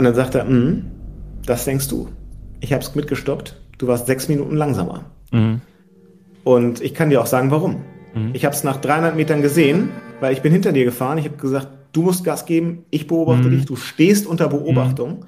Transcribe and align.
Und 0.00 0.04
dann 0.04 0.14
sagt 0.14 0.34
er, 0.34 0.46
mm, 0.46 0.90
das 1.44 1.66
denkst 1.66 1.88
du. 1.88 2.08
Ich 2.60 2.72
habe 2.72 2.82
es 2.82 2.94
mitgestoppt. 2.94 3.60
Du 3.76 3.86
warst 3.86 4.06
sechs 4.06 4.28
Minuten 4.28 4.56
langsamer. 4.56 5.04
Mhm. 5.30 5.60
Und 6.42 6.80
ich 6.80 6.94
kann 6.94 7.10
dir 7.10 7.20
auch 7.20 7.26
sagen, 7.26 7.50
warum. 7.50 7.82
Mhm. 8.14 8.30
Ich 8.32 8.46
habe 8.46 8.54
es 8.54 8.64
nach 8.64 8.78
300 8.78 9.14
Metern 9.14 9.42
gesehen, 9.42 9.90
weil 10.20 10.32
ich 10.32 10.40
bin 10.40 10.52
hinter 10.52 10.72
dir 10.72 10.86
gefahren. 10.86 11.18
Ich 11.18 11.26
habe 11.26 11.36
gesagt, 11.36 11.68
du 11.92 12.00
musst 12.00 12.24
Gas 12.24 12.46
geben, 12.46 12.86
ich 12.88 13.08
beobachte 13.08 13.48
mhm. 13.48 13.50
dich, 13.50 13.66
du 13.66 13.76
stehst 13.76 14.26
unter 14.26 14.48
Beobachtung. 14.48 15.10
Mhm. 15.10 15.24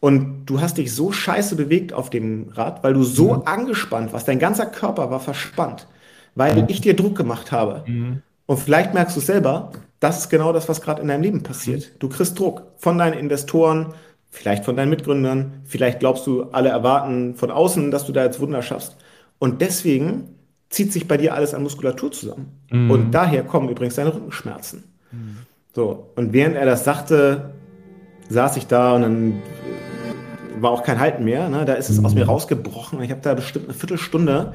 Und 0.00 0.44
du 0.44 0.60
hast 0.60 0.76
dich 0.76 0.94
so 0.94 1.12
scheiße 1.12 1.56
bewegt 1.56 1.94
auf 1.94 2.10
dem 2.10 2.50
Rad, 2.52 2.84
weil 2.84 2.92
du 2.92 3.04
so 3.04 3.36
mhm. 3.36 3.42
angespannt 3.46 4.12
warst. 4.12 4.28
Dein 4.28 4.38
ganzer 4.38 4.66
Körper 4.66 5.10
war 5.10 5.20
verspannt, 5.20 5.86
weil 6.34 6.60
mhm. 6.60 6.64
ich 6.68 6.82
dir 6.82 6.94
Druck 6.94 7.16
gemacht 7.16 7.52
habe. 7.52 7.84
Mhm. 7.86 8.20
Und 8.44 8.58
vielleicht 8.58 8.92
merkst 8.92 9.16
du 9.16 9.20
selber, 9.20 9.72
das 10.00 10.18
ist 10.18 10.28
genau 10.30 10.52
das, 10.52 10.68
was 10.68 10.80
gerade 10.80 11.00
in 11.00 11.08
deinem 11.08 11.22
Leben 11.22 11.42
passiert. 11.42 11.92
Du 12.00 12.08
kriegst 12.08 12.38
Druck 12.38 12.64
von 12.78 12.98
deinen 12.98 13.18
Investoren, 13.18 13.94
vielleicht 14.30 14.64
von 14.64 14.76
deinen 14.76 14.90
Mitgründern, 14.90 15.62
vielleicht 15.64 16.00
glaubst 16.00 16.26
du, 16.26 16.44
alle 16.44 16.68
erwarten 16.68 17.34
von 17.34 17.50
außen, 17.50 17.90
dass 17.90 18.06
du 18.06 18.12
da 18.12 18.24
jetzt 18.24 18.40
Wunder 18.40 18.62
schaffst. 18.62 18.96
Und 19.38 19.60
deswegen 19.60 20.36
zieht 20.68 20.92
sich 20.92 21.08
bei 21.08 21.16
dir 21.16 21.34
alles 21.34 21.52
an 21.52 21.62
Muskulatur 21.62 22.12
zusammen. 22.12 22.60
Mhm. 22.70 22.90
Und 22.90 23.10
daher 23.10 23.42
kommen 23.42 23.68
übrigens 23.68 23.96
deine 23.96 24.14
Rückenschmerzen. 24.14 24.84
Mhm. 25.10 25.38
So, 25.74 26.10
und 26.16 26.32
während 26.32 26.56
er 26.56 26.66
das 26.66 26.84
sagte, 26.84 27.54
saß 28.28 28.56
ich 28.56 28.66
da 28.66 28.94
und 28.94 29.02
dann 29.02 29.42
war 30.60 30.70
auch 30.70 30.82
kein 30.82 31.00
Halten 31.00 31.24
mehr. 31.24 31.48
Ne? 31.48 31.64
Da 31.64 31.74
ist 31.74 31.90
es 31.90 32.04
aus 32.04 32.14
mir 32.14 32.24
mhm. 32.24 32.30
rausgebrochen. 32.30 33.02
Ich 33.02 33.10
habe 33.10 33.20
da 33.20 33.34
bestimmt 33.34 33.66
eine 33.66 33.74
Viertelstunde 33.74 34.52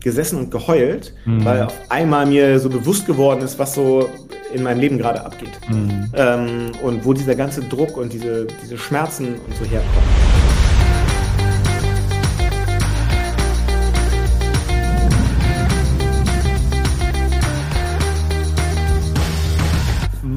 gesessen 0.00 0.38
und 0.38 0.50
geheult, 0.50 1.14
mhm. 1.24 1.44
weil 1.44 1.62
auf 1.62 1.74
einmal 1.88 2.26
mir 2.26 2.58
so 2.58 2.68
bewusst 2.68 3.06
geworden 3.06 3.42
ist, 3.42 3.58
was 3.58 3.74
so 3.74 4.08
in 4.52 4.62
meinem 4.62 4.80
Leben 4.80 4.98
gerade 4.98 5.24
abgeht. 5.24 5.58
Mhm. 5.68 6.10
Ähm, 6.14 6.72
und 6.82 7.04
wo 7.04 7.12
dieser 7.12 7.34
ganze 7.34 7.60
Druck 7.62 7.96
und 7.96 8.12
diese, 8.12 8.46
diese 8.62 8.78
Schmerzen 8.78 9.34
und 9.34 9.56
so 9.56 9.64
herkommen. 9.64 10.27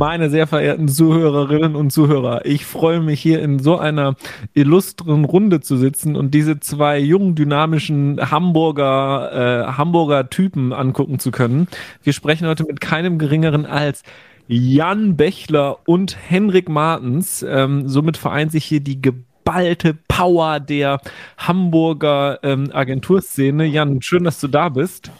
Meine 0.02 0.32
sehr 0.32 0.48
verehrten 0.48 0.88
Zuhörerinnen 0.88 1.76
und 1.76 1.92
Zuhörer. 1.92 2.44
Ich 2.44 2.66
freue 2.66 3.02
mich 3.02 3.22
hier 3.22 3.40
in 3.40 3.60
so 3.60 3.78
einer 3.78 4.16
illustren 4.56 5.26
Runde 5.26 5.62
zu 5.62 5.78
sitzen 5.78 6.16
und 6.16 6.34
diese 6.34 6.60
zwei 6.60 6.98
jungen, 6.98 7.36
dynamischen 7.36 8.20
Hamburger, 8.32 9.68
äh, 9.68 9.74
Hamburger 9.78 10.28
Typen 10.28 10.74
angucken 10.74 11.20
zu 11.20 11.30
können. 11.30 11.68
Wir 12.02 12.14
sprechen 12.14 12.48
heute 12.48 12.64
mit 12.64 12.82
keinem 12.82 13.20
geringeren 13.20 13.68
als 13.68 14.02
Jan 14.48 15.18
Bechler 15.18 15.78
und 15.86 16.18
Henrik 16.28 16.68
Martens. 16.68 17.46
Ähm, 17.48 17.88
somit 17.88 18.18
vereint 18.18 18.52
sich 18.52 18.66
hier 18.66 18.80
die 18.80 19.04
geballte 19.04 19.96
Power 20.08 20.60
der 20.60 21.00
Hamburger 21.38 22.40
ähm, 22.42 22.72
Agenturszene. 22.74 23.66
Jan, 23.66 24.02
schön, 24.02 24.24
dass 24.24 24.40
du 24.40 24.48
da 24.48 24.70
bist. 24.70 25.12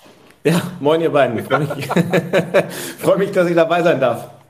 Ja, 0.44 0.60
moin 0.80 1.02
ihr 1.02 1.12
beiden. 1.12 1.38
Ich 1.38 1.46
freue 1.46 1.60
mich, 1.60 1.88
freu 2.98 3.18
mich, 3.20 3.30
dass 3.30 3.48
ich 3.48 3.56
dabei 3.56 3.84
sein 3.84 4.00
darf. 4.00 4.41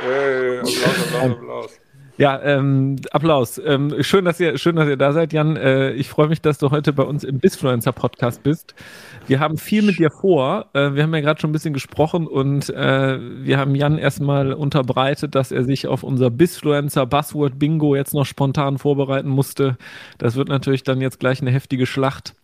Hey, 0.00 0.58
Applaus, 0.58 0.84
Applaus, 0.84 1.30
Applaus. 1.30 1.80
Ja, 2.16 2.40
ähm, 2.42 2.96
Applaus. 3.10 3.60
Ähm, 3.64 4.02
schön, 4.02 4.24
dass 4.24 4.38
ihr, 4.38 4.56
schön, 4.56 4.76
dass 4.76 4.88
ihr 4.88 4.96
da 4.96 5.12
seid, 5.12 5.32
Jan. 5.32 5.56
Äh, 5.56 5.92
ich 5.92 6.08
freue 6.08 6.28
mich, 6.28 6.40
dass 6.40 6.58
du 6.58 6.70
heute 6.70 6.92
bei 6.92 7.02
uns 7.02 7.24
im 7.24 7.40
Bisfluencer 7.40 7.92
Podcast 7.92 8.44
bist. 8.44 8.74
Wir 9.26 9.40
haben 9.40 9.58
viel 9.58 9.82
mit 9.82 9.98
dir 9.98 10.10
vor. 10.10 10.66
Äh, 10.74 10.94
wir 10.94 11.02
haben 11.02 11.14
ja 11.14 11.20
gerade 11.20 11.40
schon 11.40 11.50
ein 11.50 11.52
bisschen 11.52 11.74
gesprochen 11.74 12.28
und 12.28 12.70
äh, 12.70 13.18
wir 13.20 13.58
haben 13.58 13.74
Jan 13.74 13.98
erstmal 13.98 14.52
unterbreitet, 14.52 15.34
dass 15.34 15.50
er 15.50 15.64
sich 15.64 15.88
auf 15.88 16.04
unser 16.04 16.30
Bisfluencer 16.30 17.04
Buzzword 17.06 17.58
Bingo 17.58 17.96
jetzt 17.96 18.14
noch 18.14 18.26
spontan 18.26 18.78
vorbereiten 18.78 19.28
musste. 19.28 19.76
Das 20.18 20.36
wird 20.36 20.48
natürlich 20.48 20.84
dann 20.84 21.00
jetzt 21.00 21.18
gleich 21.18 21.40
eine 21.40 21.50
heftige 21.50 21.86
Schlacht. 21.86 22.34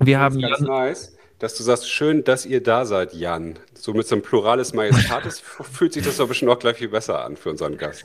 Wir 0.00 0.16
das 0.16 0.24
haben 0.24 0.40
ganz 0.40 0.60
Jan, 0.60 0.68
nice 0.68 1.16
dass 1.42 1.56
du 1.56 1.64
sagst, 1.64 1.90
schön, 1.90 2.22
dass 2.22 2.46
ihr 2.46 2.62
da 2.62 2.84
seid, 2.84 3.14
Jan. 3.14 3.58
So 3.74 3.92
mit 3.92 4.06
so 4.06 4.14
einem 4.14 4.22
Pluralis 4.22 4.74
Majestatis 4.74 5.40
fühlt 5.72 5.92
sich 5.92 6.04
das 6.04 6.18
doch 6.18 6.28
bestimmt 6.28 6.52
auch 6.52 6.58
gleich 6.60 6.76
viel 6.76 6.88
besser 6.88 7.24
an 7.24 7.36
für 7.36 7.50
unseren 7.50 7.76
Gast. 7.76 8.04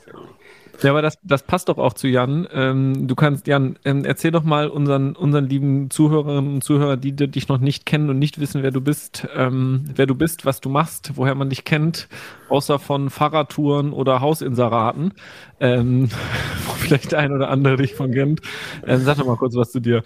Ja, 0.82 0.90
aber 0.90 1.02
das, 1.02 1.18
das 1.22 1.44
passt 1.44 1.68
doch 1.68 1.78
auch 1.78 1.92
zu 1.92 2.08
Jan. 2.08 2.48
Ähm, 2.52 3.06
du 3.06 3.14
kannst, 3.14 3.46
Jan, 3.46 3.78
ähm, 3.84 4.04
erzähl 4.04 4.32
doch 4.32 4.42
mal 4.42 4.68
unseren, 4.68 5.14
unseren 5.14 5.46
lieben 5.46 5.88
Zuhörerinnen 5.88 6.54
und 6.54 6.64
Zuhörern, 6.64 7.00
die, 7.00 7.12
die 7.12 7.28
dich 7.28 7.46
noch 7.46 7.58
nicht 7.58 7.86
kennen 7.86 8.10
und 8.10 8.18
nicht 8.18 8.40
wissen, 8.40 8.64
wer 8.64 8.72
du 8.72 8.80
bist, 8.80 9.28
ähm, 9.36 9.84
wer 9.94 10.06
du 10.06 10.16
bist, 10.16 10.44
was 10.44 10.60
du 10.60 10.68
machst, 10.68 11.12
woher 11.14 11.36
man 11.36 11.48
dich 11.48 11.64
kennt, 11.64 12.08
außer 12.48 12.80
von 12.80 13.08
Fahrradtouren 13.08 13.92
oder 13.92 14.20
Hausinseraten, 14.20 15.14
ähm, 15.60 16.10
wo 16.66 16.72
vielleicht 16.72 17.12
der 17.12 17.20
ein 17.20 17.32
oder 17.32 17.50
andere 17.50 17.76
dich 17.76 17.94
von 17.94 18.10
kennt. 18.10 18.40
Ähm, 18.84 19.02
sag 19.04 19.18
doch 19.18 19.26
mal 19.26 19.36
kurz 19.36 19.54
was 19.54 19.70
zu 19.70 19.78
dir. 19.78 20.02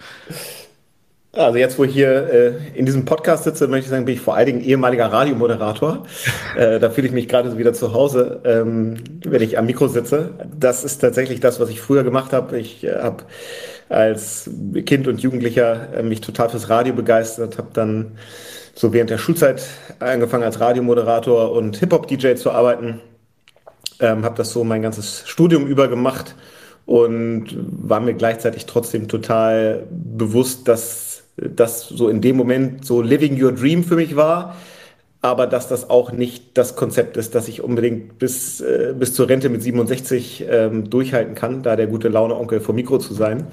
Also 1.35 1.57
jetzt, 1.57 1.79
wo 1.79 1.83
ich 1.83 1.93
hier 1.93 2.29
äh, 2.31 2.77
in 2.77 2.85
diesem 2.85 3.05
Podcast 3.05 3.43
sitze, 3.43 3.67
möchte 3.67 3.85
ich 3.85 3.89
sagen, 3.89 4.05
bin 4.05 4.13
ich 4.13 4.21
vor 4.21 4.35
allen 4.35 4.45
Dingen 4.45 4.61
ehemaliger 4.61 5.11
Radiomoderator. 5.11 6.05
äh, 6.55 6.79
da 6.79 6.91
fühle 6.91 7.07
ich 7.07 7.13
mich 7.13 7.27
gerade 7.27 7.49
so 7.49 7.57
wieder 7.57 7.73
zu 7.73 7.91
Hause, 7.91 8.41
ähm, 8.45 9.03
wenn 9.25 9.41
ich 9.41 9.57
am 9.57 9.65
Mikro 9.65 9.87
sitze. 9.87 10.29
Das 10.55 10.83
ist 10.83 10.99
tatsächlich 10.99 11.39
das, 11.39 11.59
was 11.59 11.69
ich 11.69 11.81
früher 11.81 12.03
gemacht 12.03 12.33
habe. 12.33 12.59
Ich 12.59 12.83
äh, 12.83 12.99
habe 12.99 13.23
als 13.89 14.47
Kind 14.85 15.07
und 15.07 15.21
Jugendlicher 15.21 15.97
äh, 15.97 16.03
mich 16.03 16.21
total 16.21 16.49
fürs 16.49 16.69
Radio 16.69 16.93
begeistert, 16.93 17.57
habe 17.57 17.69
dann 17.73 18.11
so 18.75 18.93
während 18.93 19.09
der 19.09 19.17
Schulzeit 19.17 19.63
angefangen 19.97 20.43
als 20.43 20.59
Radiomoderator 20.59 21.51
und 21.51 21.77
Hip-Hop-DJ 21.77 22.35
zu 22.35 22.51
arbeiten. 22.51 23.01
Ähm, 23.99 24.23
habe 24.23 24.35
das 24.35 24.51
so 24.51 24.63
mein 24.63 24.83
ganzes 24.83 25.23
Studium 25.25 25.65
über 25.65 25.87
gemacht 25.87 26.35
und 26.85 27.55
war 27.55 28.01
mir 28.01 28.13
gleichzeitig 28.13 28.65
trotzdem 28.65 29.07
total 29.07 29.87
bewusst, 29.89 30.67
dass 30.67 31.02
das 31.37 31.87
so 31.87 32.09
in 32.09 32.21
dem 32.21 32.37
Moment 32.37 32.85
so 32.85 33.01
Living 33.01 33.41
Your 33.41 33.51
Dream 33.51 33.83
für 33.83 33.95
mich 33.95 34.15
war, 34.15 34.55
aber 35.23 35.47
dass 35.47 35.69
das 35.69 35.89
auch 35.89 36.11
nicht 36.11 36.57
das 36.57 36.75
Konzept 36.75 37.15
ist, 37.15 37.33
dass 37.33 37.47
ich 37.47 37.63
unbedingt 37.63 38.19
bis, 38.19 38.59
äh, 38.59 38.93
bis 38.97 39.13
zur 39.13 39.29
Rente 39.29 39.47
mit 39.47 39.63
67 39.63 40.45
ähm, 40.49 40.89
durchhalten 40.89 41.33
kann, 41.33 41.63
da 41.63 41.77
der 41.77 41.87
gute 41.87 42.09
Laune-Onkel 42.09 42.59
vor 42.59 42.75
Mikro 42.75 42.97
zu 42.97 43.13
sein. 43.13 43.47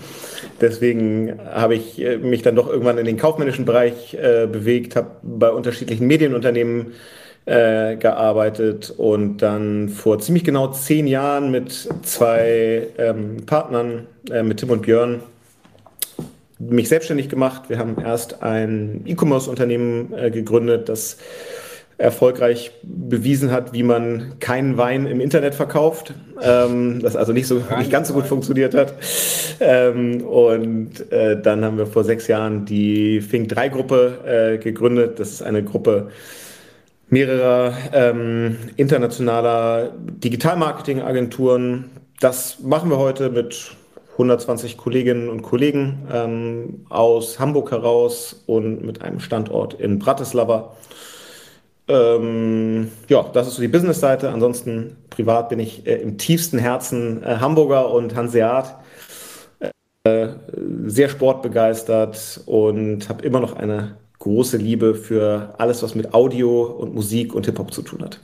Deswegen 0.60 1.38
habe 1.48 1.76
ich 1.76 2.00
äh, 2.00 2.18
mich 2.18 2.42
dann 2.42 2.56
doch 2.56 2.68
irgendwann 2.68 2.98
in 2.98 3.06
den 3.06 3.16
kaufmännischen 3.16 3.66
Bereich 3.66 4.14
äh, 4.14 4.48
bewegt, 4.50 4.96
habe 4.96 5.12
bei 5.22 5.50
unterschiedlichen 5.50 6.08
Medienunternehmen 6.08 6.88
äh, 7.46 7.94
gearbeitet 7.96 8.92
und 8.96 9.38
dann 9.38 9.90
vor 9.90 10.18
ziemlich 10.18 10.42
genau 10.42 10.72
zehn 10.72 11.06
Jahren 11.06 11.52
mit 11.52 11.88
zwei 12.02 12.88
ähm, 12.98 13.46
Partnern, 13.46 14.08
äh, 14.28 14.42
mit 14.42 14.58
Tim 14.58 14.70
und 14.70 14.82
Björn, 14.82 15.20
mich 16.60 16.88
selbstständig 16.88 17.28
gemacht. 17.28 17.64
Wir 17.68 17.78
haben 17.78 17.96
erst 18.00 18.42
ein 18.42 19.02
E-Commerce-Unternehmen 19.06 20.12
äh, 20.12 20.30
gegründet, 20.30 20.88
das 20.88 21.16
erfolgreich 22.00 22.72
bewiesen 22.82 23.50
hat, 23.50 23.72
wie 23.72 23.82
man 23.82 24.38
keinen 24.40 24.78
Wein 24.78 25.06
im 25.06 25.20
Internet 25.20 25.54
verkauft, 25.54 26.14
ähm, 26.42 27.00
das 27.00 27.14
also 27.14 27.32
nicht 27.32 27.46
so 27.46 27.62
nicht 27.78 27.90
ganz 27.90 28.08
so 28.08 28.14
gut 28.14 28.26
funktioniert 28.26 28.74
hat. 28.74 28.94
Ähm, 29.60 30.22
und 30.22 31.12
äh, 31.12 31.40
dann 31.40 31.64
haben 31.64 31.76
wir 31.76 31.86
vor 31.86 32.04
sechs 32.04 32.26
Jahren 32.26 32.64
die 32.64 33.20
Fink 33.20 33.50
3 33.50 33.68
Gruppe 33.68 34.18
äh, 34.24 34.58
gegründet. 34.58 35.20
Das 35.20 35.30
ist 35.30 35.42
eine 35.42 35.62
Gruppe 35.62 36.08
mehrerer 37.10 37.74
ähm, 37.92 38.56
internationaler 38.76 39.92
Digitalmarketing-Agenturen. 39.98 41.90
Das 42.20 42.60
machen 42.60 42.88
wir 42.88 42.98
heute 42.98 43.28
mit 43.28 43.76
120 44.20 44.76
Kolleginnen 44.76 45.28
und 45.28 45.42
Kollegen 45.42 46.06
ähm, 46.12 46.86
aus 46.90 47.38
Hamburg 47.38 47.70
heraus 47.70 48.42
und 48.46 48.84
mit 48.84 49.02
einem 49.02 49.20
Standort 49.20 49.74
in 49.74 49.98
Bratislava. 49.98 50.76
Ähm, 51.88 52.90
ja, 53.08 53.24
das 53.32 53.48
ist 53.48 53.54
so 53.54 53.62
die 53.62 53.68
Business-Seite. 53.68 54.30
Ansonsten 54.30 54.96
privat 55.08 55.48
bin 55.48 55.58
ich 55.58 55.86
äh, 55.86 55.96
im 55.96 56.18
tiefsten 56.18 56.58
Herzen 56.58 57.22
äh, 57.22 57.36
Hamburger 57.40 57.90
und 57.90 58.14
Hanseat. 58.14 58.76
Äh, 60.04 60.28
sehr 60.86 61.08
sportbegeistert 61.08 62.42
und 62.46 63.08
habe 63.08 63.24
immer 63.24 63.40
noch 63.40 63.56
eine 63.56 63.96
große 64.18 64.56
Liebe 64.56 64.94
für 64.94 65.54
alles, 65.58 65.82
was 65.82 65.94
mit 65.94 66.14
Audio 66.14 66.62
und 66.62 66.94
Musik 66.94 67.34
und 67.34 67.46
Hip-Hop 67.46 67.72
zu 67.72 67.82
tun 67.82 68.02
hat. 68.02 68.20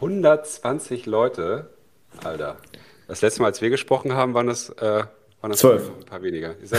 120 0.00 1.06
Leute, 1.06 1.70
Alter. 2.22 2.56
Das 3.08 3.22
letzte 3.22 3.42
Mal, 3.42 3.48
als 3.48 3.62
wir 3.62 3.70
gesprochen 3.70 4.12
haben, 4.12 4.34
waren 4.34 4.48
das, 4.48 4.70
äh, 4.70 5.04
waren 5.40 5.50
das 5.50 5.60
Zwölf. 5.60 5.90
ein 5.98 6.04
paar 6.04 6.22
weniger. 6.22 6.54
Das 6.60 6.72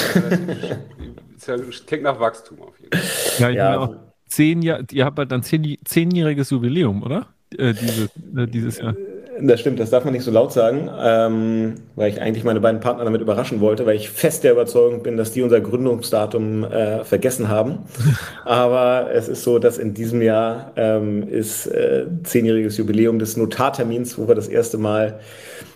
klingt 1.85 2.03
nach 2.03 2.19
Wachstum 2.19 2.61
auf 2.61 2.77
jeden 2.79 2.97
Fall. 2.97 3.39
Ja, 3.39 3.49
ja. 3.49 3.85
Genau. 3.85 4.03
Zehn 4.27 4.61
Jahr, 4.61 4.81
ihr 4.91 5.05
habt 5.05 5.17
halt 5.17 5.31
dann 5.31 5.41
zehn, 5.41 5.77
zehnjähriges 5.85 6.49
Jubiläum, 6.49 7.01
oder? 7.01 7.27
Äh, 7.57 7.73
dieses, 7.73 8.09
äh, 8.35 8.47
dieses 8.47 8.77
Jahr. 8.77 8.93
Das 9.39 9.59
stimmt, 9.59 9.79
das 9.79 9.89
darf 9.89 10.03
man 10.03 10.13
nicht 10.13 10.23
so 10.23 10.31
laut 10.31 10.51
sagen, 10.53 10.89
ähm, 10.99 11.75
weil 11.95 12.11
ich 12.11 12.21
eigentlich 12.21 12.43
meine 12.43 12.59
beiden 12.59 12.79
Partner 12.79 13.03
damit 13.03 13.21
überraschen 13.21 13.59
wollte, 13.59 13.85
weil 13.85 13.95
ich 13.95 14.09
fest 14.09 14.43
der 14.43 14.53
Überzeugung 14.53 15.03
bin, 15.03 15.17
dass 15.17 15.31
die 15.31 15.41
unser 15.41 15.61
Gründungsdatum 15.61 16.63
äh, 16.63 17.03
vergessen 17.03 17.49
haben. 17.49 17.79
Aber 18.45 19.09
es 19.13 19.27
ist 19.27 19.43
so, 19.43 19.59
dass 19.59 19.77
in 19.77 19.93
diesem 19.93 20.21
Jahr 20.21 20.71
ähm, 20.75 21.27
ist 21.27 21.67
äh, 21.67 22.05
zehnjähriges 22.23 22.77
Jubiläum 22.77 23.19
des 23.19 23.37
Notartermins, 23.37 24.17
wo 24.17 24.27
wir 24.27 24.35
das 24.35 24.47
erste 24.47 24.77
Mal 24.77 25.19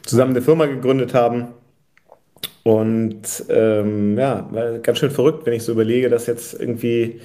zusammen 0.03 0.31
eine 0.31 0.41
Firma 0.41 0.65
gegründet 0.65 1.13
haben. 1.13 1.49
Und 2.63 3.21
ähm, 3.49 4.17
ja, 4.17 4.47
ganz 4.83 4.99
schön 4.99 5.11
verrückt, 5.11 5.45
wenn 5.45 5.53
ich 5.53 5.63
so 5.63 5.71
überlege, 5.71 6.09
dass 6.09 6.27
jetzt 6.27 6.59
irgendwie 6.59 7.19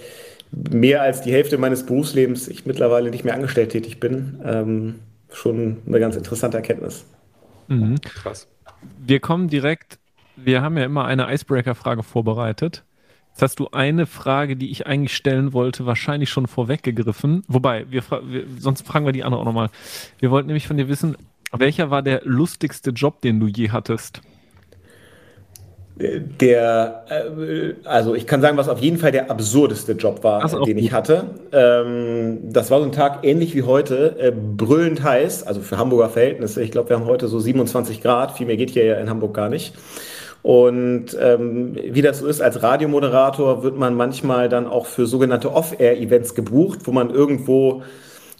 mehr 0.50 1.02
als 1.02 1.22
die 1.22 1.32
Hälfte 1.32 1.58
meines 1.58 1.84
Berufslebens 1.84 2.48
ich 2.48 2.66
mittlerweile 2.66 3.10
nicht 3.10 3.24
mehr 3.24 3.34
angestellt 3.34 3.70
tätig 3.70 4.00
bin. 4.00 4.40
Ähm, 4.44 4.94
schon 5.32 5.78
eine 5.86 6.00
ganz 6.00 6.16
interessante 6.16 6.56
Erkenntnis. 6.56 7.06
Mhm. 7.68 8.00
Krass. 8.00 8.48
Wir 8.98 9.20
kommen 9.20 9.48
direkt, 9.48 9.98
wir 10.36 10.62
haben 10.62 10.76
ja 10.76 10.84
immer 10.84 11.04
eine 11.04 11.32
Icebreaker-Frage 11.32 12.02
vorbereitet. 12.02 12.84
Jetzt 13.30 13.42
hast 13.42 13.58
du 13.58 13.68
eine 13.70 14.06
Frage, 14.06 14.56
die 14.56 14.70
ich 14.70 14.86
eigentlich 14.86 15.14
stellen 15.14 15.52
wollte, 15.52 15.84
wahrscheinlich 15.84 16.30
schon 16.30 16.46
vorweggegriffen. 16.46 17.42
Wobei, 17.48 17.84
wir, 17.90 18.02
wir, 18.22 18.46
sonst 18.58 18.86
fragen 18.86 19.04
wir 19.04 19.12
die 19.12 19.24
andere 19.24 19.42
auch 19.42 19.44
nochmal. 19.44 19.68
Wir 20.18 20.30
wollten 20.30 20.46
nämlich 20.46 20.66
von 20.66 20.78
dir 20.78 20.88
wissen, 20.88 21.16
welcher 21.52 21.90
war 21.90 22.02
der 22.02 22.22
lustigste 22.24 22.90
Job, 22.90 23.20
den 23.20 23.38
du 23.40 23.46
je 23.46 23.70
hattest? 23.70 24.22
Der, 25.98 27.04
äh, 27.08 27.88
also 27.88 28.14
ich 28.14 28.26
kann 28.26 28.42
sagen, 28.42 28.58
was 28.58 28.68
auf 28.68 28.80
jeden 28.80 28.98
Fall 28.98 29.12
der 29.12 29.30
absurdeste 29.30 29.92
Job 29.92 30.22
war, 30.24 30.46
den 30.64 30.76
ich 30.76 30.92
hatte. 30.92 31.30
Ähm, 31.52 32.52
das 32.52 32.70
war 32.70 32.80
so 32.80 32.84
ein 32.84 32.92
Tag 32.92 33.20
ähnlich 33.22 33.54
wie 33.54 33.62
heute, 33.62 34.14
äh, 34.18 34.30
brüllend 34.30 35.02
heiß, 35.02 35.44
also 35.44 35.62
für 35.62 35.78
Hamburger 35.78 36.10
Verhältnisse. 36.10 36.62
Ich 36.62 36.70
glaube, 36.70 36.90
wir 36.90 36.96
haben 36.96 37.06
heute 37.06 37.28
so 37.28 37.40
27 37.40 38.02
Grad, 38.02 38.32
viel 38.32 38.46
mehr 38.46 38.58
geht 38.58 38.70
hier 38.70 38.84
ja 38.84 38.96
in 38.96 39.08
Hamburg 39.08 39.32
gar 39.32 39.48
nicht. 39.48 39.74
Und 40.42 41.16
ähm, 41.18 41.74
wie 41.82 42.02
das 42.02 42.18
so 42.18 42.26
ist, 42.26 42.42
als 42.42 42.62
Radiomoderator 42.62 43.62
wird 43.62 43.76
man 43.78 43.94
manchmal 43.94 44.50
dann 44.50 44.66
auch 44.66 44.86
für 44.86 45.06
sogenannte 45.06 45.52
Off-Air-Events 45.52 46.34
gebucht, 46.34 46.80
wo 46.84 46.92
man 46.92 47.10
irgendwo 47.10 47.82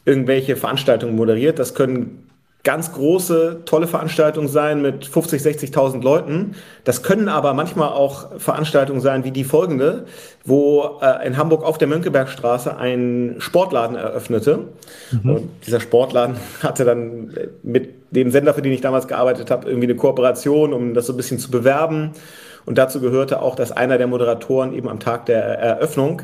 irgendwelche 0.05 0.57
Veranstaltungen 0.57 1.17
moderiert. 1.17 1.59
Das 1.59 1.75
können 1.75 2.26
ganz 2.67 2.93
große, 2.93 3.61
tolle 3.65 3.87
Veranstaltungen 3.87 4.49
sein 4.49 4.83
mit 4.83 5.07
50, 5.07 5.41
60.000 5.41 6.03
Leuten. 6.03 6.57
Das 6.83 7.05
können 7.05 7.29
aber 7.29 7.55
manchmal 7.55 7.91
auch 7.91 8.41
Veranstaltungen 8.41 9.01
sein 9.01 9.23
wie 9.23 9.31
die 9.31 9.45
folgende, 9.45 10.07
wo 10.45 10.99
äh, 11.01 11.25
in 11.25 11.37
Hamburg 11.37 11.63
auf 11.63 11.79
der 11.79 11.87
Mönckebergstraße 11.87 12.77
ein 12.77 13.37
Sportladen 13.39 13.97
eröffnete. 13.97 14.65
Mhm. 15.13 15.31
Und 15.31 15.49
dieser 15.65 15.79
Sportladen 15.79 16.39
hatte 16.63 16.85
dann 16.85 17.31
mit 17.63 17.95
dem 18.11 18.33
Sender, 18.33 18.53
für 18.53 18.63
den 18.63 18.73
ich 18.73 18.81
damals 18.81 19.07
gearbeitet 19.07 19.49
habe, 19.53 19.69
irgendwie 19.69 19.87
eine 19.87 19.97
Kooperation, 19.97 20.73
um 20.73 20.93
das 20.93 21.07
so 21.07 21.13
ein 21.13 21.17
bisschen 21.17 21.39
zu 21.39 21.53
bewerben. 21.53 22.15
Und 22.65 22.79
dazu 22.79 23.01
gehörte 23.01 23.43
auch, 23.43 23.55
dass 23.55 23.71
einer 23.71 23.97
der 23.97 24.09
Moderatoren 24.09 24.73
eben 24.75 24.89
am 24.89 24.99
Tag 24.99 25.27
der 25.27 25.45
Eröffnung, 25.45 26.23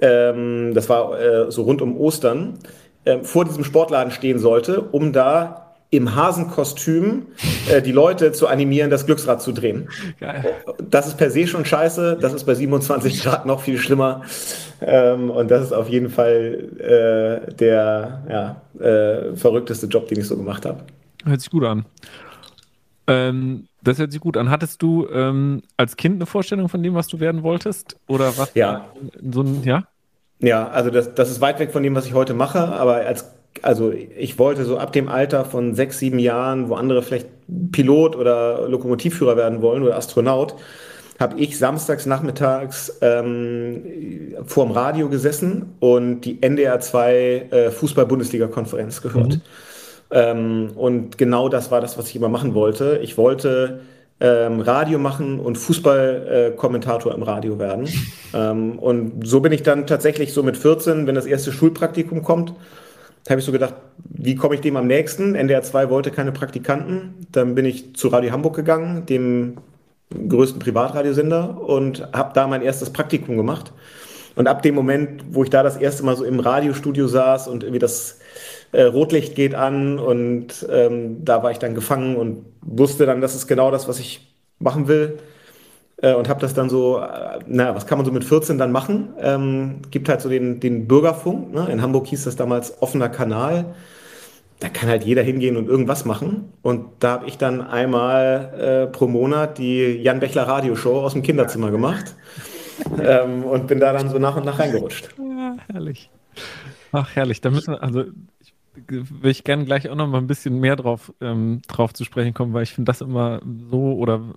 ähm, 0.00 0.72
das 0.72 0.88
war 0.88 1.20
äh, 1.20 1.50
so 1.50 1.62
rund 1.64 1.82
um 1.82 1.94
Ostern, 1.98 2.58
äh, 3.08 3.24
vor 3.24 3.44
diesem 3.44 3.64
Sportladen 3.64 4.12
stehen 4.12 4.38
sollte, 4.38 4.82
um 4.82 5.12
da 5.12 5.64
im 5.90 6.14
Hasenkostüm 6.14 7.28
äh, 7.70 7.80
die 7.80 7.92
Leute 7.92 8.32
zu 8.32 8.46
animieren, 8.46 8.90
das 8.90 9.06
Glücksrad 9.06 9.40
zu 9.40 9.52
drehen. 9.52 9.88
Geil. 10.20 10.44
Das 10.90 11.06
ist 11.06 11.16
per 11.16 11.30
se 11.30 11.46
schon 11.46 11.64
scheiße, 11.64 12.18
das 12.20 12.34
ist 12.34 12.44
bei 12.44 12.54
27 12.54 13.22
Grad 13.22 13.46
noch 13.46 13.62
viel 13.62 13.78
schlimmer. 13.78 14.22
Ähm, 14.82 15.30
und 15.30 15.50
das 15.50 15.64
ist 15.64 15.72
auf 15.72 15.88
jeden 15.88 16.10
Fall 16.10 16.68
äh, 16.78 17.54
der 17.54 18.22
ja, 18.28 18.84
äh, 18.84 19.34
verrückteste 19.34 19.86
Job, 19.86 20.08
den 20.08 20.20
ich 20.20 20.26
so 20.26 20.36
gemacht 20.36 20.66
habe. 20.66 20.80
Hört 21.24 21.40
sich 21.40 21.50
gut 21.50 21.64
an. 21.64 21.86
Ähm, 23.06 23.68
das 23.82 23.98
hört 23.98 24.12
sich 24.12 24.20
gut 24.20 24.36
an. 24.36 24.50
Hattest 24.50 24.82
du 24.82 25.08
ähm, 25.08 25.62
als 25.78 25.96
Kind 25.96 26.16
eine 26.16 26.26
Vorstellung 26.26 26.68
von 26.68 26.82
dem, 26.82 26.94
was 26.94 27.08
du 27.08 27.18
werden 27.18 27.42
wolltest? 27.42 27.96
Oder 28.06 28.36
was? 28.36 28.52
Ja. 28.54 28.84
So 29.30 29.40
ein, 29.40 29.62
ja? 29.64 29.84
Ja, 30.40 30.68
also 30.68 30.90
das, 30.90 31.14
das 31.14 31.30
ist 31.30 31.40
weit 31.40 31.58
weg 31.58 31.72
von 31.72 31.82
dem, 31.82 31.94
was 31.94 32.06
ich 32.06 32.14
heute 32.14 32.34
mache, 32.34 32.60
aber 32.60 32.96
als 32.96 33.26
also 33.62 33.92
ich 33.92 34.38
wollte 34.38 34.64
so 34.64 34.78
ab 34.78 34.92
dem 34.92 35.08
Alter 35.08 35.44
von 35.44 35.74
sechs, 35.74 35.98
sieben 35.98 36.18
Jahren, 36.18 36.68
wo 36.68 36.74
andere 36.74 37.02
vielleicht 37.02 37.26
Pilot 37.72 38.16
oder 38.16 38.68
Lokomotivführer 38.68 39.36
werden 39.36 39.62
wollen 39.62 39.82
oder 39.82 39.96
Astronaut, 39.96 40.54
habe 41.18 41.40
ich 41.40 41.58
samstags 41.58 42.06
nachmittags 42.06 42.98
ähm, 43.00 43.82
vorm 44.46 44.70
Radio 44.70 45.08
gesessen 45.08 45.74
und 45.80 46.20
die 46.20 46.40
NDR 46.42 46.78
2 46.78 47.14
äh, 47.50 47.70
Fußball-Bundesliga-Konferenz 47.70 49.02
gehört. 49.02 49.34
Mhm. 49.34 49.40
Ähm, 50.10 50.70
und 50.76 51.18
genau 51.18 51.48
das 51.48 51.70
war 51.70 51.80
das, 51.80 51.98
was 51.98 52.08
ich 52.08 52.16
immer 52.16 52.28
machen 52.28 52.54
wollte. 52.54 53.00
Ich 53.02 53.18
wollte 53.18 53.80
ähm, 54.20 54.60
Radio 54.60 54.98
machen 54.98 55.38
und 55.38 55.56
Fußballkommentator 55.56 57.12
äh, 57.12 57.14
im 57.14 57.22
Radio 57.22 57.58
werden. 57.58 57.88
ähm, 58.34 58.78
und 58.78 59.26
so 59.26 59.40
bin 59.40 59.52
ich 59.52 59.62
dann 59.62 59.86
tatsächlich 59.86 60.32
so 60.32 60.42
mit 60.42 60.56
14, 60.56 61.06
wenn 61.06 61.14
das 61.14 61.26
erste 61.26 61.52
Schulpraktikum 61.52 62.22
kommt, 62.22 62.54
habe 63.28 63.40
ich 63.40 63.46
so 63.46 63.52
gedacht, 63.52 63.74
wie 64.08 64.36
komme 64.36 64.54
ich 64.54 64.60
dem 64.60 64.76
am 64.76 64.86
nächsten? 64.86 65.34
NDR 65.34 65.62
2 65.62 65.90
wollte 65.90 66.10
keine 66.10 66.32
Praktikanten. 66.32 67.26
Dann 67.30 67.54
bin 67.54 67.66
ich 67.66 67.94
zu 67.94 68.08
Radio 68.08 68.32
Hamburg 68.32 68.56
gegangen, 68.56 69.06
dem 69.06 69.58
größten 70.10 70.58
Privatradiosender, 70.58 71.60
und 71.60 72.08
habe 72.12 72.32
da 72.34 72.46
mein 72.46 72.62
erstes 72.62 72.90
Praktikum 72.90 73.36
gemacht. 73.36 73.72
Und 74.34 74.46
ab 74.46 74.62
dem 74.62 74.74
Moment, 74.74 75.24
wo 75.30 75.42
ich 75.42 75.50
da 75.50 75.62
das 75.62 75.76
erste 75.76 76.04
Mal 76.04 76.16
so 76.16 76.24
im 76.24 76.40
Radiostudio 76.40 77.06
saß 77.06 77.48
und 77.48 77.64
irgendwie 77.64 77.80
das 77.80 78.17
äh, 78.72 78.82
Rotlicht 78.82 79.34
geht 79.34 79.54
an 79.54 79.98
und 79.98 80.66
ähm, 80.70 81.24
da 81.24 81.42
war 81.42 81.50
ich 81.50 81.58
dann 81.58 81.74
gefangen 81.74 82.16
und 82.16 82.44
wusste 82.60 83.06
dann, 83.06 83.20
das 83.20 83.34
ist 83.34 83.46
genau 83.46 83.70
das, 83.70 83.88
was 83.88 83.98
ich 83.98 84.34
machen 84.58 84.88
will. 84.88 85.18
Äh, 86.00 86.14
und 86.14 86.28
habe 86.28 86.40
das 86.40 86.54
dann 86.54 86.68
so, 86.68 86.98
äh, 86.98 87.40
na, 87.46 87.74
was 87.74 87.86
kann 87.86 87.98
man 87.98 88.04
so 88.04 88.12
mit 88.12 88.24
14 88.24 88.58
dann 88.58 88.70
machen? 88.70 89.10
Ähm, 89.20 89.82
gibt 89.90 90.08
halt 90.08 90.20
so 90.20 90.28
den, 90.28 90.60
den 90.60 90.86
Bürgerfunk. 90.86 91.52
Ne? 91.52 91.68
In 91.70 91.82
Hamburg 91.82 92.06
hieß 92.06 92.24
das 92.24 92.36
damals 92.36 92.80
offener 92.80 93.08
Kanal. 93.08 93.74
Da 94.60 94.68
kann 94.68 94.88
halt 94.88 95.04
jeder 95.04 95.22
hingehen 95.22 95.56
und 95.56 95.68
irgendwas 95.68 96.04
machen. 96.04 96.52
Und 96.62 96.86
da 97.00 97.10
habe 97.10 97.26
ich 97.26 97.38
dann 97.38 97.60
einmal 97.60 98.86
äh, 98.88 98.92
pro 98.92 99.06
Monat 99.06 99.58
die 99.58 100.00
Jan 100.02 100.20
Bechler 100.20 100.44
Radioshow 100.44 101.00
aus 101.00 101.12
dem 101.12 101.22
Kinderzimmer 101.22 101.70
gemacht. 101.70 102.14
ähm, 103.02 103.44
und 103.44 103.66
bin 103.66 103.80
da 103.80 103.92
dann 103.92 104.08
so 104.08 104.18
nach 104.18 104.36
und 104.36 104.44
nach 104.44 104.58
reingerutscht. 104.58 105.08
Ja, 105.18 105.56
herrlich. 105.72 106.10
Ach, 106.92 107.08
herrlich. 107.14 107.40
Da 107.40 107.50
müssen 107.50 107.74
wir, 107.74 107.82
also 107.82 108.04
will 108.88 109.30
ich 109.30 109.44
gerne 109.44 109.64
gleich 109.64 109.88
auch 109.88 109.96
noch 109.96 110.08
mal 110.08 110.18
ein 110.18 110.26
bisschen 110.26 110.60
mehr 110.60 110.76
drauf, 110.76 111.12
ähm, 111.20 111.62
drauf 111.68 111.92
zu 111.94 112.04
sprechen 112.04 112.34
kommen, 112.34 112.52
weil 112.52 112.62
ich 112.62 112.72
finde 112.72 112.90
das 112.90 113.00
immer 113.00 113.40
so 113.70 113.94
oder 113.94 114.34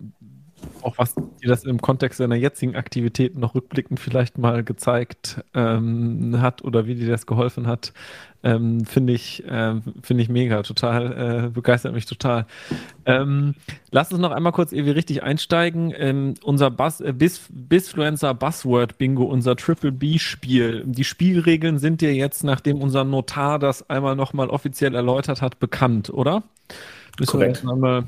auch 0.82 0.98
was 0.98 1.16
dir 1.16 1.48
das 1.48 1.64
im 1.64 1.82
Kontext 1.82 2.20
deiner 2.20 2.36
jetzigen 2.36 2.76
Aktivitäten 2.76 3.40
noch 3.40 3.56
rückblickend 3.56 4.00
vielleicht 4.00 4.38
mal 4.38 4.64
gezeigt 4.64 5.44
ähm, 5.54 6.40
hat 6.42 6.64
oder 6.64 6.86
wie 6.86 6.96
dir 6.96 7.10
das 7.10 7.26
geholfen 7.26 7.68
hat, 7.68 7.94
ähm, 8.44 8.86
finde 8.86 9.14
ich, 9.14 9.44
äh, 9.46 9.76
finde 10.02 10.24
ich 10.24 10.30
mega, 10.30 10.64
total, 10.64 11.46
äh, 11.46 11.50
begeistert 11.50 11.94
mich 11.94 12.06
total. 12.06 12.46
Ähm, 13.06 13.56
lass 13.92 14.12
uns 14.12 14.22
noch 14.22 14.32
einmal 14.32 14.52
kurz 14.52 14.72
irgendwie 14.72 14.92
richtig 14.92 15.24
einsteigen. 15.24 15.94
Ähm, 15.96 16.34
unser 16.44 16.72
Buzz, 16.72 17.02
äh, 17.02 17.14
Bis, 17.14 17.42
Bisfluencer 17.50 18.34
Buzzword 18.34 18.98
Bingo, 18.98 19.24
unser 19.24 19.56
Triple 19.56 19.92
B-Spiel. 19.92 20.84
Die 20.86 21.04
Spielregeln 21.04 21.78
sind 21.80 22.02
dir 22.02 22.14
jetzt, 22.14 22.44
nachdem 22.44 22.82
unser 22.82 23.04
Notar 23.04 23.60
das 23.60 23.90
einmal 23.90 24.16
nochmal 24.16 24.50
offiziell 24.50 24.96
erläutert 24.96 25.42
hat, 25.42 25.60
bekannt, 25.60 26.10
oder? 26.10 26.44
Müssen 27.20 27.32
Korrekt. 27.32 27.64
wir 27.64 28.06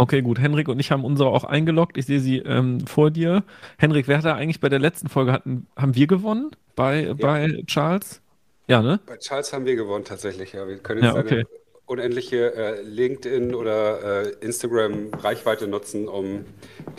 Okay, 0.00 0.22
gut. 0.22 0.38
Henrik 0.38 0.68
und 0.68 0.80
ich 0.80 0.90
haben 0.92 1.04
unsere 1.04 1.28
auch 1.28 1.44
eingeloggt. 1.44 1.98
Ich 1.98 2.06
sehe 2.06 2.20
sie 2.20 2.38
ähm, 2.38 2.86
vor 2.86 3.10
dir. 3.10 3.44
Henrik, 3.76 4.08
wer 4.08 4.16
hat 4.16 4.24
da 4.24 4.34
eigentlich 4.34 4.60
bei 4.60 4.70
der 4.70 4.78
letzten 4.78 5.10
Folge 5.10 5.30
hatten? 5.30 5.66
Haben 5.76 5.94
wir 5.94 6.06
gewonnen 6.06 6.52
bei, 6.74 7.04
ja. 7.04 7.12
bei 7.12 7.62
Charles? 7.66 8.22
Ja, 8.70 8.82
ne? 8.82 9.00
Bei 9.04 9.16
Charles 9.16 9.52
haben 9.52 9.66
wir 9.66 9.74
gewonnen 9.74 10.04
tatsächlich. 10.04 10.52
Ja, 10.52 10.68
wir 10.68 10.78
können 10.78 11.02
jetzt 11.02 11.14
ja, 11.14 11.20
okay. 11.20 11.34
eine 11.34 11.46
unendliche 11.86 12.54
äh, 12.54 12.82
LinkedIn 12.82 13.52
oder 13.52 14.26
äh, 14.26 14.28
Instagram 14.42 15.12
Reichweite 15.12 15.66
nutzen, 15.66 16.06
um 16.06 16.44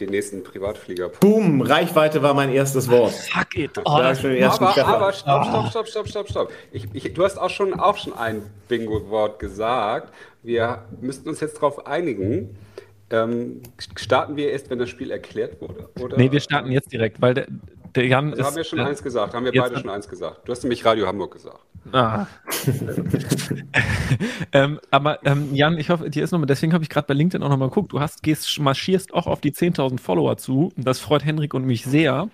den 0.01 0.09
nächsten 0.09 0.43
Privatflieger. 0.43 1.07
Boom, 1.21 1.61
Reichweite 1.61 2.21
war 2.21 2.33
mein 2.33 2.51
erstes 2.51 2.89
Wort. 2.89 3.13
Fuck 3.13 3.55
it. 3.55 3.77
Oh, 3.77 3.83
aber, 3.85 4.09
aber 4.09 5.13
stopp, 5.13 5.45
stopp, 5.45 5.67
stopp, 5.69 5.87
stopp, 5.87 6.07
stopp, 6.09 6.29
stopp. 6.29 6.51
Ich, 6.73 6.87
ich, 6.91 7.13
du 7.13 7.23
hast 7.23 7.37
auch 7.37 7.49
schon, 7.49 7.73
auch 7.79 7.95
schon 7.95 8.11
ein 8.11 8.41
Bingo-Wort 8.67 9.39
gesagt. 9.39 10.13
Wir 10.43 10.83
müssten 10.99 11.29
uns 11.29 11.39
jetzt 11.39 11.55
darauf 11.55 11.87
einigen 11.87 12.57
ähm, 13.11 13.61
starten 13.95 14.35
wir 14.35 14.51
erst, 14.51 14.69
wenn 14.69 14.79
das 14.79 14.89
Spiel 14.89 15.11
erklärt 15.11 15.61
wurde? 15.61 15.89
Oder? 16.01 16.17
Nee, 16.17 16.31
wir 16.31 16.39
starten 16.39 16.71
jetzt 16.71 16.91
direkt, 16.91 17.21
weil 17.21 17.33
der, 17.33 17.47
Der 17.95 18.07
Jan 18.07 18.31
also 18.31 18.41
ist, 18.41 18.47
haben 18.47 18.55
wir 18.55 18.63
schon 18.63 18.79
äh, 18.79 18.83
eins 18.83 19.03
gesagt, 19.03 19.33
haben 19.33 19.45
wir 19.45 19.51
beide 19.51 19.79
schon 19.79 19.89
eins 19.89 20.07
gesagt. 20.07 20.47
Du 20.47 20.51
hast 20.51 20.63
nämlich 20.63 20.85
Radio 20.85 21.07
Hamburg 21.07 21.33
gesagt. 21.33 21.59
Ah. 21.91 22.27
ähm, 24.53 24.79
aber 24.91 25.19
ähm, 25.25 25.53
Jan, 25.53 25.77
ich 25.77 25.89
hoffe, 25.89 26.09
dir 26.09 26.23
ist 26.23 26.31
nochmal, 26.31 26.45
deswegen 26.45 26.73
habe 26.73 26.83
ich 26.83 26.89
gerade 26.89 27.07
bei 27.07 27.15
LinkedIn 27.15 27.43
auch 27.43 27.49
nochmal 27.49 27.69
geguckt, 27.69 27.91
du 27.91 27.99
hast, 27.99 28.21
gehst, 28.21 28.59
marschierst 28.59 29.13
auch 29.13 29.25
auf 29.25 29.41
die 29.41 29.51
10.000 29.51 29.99
Follower 29.99 30.37
zu. 30.37 30.71
Das 30.77 30.99
freut 30.99 31.25
Henrik 31.25 31.53
und 31.53 31.65
mich 31.65 31.83
sehr, 31.83 32.29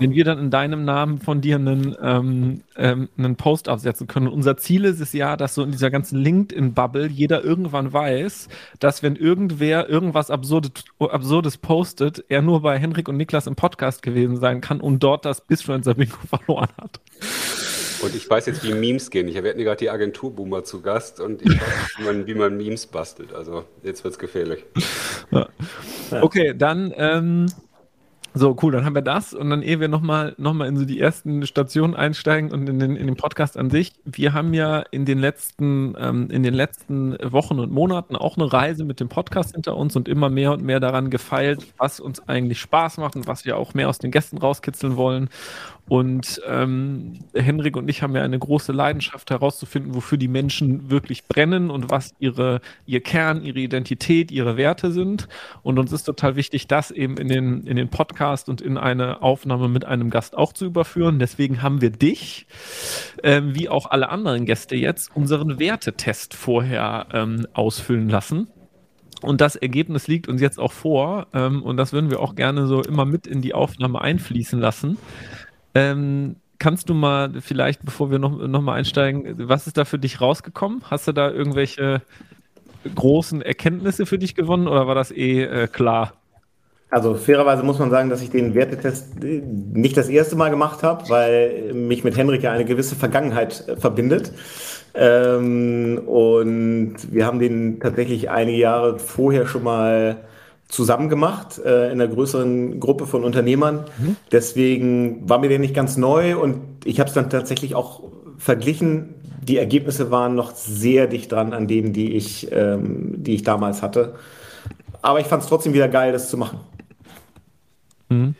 wenn 0.00 0.12
wir 0.12 0.24
dann 0.24 0.38
in 0.38 0.50
deinem 0.50 0.84
Namen 0.84 1.18
von 1.18 1.40
dir 1.40 1.56
einen, 1.56 1.96
ähm, 2.02 2.62
ähm, 2.76 3.08
einen 3.16 3.36
Post 3.36 3.68
absetzen 3.68 4.08
können. 4.08 4.26
unser 4.26 4.56
Ziel 4.56 4.84
ist 4.84 5.00
es 5.00 5.12
ja, 5.12 5.36
dass 5.36 5.54
so 5.54 5.62
in 5.62 5.70
dieser 5.70 5.90
ganzen 5.90 6.18
LinkedIn-Bubble 6.18 7.06
jeder 7.06 7.44
irgendwann 7.44 7.92
weiß, 7.92 8.48
dass 8.80 9.02
wenn 9.02 9.14
irgendwer 9.14 9.88
irgendwas 9.88 10.30
Absurdes, 10.30 10.72
Absurdes 10.98 11.56
postet, 11.56 12.24
er 12.28 12.42
nur 12.42 12.62
bei 12.62 12.78
Henrik 12.78 13.08
und 13.08 13.16
Niklas 13.16 13.46
im 13.46 13.54
Podcast 13.54 14.02
gewesen 14.02 14.36
sein 14.36 14.60
kann 14.60 14.80
und 14.80 14.97
dort 14.98 15.24
das 15.24 15.40
Bisfluencer-Bingo 15.40 16.16
verloren 16.28 16.68
hat. 16.80 17.00
Und 18.00 18.14
ich 18.14 18.28
weiß 18.30 18.46
jetzt, 18.46 18.62
wie 18.62 18.72
Memes 18.74 19.10
gehen. 19.10 19.26
Ich 19.28 19.36
habe 19.36 19.54
gerade 19.54 19.76
die 19.76 19.90
Agenturboomer 19.90 20.62
zu 20.62 20.80
Gast 20.82 21.20
und 21.20 21.42
ich 21.42 21.60
weiß, 21.60 21.98
wie 21.98 22.04
man, 22.04 22.26
wie 22.26 22.34
man 22.34 22.56
Memes 22.56 22.86
bastelt. 22.86 23.32
Also 23.32 23.64
jetzt 23.82 24.04
wird 24.04 24.12
es 24.12 24.18
gefährlich. 24.18 24.64
Ja. 25.30 25.48
Okay, 26.22 26.54
dann 26.56 26.94
ähm, 26.96 27.46
so, 28.38 28.56
cool, 28.62 28.72
dann 28.72 28.84
haben 28.84 28.94
wir 28.94 29.02
das 29.02 29.34
und 29.34 29.50
dann 29.50 29.62
ehe 29.62 29.80
wir 29.80 29.88
nochmal 29.88 30.34
noch 30.38 30.52
mal 30.52 30.68
in 30.68 30.76
so 30.76 30.84
die 30.84 31.00
ersten 31.00 31.44
Stationen 31.46 31.94
einsteigen 31.94 32.52
und 32.52 32.68
in 32.68 32.78
den, 32.78 32.96
in 32.96 33.06
den 33.06 33.16
Podcast 33.16 33.56
an 33.56 33.70
sich. 33.70 33.92
Wir 34.04 34.32
haben 34.32 34.54
ja 34.54 34.84
in 34.90 35.04
den 35.04 35.18
letzten, 35.18 35.94
ähm, 35.98 36.30
in 36.30 36.42
den 36.42 36.54
letzten 36.54 37.16
Wochen 37.22 37.58
und 37.58 37.72
Monaten 37.72 38.16
auch 38.16 38.36
eine 38.36 38.52
Reise 38.52 38.84
mit 38.84 39.00
dem 39.00 39.08
Podcast 39.08 39.54
hinter 39.54 39.76
uns 39.76 39.96
und 39.96 40.08
immer 40.08 40.30
mehr 40.30 40.52
und 40.52 40.62
mehr 40.62 40.80
daran 40.80 41.10
gefeilt, 41.10 41.66
was 41.78 42.00
uns 42.00 42.26
eigentlich 42.28 42.60
Spaß 42.60 42.98
macht 42.98 43.16
und 43.16 43.26
was 43.26 43.44
wir 43.44 43.56
auch 43.56 43.74
mehr 43.74 43.88
aus 43.88 43.98
den 43.98 44.10
Gästen 44.10 44.38
rauskitzeln 44.38 44.96
wollen. 44.96 45.28
Und 45.88 46.40
ähm, 46.46 47.14
Henrik 47.34 47.76
und 47.76 47.88
ich 47.88 48.02
haben 48.02 48.14
ja 48.14 48.22
eine 48.22 48.38
große 48.38 48.72
Leidenschaft 48.72 49.30
herauszufinden, 49.30 49.94
wofür 49.94 50.18
die 50.18 50.28
Menschen 50.28 50.90
wirklich 50.90 51.24
brennen 51.24 51.70
und 51.70 51.90
was 51.90 52.14
ihre, 52.18 52.60
ihr 52.86 53.00
Kern, 53.02 53.42
ihre 53.42 53.58
Identität, 53.58 54.30
ihre 54.30 54.56
Werte 54.56 54.92
sind. 54.92 55.28
Und 55.62 55.78
uns 55.78 55.92
ist 55.92 56.04
total 56.04 56.36
wichtig, 56.36 56.66
das 56.66 56.90
eben 56.90 57.16
in 57.16 57.28
den, 57.28 57.66
in 57.66 57.76
den 57.76 57.88
Podcast 57.88 58.48
und 58.48 58.60
in 58.60 58.76
eine 58.76 59.22
Aufnahme 59.22 59.68
mit 59.68 59.84
einem 59.84 60.10
Gast 60.10 60.36
auch 60.36 60.52
zu 60.52 60.66
überführen. 60.66 61.18
Deswegen 61.18 61.62
haben 61.62 61.80
wir 61.80 61.90
dich, 61.90 62.46
ähm, 63.22 63.54
wie 63.54 63.68
auch 63.68 63.90
alle 63.90 64.10
anderen 64.10 64.44
Gäste 64.44 64.76
jetzt, 64.76 65.14
unseren 65.16 65.58
Wertetest 65.58 66.34
vorher 66.34 67.06
ähm, 67.12 67.46
ausfüllen 67.54 68.08
lassen. 68.08 68.48
Und 69.20 69.40
das 69.40 69.56
Ergebnis 69.56 70.06
liegt 70.06 70.28
uns 70.28 70.40
jetzt 70.40 70.58
auch 70.60 70.72
vor. 70.72 71.26
Ähm, 71.32 71.62
und 71.62 71.76
das 71.76 71.92
würden 71.92 72.10
wir 72.10 72.20
auch 72.20 72.34
gerne 72.34 72.66
so 72.66 72.82
immer 72.82 73.04
mit 73.04 73.26
in 73.26 73.42
die 73.42 73.54
Aufnahme 73.54 74.00
einfließen 74.00 74.60
lassen. 74.60 74.96
Ähm, 75.74 76.36
kannst 76.58 76.88
du 76.88 76.94
mal 76.94 77.40
vielleicht, 77.40 77.84
bevor 77.84 78.10
wir 78.10 78.18
noch, 78.18 78.46
noch 78.46 78.66
einsteigen, 78.66 79.48
was 79.48 79.66
ist 79.66 79.76
da 79.76 79.84
für 79.84 79.98
dich 79.98 80.20
rausgekommen? 80.20 80.82
Hast 80.90 81.08
du 81.08 81.12
da 81.12 81.30
irgendwelche 81.30 82.02
großen 82.94 83.42
Erkenntnisse 83.42 84.06
für 84.06 84.18
dich 84.18 84.34
gewonnen 84.34 84.68
oder 84.68 84.86
war 84.86 84.94
das 84.94 85.10
eh 85.10 85.42
äh, 85.42 85.66
klar? 85.66 86.12
Also 86.90 87.14
fairerweise 87.14 87.62
muss 87.62 87.78
man 87.78 87.90
sagen, 87.90 88.08
dass 88.08 88.22
ich 88.22 88.30
den 88.30 88.54
Wertetest 88.54 89.22
äh, 89.22 89.42
nicht 89.44 89.96
das 89.96 90.08
erste 90.08 90.36
Mal 90.36 90.48
gemacht 90.48 90.82
habe, 90.82 91.08
weil 91.08 91.74
mich 91.74 92.02
mit 92.02 92.16
Henrik 92.16 92.42
ja 92.42 92.52
eine 92.52 92.64
gewisse 92.64 92.96
Vergangenheit 92.96 93.68
äh, 93.68 93.76
verbindet. 93.76 94.32
Ähm, 94.94 96.00
und 96.06 96.96
wir 97.12 97.26
haben 97.26 97.38
den 97.38 97.78
tatsächlich 97.80 98.30
einige 98.30 98.58
Jahre 98.58 98.98
vorher 98.98 99.46
schon 99.46 99.64
mal 99.64 100.16
zusammen 100.68 101.08
gemacht 101.08 101.58
äh, 101.58 101.86
in 101.86 102.00
einer 102.00 102.08
größeren 102.08 102.78
Gruppe 102.78 103.06
von 103.06 103.24
Unternehmern. 103.24 103.86
Mhm. 103.98 104.16
Deswegen 104.30 105.28
war 105.28 105.38
mir 105.38 105.48
der 105.48 105.58
nicht 105.58 105.74
ganz 105.74 105.96
neu 105.96 106.38
und 106.38 106.60
ich 106.84 107.00
habe 107.00 107.08
es 107.08 107.14
dann 107.14 107.30
tatsächlich 107.30 107.74
auch 107.74 108.02
verglichen. 108.36 109.14
Die 109.42 109.56
Ergebnisse 109.56 110.10
waren 110.10 110.34
noch 110.34 110.54
sehr 110.54 111.06
dicht 111.06 111.32
dran 111.32 111.54
an 111.54 111.68
denen, 111.68 111.94
die 111.94 112.14
ich, 112.14 112.52
ähm, 112.52 113.14
die 113.16 113.34
ich 113.34 113.42
damals 113.42 113.80
hatte. 113.80 114.14
Aber 115.00 115.20
ich 115.20 115.26
fand 115.26 115.42
es 115.42 115.48
trotzdem 115.48 115.72
wieder 115.72 115.88
geil, 115.88 116.12
das 116.12 116.28
zu 116.28 116.36
machen. 116.36 116.60
Mhm. 118.10 118.34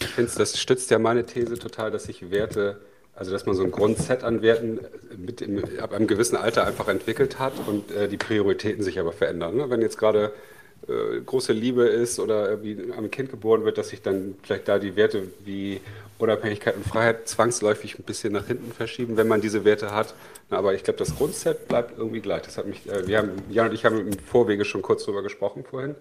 Ich 0.00 0.08
finde, 0.08 0.30
das 0.36 0.58
stützt 0.58 0.90
ja 0.90 0.98
meine 0.98 1.26
These 1.26 1.58
total, 1.58 1.90
dass 1.90 2.04
sich 2.04 2.30
Werte, 2.30 2.80
also 3.14 3.30
dass 3.30 3.46
man 3.46 3.54
so 3.54 3.62
ein 3.62 3.70
Grundset 3.70 4.24
an 4.24 4.42
Werten 4.42 4.80
mit 5.16 5.42
im, 5.42 5.62
ab 5.80 5.92
einem 5.92 6.06
gewissen 6.08 6.36
Alter 6.36 6.66
einfach 6.66 6.88
entwickelt 6.88 7.38
hat 7.38 7.52
und 7.66 7.90
äh, 7.92 8.08
die 8.08 8.16
Prioritäten 8.16 8.82
sich 8.82 8.98
aber 8.98 9.12
verändern. 9.12 9.56
Ne? 9.56 9.70
Wenn 9.70 9.80
jetzt 9.80 9.98
gerade 9.98 10.32
äh, 10.86 11.20
große 11.24 11.52
Liebe 11.52 11.84
ist 11.84 12.18
oder 12.20 12.48
irgendwie 12.48 12.92
ein 12.92 13.10
Kind 13.10 13.30
geboren 13.30 13.64
wird, 13.64 13.78
dass 13.78 13.88
sich 13.88 14.02
dann 14.02 14.36
vielleicht 14.42 14.68
da 14.68 14.78
die 14.78 14.96
Werte 14.96 15.28
wie 15.44 15.80
Unabhängigkeit 16.18 16.76
und 16.76 16.86
Freiheit 16.86 17.28
zwangsläufig 17.28 17.98
ein 17.98 18.04
bisschen 18.04 18.32
nach 18.32 18.46
hinten 18.46 18.72
verschieben, 18.72 19.16
wenn 19.16 19.28
man 19.28 19.40
diese 19.40 19.64
Werte 19.64 19.92
hat. 19.92 20.14
Na, 20.50 20.58
aber 20.58 20.74
ich 20.74 20.84
glaube, 20.84 20.98
das 20.98 21.16
Grundset 21.16 21.68
bleibt 21.68 21.98
irgendwie 21.98 22.20
gleich. 22.20 22.42
Das 22.42 22.58
hat 22.58 22.66
mich, 22.66 22.88
äh, 22.88 23.06
wir 23.06 23.18
haben, 23.18 23.30
Jan 23.50 23.68
und 23.68 23.74
ich 23.74 23.84
haben 23.84 23.98
im 23.98 24.18
Vorwege 24.18 24.64
schon 24.64 24.82
kurz 24.82 25.04
darüber 25.04 25.22
gesprochen 25.22 25.64
vorhin. 25.64 25.94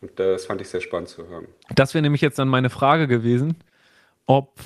Und 0.00 0.18
das 0.18 0.46
fand 0.46 0.60
ich 0.60 0.68
sehr 0.68 0.80
spannend 0.80 1.08
zu 1.08 1.26
hören. 1.28 1.46
Das 1.74 1.94
wäre 1.94 2.02
nämlich 2.02 2.20
jetzt 2.20 2.38
dann 2.38 2.48
meine 2.48 2.70
Frage 2.70 3.08
gewesen, 3.08 3.56
ob 4.26 4.60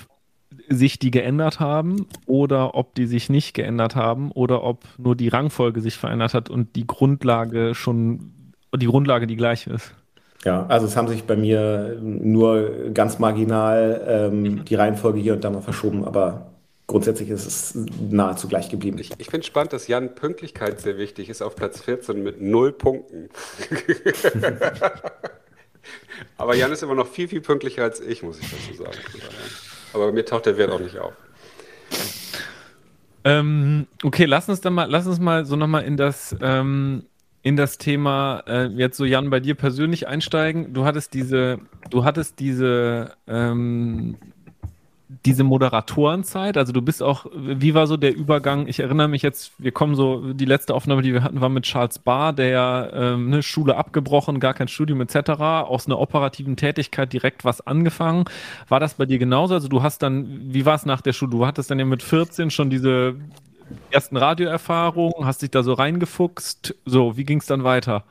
sich 0.69 0.99
die 0.99 1.11
geändert 1.11 1.61
haben 1.61 2.07
oder 2.26 2.75
ob 2.75 2.95
die 2.95 3.07
sich 3.07 3.31
nicht 3.31 3.55
geändert 3.55 3.95
haben 3.95 4.33
oder 4.33 4.64
ob 4.64 4.85
nur 4.99 5.14
die 5.14 5.29
Rangfolge 5.29 5.81
sich 5.81 5.97
verändert 5.97 6.35
hat 6.35 6.50
und 6.50 6.75
die 6.76 6.87
Grundlage 6.87 7.75
schon 7.75 8.33
die 8.76 8.86
Grundlage 8.86 9.26
die 9.26 9.36
gleiche 9.36 9.70
ist. 9.70 9.92
Ja, 10.44 10.64
also 10.66 10.86
es 10.86 10.96
haben 10.96 11.08
sich 11.08 11.24
bei 11.24 11.36
mir 11.36 11.98
nur 12.00 12.90
ganz 12.94 13.18
marginal 13.18 14.30
ähm, 14.32 14.64
die 14.64 14.74
Reihenfolge 14.74 15.20
hier 15.20 15.34
und 15.34 15.44
da 15.44 15.50
mal 15.50 15.60
verschoben, 15.60 16.04
aber 16.04 16.50
grundsätzlich 16.86 17.28
ist 17.28 17.46
es 17.46 17.78
nahezu 18.10 18.48
gleich 18.48 18.70
geblieben. 18.70 18.98
Ich, 18.98 19.10
ich 19.18 19.28
finde 19.28 19.46
spannend, 19.46 19.74
dass 19.74 19.86
Jan 19.86 20.14
Pünktlichkeit 20.14 20.80
sehr 20.80 20.96
wichtig 20.96 21.28
ist 21.28 21.42
auf 21.42 21.56
Platz 21.56 21.82
14 21.82 22.22
mit 22.22 22.40
null 22.40 22.72
Punkten. 22.72 23.28
aber 26.38 26.56
Jan 26.56 26.72
ist 26.72 26.82
immer 26.82 26.94
noch 26.94 27.06
viel, 27.06 27.28
viel 27.28 27.42
pünktlicher 27.42 27.82
als 27.82 28.00
ich, 28.00 28.22
muss 28.22 28.40
ich 28.40 28.50
dazu 28.50 28.82
sagen. 28.82 28.98
Aber 29.92 30.06
bei 30.06 30.12
mir 30.12 30.24
taucht 30.24 30.46
der 30.46 30.56
Wert 30.56 30.70
auch 30.70 30.80
nicht 30.80 30.98
auf. 30.98 31.12
Ähm, 33.24 33.86
okay, 34.02 34.24
lass 34.24 34.48
uns 34.48 34.62
dann 34.62 34.72
mal, 34.72 34.90
lass 34.90 35.06
uns 35.06 35.20
mal 35.20 35.44
so 35.44 35.54
nochmal 35.54 35.84
in 35.84 35.98
das 35.98 36.34
ähm, 36.40 37.04
in 37.42 37.56
das 37.56 37.78
Thema 37.78 38.42
äh, 38.47 38.66
jetzt 38.66 38.97
so 38.97 39.04
Jan 39.04 39.30
bei 39.30 39.40
dir 39.40 39.54
persönlich 39.54 40.06
einsteigen. 40.06 40.75
Du 40.75 40.85
hattest 40.85 41.14
diese, 41.14 41.59
du 41.88 42.04
hattest 42.04 42.38
diese, 42.38 43.14
ähm, 43.26 44.16
diese 45.25 45.42
Moderatorenzeit. 45.42 46.59
Also 46.59 46.73
du 46.73 46.82
bist 46.82 47.02
auch, 47.02 47.26
wie 47.35 47.75
war 47.75 47.87
so 47.87 47.97
der 47.97 48.14
Übergang? 48.14 48.66
Ich 48.68 48.78
erinnere 48.78 49.09
mich 49.09 49.23
jetzt, 49.23 49.52
wir 49.59 49.73
kommen 49.73 49.94
so, 49.94 50.35
die 50.35 50.44
letzte 50.44 50.75
Aufnahme, 50.75 51.00
die 51.00 51.14
wir 51.14 51.23
hatten, 51.23 51.40
war 51.40 51.49
mit 51.49 51.64
Charles 51.64 51.99
Barr, 51.99 52.35
der 52.35 52.90
ähm, 52.94 53.28
eine 53.28 53.42
Schule 53.42 53.76
abgebrochen, 53.76 54.38
gar 54.38 54.52
kein 54.52 54.68
Studium 54.68 55.00
etc. 55.00 55.30
Aus 55.40 55.87
einer 55.87 55.99
operativen 55.99 56.56
Tätigkeit 56.56 57.11
direkt 57.12 57.47
was 57.47 57.66
angefangen. 57.66 58.26
War 58.68 58.80
das 58.80 58.94
bei 58.94 59.06
dir 59.06 59.18
genauso? 59.18 59.54
Also 59.54 59.68
du 59.68 59.82
hast 59.82 60.02
dann, 60.02 60.52
wie 60.52 60.66
war 60.66 60.75
es 60.75 60.85
nach 60.85 61.00
der 61.00 61.14
Schule? 61.14 61.30
Du 61.30 61.47
hattest 61.47 61.70
dann 61.70 61.78
ja 61.78 61.87
mit 61.87 62.02
14 62.02 62.50
schon 62.50 62.68
diese 62.68 63.16
ersten 63.90 64.16
Radioerfahrungen, 64.16 65.26
hast 65.26 65.42
dich 65.42 65.50
da 65.50 65.62
so 65.62 65.72
reingefuchst. 65.72 66.74
So, 66.84 67.16
wie 67.16 67.24
ging 67.24 67.38
es 67.38 67.46
dann 67.46 67.64
weiter? 67.64 68.04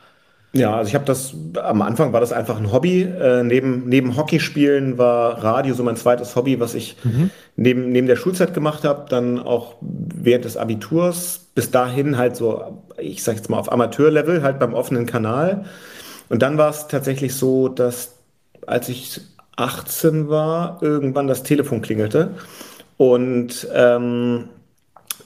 Ja, 0.52 0.76
also 0.78 0.90
ich 0.90 0.96
habe 0.96 1.06
das, 1.06 1.36
am 1.62 1.84
Anfang 1.84 2.12
war 2.12 2.22
das 2.22 2.32
einfach 2.32 2.58
ein 2.58 2.72
Hobby. 2.72 3.04
Äh, 3.04 3.44
neben, 3.44 3.88
neben 3.88 4.18
Hockeyspielen 4.18 4.98
war 4.98 5.44
Radio 5.44 5.76
so 5.76 5.84
mein 5.84 5.96
zweites 5.96 6.36
Hobby, 6.36 6.60
was 6.60 6.74
ich 6.74 6.98
mhm. 7.04 7.30
neben, 7.56 7.92
neben 7.92 8.08
der 8.08 8.16
Schulzeit 8.16 8.56
gemacht 8.56 8.84
habe, 8.84 9.06
dann 9.10 9.40
auch 9.40 9.76
während 9.82 10.46
des 10.46 10.58
Abiturs, 10.58 11.46
bis 11.54 11.70
dahin 11.70 12.18
halt 12.18 12.36
so, 12.36 12.82
ich 12.98 13.24
sag 13.24 13.36
jetzt 13.36 13.50
mal 13.50 13.60
auf 13.60 13.72
Amateurlevel, 13.72 14.42
halt 14.42 14.58
beim 14.58 14.74
offenen 14.74 15.06
Kanal. 15.06 15.66
Und 16.30 16.42
dann 16.42 16.58
war 16.58 16.72
es 16.72 16.88
tatsächlich 16.88 17.36
so, 17.36 17.70
dass 17.70 18.16
als 18.66 18.90
ich 18.90 19.22
18 19.56 20.30
war, 20.30 20.80
irgendwann 20.82 21.28
das 21.28 21.44
Telefon 21.44 21.82
klingelte. 21.82 22.32
Und 22.98 23.68
ähm, 23.74 24.50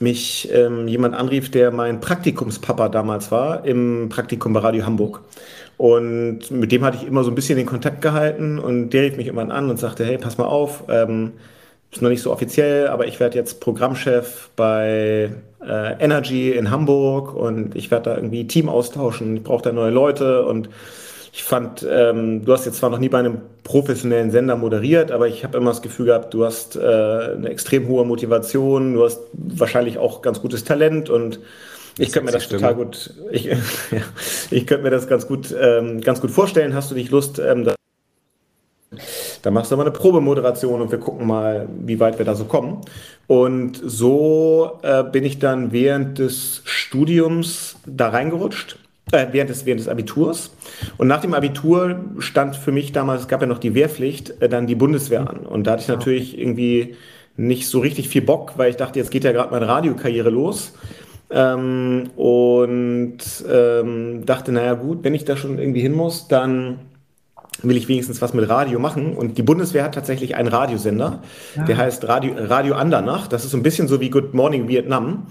mich 0.00 0.48
ähm, 0.52 0.88
jemand 0.88 1.14
anrief, 1.14 1.50
der 1.50 1.70
mein 1.70 2.00
Praktikumspapa 2.00 2.88
damals 2.88 3.30
war, 3.30 3.64
im 3.64 4.08
Praktikum 4.08 4.52
bei 4.52 4.60
Radio 4.60 4.86
Hamburg. 4.86 5.20
Und 5.76 6.50
mit 6.50 6.72
dem 6.72 6.84
hatte 6.84 6.98
ich 7.00 7.06
immer 7.06 7.24
so 7.24 7.30
ein 7.30 7.34
bisschen 7.34 7.56
den 7.56 7.66
Kontakt 7.66 8.00
gehalten 8.00 8.58
und 8.58 8.90
der 8.90 9.02
rief 9.02 9.16
mich 9.16 9.26
immer 9.26 9.48
an 9.50 9.70
und 9.70 9.78
sagte, 9.78 10.04
hey, 10.04 10.18
pass 10.18 10.38
mal 10.38 10.46
auf, 10.46 10.84
ähm, 10.88 11.32
ist 11.90 12.02
noch 12.02 12.10
nicht 12.10 12.22
so 12.22 12.32
offiziell, 12.32 12.88
aber 12.88 13.06
ich 13.06 13.20
werde 13.20 13.38
jetzt 13.38 13.60
Programmchef 13.60 14.50
bei 14.56 15.30
äh, 15.64 16.02
Energy 16.02 16.52
in 16.52 16.70
Hamburg 16.70 17.34
und 17.34 17.74
ich 17.74 17.90
werde 17.90 18.10
da 18.10 18.16
irgendwie 18.16 18.46
Team 18.46 18.68
austauschen, 18.68 19.36
ich 19.36 19.42
brauche 19.42 19.62
da 19.62 19.72
neue 19.72 19.90
Leute 19.90 20.44
und 20.44 20.68
ich 21.36 21.42
fand, 21.42 21.84
ähm, 21.90 22.44
du 22.44 22.52
hast 22.52 22.64
jetzt 22.64 22.76
zwar 22.76 22.90
noch 22.90 23.00
nie 23.00 23.08
bei 23.08 23.18
einem 23.18 23.38
professionellen 23.64 24.30
Sender 24.30 24.54
moderiert, 24.54 25.10
aber 25.10 25.26
ich 25.26 25.42
habe 25.42 25.58
immer 25.58 25.70
das 25.70 25.82
Gefühl 25.82 26.06
gehabt, 26.06 26.32
du 26.32 26.44
hast 26.44 26.76
äh, 26.76 26.80
eine 26.80 27.48
extrem 27.48 27.88
hohe 27.88 28.04
Motivation, 28.04 28.94
du 28.94 29.02
hast 29.02 29.18
wahrscheinlich 29.32 29.98
auch 29.98 30.22
ganz 30.22 30.40
gutes 30.40 30.62
Talent 30.62 31.10
und 31.10 31.40
ich 31.98 32.12
könnte 32.12 32.26
mir 32.26 32.32
das 32.32 32.44
Stimme. 32.44 32.60
total 32.60 32.76
gut, 32.76 33.14
ich, 33.32 33.44
ja, 33.46 33.56
ich 34.52 34.64
könnte 34.64 34.84
mir 34.84 34.90
das 34.90 35.08
ganz 35.08 35.26
gut, 35.26 35.52
ähm, 35.60 36.00
ganz 36.02 36.20
gut 36.20 36.30
vorstellen. 36.30 36.72
Hast 36.72 36.92
du 36.92 36.94
nicht 36.94 37.10
Lust, 37.10 37.40
ähm, 37.40 37.68
dann 39.42 39.54
machst 39.54 39.72
du 39.72 39.76
mal 39.76 39.82
eine 39.82 39.90
Probemoderation 39.90 40.80
und 40.82 40.92
wir 40.92 40.98
gucken 40.98 41.26
mal, 41.26 41.68
wie 41.80 41.98
weit 41.98 42.16
wir 42.18 42.24
da 42.24 42.36
so 42.36 42.44
kommen. 42.44 42.82
Und 43.26 43.80
so 43.84 44.78
äh, 44.82 45.02
bin 45.02 45.24
ich 45.24 45.40
dann 45.40 45.72
während 45.72 46.20
des 46.20 46.62
Studiums 46.64 47.74
da 47.86 48.10
reingerutscht 48.10 48.78
äh, 49.12 49.26
während, 49.32 49.50
des, 49.50 49.66
während 49.66 49.80
des 49.80 49.88
Abiturs. 49.88 50.54
Und 50.96 51.08
nach 51.08 51.20
dem 51.20 51.34
Abitur 51.34 52.00
stand 52.18 52.56
für 52.56 52.72
mich 52.72 52.92
damals, 52.92 53.22
es 53.22 53.28
gab 53.28 53.40
ja 53.40 53.46
noch 53.46 53.58
die 53.58 53.74
Wehrpflicht, 53.74 54.42
äh, 54.42 54.48
dann 54.48 54.66
die 54.66 54.74
Bundeswehr 54.74 55.28
an. 55.28 55.40
Und 55.40 55.66
da 55.66 55.72
hatte 55.72 55.82
ich 55.82 55.88
natürlich 55.88 56.38
irgendwie 56.38 56.96
nicht 57.36 57.68
so 57.68 57.80
richtig 57.80 58.08
viel 58.08 58.22
Bock, 58.22 58.52
weil 58.56 58.70
ich 58.70 58.76
dachte, 58.76 58.98
jetzt 58.98 59.10
geht 59.10 59.24
ja 59.24 59.32
gerade 59.32 59.50
meine 59.50 59.68
Radiokarriere 59.68 60.30
los. 60.30 60.74
Ähm, 61.30 62.10
und 62.16 63.18
ähm, 63.50 64.26
dachte, 64.26 64.52
naja 64.52 64.74
gut, 64.74 65.02
wenn 65.02 65.14
ich 65.14 65.24
da 65.24 65.36
schon 65.36 65.58
irgendwie 65.58 65.80
hin 65.80 65.92
muss, 65.92 66.28
dann 66.28 66.78
will 67.62 67.76
ich 67.76 67.88
wenigstens 67.88 68.20
was 68.20 68.34
mit 68.34 68.48
Radio 68.48 68.78
machen. 68.78 69.16
Und 69.16 69.38
die 69.38 69.42
Bundeswehr 69.42 69.84
hat 69.84 69.94
tatsächlich 69.94 70.36
einen 70.36 70.48
Radiosender, 70.48 71.22
ja. 71.56 71.64
der 71.64 71.76
heißt 71.76 72.06
Radio, 72.06 72.34
Radio 72.36 72.74
Andernach. 72.74 73.26
Das 73.26 73.44
ist 73.44 73.52
so 73.52 73.56
ein 73.56 73.62
bisschen 73.62 73.88
so 73.88 74.00
wie 74.00 74.10
Good 74.10 74.34
Morning 74.34 74.68
Vietnam. 74.68 75.26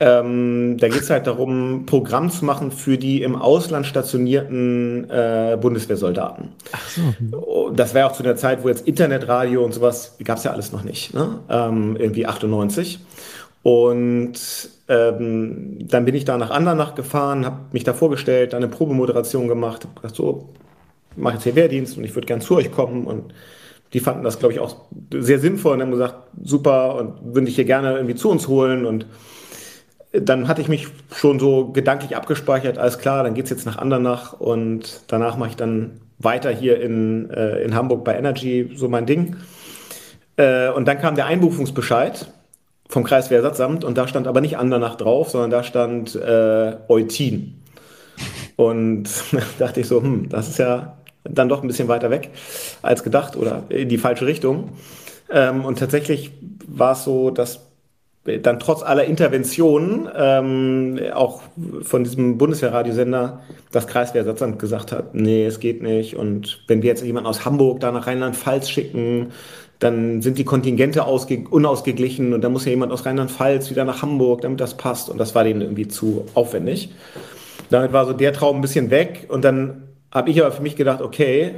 Ähm, 0.00 0.76
da 0.78 0.88
geht 0.88 1.00
es 1.00 1.10
halt 1.10 1.26
darum, 1.26 1.84
Programm 1.84 2.30
zu 2.30 2.44
machen 2.44 2.70
für 2.70 2.98
die 2.98 3.22
im 3.22 3.34
Ausland 3.34 3.84
stationierten 3.84 5.10
äh, 5.10 5.58
Bundeswehrsoldaten. 5.60 6.50
Ach 6.70 6.88
so. 6.88 7.36
Oh, 7.36 7.70
das 7.70 7.94
war 7.94 8.02
ja 8.02 8.06
auch 8.08 8.12
zu 8.12 8.22
der 8.22 8.36
Zeit, 8.36 8.62
wo 8.62 8.68
jetzt 8.68 8.86
Internetradio 8.86 9.64
und 9.64 9.74
sowas 9.74 10.16
gab 10.22 10.38
es 10.38 10.44
ja 10.44 10.52
alles 10.52 10.70
noch 10.70 10.84
nicht, 10.84 11.14
ne? 11.14 11.40
ähm, 11.48 11.96
irgendwie 11.98 12.26
98. 12.26 13.00
Und 13.64 14.34
ähm, 14.88 15.78
dann 15.80 16.04
bin 16.04 16.14
ich 16.14 16.24
da 16.24 16.38
nach 16.38 16.50
Andernach 16.50 16.94
gefahren, 16.94 17.44
habe 17.44 17.58
mich 17.72 17.84
da 17.84 17.92
vorgestellt, 17.92 18.52
dann 18.52 18.62
eine 18.62 18.72
Probemoderation 18.72 19.48
gemacht, 19.48 19.84
habe 19.84 19.94
gesagt, 20.00 20.14
so, 20.14 20.48
mache 21.16 21.34
jetzt 21.34 21.42
hier 21.42 21.56
Wehrdienst 21.56 21.98
und 21.98 22.04
ich 22.04 22.14
würde 22.14 22.26
gern 22.26 22.40
zu 22.40 22.56
euch 22.56 22.70
kommen. 22.70 23.04
Und 23.04 23.34
die 23.92 24.00
fanden 24.00 24.22
das, 24.22 24.38
glaube 24.38 24.54
ich, 24.54 24.60
auch 24.60 24.76
sehr 25.12 25.38
sinnvoll 25.38 25.74
und 25.74 25.82
haben 25.82 25.90
gesagt, 25.90 26.14
super 26.42 26.94
und 26.96 27.34
würde 27.34 27.48
ich 27.48 27.56
hier 27.56 27.64
gerne 27.64 27.94
irgendwie 27.94 28.14
zu 28.14 28.30
uns 28.30 28.48
holen. 28.48 28.86
Und 28.86 29.06
dann 30.12 30.48
hatte 30.48 30.60
ich 30.60 30.68
mich 30.68 30.88
schon 31.14 31.38
so 31.38 31.68
gedanklich 31.68 32.16
abgespeichert, 32.16 32.78
alles 32.78 32.98
klar, 32.98 33.24
dann 33.24 33.34
geht 33.34 33.44
es 33.44 33.50
jetzt 33.50 33.66
nach 33.66 33.76
Andernach 33.76 34.32
und 34.32 35.02
danach 35.08 35.36
mache 35.36 35.50
ich 35.50 35.56
dann 35.56 36.00
weiter 36.18 36.50
hier 36.50 36.80
in, 36.80 37.30
äh, 37.30 37.62
in 37.62 37.74
Hamburg 37.74 38.04
bei 38.04 38.16
Energy, 38.16 38.72
so 38.74 38.88
mein 38.88 39.06
Ding. 39.06 39.36
Äh, 40.36 40.70
und 40.70 40.88
dann 40.88 40.98
kam 40.98 41.14
der 41.14 41.26
Einberufungsbescheid 41.26 42.32
vom 42.88 43.04
Kreiswehrersatzamt 43.04 43.84
und 43.84 43.98
da 43.98 44.08
stand 44.08 44.26
aber 44.26 44.40
nicht 44.40 44.56
Andernach 44.56 44.96
drauf, 44.96 45.30
sondern 45.30 45.50
da 45.50 45.62
stand 45.62 46.14
äh, 46.14 46.76
Eutin. 46.88 47.62
Und 48.56 49.08
dachte 49.58 49.80
ich 49.80 49.88
so, 49.88 50.00
hm, 50.02 50.28
das 50.28 50.48
ist 50.48 50.58
ja 50.58 50.98
dann 51.24 51.48
doch 51.48 51.62
ein 51.62 51.68
bisschen 51.68 51.88
weiter 51.88 52.10
weg 52.10 52.30
als 52.80 53.04
gedacht 53.04 53.36
oder 53.36 53.64
in 53.68 53.88
die 53.88 53.98
falsche 53.98 54.26
Richtung. 54.26 54.70
Ähm, 55.30 55.64
und 55.64 55.78
tatsächlich 55.78 56.32
war 56.66 56.92
es 56.92 57.04
so, 57.04 57.30
dass 57.30 57.67
dann 58.42 58.60
trotz 58.60 58.82
aller 58.82 59.04
Interventionen 59.04 60.08
ähm, 60.16 61.00
auch 61.14 61.42
von 61.82 62.04
diesem 62.04 62.38
Bundeswehrradiosender 62.38 63.40
das 63.72 63.86
Kreiswehrersatzamt 63.86 64.58
gesagt 64.58 64.92
hat, 64.92 65.14
nee, 65.14 65.44
es 65.44 65.60
geht 65.60 65.82
nicht. 65.82 66.16
Und 66.16 66.62
wenn 66.66 66.82
wir 66.82 66.88
jetzt 66.88 67.04
jemanden 67.04 67.28
aus 67.28 67.44
Hamburg 67.44 67.80
da 67.80 67.92
nach 67.92 68.06
Rheinland-Pfalz 68.06 68.68
schicken, 68.68 69.32
dann 69.78 70.22
sind 70.22 70.38
die 70.38 70.44
Kontingente 70.44 71.04
unausgeglichen 71.04 72.32
und 72.32 72.42
dann 72.42 72.52
muss 72.52 72.64
ja 72.64 72.70
jemand 72.70 72.92
aus 72.92 73.06
Rheinland-Pfalz 73.06 73.70
wieder 73.70 73.84
nach 73.84 74.02
Hamburg, 74.02 74.40
damit 74.40 74.60
das 74.60 74.76
passt. 74.76 75.08
Und 75.08 75.18
das 75.18 75.34
war 75.34 75.44
denen 75.44 75.60
irgendwie 75.60 75.86
zu 75.86 76.26
aufwendig. 76.34 76.90
Damit 77.70 77.92
war 77.92 78.06
so 78.06 78.12
der 78.12 78.32
Traum 78.32 78.56
ein 78.56 78.62
bisschen 78.62 78.90
weg. 78.90 79.26
Und 79.28 79.44
dann 79.44 79.82
habe 80.10 80.30
ich 80.30 80.40
aber 80.42 80.52
für 80.52 80.62
mich 80.62 80.74
gedacht, 80.74 81.00
okay, 81.00 81.54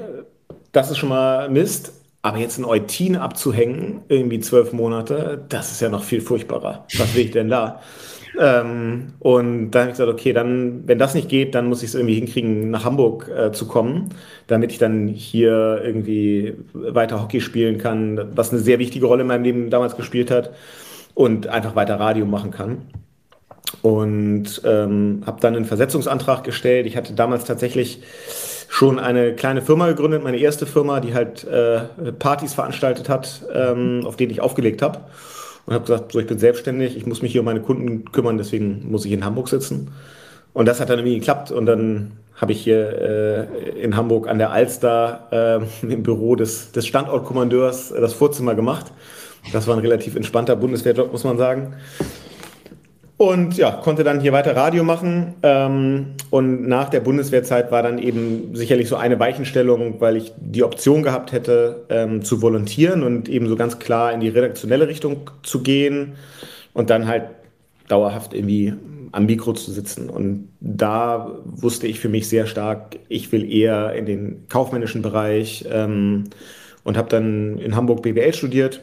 das 0.73 0.91
ist 0.91 0.99
schon 0.99 1.09
mal 1.09 1.49
Mist. 1.49 2.00
Aber 2.23 2.39
jetzt 2.39 2.59
ein 2.59 2.65
Eutin 2.67 3.17
abzuhängen, 3.17 4.03
irgendwie 4.09 4.41
zwölf 4.41 4.73
Monate, 4.73 5.45
das 5.49 5.73
ist 5.73 5.81
ja 5.81 5.89
noch 5.89 6.05
viel 6.05 6.21
furchtbarer. 6.21 6.85
Was 6.99 7.15
will 7.15 7.25
ich 7.25 7.31
denn 7.31 7.49
da? 7.49 7.81
Ähm, 8.39 9.15
und 9.19 9.73
dann 9.73 9.81
habe 9.83 9.91
ich 9.91 9.99
gesagt, 9.99 10.11
okay, 10.11 10.33
dann, 10.33 10.87
wenn 10.87 10.99
das 10.99 11.15
nicht 11.15 11.29
geht, 11.29 11.55
dann 11.55 11.67
muss 11.67 11.83
ich 11.83 11.89
es 11.89 11.95
irgendwie 11.95 12.15
hinkriegen, 12.15 12.71
nach 12.71 12.85
Hamburg 12.85 13.29
äh, 13.29 13.53
zu 13.53 13.67
kommen, 13.67 14.11
damit 14.47 14.73
ich 14.73 14.79
dann 14.79 15.09
hier 15.09 15.81
irgendwie 15.85 16.55
weiter 16.73 17.21
Hockey 17.21 17.41
spielen 17.41 17.79
kann, 17.79 18.31
was 18.37 18.53
eine 18.53 18.61
sehr 18.61 18.79
wichtige 18.79 19.07
Rolle 19.07 19.23
in 19.23 19.27
meinem 19.27 19.43
Leben 19.43 19.71
damals 19.71 19.97
gespielt 19.97 20.31
hat 20.31 20.53
und 21.15 21.49
einfach 21.49 21.75
weiter 21.75 21.99
Radio 21.99 22.25
machen 22.25 22.51
kann. 22.51 22.83
Und 23.83 24.63
ähm, 24.65 25.23
habe 25.27 25.41
dann 25.41 25.57
einen 25.57 25.65
Versetzungsantrag 25.65 26.45
gestellt. 26.45 26.87
Ich 26.87 26.97
hatte 26.97 27.15
damals 27.15 27.45
tatsächlich 27.45 28.01
schon 28.73 29.01
eine 29.01 29.35
kleine 29.35 29.63
Firma 29.63 29.89
gegründet, 29.89 30.23
meine 30.23 30.37
erste 30.37 30.65
Firma, 30.65 31.01
die 31.01 31.13
halt 31.13 31.43
äh, 31.43 31.81
Partys 32.13 32.55
veranstaltet 32.55 33.09
hat, 33.09 33.43
ähm, 33.53 34.03
auf 34.07 34.15
denen 34.15 34.31
ich 34.31 34.41
aufgelegt 34.41 34.81
habe. 34.81 35.01
Und 35.67 35.75
habe 35.75 35.85
gesagt, 35.85 36.13
so 36.13 36.21
ich 36.21 36.29
bin 36.29 36.39
selbstständig, 36.39 36.97
ich 36.97 37.05
muss 37.05 37.21
mich 37.21 37.33
hier 37.33 37.41
um 37.41 37.47
meine 37.47 37.61
Kunden 37.61 38.11
kümmern, 38.13 38.39
deswegen 38.39 38.89
muss 38.89 39.05
ich 39.05 39.11
in 39.11 39.25
Hamburg 39.25 39.49
sitzen. 39.49 39.91
Und 40.53 40.67
das 40.67 40.81
hat 40.81 40.89
dann 40.89 41.01
irgendwie 41.01 41.19
geklappt 41.19 41.51
und 41.51 41.67
dann 41.67 42.13
habe 42.37 42.53
ich 42.53 42.63
hier 42.63 43.49
äh, 43.59 43.83
in 43.83 43.97
Hamburg 43.97 44.29
an 44.29 44.39
der 44.39 44.53
Alster 44.53 45.67
äh, 45.83 45.93
im 45.93 46.05
Büro 46.05 46.37
des, 46.37 46.71
des 46.71 46.87
Standortkommandeurs 46.87 47.93
das 47.93 48.13
Vorzimmer 48.15 48.55
gemacht. 48.55 48.87
Das 49.53 49.67
war 49.67 49.75
ein 49.75 49.81
relativ 49.81 50.15
entspannter 50.15 50.55
Bundeswehrjob, 50.55 51.11
muss 51.11 51.25
man 51.25 51.39
sagen. 51.39 51.75
Und 53.21 53.59
ja, 53.59 53.71
konnte 53.71 54.03
dann 54.03 54.21
hier 54.21 54.33
weiter 54.33 54.57
Radio 54.57 54.83
machen. 54.83 55.35
Ähm, 55.43 56.15
und 56.31 56.67
nach 56.67 56.89
der 56.89 57.01
Bundeswehrzeit 57.01 57.71
war 57.71 57.83
dann 57.83 57.99
eben 57.99 58.57
sicherlich 58.57 58.89
so 58.89 58.97
eine 58.97 59.19
Weichenstellung, 59.21 60.01
weil 60.01 60.17
ich 60.17 60.33
die 60.39 60.65
Option 60.65 61.03
gehabt 61.03 61.33
hätte, 61.33 61.85
ähm, 61.91 62.23
zu 62.23 62.41
volontieren 62.41 63.03
und 63.03 63.29
eben 63.29 63.47
so 63.47 63.57
ganz 63.57 63.79
klar 63.79 64.11
in 64.15 64.21
die 64.21 64.31
redaktionelle 64.31 64.89
Richtung 64.89 65.31
zu 65.43 65.63
gehen 65.63 66.15
und 66.73 66.89
dann 66.89 67.07
halt 67.07 67.25
dauerhaft 67.89 68.33
irgendwie 68.33 68.73
am 69.13 69.27
Mikro 69.27 69.53
zu 69.53 69.71
sitzen. 69.71 70.09
Und 70.09 70.49
da 70.61 71.31
wusste 71.45 71.87
ich 71.89 72.01
für 72.01 72.09
mich 72.09 72.27
sehr 72.27 72.47
stark, 72.47 72.97
ich 73.11 73.31
will 73.33 73.53
eher 73.53 73.93
in 73.93 74.07
den 74.07 74.49
kaufmännischen 74.49 75.03
Bereich 75.03 75.67
ähm, 75.71 76.25
und 76.85 76.97
habe 76.97 77.11
dann 77.11 77.59
in 77.59 77.77
Hamburg 77.77 78.01
BWL 78.01 78.33
studiert, 78.33 78.81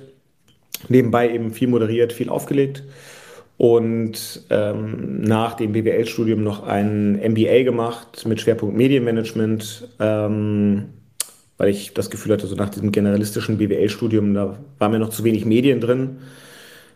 nebenbei 0.90 1.32
eben 1.32 1.54
viel 1.54 1.70
moderiert, 1.70 2.14
viel 2.14 2.30
aufgelegt 2.30 2.84
und 3.58 4.44
ähm, 4.52 5.22
nach 5.22 5.56
dem 5.56 5.72
BWL-Studium 5.72 6.44
noch 6.44 6.66
ein 6.66 7.14
MBA 7.14 7.64
gemacht 7.64 8.26
mit 8.28 8.40
Schwerpunkt 8.40 8.78
Medienmanagement, 8.78 9.88
ähm, 10.00 10.86
weil 11.58 11.70
ich 11.70 11.94
das 11.96 12.12
Gefühl 12.12 12.34
hatte, 12.34 12.46
so 12.46 12.56
nach 12.56 12.70
diesem 12.70 12.92
generalistischen 12.92 13.58
BWL-Studium, 13.58 14.36
da 14.36 14.58
war 14.78 14.90
mir 14.90 15.00
noch 15.00 15.10
zu 15.10 15.24
wenig 15.24 15.46
Medien 15.46 15.82
drin. 15.82 16.18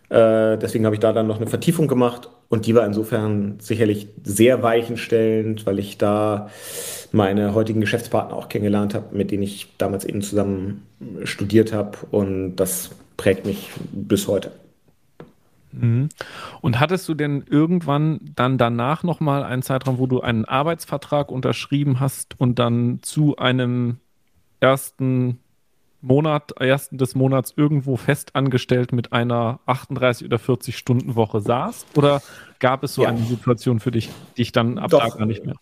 Äh, 0.09 0.57
deswegen 0.59 0.85
habe 0.85 0.95
ich 0.95 0.99
da 0.99 1.13
dann 1.13 1.25
noch 1.25 1.37
eine 1.37 1.47
Vertiefung 1.47 1.87
gemacht 1.87 2.29
und 2.49 2.67
die 2.67 2.75
war 2.75 2.85
insofern 2.85 3.55
sicherlich 3.59 4.09
sehr 4.23 4.61
weichenstellend, 4.61 5.65
weil 5.65 5.79
ich 5.79 5.97
da 5.97 6.49
meine 7.11 7.55
heutigen 7.55 7.81
Geschäftspartner 7.81 8.35
auch 8.35 8.49
kennengelernt 8.49 8.93
habe, 8.93 9.15
mit 9.15 9.31
denen 9.31 9.43
ich 9.43 9.69
damals 9.79 10.05
eben 10.05 10.21
zusammen 10.21 10.85
studiert 11.23 11.73
habe 11.73 11.97
und 12.11 12.57
das 12.57 12.91
prägt 13.17 13.47
mich 13.47 13.69
bis 13.91 14.27
heute. 14.27 14.51
Mhm. 15.73 16.09
Und 16.61 16.79
hattest 16.79 17.07
du 17.07 17.13
denn 17.13 17.43
irgendwann 17.49 18.19
dann 18.35 18.57
danach 18.57 19.03
nochmal 19.03 19.43
einen 19.43 19.61
Zeitraum, 19.61 19.97
wo 19.97 20.07
du 20.07 20.21
einen 20.21 20.45
Arbeitsvertrag 20.45 21.31
unterschrieben 21.31 21.99
hast 21.99 22.39
und 22.39 22.59
dann 22.59 22.99
zu 23.01 23.37
einem 23.37 23.97
ersten 24.59 25.39
Monat, 26.01 26.53
ersten 26.59 26.97
des 26.97 27.13
Monats 27.13 27.53
irgendwo 27.55 27.95
festangestellt 27.95 28.91
mit 28.91 29.13
einer 29.13 29.59
38 29.67 30.25
oder 30.25 30.39
40 30.39 30.75
Stunden 30.75 31.15
Woche 31.15 31.41
saßt? 31.41 31.95
Oder 31.95 32.21
gab 32.59 32.83
es 32.83 32.95
so 32.95 33.03
ja. 33.03 33.09
eine 33.09 33.19
Situation 33.19 33.79
für 33.79 33.91
dich, 33.91 34.09
die 34.35 34.41
ich 34.41 34.51
dann 34.51 34.79
ab 34.79 34.89
doch, 34.89 34.99
da 34.99 35.09
gar 35.09 35.25
nicht 35.27 35.45
mehr? 35.45 35.55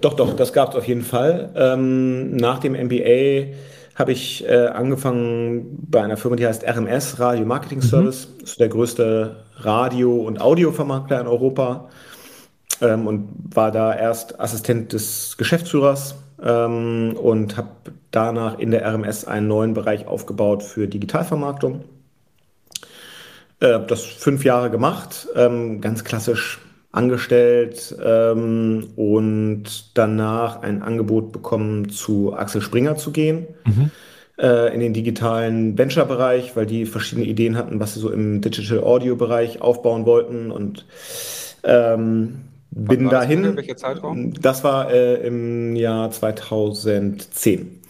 Doch, 0.00 0.14
doch, 0.14 0.34
das 0.34 0.52
gab 0.54 0.70
es 0.70 0.76
auf 0.76 0.88
jeden 0.88 1.02
Fall. 1.02 1.52
Ähm, 1.54 2.36
nach 2.36 2.58
dem 2.58 2.72
MBA 2.72 3.54
habe 3.96 4.12
ich 4.12 4.46
äh, 4.46 4.66
angefangen 4.66 5.78
bei 5.90 6.02
einer 6.02 6.16
Firma, 6.16 6.36
die 6.36 6.46
heißt 6.46 6.64
RMS, 6.64 7.18
Radio 7.18 7.46
Marketing 7.46 7.78
mhm. 7.78 7.82
Service. 7.82 8.28
Mhm. 8.28 8.40
Das 8.40 8.50
ist 8.50 8.60
der 8.60 8.68
größte 8.68 9.36
Radio- 9.56 10.16
und 10.22 10.40
Audiovermarkter 10.40 11.20
in 11.20 11.26
Europa. 11.26 11.88
Ähm, 12.82 13.06
und 13.06 13.28
war 13.54 13.72
da 13.72 13.94
erst 13.94 14.38
Assistent 14.38 14.92
des 14.92 15.36
Geschäftsführers 15.38 16.16
ähm, 16.42 17.16
und 17.16 17.56
habe 17.56 17.70
danach 18.10 18.58
in 18.58 18.70
der 18.70 18.84
RMS 18.84 19.24
einen 19.24 19.48
neuen 19.48 19.72
Bereich 19.72 20.06
aufgebaut 20.06 20.62
für 20.62 20.86
Digitalvermarktung. 20.86 21.84
Äh, 23.60 23.80
das 23.86 24.04
fünf 24.04 24.44
Jahre 24.44 24.70
gemacht, 24.70 25.26
ähm, 25.34 25.80
ganz 25.80 26.04
klassisch 26.04 26.60
angestellt 26.92 27.94
ähm, 28.02 28.88
und 28.96 29.64
danach 29.94 30.62
ein 30.62 30.82
Angebot 30.82 31.32
bekommen, 31.32 31.88
zu 31.88 32.34
Axel 32.34 32.62
Springer 32.62 32.96
zu 32.96 33.12
gehen. 33.12 33.46
Mhm. 33.64 33.90
Äh, 34.38 34.74
in 34.74 34.80
den 34.80 34.92
digitalen 34.92 35.78
Venture-Bereich, 35.78 36.56
weil 36.56 36.66
die 36.66 36.84
verschiedene 36.84 37.26
Ideen 37.26 37.56
hatten, 37.56 37.80
was 37.80 37.94
sie 37.94 38.00
so 38.00 38.10
im 38.10 38.42
Digital 38.42 38.80
Audio-Bereich 38.80 39.62
aufbauen 39.62 40.04
wollten 40.04 40.50
und 40.50 40.84
ähm, 41.64 42.42
bin 42.70 43.08
dahin. 43.08 43.42
Das, 43.44 43.56
welcher 43.56 43.76
Zeitraum? 43.78 44.34
Das 44.34 44.62
war 44.62 44.90
äh, 44.92 45.26
im 45.26 45.74
Jahr 45.74 46.10
2010. 46.10 47.80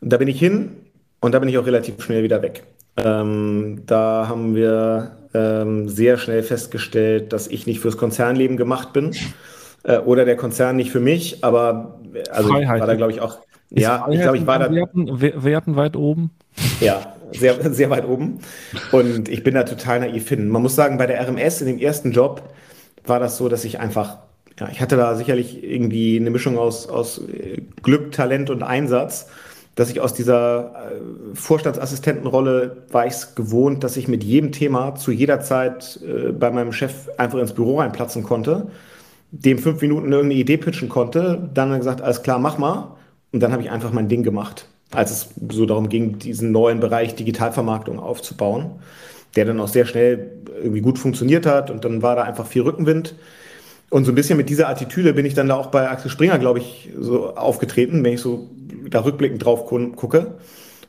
Und 0.00 0.12
da 0.12 0.16
bin 0.16 0.26
ich 0.26 0.40
hin 0.40 0.72
und 1.20 1.32
da 1.32 1.38
bin 1.38 1.48
ich 1.48 1.56
auch 1.56 1.66
relativ 1.66 2.02
schnell 2.02 2.24
wieder 2.24 2.42
weg. 2.42 2.64
Ähm, 2.96 3.82
da 3.86 4.26
haben 4.28 4.54
wir 4.54 5.18
ähm, 5.34 5.88
sehr 5.88 6.18
schnell 6.18 6.42
festgestellt, 6.42 7.32
dass 7.32 7.46
ich 7.46 7.66
nicht 7.66 7.80
fürs 7.80 7.96
Konzernleben 7.96 8.56
gemacht 8.56 8.92
bin 8.92 9.14
äh, 9.84 9.98
oder 9.98 10.24
der 10.24 10.36
Konzern 10.36 10.76
nicht 10.76 10.90
für 10.90 11.00
mich, 11.00 11.44
aber 11.44 12.00
also 12.30 12.48
Freiheit. 12.48 12.80
war 12.80 12.86
da 12.86 12.94
glaube 12.94 13.12
ich 13.12 13.20
auch 13.20 13.38
ist 13.70 13.82
ja, 13.82 13.98
Freiheit 13.98 14.14
ich 14.14 14.20
glaube, 14.20 14.36
ich 14.38 14.46
war 14.46 14.58
da. 14.58 14.70
Werten, 14.70 15.20
Werten 15.20 15.76
weit 15.76 15.96
oben. 15.96 16.30
Ja, 16.80 17.14
sehr, 17.32 17.72
sehr 17.72 17.90
weit 17.90 18.06
oben. 18.06 18.40
Und 18.92 19.28
ich 19.28 19.42
bin 19.42 19.54
da 19.54 19.64
total 19.64 20.00
naiv 20.00 20.28
hin. 20.28 20.48
Man 20.48 20.62
muss 20.62 20.76
sagen, 20.76 20.98
bei 20.98 21.06
der 21.06 21.20
RMS 21.26 21.60
in 21.60 21.66
dem 21.66 21.78
ersten 21.78 22.12
Job 22.12 22.42
war 23.04 23.18
das 23.18 23.36
so, 23.36 23.48
dass 23.48 23.64
ich 23.64 23.80
einfach, 23.80 24.18
ja, 24.58 24.68
ich 24.70 24.80
hatte 24.80 24.96
da 24.96 25.16
sicherlich 25.16 25.62
irgendwie 25.64 26.16
eine 26.16 26.30
Mischung 26.30 26.58
aus, 26.58 26.88
aus 26.88 27.18
äh, 27.18 27.62
Glück, 27.82 28.12
Talent 28.12 28.50
und 28.50 28.62
Einsatz, 28.62 29.28
dass 29.76 29.90
ich 29.90 30.00
aus 30.00 30.14
dieser 30.14 30.90
äh, 30.90 31.34
Vorstandsassistentenrolle 31.34 32.84
war 32.90 33.06
ich 33.06 33.12
es 33.12 33.34
gewohnt, 33.36 33.84
dass 33.84 33.96
ich 33.96 34.08
mit 34.08 34.24
jedem 34.24 34.50
Thema 34.50 34.96
zu 34.96 35.12
jeder 35.12 35.40
Zeit 35.40 36.00
äh, 36.02 36.32
bei 36.32 36.50
meinem 36.50 36.72
Chef 36.72 37.08
einfach 37.16 37.38
ins 37.38 37.52
Büro 37.52 37.78
reinplatzen 37.78 38.24
konnte, 38.24 38.66
dem 39.30 39.58
fünf 39.58 39.80
Minuten 39.80 40.10
irgendeine 40.10 40.40
Idee 40.40 40.56
pitchen 40.56 40.88
konnte, 40.88 41.48
dann 41.54 41.76
gesagt, 41.78 42.02
alles 42.02 42.22
klar, 42.22 42.40
mach 42.40 42.58
mal. 42.58 42.96
Und 43.32 43.40
dann 43.40 43.52
habe 43.52 43.62
ich 43.62 43.70
einfach 43.70 43.92
mein 43.92 44.08
Ding 44.08 44.22
gemacht 44.22 44.66
als 44.92 45.10
es 45.10 45.28
so 45.52 45.66
darum 45.66 45.88
ging, 45.88 46.18
diesen 46.18 46.52
neuen 46.52 46.80
Bereich 46.80 47.14
Digitalvermarktung 47.14 47.98
aufzubauen, 47.98 48.70
der 49.34 49.44
dann 49.44 49.60
auch 49.60 49.68
sehr 49.68 49.86
schnell 49.86 50.32
irgendwie 50.62 50.80
gut 50.80 50.98
funktioniert 50.98 51.46
hat 51.46 51.70
und 51.70 51.84
dann 51.84 52.02
war 52.02 52.16
da 52.16 52.22
einfach 52.22 52.46
viel 52.46 52.62
Rückenwind. 52.62 53.14
Und 53.88 54.04
so 54.04 54.12
ein 54.12 54.14
bisschen 54.16 54.36
mit 54.36 54.48
dieser 54.48 54.68
Attitüde 54.68 55.12
bin 55.12 55.26
ich 55.26 55.34
dann 55.34 55.48
da 55.48 55.54
auch 55.54 55.66
bei 55.66 55.88
Axel 55.88 56.10
Springer, 56.10 56.38
glaube 56.38 56.58
ich, 56.58 56.90
so 56.98 57.36
aufgetreten, 57.36 58.02
wenn 58.02 58.14
ich 58.14 58.20
so 58.20 58.48
da 58.90 59.04
rückblickend 59.04 59.44
drauf 59.44 59.66
gucke. 59.66 60.36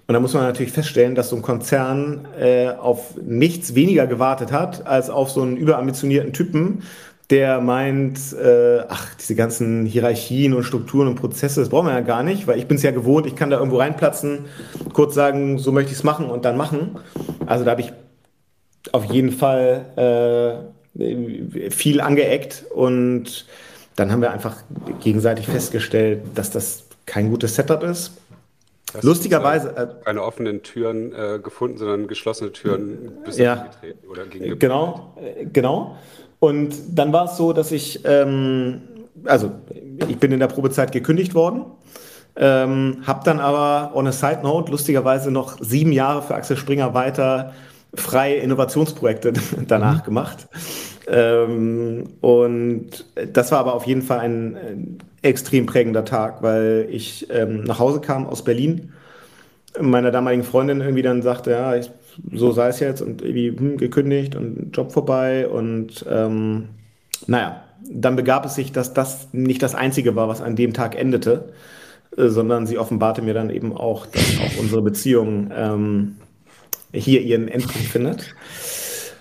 Und 0.07 0.13
da 0.13 0.21
muss 0.21 0.33
man 0.33 0.43
natürlich 0.43 0.71
feststellen, 0.71 1.15
dass 1.15 1.29
so 1.29 1.35
ein 1.35 1.41
Konzern 1.41 2.27
äh, 2.39 2.69
auf 2.69 3.15
nichts 3.21 3.75
weniger 3.75 4.07
gewartet 4.07 4.53
hat, 4.53 4.87
als 4.87 5.09
auf 5.09 5.29
so 5.29 5.41
einen 5.41 5.57
überambitionierten 5.57 6.31
Typen, 6.31 6.83
der 7.29 7.59
meint, 7.59 8.17
äh, 8.33 8.79
ach, 8.87 9.15
diese 9.15 9.35
ganzen 9.35 9.85
Hierarchien 9.85 10.53
und 10.53 10.63
Strukturen 10.63 11.09
und 11.09 11.15
Prozesse, 11.15 11.59
das 11.59 11.67
brauchen 11.67 11.87
wir 11.87 11.93
ja 11.93 11.99
gar 11.99 12.23
nicht, 12.23 12.47
weil 12.47 12.57
ich 12.57 12.67
bin 12.67 12.77
es 12.77 12.83
ja 12.83 12.91
gewohnt, 12.91 13.25
ich 13.25 13.35
kann 13.35 13.49
da 13.49 13.57
irgendwo 13.57 13.79
reinplatzen, 13.79 14.45
kurz 14.93 15.13
sagen, 15.13 15.57
so 15.57 15.73
möchte 15.73 15.91
ich 15.91 15.97
es 15.97 16.03
machen 16.05 16.29
und 16.29 16.45
dann 16.45 16.55
machen. 16.55 16.99
Also 17.45 17.65
da 17.65 17.71
habe 17.71 17.81
ich 17.81 17.91
auf 18.93 19.03
jeden 19.11 19.31
Fall 19.31 20.63
äh, 20.95 21.69
viel 21.69 21.99
angeeckt 21.99 22.63
und 22.73 23.45
dann 23.97 24.09
haben 24.11 24.21
wir 24.21 24.31
einfach 24.31 24.55
gegenseitig 25.01 25.47
festgestellt, 25.47 26.21
dass 26.35 26.49
das 26.49 26.86
kein 27.07 27.31
gutes 27.31 27.55
Setup 27.55 27.81
ist. 27.81 28.11
Hast 28.93 29.03
Lustigerweise. 29.03 29.75
Äh, 29.75 30.05
keine 30.05 30.21
offenen 30.21 30.61
Türen 30.61 31.13
äh, 31.13 31.39
gefunden, 31.39 31.77
sondern 31.77 32.07
geschlossene 32.07 32.51
Türen 32.51 33.23
bis 33.25 33.37
ja, 33.37 33.69
oder 34.09 34.25
gegen 34.25 34.59
Genau, 34.59 35.15
äh, 35.17 35.45
genau. 35.45 35.97
Und 36.39 36.75
dann 36.91 37.11
war 37.11 37.25
es 37.25 37.37
so, 37.37 37.51
dass 37.51 37.71
ich, 37.71 38.01
ähm, 38.05 38.81
also 39.25 39.51
ich 40.07 40.17
bin 40.17 40.31
in 40.31 40.39
der 40.39 40.47
Probezeit 40.47 40.91
gekündigt 40.91 41.33
worden, 41.33 41.65
ähm, 42.35 43.01
habe 43.05 43.21
dann 43.25 43.39
aber 43.39 43.95
on 43.95 44.07
a 44.07 44.11
side 44.11 44.41
note 44.43 44.71
lustigerweise 44.71 45.31
noch 45.31 45.57
sieben 45.59 45.91
Jahre 45.91 46.21
für 46.21 46.35
Axel 46.35 46.55
Springer 46.55 46.93
weiter 46.93 47.53
freie 47.95 48.35
Innovationsprojekte 48.35 49.33
danach 49.67 50.01
mhm. 50.01 50.05
gemacht. 50.05 50.47
Ähm, 51.07 52.03
und 52.21 53.05
das 53.33 53.51
war 53.51 53.59
aber 53.59 53.73
auf 53.73 53.87
jeden 53.87 54.01
Fall 54.01 54.19
ein, 54.19 54.97
extrem 55.21 55.65
prägender 55.65 56.05
Tag, 56.05 56.41
weil 56.41 56.87
ich 56.89 57.27
ähm, 57.31 57.63
nach 57.63 57.79
Hause 57.79 58.01
kam 58.01 58.27
aus 58.27 58.43
Berlin, 58.43 58.93
meiner 59.79 60.11
damaligen 60.11 60.43
Freundin 60.43 60.81
irgendwie 60.81 61.01
dann 61.01 61.21
sagte, 61.21 61.51
ja, 61.51 61.75
ich 61.75 61.91
so 62.33 62.51
sei 62.51 62.69
es 62.69 62.79
jetzt 62.79 63.01
und 63.01 63.21
irgendwie 63.21 63.49
hm, 63.49 63.77
gekündigt 63.77 64.35
und 64.35 64.75
Job 64.75 64.91
vorbei 64.91 65.47
und 65.47 66.05
ähm, 66.09 66.69
naja, 67.27 67.63
dann 67.89 68.15
begab 68.15 68.45
es 68.45 68.55
sich, 68.55 68.71
dass 68.71 68.93
das 68.93 69.29
nicht 69.33 69.61
das 69.61 69.75
Einzige 69.75 70.15
war, 70.15 70.27
was 70.27 70.41
an 70.41 70.55
dem 70.55 70.73
Tag 70.73 70.95
endete, 70.95 71.53
äh, 72.17 72.27
sondern 72.27 72.65
sie 72.65 72.77
offenbarte 72.77 73.21
mir 73.21 73.33
dann 73.33 73.49
eben 73.49 73.75
auch, 73.75 74.05
dass 74.07 74.39
auch 74.39 74.59
unsere 74.59 74.81
Beziehung 74.81 75.51
ähm, 75.55 76.15
hier 76.91 77.21
ihren 77.21 77.47
Endpunkt 77.47 77.87
findet. 77.87 78.35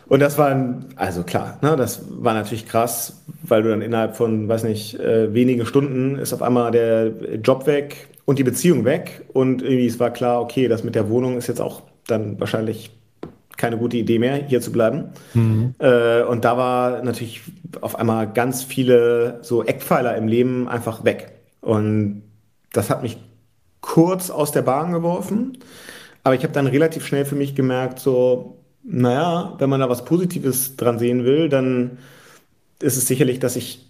Und 0.09 0.21
das 0.21 0.39
war, 0.39 0.79
also 0.95 1.25
klar, 1.25 1.59
ne, 1.63 1.75
das 1.77 2.03
war 2.09 2.35
natürlich 2.35 2.67
krass, 2.67 3.23
weil 3.43 3.63
du 3.63 3.71
dann 3.71 3.83
innerhalb 3.83 4.17
von, 4.17 4.49
weiß 4.49 4.65
nicht, 4.65 4.99
äh, 5.01 5.35
wenigen 5.35 5.67
Stunden 5.67 6.17
ist 6.17 6.33
auf 6.33 6.43
einmal 6.43 6.71
der 6.71 7.37
Job 7.43 7.67
weg 7.67 8.09
und 8.25 8.39
die 8.39 8.45
Beziehung 8.45 8.85
weg. 8.85 9.25
Und 9.33 9.63
irgendwie 9.63 9.87
es 9.87 9.99
war 9.99 10.11
klar, 10.11 10.41
okay, 10.41 10.69
das 10.69 10.85
mit 10.85 10.95
der 10.95 11.09
Wohnung 11.09 11.37
ist 11.37 11.49
jetzt 11.49 11.61
auch 11.61 11.83
dann 12.07 12.39
wahrscheinlich 12.39 12.91
keine 13.57 13.79
gute 13.79 13.97
Idee 13.97 14.19
mehr, 14.19 14.37
hier 14.37 14.61
zu 14.61 14.71
bleiben. 14.71 15.11
Mhm. 15.35 15.75
Äh, 15.79 16.23
und 16.23 16.45
da 16.45 16.57
war 16.57 17.03
natürlich 17.03 17.43
auf 17.81 17.99
einmal 17.99 18.33
ganz 18.33 18.63
viele 18.63 19.39
so 19.43 19.65
Eckpfeiler 19.65 20.17
im 20.17 20.29
Leben 20.29 20.69
einfach 20.69 21.05
weg. 21.05 21.33
Und 21.61 22.23
das 22.73 22.91
hat 22.91 23.03
mich 23.03 23.19
kurz 23.81 24.31
aus 24.31 24.53
der 24.53 24.63
Bahn 24.63 24.93
geworfen. 24.93 25.59
Aber 26.23 26.35
ich 26.35 26.43
habe 26.43 26.53
dann 26.53 26.67
relativ 26.67 27.07
schnell 27.07 27.25
für 27.25 27.37
mich 27.37 27.55
gemerkt, 27.55 27.99
so, 27.99 28.56
naja, 28.89 29.55
wenn 29.59 29.69
man 29.69 29.81
da 29.81 29.89
was 29.89 30.05
Positives 30.05 30.77
dran 30.77 30.99
sehen 30.99 31.25
will, 31.25 31.49
dann 31.49 31.99
ist 32.81 32.97
es 32.97 33.07
sicherlich, 33.07 33.39
dass 33.39 33.57
ich 33.57 33.85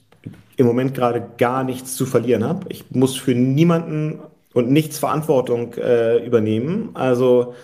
im 0.56 0.66
Moment 0.66 0.94
gerade 0.94 1.26
gar 1.38 1.64
nichts 1.64 1.96
zu 1.96 2.06
verlieren 2.06 2.44
habe. 2.44 2.66
Ich 2.70 2.90
muss 2.90 3.16
für 3.16 3.34
niemanden 3.34 4.20
und 4.54 4.70
nichts 4.70 4.98
Verantwortung 4.98 5.74
äh, 5.74 6.24
übernehmen. 6.24 6.90
Also 6.94 7.54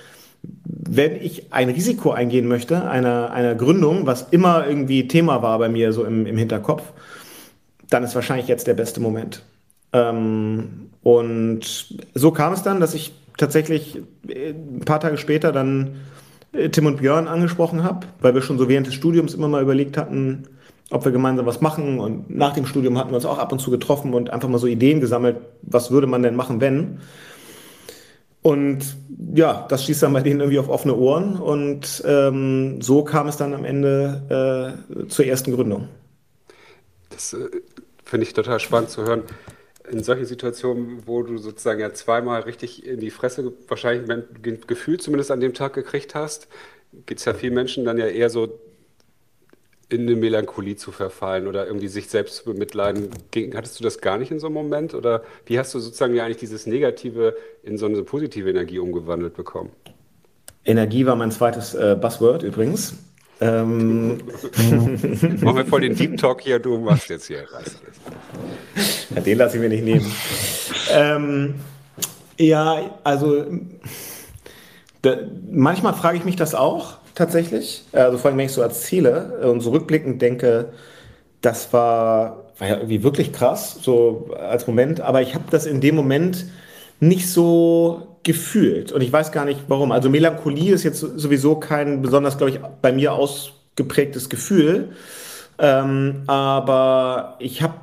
wenn 0.64 1.16
ich 1.16 1.52
ein 1.52 1.70
Risiko 1.70 2.10
eingehen 2.10 2.46
möchte, 2.48 2.88
einer, 2.88 3.30
einer 3.30 3.54
Gründung, 3.54 4.06
was 4.06 4.26
immer 4.30 4.66
irgendwie 4.66 5.08
Thema 5.08 5.40
war 5.42 5.58
bei 5.58 5.68
mir 5.68 5.92
so 5.92 6.04
im, 6.04 6.26
im 6.26 6.36
Hinterkopf, 6.36 6.82
dann 7.88 8.04
ist 8.04 8.14
wahrscheinlich 8.14 8.48
jetzt 8.48 8.66
der 8.66 8.74
beste 8.74 9.00
Moment. 9.00 9.42
Ähm, 9.92 10.90
und 11.02 11.96
so 12.14 12.30
kam 12.30 12.52
es 12.52 12.62
dann, 12.62 12.80
dass 12.80 12.94
ich 12.94 13.12
tatsächlich 13.38 14.00
äh, 14.28 14.50
ein 14.50 14.80
paar 14.84 15.00
Tage 15.00 15.16
später 15.16 15.52
dann 15.52 15.96
Tim 16.52 16.86
und 16.86 16.98
Björn 16.98 17.28
angesprochen 17.28 17.82
habe, 17.82 18.06
weil 18.20 18.34
wir 18.34 18.42
schon 18.42 18.58
so 18.58 18.68
während 18.68 18.86
des 18.86 18.94
Studiums 18.94 19.34
immer 19.34 19.48
mal 19.48 19.62
überlegt 19.62 19.96
hatten, 19.96 20.48
ob 20.90 21.04
wir 21.04 21.12
gemeinsam 21.12 21.46
was 21.46 21.60
machen. 21.60 21.98
Und 21.98 22.34
nach 22.34 22.52
dem 22.52 22.66
Studium 22.66 22.98
hatten 22.98 23.10
wir 23.10 23.16
uns 23.16 23.24
auch 23.24 23.38
ab 23.38 23.52
und 23.52 23.58
zu 23.58 23.70
getroffen 23.70 24.12
und 24.12 24.30
einfach 24.30 24.48
mal 24.48 24.58
so 24.58 24.66
Ideen 24.66 25.00
gesammelt, 25.00 25.36
was 25.62 25.90
würde 25.90 26.06
man 26.06 26.22
denn 26.22 26.36
machen, 26.36 26.60
wenn. 26.60 27.00
Und 28.42 28.96
ja, 29.34 29.66
das 29.68 29.84
schießt 29.84 30.02
dann 30.02 30.12
bei 30.12 30.20
denen 30.20 30.40
irgendwie 30.40 30.58
auf 30.58 30.68
offene 30.68 30.96
Ohren. 30.96 31.36
Und 31.36 32.02
ähm, 32.04 32.82
so 32.82 33.04
kam 33.04 33.28
es 33.28 33.36
dann 33.36 33.54
am 33.54 33.64
Ende 33.64 34.76
äh, 34.90 35.06
zur 35.06 35.24
ersten 35.24 35.52
Gründung. 35.52 35.88
Das 37.10 37.32
äh, 37.32 37.48
finde 38.04 38.26
ich 38.26 38.34
total 38.34 38.60
spannend 38.60 38.90
zu 38.90 39.02
hören. 39.02 39.22
In 39.90 40.02
solchen 40.02 40.24
Situationen, 40.24 41.06
wo 41.06 41.22
du 41.22 41.38
sozusagen 41.38 41.80
ja 41.80 41.92
zweimal 41.92 42.42
richtig 42.42 42.86
in 42.86 43.00
die 43.00 43.10
Fresse 43.10 43.52
wahrscheinlich 43.68 44.08
ein 44.10 44.60
Gefühl 44.66 45.00
zumindest 45.00 45.30
an 45.30 45.40
dem 45.40 45.54
Tag 45.54 45.72
gekriegt 45.74 46.14
hast, 46.14 46.48
geht 47.06 47.18
es 47.18 47.24
ja 47.24 47.34
vielen 47.34 47.54
Menschen 47.54 47.84
dann 47.84 47.98
ja 47.98 48.06
eher 48.06 48.30
so 48.30 48.60
in 49.88 50.02
eine 50.02 50.16
Melancholie 50.16 50.76
zu 50.76 50.90
verfallen 50.90 51.46
oder 51.46 51.66
irgendwie 51.66 51.88
sich 51.88 52.08
selbst 52.08 52.36
zu 52.36 52.44
bemitleiden. 52.44 53.10
Hattest 53.54 53.78
du 53.78 53.84
das 53.84 54.00
gar 54.00 54.16
nicht 54.18 54.30
in 54.30 54.38
so 54.38 54.46
einem 54.46 54.54
Moment? 54.54 54.94
Oder 54.94 55.22
wie 55.46 55.58
hast 55.58 55.74
du 55.74 55.80
sozusagen 55.80 56.14
ja 56.14 56.24
eigentlich 56.24 56.38
dieses 56.38 56.66
Negative 56.66 57.36
in 57.62 57.76
so 57.76 57.86
eine 57.86 58.02
positive 58.02 58.48
Energie 58.48 58.78
umgewandelt 58.78 59.34
bekommen? 59.34 59.70
Energie 60.64 61.04
war 61.04 61.16
mein 61.16 61.30
zweites 61.30 61.74
äh, 61.74 61.96
Buzzword 62.00 62.42
übrigens. 62.42 62.94
Ähm. 63.40 64.18
Machen 65.40 65.56
wir 65.56 65.66
voll 65.66 65.80
den 65.80 65.96
Deep 65.96 66.16
Talk 66.16 66.40
hier, 66.40 66.58
du 66.58 66.78
machst 66.78 67.10
jetzt 67.10 67.26
hier. 67.26 67.44
Ja, 69.14 69.20
den 69.20 69.38
lasse 69.38 69.56
ich 69.56 69.62
mir 69.62 69.68
nicht 69.68 69.84
nehmen. 69.84 70.12
ähm, 70.92 71.54
ja, 72.38 72.98
also 73.04 73.44
da, 75.02 75.16
manchmal 75.50 75.94
frage 75.94 76.16
ich 76.18 76.24
mich 76.24 76.36
das 76.36 76.54
auch 76.54 76.98
tatsächlich. 77.14 77.84
Also 77.92 78.18
vor 78.18 78.30
allem, 78.30 78.38
wenn 78.38 78.46
ich 78.46 78.52
so 78.52 78.62
erzähle 78.62 79.40
und 79.50 79.60
so 79.60 79.70
rückblickend 79.70 80.22
denke, 80.22 80.72
das 81.40 81.72
war, 81.72 82.52
war 82.58 82.68
ja 82.68 82.76
irgendwie 82.76 83.02
wirklich 83.02 83.32
krass, 83.32 83.78
so 83.82 84.30
als 84.38 84.66
Moment. 84.66 85.00
Aber 85.00 85.22
ich 85.22 85.34
habe 85.34 85.44
das 85.50 85.66
in 85.66 85.80
dem 85.80 85.96
Moment 85.96 86.46
nicht 87.00 87.28
so 87.28 88.18
gefühlt. 88.22 88.92
Und 88.92 89.02
ich 89.02 89.12
weiß 89.12 89.32
gar 89.32 89.44
nicht 89.44 89.60
warum. 89.68 89.90
Also 89.90 90.08
Melancholie 90.08 90.72
ist 90.72 90.84
jetzt 90.84 91.00
sowieso 91.00 91.56
kein 91.56 92.00
besonders, 92.02 92.38
glaube 92.38 92.52
ich, 92.52 92.60
bei 92.80 92.92
mir 92.92 93.12
ausgeprägtes 93.12 94.28
Gefühl. 94.28 94.92
Ähm, 95.58 96.22
aber 96.28 97.36
ich 97.40 97.62
habe 97.62 97.74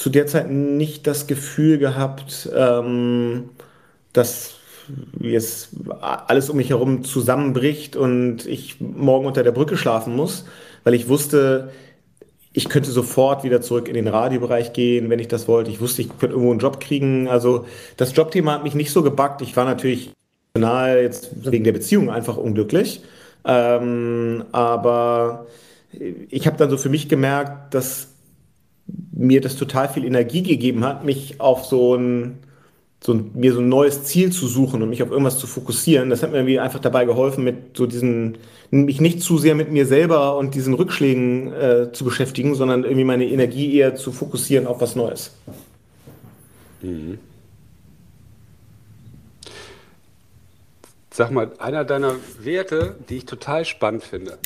zu 0.00 0.08
der 0.08 0.26
Zeit 0.26 0.50
nicht 0.50 1.06
das 1.06 1.26
Gefühl 1.26 1.76
gehabt, 1.76 2.48
ähm, 2.56 3.50
dass 4.14 4.54
es 5.22 5.68
alles 6.00 6.48
um 6.48 6.56
mich 6.56 6.70
herum 6.70 7.04
zusammenbricht 7.04 7.96
und 7.96 8.46
ich 8.46 8.80
morgen 8.80 9.26
unter 9.26 9.42
der 9.42 9.52
Brücke 9.52 9.76
schlafen 9.76 10.16
muss, 10.16 10.46
weil 10.84 10.94
ich 10.94 11.10
wusste, 11.10 11.70
ich 12.54 12.70
könnte 12.70 12.90
sofort 12.90 13.44
wieder 13.44 13.60
zurück 13.60 13.88
in 13.88 13.94
den 13.94 14.08
Radiobereich 14.08 14.72
gehen, 14.72 15.10
wenn 15.10 15.18
ich 15.18 15.28
das 15.28 15.46
wollte. 15.48 15.70
Ich 15.70 15.82
wusste, 15.82 16.00
ich 16.00 16.08
könnte 16.08 16.28
irgendwo 16.28 16.50
einen 16.50 16.60
Job 16.60 16.80
kriegen. 16.80 17.28
Also 17.28 17.66
das 17.98 18.16
Jobthema 18.16 18.54
hat 18.54 18.64
mich 18.64 18.74
nicht 18.74 18.92
so 18.92 19.02
gebackt. 19.02 19.42
Ich 19.42 19.54
war 19.54 19.66
natürlich 19.66 20.12
jetzt 20.56 21.30
wegen 21.44 21.64
der 21.64 21.72
Beziehung 21.72 22.08
einfach 22.08 22.38
unglücklich. 22.38 23.02
Ähm, 23.44 24.44
aber 24.50 25.46
ich 26.30 26.46
habe 26.46 26.56
dann 26.56 26.70
so 26.70 26.78
für 26.78 26.88
mich 26.88 27.10
gemerkt, 27.10 27.74
dass 27.74 28.09
mir 29.12 29.40
das 29.40 29.56
total 29.56 29.88
viel 29.88 30.04
Energie 30.04 30.42
gegeben 30.42 30.84
hat, 30.84 31.04
mich 31.04 31.40
auf 31.40 31.64
so 31.64 31.94
ein, 31.94 32.38
so 33.02 33.14
ein, 33.14 33.30
mir 33.34 33.52
so 33.52 33.60
ein 33.60 33.68
neues 33.68 34.04
Ziel 34.04 34.30
zu 34.32 34.46
suchen 34.46 34.82
und 34.82 34.90
mich 34.90 35.02
auf 35.02 35.10
irgendwas 35.10 35.38
zu 35.38 35.46
fokussieren. 35.46 36.10
Das 36.10 36.22
hat 36.22 36.30
mir 36.30 36.38
irgendwie 36.38 36.58
einfach 36.58 36.80
dabei 36.80 37.04
geholfen, 37.04 37.44
mit 37.44 37.76
so 37.76 37.86
diesen, 37.86 38.38
mich 38.70 39.00
nicht 39.00 39.22
zu 39.22 39.38
sehr 39.38 39.54
mit 39.54 39.70
mir 39.70 39.86
selber 39.86 40.36
und 40.36 40.54
diesen 40.54 40.74
Rückschlägen 40.74 41.52
äh, 41.52 41.92
zu 41.92 42.04
beschäftigen, 42.04 42.54
sondern 42.54 42.84
irgendwie 42.84 43.04
meine 43.04 43.26
Energie 43.26 43.74
eher 43.74 43.94
zu 43.94 44.12
fokussieren 44.12 44.66
auf 44.66 44.80
was 44.80 44.96
Neues. 44.96 45.34
Mhm. 46.82 47.18
Sag 51.12 51.32
mal, 51.32 51.50
einer 51.58 51.84
deiner 51.84 52.14
Werte, 52.38 52.96
die 53.08 53.18
ich 53.18 53.26
total 53.26 53.64
spannend 53.64 54.04
finde, 54.04 54.38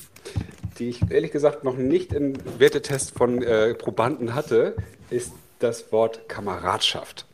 die 0.79 0.91
ich 0.91 1.11
ehrlich 1.11 1.33
gesagt 1.33 1.65
noch 1.65 1.77
nicht 1.77 2.13
im 2.13 2.35
Wertetest 2.59 3.17
von 3.17 3.43
äh, 3.43 3.75
Probanden 3.75 4.35
hatte, 4.35 4.77
ist 5.11 5.33
das 5.59 5.93
Wort 5.93 6.29
Kameradschaft. 6.29 7.27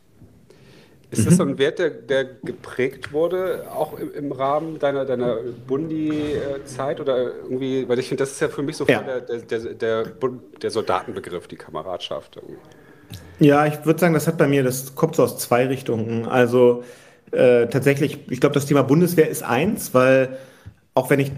Ist 1.11 1.27
das 1.27 1.35
so 1.35 1.43
ein 1.43 1.49
mhm. 1.49 1.57
Wert, 1.57 1.79
der, 1.79 1.89
der 1.89 2.23
geprägt 2.23 3.11
wurde, 3.11 3.65
auch 3.69 3.99
im, 3.99 4.13
im 4.13 4.31
Rahmen 4.31 4.79
deiner, 4.79 5.03
deiner 5.03 5.39
Bundi-Zeit? 5.67 7.01
Oder 7.01 7.35
irgendwie, 7.43 7.87
weil 7.89 7.99
ich 7.99 8.07
finde, 8.07 8.21
das 8.21 8.31
ist 8.31 8.39
ja 8.39 8.47
für 8.47 8.63
mich 8.63 8.77
so 8.77 8.85
ja. 8.87 9.01
der, 9.01 9.19
der, 9.19 9.59
der, 9.73 10.05
der, 10.61 10.71
Soldatenbegriff, 10.71 11.49
die 11.49 11.57
Kameradschaft. 11.57 12.39
Ja, 13.39 13.65
ich 13.65 13.85
würde 13.85 13.99
sagen, 13.99 14.13
das 14.13 14.25
hat 14.25 14.37
bei 14.37 14.47
mir, 14.47 14.63
das 14.63 14.95
kommt 14.95 15.17
so 15.17 15.23
aus 15.23 15.37
zwei 15.37 15.67
Richtungen. 15.67 16.25
Also 16.25 16.85
äh, 17.31 17.67
tatsächlich, 17.67 18.19
ich 18.29 18.39
glaube, 18.39 18.53
das 18.53 18.65
Thema 18.65 18.83
Bundeswehr 18.83 19.27
ist 19.27 19.43
eins, 19.43 19.93
weil 19.93 20.37
auch 20.93 21.09
wenn 21.09 21.19
ich 21.19 21.33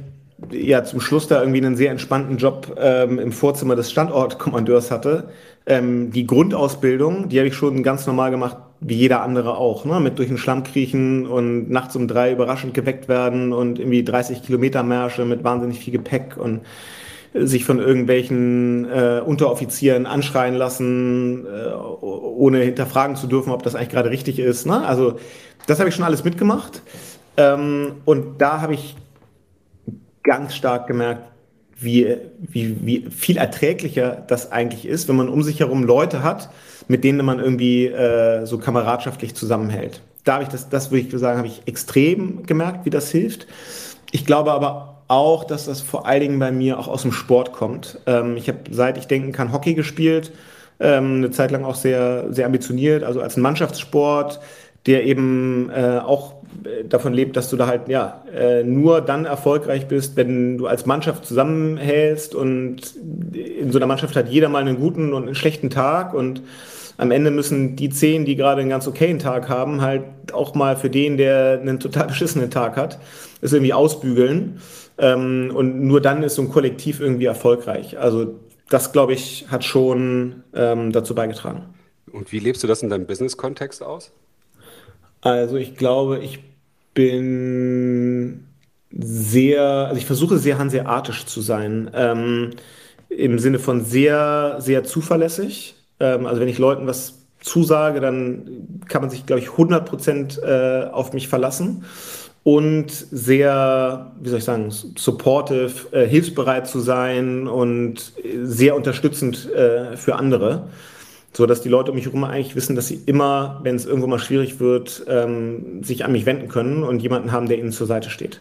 ja 0.52 0.84
zum 0.84 1.00
Schluss 1.02 1.28
da 1.28 1.40
irgendwie 1.40 1.64
einen 1.64 1.76
sehr 1.76 1.92
entspannten 1.92 2.38
Job 2.38 2.76
ähm, 2.80 3.20
im 3.20 3.32
Vorzimmer 3.32 3.76
des 3.76 3.92
Standortkommandeurs 3.92 4.92
hatte, 4.92 5.30
ähm, 5.66 6.12
die 6.12 6.28
Grundausbildung, 6.28 7.30
die 7.30 7.40
habe 7.40 7.48
ich 7.48 7.56
schon 7.56 7.84
ganz 7.84 8.06
normal 8.06 8.32
gemacht, 8.32 8.58
wie 8.82 8.96
jeder 8.96 9.22
andere 9.22 9.58
auch, 9.58 9.86
ne? 9.86 10.00
mit 10.00 10.20
durch 10.20 10.28
den 10.28 10.38
Schlamm 10.38 10.64
kriechen 10.64 11.26
und 11.26 11.70
nachts 11.70 11.96
um 11.96 12.08
drei 12.08 12.34
überraschend 12.34 12.74
geweckt 12.74 13.08
werden 13.08 13.54
und 13.54 13.80
irgendwie 13.80 14.04
30 14.04 14.44
Kilometer 14.44 14.84
Märsche 14.84 15.24
mit 15.24 15.44
wahnsinnig 15.44 15.80
viel 15.80 15.94
Gepäck 15.94 16.36
und 16.38 16.62
sich 17.34 17.66
von 17.66 17.80
irgendwelchen 17.80 18.86
äh, 18.86 19.22
Unteroffizieren 19.26 20.06
anschreien 20.06 20.54
lassen, 20.54 21.46
äh, 21.46 21.74
ohne 21.74 22.60
hinterfragen 22.60 23.16
zu 23.16 23.28
dürfen, 23.28 23.52
ob 23.52 23.64
das 23.64 23.74
eigentlich 23.74 23.90
gerade 23.90 24.12
richtig 24.12 24.40
ist. 24.40 24.68
Ne? 24.68 24.86
Also 24.86 25.16
das 25.66 25.80
habe 25.80 25.90
ich 25.90 25.96
schon 25.96 26.06
alles 26.06 26.24
mitgemacht. 26.24 26.82
Ähm, 27.38 27.94
und 28.06 28.40
da 28.40 28.62
habe 28.62 28.76
ich 28.76 28.96
ganz 30.24 30.56
stark 30.56 30.88
gemerkt, 30.88 31.24
wie, 31.76 32.18
wie, 32.40 32.78
wie 32.86 33.06
viel 33.10 33.38
erträglicher 33.38 34.24
das 34.28 34.52
eigentlich 34.52 34.86
ist, 34.86 35.08
wenn 35.10 35.16
man 35.16 35.30
um 35.30 35.44
sich 35.44 35.60
herum 35.60 35.84
Leute 35.84 36.24
hat, 36.24 36.50
mit 36.88 37.04
denen 37.04 37.26
man 37.26 37.40
irgendwie 37.40 37.88
äh, 37.88 38.46
so 38.46 38.58
kameradschaftlich 38.58 39.36
zusammenhält. 39.36 40.02
Da 40.24 40.36
habe 40.36 40.44
ich 40.44 40.50
das, 40.50 40.70
das 40.70 40.92
würde 40.92 41.08
ich 41.08 41.20
sagen, 41.20 41.38
habe 41.38 41.48
ich 41.48 41.64
extrem 41.66 42.46
gemerkt, 42.46 42.86
wie 42.86 42.90
das 42.90 43.10
hilft. 43.12 43.48
Ich 44.12 44.26
glaube 44.26 44.54
aber 44.54 45.04
auch, 45.08 45.44
dass 45.44 45.66
das 45.66 45.82
vor 45.82 46.08
allen 46.08 46.22
Dingen 46.22 46.40
bei 46.40 46.52
mir 46.52 46.80
auch 46.80 46.88
aus 46.88 47.02
dem 47.02 47.12
Sport 47.12 47.52
kommt. 47.52 48.00
Ähm, 48.06 48.38
ich 48.38 48.48
habe, 48.48 48.60
seit 48.72 48.98
ich 48.98 49.08
denken 49.08 49.32
kann, 49.32 49.52
Hockey 49.52 49.74
gespielt, 49.74 50.32
ähm, 50.80 51.18
eine 51.18 51.32
Zeit 51.32 51.52
lang 51.52 51.66
auch 51.66 51.76
sehr, 51.76 52.26
sehr 52.30 52.46
ambitioniert, 52.46 53.04
also 53.04 53.22
als 53.22 53.38
Mannschaftssport, 53.38 54.40
der 54.86 55.06
eben 55.06 55.70
äh, 55.70 56.00
auch 56.00 56.36
davon 56.88 57.14
lebt, 57.14 57.36
dass 57.38 57.50
du 57.50 57.58
da 57.58 57.68
halt 57.68 57.88
ja 57.88 58.24
äh, 58.34 58.64
nur 58.64 59.02
dann 59.02 59.26
erfolgreich 59.26 59.88
bist, 59.88 60.16
wenn 60.16 60.58
du 60.58 60.68
als 60.68 60.86
Mannschaft 60.86 61.26
zusammenhältst 61.26 62.36
und 62.36 62.96
in 63.34 63.72
so 63.72 63.80
einer 63.80 63.88
Mannschaft 63.88 64.16
hat 64.16 64.30
jeder 64.30 64.50
mal 64.50 64.62
einen 64.62 64.80
guten 64.80 65.14
und 65.14 65.26
einen 65.26 65.36
schlechten 65.36 65.70
Tag 65.70 66.14
und 66.14 66.42
am 66.98 67.12
Ende 67.12 67.32
müssen 67.32 67.76
die 67.76 67.90
zehn, 67.90 68.26
die 68.26 68.36
gerade 68.36 68.62
einen 68.62 68.70
ganz 68.70 68.88
okayen 68.88 69.20
Tag 69.20 69.50
haben, 69.50 69.82
halt 69.82 70.04
auch 70.32 70.54
mal 70.56 70.76
für 70.76 70.90
den, 70.90 71.18
der 71.18 71.60
einen 71.62 71.80
total 71.80 72.08
beschissenen 72.08 72.52
Tag 72.52 72.78
hat, 72.78 73.00
es 73.42 73.54
irgendwie 73.54 73.74
ausbügeln. 73.74 74.60
Ähm, 74.98 75.52
und 75.54 75.82
nur 75.82 76.02
dann 76.02 76.24
ist 76.24 76.36
so 76.36 76.44
ein 76.44 76.50
Kollektiv 76.50 77.00
irgendwie 77.00 77.26
erfolgreich. 77.26 77.98
Also 77.98 78.40
das, 78.70 78.92
glaube 78.92 79.14
ich, 79.14 79.48
hat 79.50 79.64
schon 79.64 80.44
ähm, 80.54 80.92
dazu 80.92 81.16
beigetragen. 81.16 81.74
Und 82.12 82.32
wie 82.32 82.40
lebst 82.40 82.62
du 82.62 82.68
das 82.68 82.84
in 82.84 82.90
deinem 82.90 83.08
Business-Kontext 83.08 83.82
aus? 83.82 84.12
Also 85.24 85.56
ich 85.56 85.78
glaube, 85.78 86.20
ich 86.20 86.40
bin 86.94 88.46
sehr, 88.92 89.62
also 89.62 89.98
ich 89.98 90.06
versuche 90.06 90.38
sehr 90.38 90.60
hanseatisch 90.60 91.26
zu 91.26 91.42
sein. 91.42 91.90
Ähm, 91.94 92.52
Im 93.08 93.40
Sinne 93.40 93.60
von 93.60 93.86
sehr, 93.86 94.58
sehr 94.60 94.84
zuverlässig. 94.84 95.76
Ähm, 96.00 96.26
also 96.26 96.42
wenn 96.42 96.50
ich 96.50 96.58
Leuten 96.58 96.88
was 96.88 97.20
zusage, 97.40 98.02
dann 98.02 98.82
kann 98.88 99.02
man 99.02 99.10
sich, 99.10 99.26
glaube 99.26 99.42
ich, 99.42 99.48
100% 99.48 100.42
äh, 100.42 100.90
auf 100.90 101.14
mich 101.14 101.30
verlassen. 101.30 101.86
Und 102.44 102.92
sehr, 102.92 104.12
wie 104.20 104.28
soll 104.28 104.40
ich 104.40 104.44
sagen, 104.44 104.70
supportive, 104.70 105.94
äh, 105.94 106.06
hilfsbereit 106.06 106.68
zu 106.68 106.82
sein 106.82 107.48
und 107.48 108.12
sehr 108.44 108.76
unterstützend 108.76 109.50
äh, 109.54 109.96
für 109.96 110.16
andere 110.16 110.68
so 111.36 111.46
dass 111.46 111.62
die 111.62 111.70
Leute 111.70 111.92
um 111.92 111.96
mich 111.96 112.06
herum 112.06 112.24
eigentlich 112.24 112.56
wissen, 112.56 112.76
dass 112.76 112.88
sie 112.88 113.02
immer, 113.06 113.60
wenn 113.64 113.76
es 113.76 113.86
irgendwo 113.86 114.08
mal 114.08 114.20
schwierig 114.20 114.60
wird, 114.60 115.04
ähm, 115.08 115.84
sich 115.84 116.06
an 116.06 116.12
mich 116.12 116.26
wenden 116.26 116.48
können 116.48 116.84
und 116.84 117.02
jemanden 117.02 117.32
haben, 117.32 117.48
der 117.48 117.58
ihnen 117.58 117.72
zur 117.72 117.88
Seite 117.88 118.10
steht. 118.10 118.40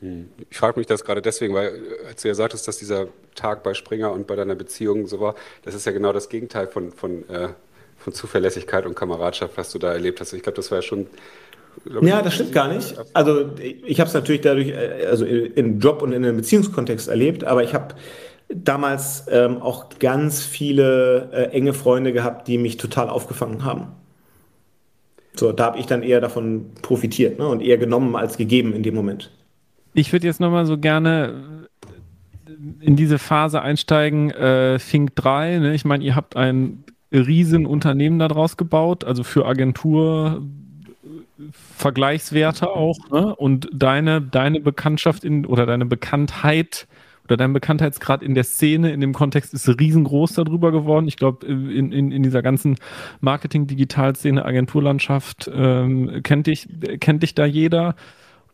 Hm. 0.00 0.28
Ich 0.50 0.56
frage 0.56 0.78
mich 0.78 0.86
das 0.86 1.04
gerade 1.04 1.22
deswegen, 1.22 1.54
weil 1.54 1.72
als 2.08 2.22
du 2.22 2.28
ja 2.28 2.34
sagtest, 2.34 2.66
dass 2.68 2.78
dieser 2.78 3.08
Tag 3.34 3.62
bei 3.62 3.74
Springer 3.74 4.12
und 4.12 4.26
bei 4.26 4.36
deiner 4.36 4.54
Beziehung 4.54 5.06
so 5.06 5.20
war, 5.20 5.34
das 5.62 5.74
ist 5.74 5.86
ja 5.86 5.92
genau 5.92 6.12
das 6.12 6.28
Gegenteil 6.28 6.66
von, 6.66 6.92
von, 6.92 7.28
äh, 7.28 7.48
von 7.98 8.12
Zuverlässigkeit 8.12 8.86
und 8.86 8.94
Kameradschaft, 8.94 9.56
was 9.56 9.70
du 9.70 9.78
da 9.78 9.92
erlebt 9.92 10.20
hast. 10.20 10.32
Ich 10.32 10.42
glaube, 10.42 10.56
das 10.56 10.70
war 10.70 10.78
ja 10.78 10.82
schon 10.82 11.06
ja, 12.00 12.22
das 12.22 12.34
stimmt 12.34 12.52
gar 12.52 12.68
nicht. 12.68 12.94
Also 13.12 13.50
ich 13.58 14.00
habe 14.00 14.08
es 14.08 14.14
natürlich 14.14 14.40
dadurch, 14.40 14.68
äh, 14.68 15.06
also 15.10 15.24
im 15.24 15.78
Job 15.78 16.02
und 16.02 16.12
in 16.12 16.24
einem 16.24 16.36
Beziehungskontext 16.36 17.08
erlebt, 17.08 17.44
aber 17.44 17.62
ich 17.62 17.74
habe 17.74 17.94
damals 18.48 19.26
ähm, 19.30 19.60
auch 19.60 19.88
ganz 19.98 20.44
viele 20.44 21.30
äh, 21.32 21.50
enge 21.50 21.72
Freunde 21.72 22.12
gehabt, 22.12 22.48
die 22.48 22.58
mich 22.58 22.76
total 22.76 23.08
aufgefangen 23.08 23.64
haben. 23.64 23.88
So, 25.34 25.52
da 25.52 25.66
habe 25.66 25.78
ich 25.78 25.86
dann 25.86 26.02
eher 26.02 26.20
davon 26.20 26.66
profitiert 26.82 27.38
ne, 27.38 27.46
und 27.46 27.60
eher 27.60 27.78
genommen 27.78 28.16
als 28.16 28.36
gegeben 28.36 28.72
in 28.72 28.82
dem 28.82 28.94
Moment. 28.94 29.30
Ich 29.94 30.12
würde 30.12 30.26
jetzt 30.26 30.40
nochmal 30.40 30.66
so 30.66 30.78
gerne 30.78 31.66
in 32.80 32.96
diese 32.96 33.18
Phase 33.18 33.60
einsteigen, 33.62 34.30
äh, 34.30 34.78
Fink 34.78 35.14
3. 35.16 35.58
Ne? 35.58 35.74
Ich 35.74 35.84
meine, 35.84 36.04
ihr 36.04 36.14
habt 36.14 36.36
ein 36.36 36.84
riesen 37.12 37.66
Unternehmen 37.66 38.18
daraus 38.18 38.56
gebaut, 38.56 39.04
also 39.04 39.24
für 39.24 39.46
Agentur, 39.46 40.42
Vergleichswerte 41.76 42.70
auch. 42.70 42.98
Ne? 43.10 43.34
Und 43.36 43.68
deine, 43.72 44.22
deine 44.22 44.60
Bekanntschaft 44.60 45.24
in, 45.24 45.46
oder 45.46 45.66
deine 45.66 45.86
Bekanntheit 45.86 46.86
oder 47.26 47.36
dein 47.36 47.52
Bekanntheitsgrad 47.52 48.22
in 48.22 48.34
der 48.34 48.44
Szene, 48.44 48.92
in 48.92 49.00
dem 49.00 49.12
Kontext 49.12 49.54
ist 49.54 49.68
riesengroß 49.68 50.34
darüber 50.34 50.72
geworden. 50.72 51.08
Ich 51.08 51.16
glaube, 51.16 51.46
in, 51.46 51.92
in, 51.92 52.12
in 52.12 52.22
dieser 52.22 52.42
ganzen 52.42 52.76
Marketing-Digital-Szene, 53.20 54.44
Agenturlandschaft 54.44 55.50
ähm, 55.52 56.20
kennt, 56.22 56.46
dich, 56.46 56.68
kennt 57.00 57.22
dich 57.22 57.34
da 57.34 57.44
jeder. 57.44 57.94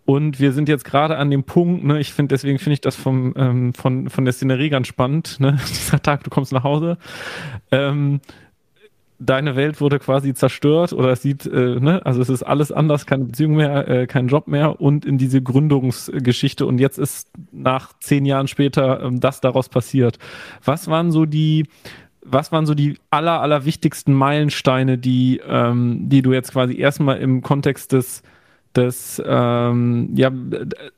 Und 0.04 0.40
wir 0.40 0.52
sind 0.52 0.68
jetzt 0.68 0.85
gerade 0.85 1.16
an 1.16 1.30
dem 1.30 1.44
Punkt, 1.44 1.85
ne, 1.85 2.00
ich 2.00 2.12
finde, 2.12 2.35
deswegen 2.35 2.58
finde 2.58 2.74
ich 2.74 2.80
das 2.80 2.96
vom, 2.96 3.35
ähm, 3.37 3.72
von, 3.72 4.11
von 4.11 4.24
der 4.24 4.32
Szenerie 4.32 4.68
ganz 4.68 4.88
spannend, 4.88 5.38
ne? 5.38 5.58
dieser 5.68 6.02
Tag, 6.02 6.24
du 6.24 6.30
kommst 6.30 6.52
nach 6.52 6.64
Hause. 6.64 6.98
Ähm, 7.70 8.20
deine 9.24 9.56
Welt 9.56 9.80
wurde 9.80 9.98
quasi 9.98 10.35
zerstört 10.35 10.92
oder 10.92 11.11
es 11.11 11.22
sieht, 11.22 11.46
äh, 11.46 11.78
ne, 11.80 12.04
also 12.04 12.20
es 12.20 12.28
ist 12.28 12.42
alles 12.42 12.72
anders, 12.72 13.06
keine 13.06 13.24
Beziehung 13.24 13.56
mehr, 13.56 13.88
äh, 13.88 14.06
kein 14.06 14.28
Job 14.28 14.48
mehr 14.48 14.80
und 14.80 15.04
in 15.04 15.18
diese 15.18 15.42
Gründungsgeschichte 15.42 16.66
und 16.66 16.78
jetzt 16.78 16.98
ist 16.98 17.30
nach 17.52 17.92
zehn 18.00 18.24
Jahren 18.24 18.48
später 18.48 19.02
ähm, 19.02 19.20
das 19.20 19.40
daraus 19.40 19.68
passiert. 19.68 20.18
Was 20.64 20.88
waren 20.88 21.11
so 21.11 21.24
die, 21.24 21.66
was 22.24 22.52
waren 22.52 22.66
so 22.66 22.74
die 22.74 22.98
aller, 23.11 23.40
aller 23.40 23.64
wichtigsten 23.64 24.12
Meilensteine, 24.12 24.98
die, 24.98 25.40
ähm, 25.46 26.08
die 26.08 26.22
du 26.22 26.32
jetzt 26.32 26.52
quasi 26.52 26.76
erstmal 26.76 27.18
im 27.18 27.42
Kontext 27.42 27.92
des 27.92 28.22
des 28.76 29.22
ähm, 29.24 30.11
ja 30.14 30.30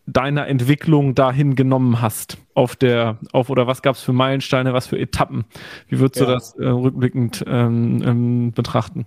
deiner 0.06 0.46
Entwicklung 0.46 1.14
dahin 1.14 1.56
genommen 1.56 2.00
hast 2.00 2.38
auf 2.54 2.76
der 2.76 3.18
auf 3.32 3.50
oder 3.50 3.66
was 3.66 3.82
gab 3.82 3.96
es 3.96 4.02
für 4.02 4.12
Meilensteine, 4.12 4.72
was 4.72 4.87
für 4.87 4.98
Etappen? 4.98 5.44
Wie 5.88 5.98
würdest 5.98 6.20
ja. 6.20 6.26
du 6.26 6.32
das 6.32 6.54
äh, 6.56 6.66
rückblickend 6.66 7.44
ähm, 7.46 8.02
ähm, 8.04 8.52
betrachten? 8.52 9.06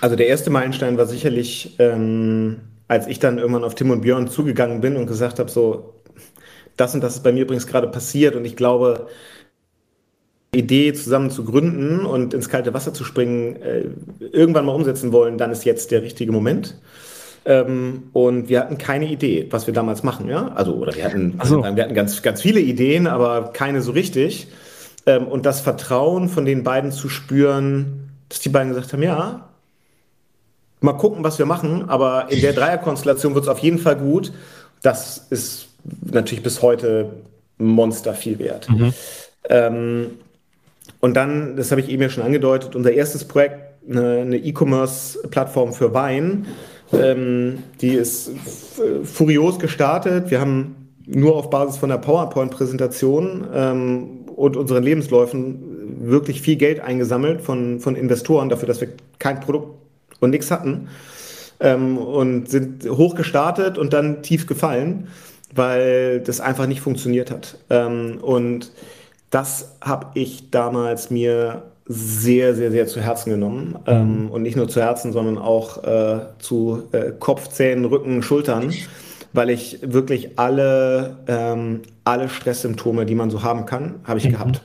Also 0.00 0.16
der 0.16 0.28
erste 0.28 0.50
Meilenstein 0.50 0.96
war 0.96 1.06
sicherlich, 1.06 1.76
ähm, 1.78 2.60
als 2.88 3.06
ich 3.06 3.18
dann 3.18 3.38
irgendwann 3.38 3.64
auf 3.64 3.74
Tim 3.74 3.90
und 3.90 4.02
Björn 4.02 4.28
zugegangen 4.28 4.80
bin 4.80 4.96
und 4.96 5.06
gesagt 5.06 5.38
habe, 5.38 5.50
so 5.50 5.94
das 6.76 6.94
und 6.94 7.02
das 7.02 7.16
ist 7.16 7.22
bei 7.22 7.32
mir 7.32 7.42
übrigens 7.42 7.66
gerade 7.66 7.88
passiert 7.88 8.36
und 8.36 8.44
ich 8.44 8.56
glaube 8.56 9.08
Idee 10.54 10.92
zusammen 10.92 11.30
zu 11.30 11.44
gründen 11.44 12.04
und 12.04 12.34
ins 12.34 12.50
kalte 12.50 12.74
Wasser 12.74 12.92
zu 12.92 13.04
springen, 13.04 13.56
äh, 13.56 13.84
irgendwann 14.32 14.66
mal 14.66 14.74
umsetzen 14.74 15.10
wollen, 15.10 15.38
dann 15.38 15.50
ist 15.50 15.64
jetzt 15.64 15.90
der 15.90 16.02
richtige 16.02 16.30
Moment. 16.30 16.76
Ähm, 17.44 18.04
und 18.12 18.48
wir 18.48 18.60
hatten 18.60 18.78
keine 18.78 19.06
Idee, 19.06 19.48
was 19.50 19.66
wir 19.66 19.74
damals 19.74 20.02
machen, 20.02 20.28
ja. 20.28 20.52
Also, 20.54 20.74
oder 20.74 20.94
wir 20.94 21.04
hatten, 21.04 21.38
so. 21.42 21.62
wir 21.62 21.82
hatten 21.82 21.94
ganz, 21.94 22.22
ganz 22.22 22.40
viele 22.40 22.60
Ideen, 22.60 23.06
aber 23.06 23.52
keine 23.52 23.82
so 23.82 23.92
richtig. 23.92 24.48
Ähm, 25.06 25.26
und 25.26 25.44
das 25.44 25.60
Vertrauen 25.60 26.28
von 26.28 26.44
den 26.44 26.62
beiden 26.62 26.92
zu 26.92 27.08
spüren, 27.08 28.10
dass 28.28 28.40
die 28.40 28.48
beiden 28.48 28.72
gesagt 28.72 28.92
haben, 28.92 29.02
ja, 29.02 29.48
mal 30.80 30.92
gucken, 30.92 31.24
was 31.24 31.38
wir 31.38 31.46
machen, 31.46 31.88
aber 31.88 32.30
in 32.30 32.40
der 32.40 32.52
Dreierkonstellation 32.52 33.34
wird 33.34 33.44
es 33.44 33.48
auf 33.48 33.58
jeden 33.58 33.78
Fall 33.78 33.96
gut. 33.96 34.32
Das 34.82 35.26
ist 35.30 35.68
natürlich 36.02 36.42
bis 36.42 36.62
heute 36.62 37.10
Monster 37.58 38.14
viel 38.14 38.38
wert. 38.38 38.68
Mhm. 38.68 38.92
Ähm, 39.48 40.06
und 41.00 41.14
dann, 41.14 41.56
das 41.56 41.70
habe 41.70 41.80
ich 41.80 41.88
eben 41.88 42.02
ja 42.02 42.08
schon 42.08 42.22
angedeutet, 42.22 42.76
unser 42.76 42.92
erstes 42.92 43.24
Projekt, 43.24 43.56
eine 43.88 44.36
E-Commerce-Plattform 44.36 45.72
für 45.72 45.92
Wein, 45.92 46.46
ähm, 46.92 47.58
die 47.80 47.94
ist 47.94 48.30
furios 49.04 49.58
gestartet. 49.58 50.30
Wir 50.30 50.40
haben 50.40 50.82
nur 51.06 51.36
auf 51.36 51.50
Basis 51.50 51.76
von 51.78 51.88
der 51.88 51.98
PowerPoint-Präsentation 51.98 53.46
ähm, 53.52 54.08
und 54.34 54.56
unseren 54.56 54.82
Lebensläufen 54.82 56.08
wirklich 56.08 56.42
viel 56.42 56.56
Geld 56.56 56.80
eingesammelt 56.80 57.40
von, 57.40 57.80
von 57.80 57.96
Investoren 57.96 58.48
dafür, 58.48 58.68
dass 58.68 58.80
wir 58.80 58.88
kein 59.18 59.40
Produkt 59.40 59.78
und 60.20 60.30
nichts 60.30 60.50
hatten. 60.50 60.88
Ähm, 61.60 61.98
und 61.98 62.48
sind 62.48 62.88
hoch 62.88 63.14
gestartet 63.14 63.78
und 63.78 63.92
dann 63.92 64.22
tief 64.22 64.46
gefallen, 64.46 65.08
weil 65.54 66.20
das 66.20 66.40
einfach 66.40 66.66
nicht 66.66 66.80
funktioniert 66.80 67.30
hat. 67.30 67.58
Ähm, 67.70 68.18
und 68.20 68.72
das 69.30 69.76
habe 69.80 70.08
ich 70.14 70.50
damals 70.50 71.10
mir 71.10 71.62
sehr, 71.92 72.54
sehr, 72.54 72.70
sehr 72.70 72.86
zu 72.86 73.00
Herzen 73.00 73.30
genommen. 73.30 73.78
Ähm, 73.86 74.30
und 74.30 74.42
nicht 74.42 74.56
nur 74.56 74.68
zu 74.68 74.80
Herzen, 74.80 75.12
sondern 75.12 75.38
auch 75.38 75.84
äh, 75.84 76.20
zu 76.38 76.84
äh, 76.92 77.12
Kopf, 77.18 77.48
Zähnen, 77.48 77.84
Rücken, 77.84 78.22
Schultern, 78.22 78.72
weil 79.32 79.50
ich 79.50 79.78
wirklich 79.82 80.38
alle, 80.38 81.18
ähm, 81.26 81.82
alle 82.04 82.28
Stresssymptome, 82.28 83.06
die 83.06 83.14
man 83.14 83.30
so 83.30 83.42
haben 83.42 83.66
kann, 83.66 83.96
habe 84.04 84.18
ich 84.18 84.26
mhm. 84.26 84.32
gehabt. 84.32 84.62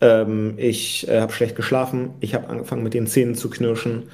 Ähm, 0.00 0.54
ich 0.56 1.08
äh, 1.08 1.20
habe 1.20 1.32
schlecht 1.32 1.56
geschlafen, 1.56 2.10
ich 2.20 2.34
habe 2.34 2.48
angefangen 2.48 2.82
mit 2.82 2.94
den 2.94 3.06
Zähnen 3.06 3.34
zu 3.34 3.48
knirschen, 3.48 4.04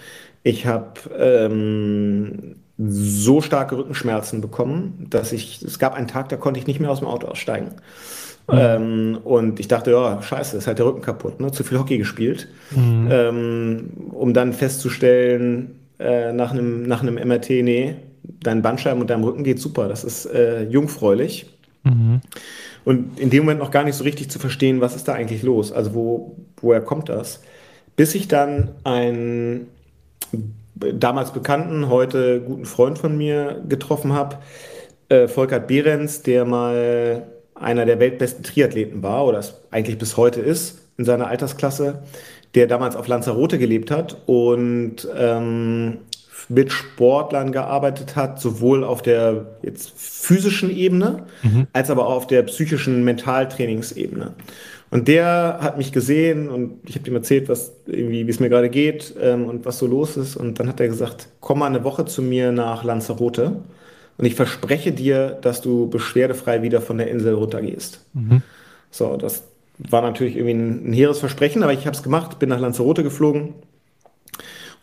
ich 0.45 0.67
habe 0.67 1.01
ähm, 1.19 2.57
so 2.79 3.41
starke 3.41 3.77
Rückenschmerzen 3.77 4.41
bekommen, 4.41 5.07
dass 5.11 5.33
ich, 5.33 5.63
es 5.63 5.79
gab 5.79 5.95
einen 5.95 6.09
Tag, 6.09 6.29
da 6.29 6.37
konnte 6.37 6.59
ich 6.59 6.67
nicht 6.67 6.81
mehr 6.81 6.91
aus 6.91 6.99
dem 6.99 7.09
Auto 7.09 7.27
aussteigen. 7.29 7.73
Mhm. 8.49 8.59
Ähm, 8.59 9.19
und 9.25 9.61
ich 9.61 9.69
dachte, 9.69 9.93
ja, 9.93 10.21
scheiße, 10.21 10.57
ist 10.57 10.67
halt 10.67 10.79
der 10.79 10.87
Rücken 10.87 11.03
kaputt, 11.03 11.41
ne? 11.41 11.53
zu 11.53 11.65
viel 11.65 11.79
Hockey 11.79 11.99
gespielt. 11.99 12.49
Mhm. 12.71 13.09
Ähm, 13.11 13.91
um 14.11 14.35
dann 14.35 14.53
festzustellen, 14.53 15.79
äh, 15.99 16.33
nach, 16.33 16.53
einem, 16.53 16.83
nach 16.83 17.03
einem 17.03 17.15
MRT, 17.15 17.51
nee, 17.63 17.95
dein 18.43 18.63
Bandscheiben 18.63 19.01
und 19.01 19.11
deinem 19.11 19.25
Rücken 19.25 19.45
geht 19.45 19.61
super, 19.61 19.89
das 19.89 20.05
ist 20.05 20.27
äh, 20.27 20.65
jungfräulich. 20.65 21.47
Mhm. 21.85 22.21
Und 22.85 23.19
in 23.19 23.31
dem 23.31 23.45
Moment 23.45 23.61
noch 23.61 23.71
gar 23.71 23.85
nicht 23.85 23.95
so 23.95 24.05
richtig 24.05 24.31
zu 24.31 24.39
verstehen, 24.39 24.81
was 24.81 24.97
ist 24.97 25.07
da 25.07 25.15
eigentlich 25.15 25.43
los? 25.43 25.73
Also 25.73 25.95
wo, 25.95 26.37
woher 26.61 26.81
kommt 26.81 27.09
das? 27.09 27.43
Bis 27.95 28.15
ich 28.15 28.27
dann 28.29 28.71
einen 28.85 29.69
damals 30.75 31.33
Bekannten, 31.33 31.89
heute 31.89 32.41
guten 32.41 32.65
Freund 32.65 32.99
von 32.99 33.17
mir 33.17 33.63
getroffen 33.69 34.13
habe, 34.13 34.39
äh, 35.09 35.29
Volkert 35.29 35.69
Behrens, 35.69 36.23
der 36.23 36.45
mal 36.45 37.27
einer 37.63 37.87
der 37.87 38.01
weltbesten 38.01 38.43
Triathleten 38.43 39.03
war 39.03 39.25
oder 39.27 39.39
es 39.39 39.55
eigentlich 39.71 39.99
bis 39.99 40.17
heute 40.17 40.41
ist 40.41 40.79
in 40.99 41.05
seiner 41.05 41.29
Altersklasse, 41.29 42.03
der 42.55 42.67
damals 42.67 42.97
auf 42.97 43.09
Lanzarote 43.09 43.59
gelebt 43.59 43.91
hat 43.91 44.17
und 44.27 45.09
ähm, 45.17 45.99
mit 46.49 46.73
Sportlern 46.73 47.53
gearbeitet 47.53 48.17
hat, 48.17 48.41
sowohl 48.41 48.85
auf 48.85 49.03
der 49.03 49.47
jetzt 49.63 49.93
physischen 49.97 50.71
Ebene 50.71 51.25
mhm. 51.43 51.67
als 51.73 51.91
aber 51.91 52.07
auch 52.07 52.17
auf 52.17 52.27
der 52.27 52.43
psychischen 52.43 53.05
Mentaltrainingsebene. 53.05 54.35
Und 54.91 55.09
der 55.09 55.59
hat 55.63 55.79
mich 55.79 55.91
gesehen 55.93 56.51
und 56.51 56.81
ich 56.87 56.97
habe 56.97 57.09
ihm 57.09 57.15
erzählt, 57.15 57.49
was 57.49 57.73
irgendwie, 57.87 58.27
wie 58.27 58.31
es 58.31 58.41
mir 58.41 58.51
gerade 58.51 58.69
geht 58.69 59.15
ähm, 59.19 59.47
und 59.47 59.65
was 59.65 59.79
so 59.79 59.87
los 59.87 60.19
ist. 60.19 60.37
Und 60.37 60.61
dann 60.61 60.69
hat 60.69 60.81
er 60.81 60.89
gesagt, 60.89 61.29
komm 61.41 61.61
mal 61.61 61.67
eine 61.67 61.83
Woche 61.85 62.05
zu 62.05 62.21
mir 62.21 62.53
nach 62.53 62.85
Lanzarote 62.85 63.63
und 64.19 64.25
ich 64.25 64.35
verspreche 64.35 64.93
dir, 64.93 65.39
dass 65.41 65.61
du 65.61 65.89
beschwerdefrei 65.89 66.63
wieder 66.63 66.81
von 66.81 66.99
der 66.99 67.09
Insel 67.09 67.35
runtergehst. 67.35 68.05
Mhm. 68.15 68.43
So, 68.91 69.17
das 69.17 69.45
war 69.79 70.03
natürlich 70.03 70.37
irgendwie 70.37 70.55
ein, 70.55 70.91
ein 70.91 70.93
hehres 70.93 71.19
Versprechen, 71.19 71.63
aber 71.63 71.73
ich 71.73 71.87
habe 71.87 71.97
es 71.97 72.03
gemacht, 72.03 72.39
bin 72.39 72.49
nach 72.49 72.61
Lanzarote 72.61 73.03
geflogen 73.03 73.55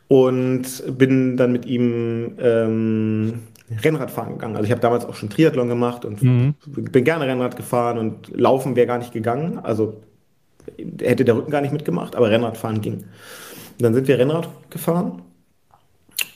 und 0.07 0.97
bin 0.97 1.37
dann 1.37 1.51
mit 1.51 1.65
ihm 1.65 2.33
ähm, 2.39 3.39
Rennradfahren 3.83 4.33
gegangen. 4.33 4.55
Also 4.55 4.65
ich 4.65 4.71
habe 4.71 4.81
damals 4.81 5.05
auch 5.05 5.13
schon 5.13 5.29
Triathlon 5.29 5.69
gemacht 5.69 6.05
und 6.05 6.23
mhm. 6.23 6.55
bin 6.65 7.03
gerne 7.03 7.27
Rennrad 7.27 7.55
gefahren 7.55 7.97
und 7.99 8.35
Laufen 8.35 8.75
wäre 8.75 8.87
gar 8.87 8.97
nicht 8.97 9.13
gegangen. 9.13 9.59
Also 9.59 10.01
hätte 11.01 11.23
der 11.23 11.35
Rücken 11.35 11.51
gar 11.51 11.61
nicht 11.61 11.71
mitgemacht, 11.71 12.15
aber 12.15 12.31
Rennradfahren 12.31 12.81
ging. 12.81 12.95
Und 12.95 13.83
dann 13.83 13.93
sind 13.93 14.07
wir 14.07 14.17
Rennrad 14.17 14.49
gefahren 14.71 15.21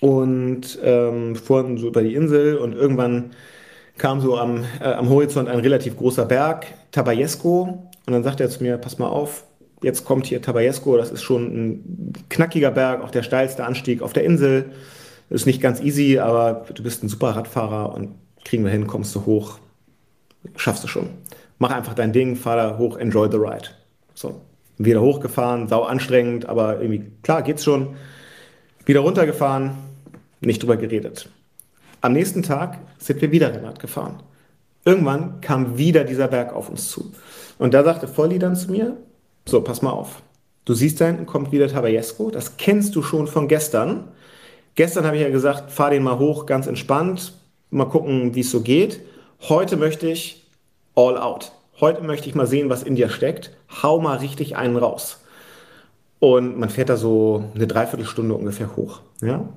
und 0.04 0.80
ähm, 0.84 1.34
fuhren 1.38 1.78
so 1.78 1.88
über 1.88 2.02
die 2.02 2.14
Insel 2.14 2.58
und 2.58 2.74
irgendwann 2.74 3.32
kam 3.98 4.20
so 4.20 4.38
am, 4.38 4.66
äh, 4.82 4.84
am 4.84 5.08
Horizont 5.08 5.48
ein 5.48 5.60
relativ 5.60 5.96
großer 5.96 6.26
Berg, 6.26 6.66
Tabayesco. 6.92 7.90
Und 8.06 8.12
dann 8.12 8.22
sagt 8.22 8.42
er 8.42 8.50
zu 8.50 8.62
mir, 8.62 8.78
pass 8.78 9.00
mal 9.00 9.08
auf, 9.08 9.46
jetzt 9.82 10.04
kommt 10.04 10.26
hier 10.26 10.42
Tabayesco, 10.42 10.98
das 10.98 11.10
ist 11.10 11.24
schon 11.24 11.46
ein 11.46 12.14
knackiger 12.28 12.72
Berg, 12.72 13.02
auch 13.02 13.12
der 13.12 13.24
steilste 13.24 13.64
Anstieg 13.64 14.02
auf 14.02 14.12
der 14.12 14.26
Insel. 14.26 14.72
Ist 15.30 15.46
nicht 15.46 15.62
ganz 15.62 15.80
easy, 15.80 16.20
aber 16.20 16.66
du 16.74 16.84
bist 16.84 17.02
ein 17.02 17.08
super 17.08 17.30
Radfahrer 17.30 17.96
und 17.96 18.10
kriegen 18.44 18.66
wir 18.66 18.72
hin, 18.72 18.88
kommst 18.88 19.16
du 19.16 19.26
hoch, 19.26 19.60
schaffst 20.58 20.84
du 20.84 20.90
schon. 20.90 21.12
Mach 21.60 21.72
einfach 21.72 21.94
dein 21.94 22.12
Ding, 22.12 22.36
fahr 22.36 22.58
da 22.58 22.78
hoch, 22.78 22.98
enjoy 22.98 23.30
the 23.32 23.38
ride. 23.38 23.70
So, 24.16 24.42
wieder 24.78 25.00
hochgefahren, 25.00 25.70
sau 25.70 25.84
anstrengend, 25.84 26.50
aber 26.50 26.82
irgendwie, 26.82 27.10
klar, 27.22 27.42
geht's 27.42 27.64
schon. 27.64 27.96
Wieder 28.86 29.00
runtergefahren, 29.00 29.93
nicht 30.46 30.62
drüber 30.62 30.78
geredet. 30.78 31.30
Am 32.02 32.14
nächsten 32.14 32.44
Tag 32.44 32.80
sind 32.98 33.22
wir 33.22 33.32
wieder 33.32 33.54
Rennrad 33.54 33.80
gefahren. 33.80 34.22
Irgendwann 34.86 35.40
kam 35.42 35.78
wieder 35.78 36.04
dieser 36.04 36.28
Berg 36.28 36.54
auf 36.54 36.70
uns 36.70 36.90
zu. 36.90 37.14
Und 37.58 37.74
da 37.74 37.84
sagte 37.84 38.08
Volli 38.08 38.40
dann 38.40 38.56
zu 38.56 38.72
mir, 38.72 38.98
so, 39.46 39.62
pass 39.62 39.82
mal 39.82 39.92
auf. 39.92 40.22
Du 40.66 40.74
siehst 40.74 41.00
da 41.02 41.06
hinten 41.06 41.26
kommt 41.26 41.52
wieder 41.52 41.68
Tabayesco, 41.68 42.30
das 42.30 42.58
kennst 42.58 42.96
du 42.96 43.02
schon 43.02 43.28
von 43.28 43.48
gestern. 43.48 44.10
Gestern 44.76 45.06
habe 45.06 45.18
ich 45.18 45.22
ja 45.22 45.30
gesagt, 45.30 45.72
fahr 45.72 45.90
den 45.90 46.04
mal 46.04 46.20
hoch, 46.20 46.46
ganz 46.46 46.68
entspannt, 46.68 47.34
mal 47.70 47.86
gucken, 47.86 48.36
wie 48.36 48.42
es 48.42 48.52
so 48.52 48.62
geht. 48.62 49.02
Heute 49.42 49.78
möchte 49.78 50.08
ich 50.08 50.48
all 50.96 51.18
out. 51.18 51.52
Heute 51.80 52.02
möchte 52.02 52.30
ich 52.30 52.36
mal 52.36 52.48
sehen, 52.48 52.70
was 52.70 52.84
in 52.84 52.96
dir 52.96 53.10
steckt. 53.10 53.52
Hau 53.82 54.00
mal 54.00 54.18
richtig 54.18 54.56
einen 54.56 54.78
raus. 54.78 55.22
Und 56.20 56.58
man 56.58 56.70
fährt 56.70 56.90
da 56.90 56.96
so 56.96 57.44
eine 57.56 57.68
Dreiviertelstunde 57.68 58.34
ungefähr 58.34 58.78
hoch. 58.78 59.02
Ja? 59.22 59.50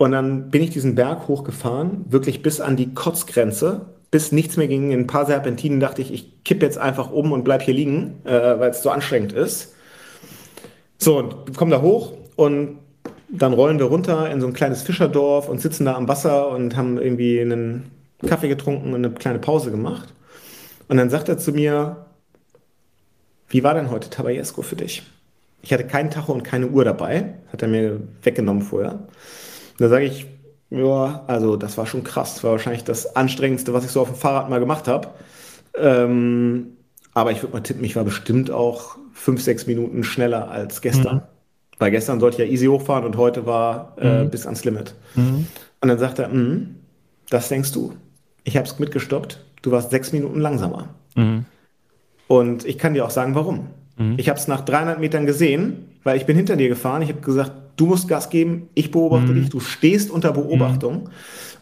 Und 0.00 0.12
dann 0.12 0.48
bin 0.48 0.62
ich 0.62 0.70
diesen 0.70 0.94
Berg 0.94 1.28
hochgefahren, 1.28 2.06
wirklich 2.08 2.40
bis 2.40 2.62
an 2.62 2.74
die 2.74 2.94
Kotzgrenze, 2.94 3.82
bis 4.10 4.32
nichts 4.32 4.56
mehr 4.56 4.66
ging. 4.66 4.92
In 4.92 5.00
ein 5.00 5.06
paar 5.06 5.26
Serpentinen 5.26 5.78
dachte 5.78 6.00
ich, 6.00 6.10
ich 6.10 6.42
kippe 6.42 6.64
jetzt 6.64 6.78
einfach 6.78 7.10
um 7.10 7.32
und 7.32 7.44
bleib 7.44 7.60
hier 7.60 7.74
liegen, 7.74 8.14
äh, 8.24 8.30
weil 8.30 8.70
es 8.70 8.82
so 8.82 8.88
anstrengend 8.88 9.34
ist. 9.34 9.74
So, 10.96 11.18
und 11.18 11.54
komme 11.54 11.72
da 11.72 11.82
hoch 11.82 12.14
und 12.36 12.78
dann 13.28 13.52
rollen 13.52 13.78
wir 13.78 13.84
runter 13.84 14.30
in 14.30 14.40
so 14.40 14.46
ein 14.46 14.54
kleines 14.54 14.80
Fischerdorf 14.80 15.50
und 15.50 15.60
sitzen 15.60 15.84
da 15.84 15.96
am 15.96 16.08
Wasser 16.08 16.48
und 16.48 16.78
haben 16.78 16.96
irgendwie 16.96 17.38
einen 17.38 17.90
Kaffee 18.26 18.48
getrunken 18.48 18.94
und 18.94 19.04
eine 19.04 19.10
kleine 19.10 19.38
Pause 19.38 19.70
gemacht. 19.70 20.14
Und 20.88 20.96
dann 20.96 21.10
sagt 21.10 21.28
er 21.28 21.36
zu 21.36 21.52
mir, 21.52 22.06
wie 23.50 23.62
war 23.62 23.74
denn 23.74 23.90
heute 23.90 24.08
Tabayesco 24.08 24.62
für 24.62 24.76
dich? 24.76 25.02
Ich 25.60 25.74
hatte 25.74 25.86
keinen 25.86 26.10
Tacho 26.10 26.32
und 26.32 26.42
keine 26.42 26.68
Uhr 26.68 26.86
dabei, 26.86 27.34
hat 27.52 27.60
er 27.60 27.68
mir 27.68 28.00
weggenommen 28.22 28.62
vorher. 28.62 29.00
Und 29.80 29.84
da 29.84 29.88
sage 29.88 30.04
ich, 30.04 30.26
ja, 30.68 31.24
also 31.26 31.56
das 31.56 31.78
war 31.78 31.86
schon 31.86 32.04
krass. 32.04 32.34
Das 32.34 32.44
war 32.44 32.50
wahrscheinlich 32.52 32.84
das 32.84 33.16
anstrengendste, 33.16 33.72
was 33.72 33.86
ich 33.86 33.90
so 33.90 34.02
auf 34.02 34.08
dem 34.08 34.16
Fahrrad 34.16 34.50
mal 34.50 34.60
gemacht 34.60 34.86
habe. 34.88 35.08
Ähm, 35.74 36.76
aber 37.14 37.32
ich 37.32 37.42
würde 37.42 37.54
mal 37.54 37.62
tippen, 37.62 37.82
ich 37.82 37.96
war 37.96 38.04
bestimmt 38.04 38.50
auch 38.50 38.98
fünf, 39.14 39.40
sechs 39.40 39.66
Minuten 39.66 40.04
schneller 40.04 40.50
als 40.50 40.82
gestern. 40.82 41.16
Mhm. 41.16 41.22
Weil 41.78 41.90
gestern 41.92 42.20
sollte 42.20 42.42
ich 42.42 42.46
ja 42.46 42.52
easy 42.52 42.66
hochfahren 42.66 43.06
und 43.06 43.16
heute 43.16 43.46
war 43.46 43.96
äh, 43.98 44.24
mhm. 44.24 44.30
bis 44.30 44.44
ans 44.44 44.64
Limit. 44.64 44.94
Mhm. 45.14 45.46
Und 45.80 45.88
dann 45.88 45.98
sagt 45.98 46.18
er, 46.18 46.28
mm, 46.28 46.76
das 47.30 47.48
denkst 47.48 47.72
du. 47.72 47.94
Ich 48.44 48.58
habe 48.58 48.66
es 48.66 48.78
mitgestoppt. 48.78 49.42
Du 49.62 49.70
warst 49.70 49.90
sechs 49.90 50.12
Minuten 50.12 50.40
langsamer. 50.40 50.90
Mhm. 51.16 51.46
Und 52.28 52.66
ich 52.66 52.76
kann 52.76 52.92
dir 52.92 53.06
auch 53.06 53.10
sagen, 53.10 53.34
warum. 53.34 53.68
Mhm. 53.96 54.16
Ich 54.18 54.28
habe 54.28 54.38
es 54.38 54.46
nach 54.46 54.60
300 54.60 55.00
Metern 55.00 55.24
gesehen, 55.24 55.88
weil 56.04 56.18
ich 56.18 56.26
bin 56.26 56.36
hinter 56.36 56.56
dir 56.56 56.68
gefahren. 56.68 57.00
Ich 57.00 57.08
habe 57.08 57.22
gesagt, 57.22 57.52
du 57.80 57.86
musst 57.86 58.08
Gas 58.08 58.28
geben, 58.30 58.68
ich 58.74 58.90
beobachte 58.90 59.32
mhm. 59.32 59.40
dich. 59.40 59.48
Du 59.48 59.60
stehst 59.60 60.10
unter 60.10 60.32
Beobachtung. 60.32 61.08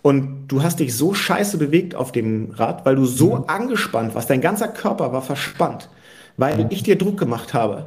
Und 0.01 0.47
du 0.47 0.63
hast 0.63 0.79
dich 0.79 0.97
so 0.97 1.13
scheiße 1.13 1.59
bewegt 1.59 1.95
auf 1.95 2.13
dem 2.13 2.53
Rad, 2.53 2.87
weil 2.87 2.97
du 2.97 3.05
so 3.05 3.37
mhm. 3.37 3.45
angespannt 3.49 4.15
warst. 4.15 4.31
Dein 4.31 4.41
ganzer 4.41 4.69
Körper 4.69 5.13
war 5.13 5.23
verspannt, 5.23 5.89
weil 6.37 6.67
ich 6.71 6.83
dir 6.85 6.97
Druck 6.97 7.19
gemacht 7.19 7.53
habe. 7.53 7.87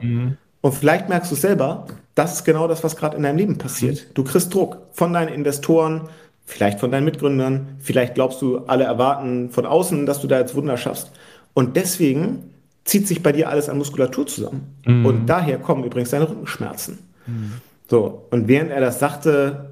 Und 0.61 0.73
vielleicht 0.73 1.09
merkst 1.09 1.31
du 1.31 1.35
selber, 1.35 1.87
das 2.13 2.33
ist 2.33 2.43
genau 2.43 2.67
das, 2.67 2.83
was 2.83 2.95
gerade 2.95 3.17
in 3.17 3.23
deinem 3.23 3.37
Leben 3.37 3.57
passiert. 3.57 4.07
Du 4.13 4.23
kriegst 4.23 4.53
Druck 4.53 4.77
von 4.91 5.13
deinen 5.13 5.29
Investoren, 5.29 6.09
vielleicht 6.45 6.79
von 6.79 6.91
deinen 6.91 7.05
Mitgründern, 7.05 7.77
vielleicht 7.79 8.15
glaubst 8.15 8.41
du, 8.41 8.59
alle 8.67 8.83
erwarten 8.83 9.49
von 9.49 9.65
außen, 9.65 10.05
dass 10.05 10.21
du 10.21 10.27
da 10.27 10.39
jetzt 10.39 10.53
Wunder 10.53 10.77
schaffst. 10.77 11.11
Und 11.53 11.77
deswegen 11.77 12.51
zieht 12.83 13.07
sich 13.07 13.23
bei 13.23 13.31
dir 13.31 13.49
alles 13.49 13.69
an 13.69 13.77
Muskulatur 13.77 14.27
zusammen. 14.27 14.75
Mhm. 14.85 15.05
Und 15.05 15.25
daher 15.27 15.57
kommen 15.59 15.83
übrigens 15.83 16.09
deine 16.09 16.29
Rückenschmerzen. 16.29 16.99
Mhm. 17.25 17.53
So, 17.91 18.25
und 18.31 18.47
während 18.47 18.71
er 18.71 18.79
das 18.79 18.99
sagte, 18.99 19.71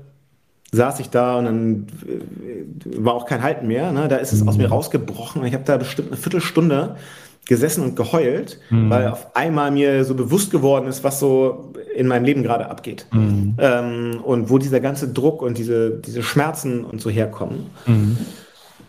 saß 0.74 1.00
ich 1.00 1.10
da 1.10 1.38
und 1.38 1.46
dann 1.46 1.88
äh, 2.06 2.98
war 2.98 3.14
auch 3.14 3.26
kein 3.26 3.42
Halten 3.42 3.66
mehr. 3.66 3.94
Ne? 3.94 4.10
Da 4.10 4.18
ist 4.18 4.34
es 4.34 4.44
mhm. 4.44 4.50
aus 4.50 4.58
mir 4.58 4.68
rausgebrochen. 4.68 5.46
Ich 5.46 5.54
habe 5.54 5.64
da 5.64 5.78
bestimmt 5.78 6.10
eine 6.10 6.18
Viertelstunde 6.18 6.98
gesessen 7.48 7.82
und 7.82 7.96
geheult, 7.96 8.60
mhm. 8.72 8.90
weil 8.90 9.08
auf 9.08 9.38
einmal 9.38 9.72
mir 9.72 10.04
so 10.04 10.16
bewusst 10.16 10.52
geworden 10.52 10.88
ist, 10.88 11.06
was 11.06 11.22
so 11.22 11.72
in 11.96 12.08
meinem 12.08 12.26
Leben 12.26 12.44
gerade 12.44 12.70
abgeht. 12.70 13.06
Mhm. 13.14 13.56
Ähm, 13.58 14.20
und 14.22 14.50
wo 14.50 14.58
dieser 14.58 14.82
ganze 14.82 15.08
Druck 15.08 15.42
und 15.42 15.58
diese, 15.58 15.92
diese 15.92 16.22
Schmerzen 16.22 16.84
und 16.84 17.00
so 17.00 17.10
herkommen. 17.10 17.68
Mhm. 17.86 18.18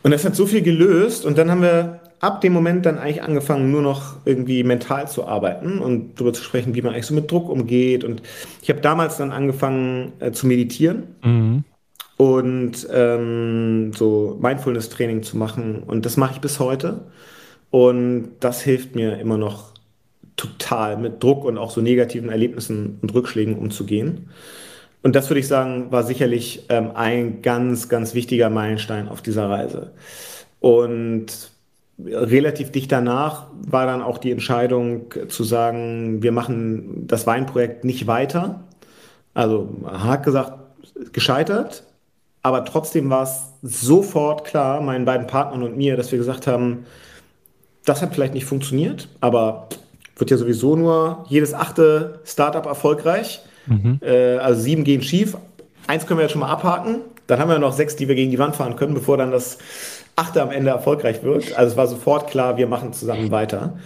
Und 0.03 0.11
das 0.11 0.25
hat 0.25 0.35
so 0.35 0.47
viel 0.47 0.63
gelöst 0.63 1.25
und 1.25 1.39
dann 1.39 1.53
haben 1.53 1.63
wir 1.63 2.00
ab 2.21 2.43
dem 2.43 2.53
Moment 2.53 2.85
dann 2.87 2.99
eigentlich 2.99 3.23
angefangen, 3.23 3.71
nur 3.71 3.83
noch 3.83 4.17
irgendwie 4.27 4.63
mental 4.63 5.09
zu 5.09 5.27
arbeiten 5.27 5.79
und 5.79 6.15
darüber 6.17 6.35
zu 6.35 6.43
sprechen, 6.43 6.75
wie 6.75 6.83
man 6.83 6.93
eigentlich 6.93 7.07
so 7.07 7.15
mit 7.15 7.31
Druck 7.31 7.49
umgeht. 7.49 8.05
Und 8.05 8.23
ich 8.63 8.69
habe 8.69 8.81
damals 8.81 9.17
dann 9.17 9.33
angefangen 9.33 10.13
äh, 10.21 10.31
zu 10.31 10.47
meditieren 10.47 11.15
mhm. 11.25 11.65
und 12.19 12.87
ähm, 12.93 13.93
so 13.95 14.39
Mindfulness-Training 14.41 15.23
zu 15.23 15.39
machen. 15.39 15.83
Und 15.83 16.05
das 16.05 16.19
mache 16.19 16.35
ich 16.35 16.41
bis 16.41 16.61
heute. 16.61 17.07
Und 17.71 18.33
das 18.41 18.61
hilft 18.61 18.95
mir 18.95 19.19
immer 19.19 19.39
noch 19.39 19.73
total 20.37 20.97
mit 20.99 21.23
Druck 21.23 21.45
und 21.45 21.57
auch 21.57 21.71
so 21.71 21.81
negativen 21.81 22.29
Erlebnissen 22.29 22.99
und 23.01 23.15
Rückschlägen 23.15 23.57
umzugehen. 23.57 24.29
Und 25.03 25.17
das 25.17 25.31
würde 25.31 25.41
ich 25.41 25.49
sagen, 25.49 25.91
war 25.91 26.03
sicherlich 26.03 26.67
ähm, 26.69 26.91
ein 26.95 27.41
ganz, 27.41 27.89
ganz 27.89 28.15
wichtiger 28.15 28.51
Meilenstein 28.51 29.09
auf 29.09 29.23
dieser 29.23 29.49
Reise. 29.49 29.93
Und 30.61 31.51
relativ 32.07 32.71
dicht 32.71 32.91
danach 32.93 33.47
war 33.67 33.87
dann 33.87 34.03
auch 34.03 34.19
die 34.19 34.31
Entscheidung 34.31 35.07
zu 35.29 35.45
sagen, 35.45 36.23
wir 36.23 36.33
machen 36.33 37.07
das 37.07 37.27
Weinprojekt 37.27 37.85
nicht 37.85 38.07
weiter. 38.07 38.65
Also 39.35 39.69
hat 39.87 40.25
gesagt, 40.25 40.53
gescheitert, 41.13 41.85
aber 42.43 42.65
trotzdem 42.65 43.11
war 43.11 43.25
es 43.25 43.43
sofort 43.63 44.45
klar, 44.45 44.81
meinen 44.81 45.05
beiden 45.05 45.27
Partnern 45.27 45.63
und 45.63 45.77
mir, 45.77 45.97
dass 45.97 46.11
wir 46.11 46.19
gesagt 46.19 46.47
haben, 46.47 46.87
das 47.85 48.03
hat 48.03 48.15
vielleicht 48.15 48.35
nicht 48.35 48.45
funktioniert, 48.45 49.09
aber 49.21 49.69
wird 50.17 50.31
ja 50.31 50.37
sowieso 50.37 50.77
nur 50.77 51.25
jedes 51.29 51.55
achte 51.55 52.21
Startup 52.25 52.65
erfolgreich. 52.67 53.41
Mhm. 53.67 54.01
Äh, 54.03 54.37
also 54.37 54.61
sieben 54.61 54.85
gehen 54.85 55.03
schief. 55.03 55.37
Eins 55.87 56.07
können 56.07 56.19
wir 56.19 56.23
jetzt 56.23 56.33
schon 56.33 56.41
mal 56.41 56.51
abhaken. 56.51 57.01
Dann 57.27 57.39
haben 57.39 57.49
wir 57.49 57.59
noch 57.59 57.73
sechs, 57.73 57.97
die 57.97 58.09
wir 58.09 58.15
gegen 58.15 58.31
die 58.31 58.39
Wand 58.39 58.57
fahren 58.57 58.77
können, 58.77 58.95
bevor 58.95 59.17
dann 59.17 59.31
das 59.31 59.59
achte 60.17 60.43
am 60.43 60.51
Ende 60.51 60.71
erfolgreich 60.71 61.23
wird. 61.23 61.57
Also 61.57 61.73
es 61.73 61.77
war 61.77 61.87
sofort 61.87 62.31
klar, 62.31 62.57
wir 62.57 62.67
machen 62.67 62.93
zusammen 62.93 63.31
weiter. 63.31 63.79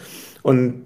Und 0.42 0.84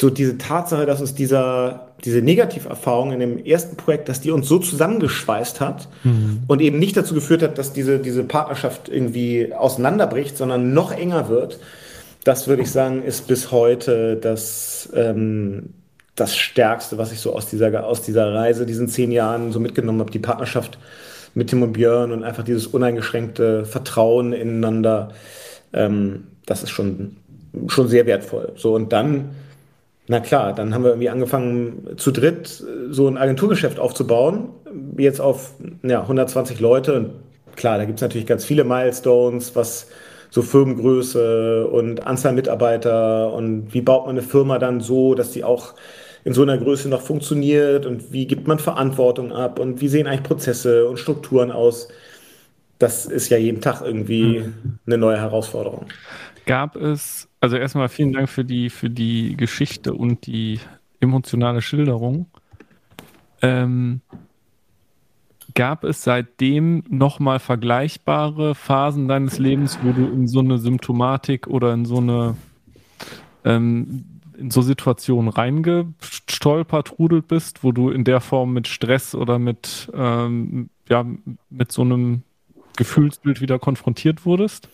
so 0.00 0.10
diese 0.10 0.38
Tatsache, 0.38 0.86
dass 0.86 1.00
uns 1.00 1.14
dieser, 1.14 1.92
diese 2.04 2.20
Negativerfahrung 2.20 3.12
in 3.12 3.20
dem 3.20 3.44
ersten 3.44 3.76
Projekt, 3.76 4.08
dass 4.08 4.20
die 4.20 4.32
uns 4.32 4.48
so 4.48 4.58
zusammengeschweißt 4.58 5.60
hat 5.60 5.88
mhm. 6.02 6.42
und 6.48 6.60
eben 6.60 6.78
nicht 6.78 6.96
dazu 6.96 7.14
geführt 7.14 7.42
hat, 7.42 7.58
dass 7.58 7.72
diese, 7.72 7.98
diese 7.98 8.24
Partnerschaft 8.24 8.88
irgendwie 8.88 9.54
auseinanderbricht, 9.54 10.36
sondern 10.36 10.74
noch 10.74 10.92
enger 10.92 11.28
wird, 11.28 11.60
das 12.24 12.48
würde 12.48 12.62
ich 12.62 12.70
sagen, 12.70 13.02
ist 13.02 13.26
bis 13.28 13.52
heute 13.52 14.16
das, 14.16 14.88
ähm, 14.94 15.74
das 16.16 16.34
Stärkste, 16.34 16.98
was 16.98 17.12
ich 17.12 17.20
so 17.20 17.34
aus 17.34 17.46
dieser, 17.46 17.86
aus 17.86 18.02
dieser 18.02 18.34
Reise, 18.34 18.66
diesen 18.66 18.88
zehn 18.88 19.12
Jahren 19.12 19.52
so 19.52 19.60
mitgenommen 19.60 20.00
habe, 20.00 20.10
die 20.10 20.18
Partnerschaft 20.18 20.78
mit 21.34 21.50
Tim 21.50 21.62
und 21.62 21.72
Björn 21.72 22.12
und 22.12 22.22
einfach 22.22 22.44
dieses 22.44 22.66
uneingeschränkte 22.66 23.64
Vertrauen 23.64 24.32
ineinander, 24.32 25.10
ähm, 25.72 26.28
das 26.46 26.62
ist 26.62 26.70
schon, 26.70 27.16
schon 27.68 27.88
sehr 27.88 28.06
wertvoll. 28.06 28.52
So, 28.56 28.74
und 28.74 28.92
dann, 28.92 29.30
na 30.06 30.20
klar, 30.20 30.54
dann 30.54 30.74
haben 30.74 30.84
wir 30.84 30.90
irgendwie 30.90 31.10
angefangen, 31.10 31.96
zu 31.96 32.10
dritt 32.10 32.62
so 32.90 33.08
ein 33.08 33.18
Agenturgeschäft 33.18 33.78
aufzubauen, 33.78 34.50
jetzt 34.96 35.20
auf 35.20 35.52
ja, 35.82 36.02
120 36.02 36.60
Leute. 36.60 36.94
Und 36.94 37.10
klar, 37.56 37.78
da 37.78 37.84
gibt 37.84 37.98
es 37.98 38.02
natürlich 38.02 38.26
ganz 38.26 38.44
viele 38.44 38.64
Milestones, 38.64 39.56
was 39.56 39.88
so 40.30 40.42
Firmengröße 40.42 41.66
und 41.68 42.06
Anzahl 42.06 42.32
Mitarbeiter 42.32 43.32
und 43.32 43.72
wie 43.72 43.80
baut 43.80 44.06
man 44.06 44.16
eine 44.16 44.22
Firma 44.22 44.58
dann 44.58 44.80
so, 44.80 45.14
dass 45.14 45.30
die 45.30 45.44
auch 45.44 45.74
in 46.24 46.32
so 46.32 46.42
einer 46.42 46.58
Größe 46.58 46.88
noch 46.88 47.02
funktioniert 47.02 47.86
und 47.86 48.12
wie 48.12 48.26
gibt 48.26 48.48
man 48.48 48.58
Verantwortung 48.58 49.32
ab 49.32 49.58
und 49.58 49.80
wie 49.80 49.88
sehen 49.88 50.06
eigentlich 50.06 50.22
Prozesse 50.22 50.88
und 50.88 50.98
Strukturen 50.98 51.52
aus. 51.52 51.88
Das 52.78 53.06
ist 53.06 53.28
ja 53.28 53.36
jeden 53.36 53.60
Tag 53.60 53.82
irgendwie 53.82 54.40
mhm. 54.40 54.78
eine 54.86 54.98
neue 54.98 55.18
Herausforderung. 55.18 55.86
Gab 56.46 56.76
es, 56.76 57.28
also 57.40 57.56
erstmal 57.56 57.88
vielen 57.88 58.12
Dank 58.12 58.28
für 58.28 58.44
die, 58.44 58.70
für 58.70 58.90
die 58.90 59.36
Geschichte 59.36 59.94
und 59.94 60.26
die 60.26 60.60
emotionale 61.00 61.62
Schilderung. 61.62 62.26
Ähm, 63.42 64.00
gab 65.54 65.84
es 65.84 66.02
seitdem 66.02 66.84
nochmal 66.88 67.38
vergleichbare 67.38 68.54
Phasen 68.54 69.08
deines 69.08 69.38
Lebens, 69.38 69.78
wo 69.82 69.92
du 69.92 70.06
in 70.06 70.26
so 70.26 70.40
eine 70.40 70.58
Symptomatik 70.58 71.46
oder 71.46 71.72
in 71.72 71.84
so 71.84 71.98
eine 71.98 72.36
ähm, 73.44 74.04
in 74.36 74.50
so 74.50 74.62
Situationen 74.62 75.28
reingestolpert, 75.28 76.98
rudelt 76.98 77.28
bist, 77.28 77.64
wo 77.64 77.72
du 77.72 77.90
in 77.90 78.04
der 78.04 78.20
Form 78.20 78.52
mit 78.52 78.68
Stress 78.68 79.14
oder 79.14 79.38
mit, 79.38 79.90
ähm, 79.94 80.70
ja, 80.88 81.04
mit 81.50 81.72
so 81.72 81.82
einem 81.82 82.22
Gefühlsbild 82.76 83.40
wieder 83.40 83.58
konfrontiert 83.58 84.26
wurdest? 84.26 84.68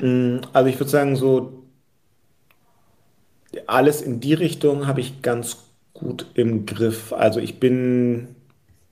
Mm, 0.00 0.38
also 0.52 0.68
ich 0.68 0.78
würde 0.78 0.90
sagen, 0.90 1.16
so 1.16 1.64
alles 3.66 4.02
in 4.02 4.20
die 4.20 4.34
Richtung 4.34 4.86
habe 4.86 5.00
ich 5.00 5.22
ganz 5.22 5.64
gut 5.94 6.26
im 6.34 6.66
Griff. 6.66 7.12
Also 7.12 7.40
ich 7.40 7.58
bin, 7.58 8.36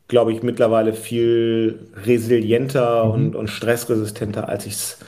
glaube 0.08 0.32
ich, 0.32 0.42
mittlerweile 0.42 0.94
viel 0.94 1.90
resilienter 1.94 3.04
mhm. 3.04 3.10
und, 3.10 3.36
und 3.36 3.48
stressresistenter, 3.48 4.48
als 4.48 4.66
ich 4.66 4.74
es 4.74 4.98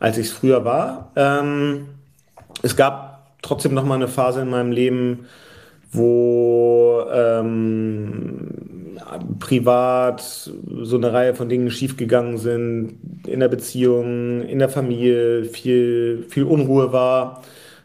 als 0.00 0.18
ich's 0.18 0.30
früher 0.30 0.64
war. 0.64 1.12
Ähm, 1.16 1.88
es 2.62 2.76
gab 2.76 3.07
trotzdem 3.48 3.74
noch 3.74 3.84
mal 3.84 3.94
eine 3.94 4.08
Phase 4.08 4.42
in 4.42 4.50
meinem 4.50 4.72
Leben, 4.72 5.26
wo 5.90 7.02
ähm, 7.12 8.48
privat 9.38 10.20
so 10.20 10.96
eine 10.96 11.12
Reihe 11.12 11.34
von 11.34 11.48
Dingen 11.48 11.70
schiefgegangen 11.70 12.38
sind, 12.38 12.98
in 13.26 13.40
der 13.40 13.48
Beziehung, 13.48 14.42
in 14.42 14.58
der 14.58 14.68
Familie 14.68 15.44
viel, 15.44 16.26
viel 16.28 16.44
Unruhe 16.44 16.92
war. 16.92 17.42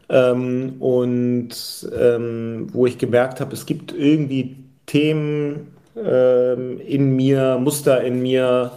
Ähm, 0.10 0.76
und 0.80 1.50
ähm, 1.98 2.68
wo 2.74 2.86
ich 2.86 2.98
gemerkt 2.98 3.40
habe, 3.40 3.54
es 3.54 3.66
gibt 3.66 3.94
irgendwie 3.98 4.58
Themen 4.86 5.74
ähm, 5.96 6.80
in 6.86 7.16
mir, 7.16 7.58
Muster 7.60 8.04
in 8.04 8.22
mir, 8.22 8.72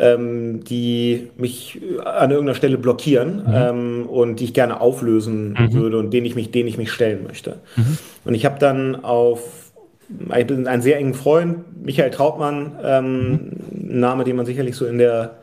ähm, 0.00 0.64
die 0.64 1.28
mich 1.36 1.78
an 2.04 2.30
irgendeiner 2.30 2.56
Stelle 2.56 2.78
blockieren 2.78 3.44
mhm. 3.46 3.52
ähm, 3.54 4.06
und 4.06 4.40
die 4.40 4.44
ich 4.44 4.54
gerne 4.54 4.80
auflösen 4.80 5.56
mhm. 5.58 5.72
würde 5.74 5.98
und 5.98 6.10
denen 6.10 6.26
ich 6.26 6.34
mich, 6.34 6.50
denen 6.50 6.68
ich 6.68 6.78
mich 6.78 6.90
stellen 6.90 7.24
möchte. 7.26 7.56
Mhm. 7.76 7.98
Und 8.24 8.34
ich 8.34 8.46
habe 8.46 8.58
dann 8.58 9.04
auf 9.04 9.72
einen 10.28 10.82
sehr 10.82 10.96
engen 10.96 11.14
Freund, 11.14 11.84
Michael 11.84 12.10
Trautmann, 12.10 12.72
ähm, 12.82 13.30
mhm. 13.30 14.00
Name, 14.00 14.24
den 14.24 14.36
man 14.36 14.46
sicherlich 14.46 14.74
so 14.74 14.86
in 14.86 14.98
der 14.98 15.36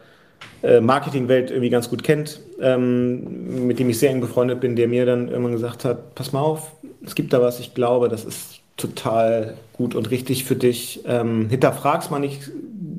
äh, 0.63 0.81
Marketingwelt 0.81 1.51
irgendwie 1.51 1.69
ganz 1.69 1.89
gut 1.89 2.03
kennt, 2.03 2.41
ähm, 2.59 3.67
mit 3.67 3.79
dem 3.79 3.89
ich 3.89 3.99
sehr 3.99 4.09
eng 4.09 4.21
befreundet 4.21 4.59
bin, 4.59 4.75
der 4.75 4.87
mir 4.87 5.05
dann 5.05 5.29
irgendwann 5.29 5.53
gesagt 5.53 5.85
hat, 5.85 6.15
pass 6.15 6.33
mal 6.33 6.41
auf, 6.41 6.71
es 7.05 7.13
gibt 7.13 7.31
da 7.31 7.41
was, 7.41 7.59
ich 7.59 7.75
glaube, 7.75 8.09
das 8.09 8.25
ist 8.25 8.56
total 8.77 9.57
gut 9.73 9.95
und 9.95 10.09
richtig 10.11 10.45
für 10.45 10.55
dich. 10.55 11.01
Ähm, 11.05 11.49
hinterfrag's 11.49 12.09
mal 12.09 12.19
nicht 12.19 12.51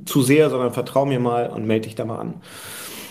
zu 0.04 0.22
sehr, 0.22 0.50
sondern 0.50 0.72
vertrau 0.72 1.06
mir 1.06 1.20
mal 1.20 1.48
und 1.48 1.66
melde 1.66 1.86
dich 1.86 1.94
da 1.94 2.04
mal 2.04 2.18
an. 2.18 2.34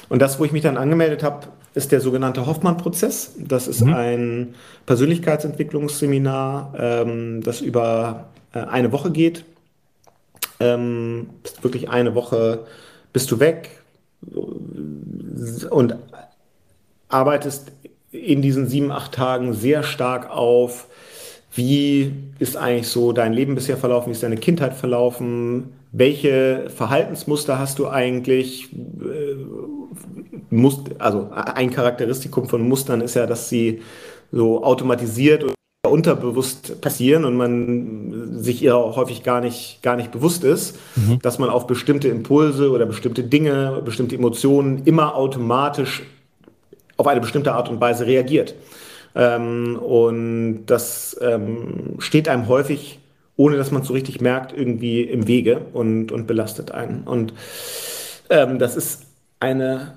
Und 0.09 0.21
das, 0.21 0.39
wo 0.39 0.45
ich 0.45 0.51
mich 0.51 0.63
dann 0.63 0.77
angemeldet 0.77 1.23
habe, 1.23 1.47
ist 1.73 1.91
der 1.91 2.01
sogenannte 2.01 2.45
Hoffmann-Prozess. 2.45 3.35
Das 3.37 3.67
ist 3.67 3.81
mhm. 3.81 3.93
ein 3.93 4.55
Persönlichkeitsentwicklungsseminar, 4.85 6.73
ähm, 6.77 7.41
das 7.43 7.61
über 7.61 8.29
äh, 8.53 8.59
eine 8.59 8.91
Woche 8.91 9.11
geht. 9.11 9.45
Ähm, 10.59 11.29
bist 11.43 11.63
wirklich 11.63 11.89
eine 11.89 12.15
Woche 12.15 12.65
bist 13.13 13.31
du 13.31 13.39
weg 13.39 13.81
und 15.69 15.95
arbeitest 17.09 17.71
in 18.11 18.41
diesen 18.41 18.67
sieben, 18.67 18.91
acht 18.91 19.13
Tagen 19.13 19.53
sehr 19.53 19.83
stark 19.83 20.29
auf, 20.29 20.87
wie 21.57 22.13
ist 22.39 22.55
eigentlich 22.55 22.87
so 22.87 23.11
dein 23.11 23.33
Leben 23.33 23.55
bisher 23.55 23.77
verlaufen, 23.77 24.09
wie 24.09 24.13
ist 24.13 24.23
deine 24.23 24.37
Kindheit 24.37 24.73
verlaufen, 24.73 25.73
welche 25.91 26.69
Verhaltensmuster 26.69 27.57
hast 27.59 27.79
du 27.79 27.87
eigentlich? 27.87 28.69
Äh, 29.01 29.35
also 30.99 31.29
ein 31.31 31.71
Charakteristikum 31.71 32.47
von 32.47 32.67
Mustern 32.67 33.01
ist 33.01 33.15
ja, 33.15 33.25
dass 33.25 33.49
sie 33.49 33.81
so 34.31 34.63
automatisiert 34.63 35.43
und 35.43 35.53
unterbewusst 35.87 36.81
passieren 36.81 37.25
und 37.25 37.35
man 37.35 38.41
sich 38.41 38.61
ihrer 38.61 38.95
häufig 38.95 39.23
gar 39.23 39.41
nicht, 39.41 39.79
gar 39.81 39.95
nicht 39.95 40.11
bewusst 40.11 40.43
ist, 40.43 40.77
mhm. 40.95 41.19
dass 41.21 41.39
man 41.39 41.49
auf 41.49 41.67
bestimmte 41.67 42.07
Impulse 42.07 42.71
oder 42.71 42.85
bestimmte 42.85 43.23
Dinge, 43.23 43.81
bestimmte 43.83 44.15
Emotionen 44.15 44.83
immer 44.85 45.15
automatisch 45.15 46.03
auf 46.97 47.07
eine 47.07 47.21
bestimmte 47.21 47.53
Art 47.53 47.69
und 47.69 47.79
Weise 47.79 48.05
reagiert. 48.05 48.55
Ähm, 49.17 49.77
und 49.77 50.67
das 50.67 51.17
ähm, 51.19 51.95
steht 51.97 52.29
einem 52.29 52.47
häufig, 52.47 52.99
ohne 53.35 53.57
dass 53.57 53.71
man 53.71 53.81
es 53.81 53.87
so 53.87 53.93
richtig 53.93 54.21
merkt, 54.21 54.55
irgendwie 54.55 55.01
im 55.01 55.27
Wege 55.27 55.61
und, 55.73 56.11
und 56.11 56.27
belastet 56.27 56.71
einen. 56.71 57.01
Und 57.01 57.33
ähm, 58.29 58.59
das 58.59 58.75
ist 58.75 59.07
eine 59.39 59.95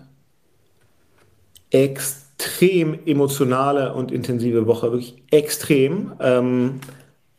extrem 1.70 2.98
emotionale 3.04 3.92
und 3.92 4.10
intensive 4.10 4.66
Woche, 4.66 4.90
wirklich 4.90 5.22
extrem. 5.30 6.12
Ähm, 6.18 6.80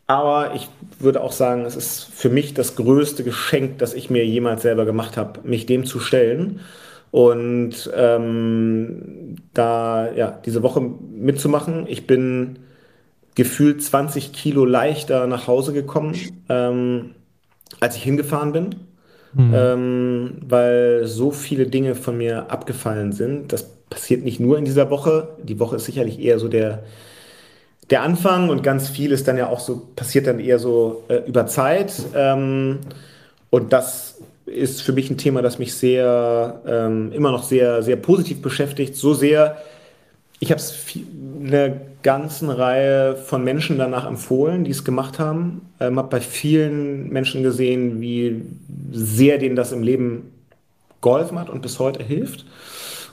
aber 0.06 0.54
ich 0.54 0.70
würde 1.00 1.22
auch 1.22 1.32
sagen, 1.32 1.66
es 1.66 1.76
ist 1.76 2.04
für 2.04 2.30
mich 2.30 2.54
das 2.54 2.76
größte 2.76 3.24
Geschenk, 3.24 3.80
das 3.80 3.96
ich 3.96 4.12
mir 4.12 4.26
jemals 4.26 4.62
selber 4.62 4.86
gemacht 4.86 5.18
habe, 5.18 5.40
mich 5.44 5.66
dem 5.66 5.86
zu 5.86 6.00
stellen 6.00 6.60
und 7.12 7.92
ähm, 7.96 9.36
da 9.54 10.12
ja 10.12 10.40
diese 10.46 10.64
Woche 10.64 10.82
mitzumachen. 10.82 11.86
Ich 11.88 12.08
bin 12.08 12.60
gefühlt 13.36 13.84
20 13.84 14.34
Kilo 14.34 14.66
leichter 14.66 15.28
nach 15.28 15.48
Hause 15.48 15.74
gekommen, 15.74 16.16
ähm, 16.50 17.12
als 17.80 17.96
ich 17.96 18.04
hingefahren 18.04 18.52
bin 18.52 18.76
mhm. 19.34 19.54
ähm, 19.54 20.32
weil 20.48 21.06
so 21.06 21.32
viele 21.32 21.68
Dinge 21.68 21.96
von 21.96 22.18
mir 22.18 22.52
abgefallen 22.52 23.12
sind. 23.12 23.54
Das 23.54 23.64
passiert 23.90 24.24
nicht 24.24 24.40
nur 24.40 24.58
in 24.58 24.66
dieser 24.66 24.90
Woche. 24.90 25.30
Die 25.44 25.60
Woche 25.60 25.78
ist 25.78 25.86
sicherlich 25.86 26.20
eher 26.20 26.40
so 26.40 26.48
der, 26.48 26.84
der 27.90 28.04
Anfang 28.04 28.50
und 28.50 28.64
ganz 28.64 28.90
viel 28.90 29.12
ist 29.12 29.28
dann 29.28 29.38
ja 29.38 29.50
auch 29.50 29.60
so, 29.60 29.88
passiert 29.96 30.28
dann 30.28 30.40
eher 30.40 30.60
so 30.60 31.04
äh, 31.08 31.28
über 31.28 31.48
Zeit. 31.48 31.94
Ähm, 32.16 32.80
und 33.50 33.74
das 33.74 34.20
ist 34.54 34.82
für 34.82 34.94
mich 34.94 35.10
ein 35.10 35.18
Thema, 35.18 35.42
das 35.42 35.60
mich 35.60 35.74
sehr, 35.74 36.62
ähm, 36.66 37.12
immer 37.12 37.32
noch 37.32 37.44
sehr, 37.44 37.84
sehr 37.84 37.96
positiv 37.96 38.42
beschäftigt. 38.42 38.96
So 38.96 39.14
sehr, 39.14 39.58
ich 40.40 40.52
habe 40.52 40.60
es 40.60 40.76
eine 41.44 41.82
ganzen 42.04 42.50
Reihe 42.50 43.16
von 43.16 43.44
Menschen 43.44 43.78
danach 43.78 44.06
empfohlen, 44.06 44.64
die 44.64 44.72
es 44.72 44.84
gemacht 44.84 45.20
haben. 45.20 45.62
Ähm, 45.80 45.98
habe 45.98 46.10
bei 46.10 46.22
vielen 46.22 47.10
Menschen 47.10 47.44
gesehen, 47.44 48.02
wie 48.02 48.44
sehr 48.92 49.38
denen 49.38 49.56
das 49.56 49.72
im 49.72 49.84
Leben 49.84 50.32
geholfen 51.02 51.40
hat 51.40 51.50
und 51.50 51.62
bis 51.62 51.80
heute 51.80 52.04
hilft. 52.04 52.46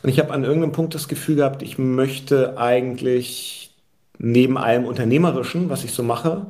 Und 0.03 0.11
ich 0.11 0.18
habe 0.18 0.32
an 0.32 0.45
irgendeinem 0.45 0.72
Punkt 0.72 0.95
das 0.95 1.09
Gefühl 1.09 1.36
gehabt, 1.36 1.62
ich 1.62 1.78
möchte 1.78 2.57
eigentlich 2.59 3.74
neben 4.18 4.57
allem 4.57 4.84
Unternehmerischen, 4.84 5.70
was 5.70 5.84
ich 5.84 5.93
so 5.93 6.03
mache, 6.03 6.47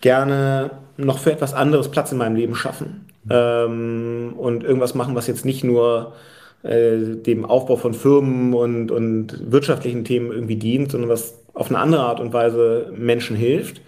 gerne 0.00 0.70
noch 0.96 1.18
für 1.18 1.32
etwas 1.32 1.54
anderes 1.54 1.90
Platz 1.90 2.12
in 2.12 2.18
meinem 2.18 2.36
Leben 2.36 2.54
schaffen. 2.54 3.06
Ähm, 3.30 4.34
und 4.36 4.64
irgendwas 4.64 4.94
machen, 4.94 5.14
was 5.14 5.26
jetzt 5.26 5.44
nicht 5.44 5.64
nur 5.64 6.14
äh, 6.62 7.16
dem 7.16 7.44
Aufbau 7.44 7.76
von 7.76 7.94
Firmen 7.94 8.54
und, 8.54 8.90
und 8.90 9.50
wirtschaftlichen 9.52 10.04
Themen 10.04 10.32
irgendwie 10.32 10.56
dient, 10.56 10.90
sondern 10.90 11.10
was 11.10 11.34
auf 11.54 11.68
eine 11.68 11.78
andere 11.78 12.02
Art 12.02 12.20
und 12.20 12.32
Weise 12.32 12.92
Menschen 12.96 13.36
hilft. 13.36 13.80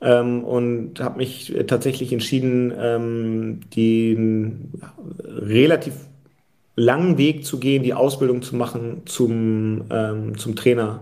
Ähm, 0.00 0.42
und 0.44 1.00
habe 1.00 1.18
mich 1.18 1.54
tatsächlich 1.68 2.12
entschieden, 2.12 2.72
ähm, 2.76 3.60
den 3.74 4.72
relativ 5.24 5.94
langen 6.74 7.18
Weg 7.18 7.44
zu 7.44 7.58
gehen, 7.60 7.82
die 7.82 7.94
Ausbildung 7.94 8.42
zu 8.42 8.56
machen 8.56 9.02
zum, 9.04 9.84
ähm, 9.90 10.38
zum 10.38 10.56
Trainer 10.56 11.00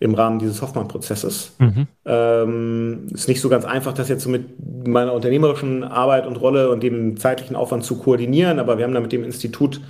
im 0.00 0.14
Rahmen 0.14 0.38
dieses 0.38 0.62
Hoffmann-Prozesses. 0.62 1.54
Mhm. 1.58 1.86
Ähm, 2.06 3.06
ist 3.12 3.28
nicht 3.28 3.40
so 3.40 3.50
ganz 3.50 3.66
einfach, 3.66 3.92
das 3.92 4.08
jetzt 4.08 4.24
so 4.24 4.30
mit 4.30 4.44
meiner 4.86 5.12
unternehmerischen 5.12 5.84
Arbeit 5.84 6.26
und 6.26 6.36
Rolle 6.36 6.70
und 6.70 6.82
dem 6.82 7.18
zeitlichen 7.18 7.54
Aufwand 7.54 7.84
zu 7.84 7.96
koordinieren, 7.96 8.58
aber 8.58 8.78
wir 8.78 8.84
haben 8.84 8.94
da 8.94 9.00
mit 9.00 9.12
dem 9.12 9.24
Institut 9.24 9.80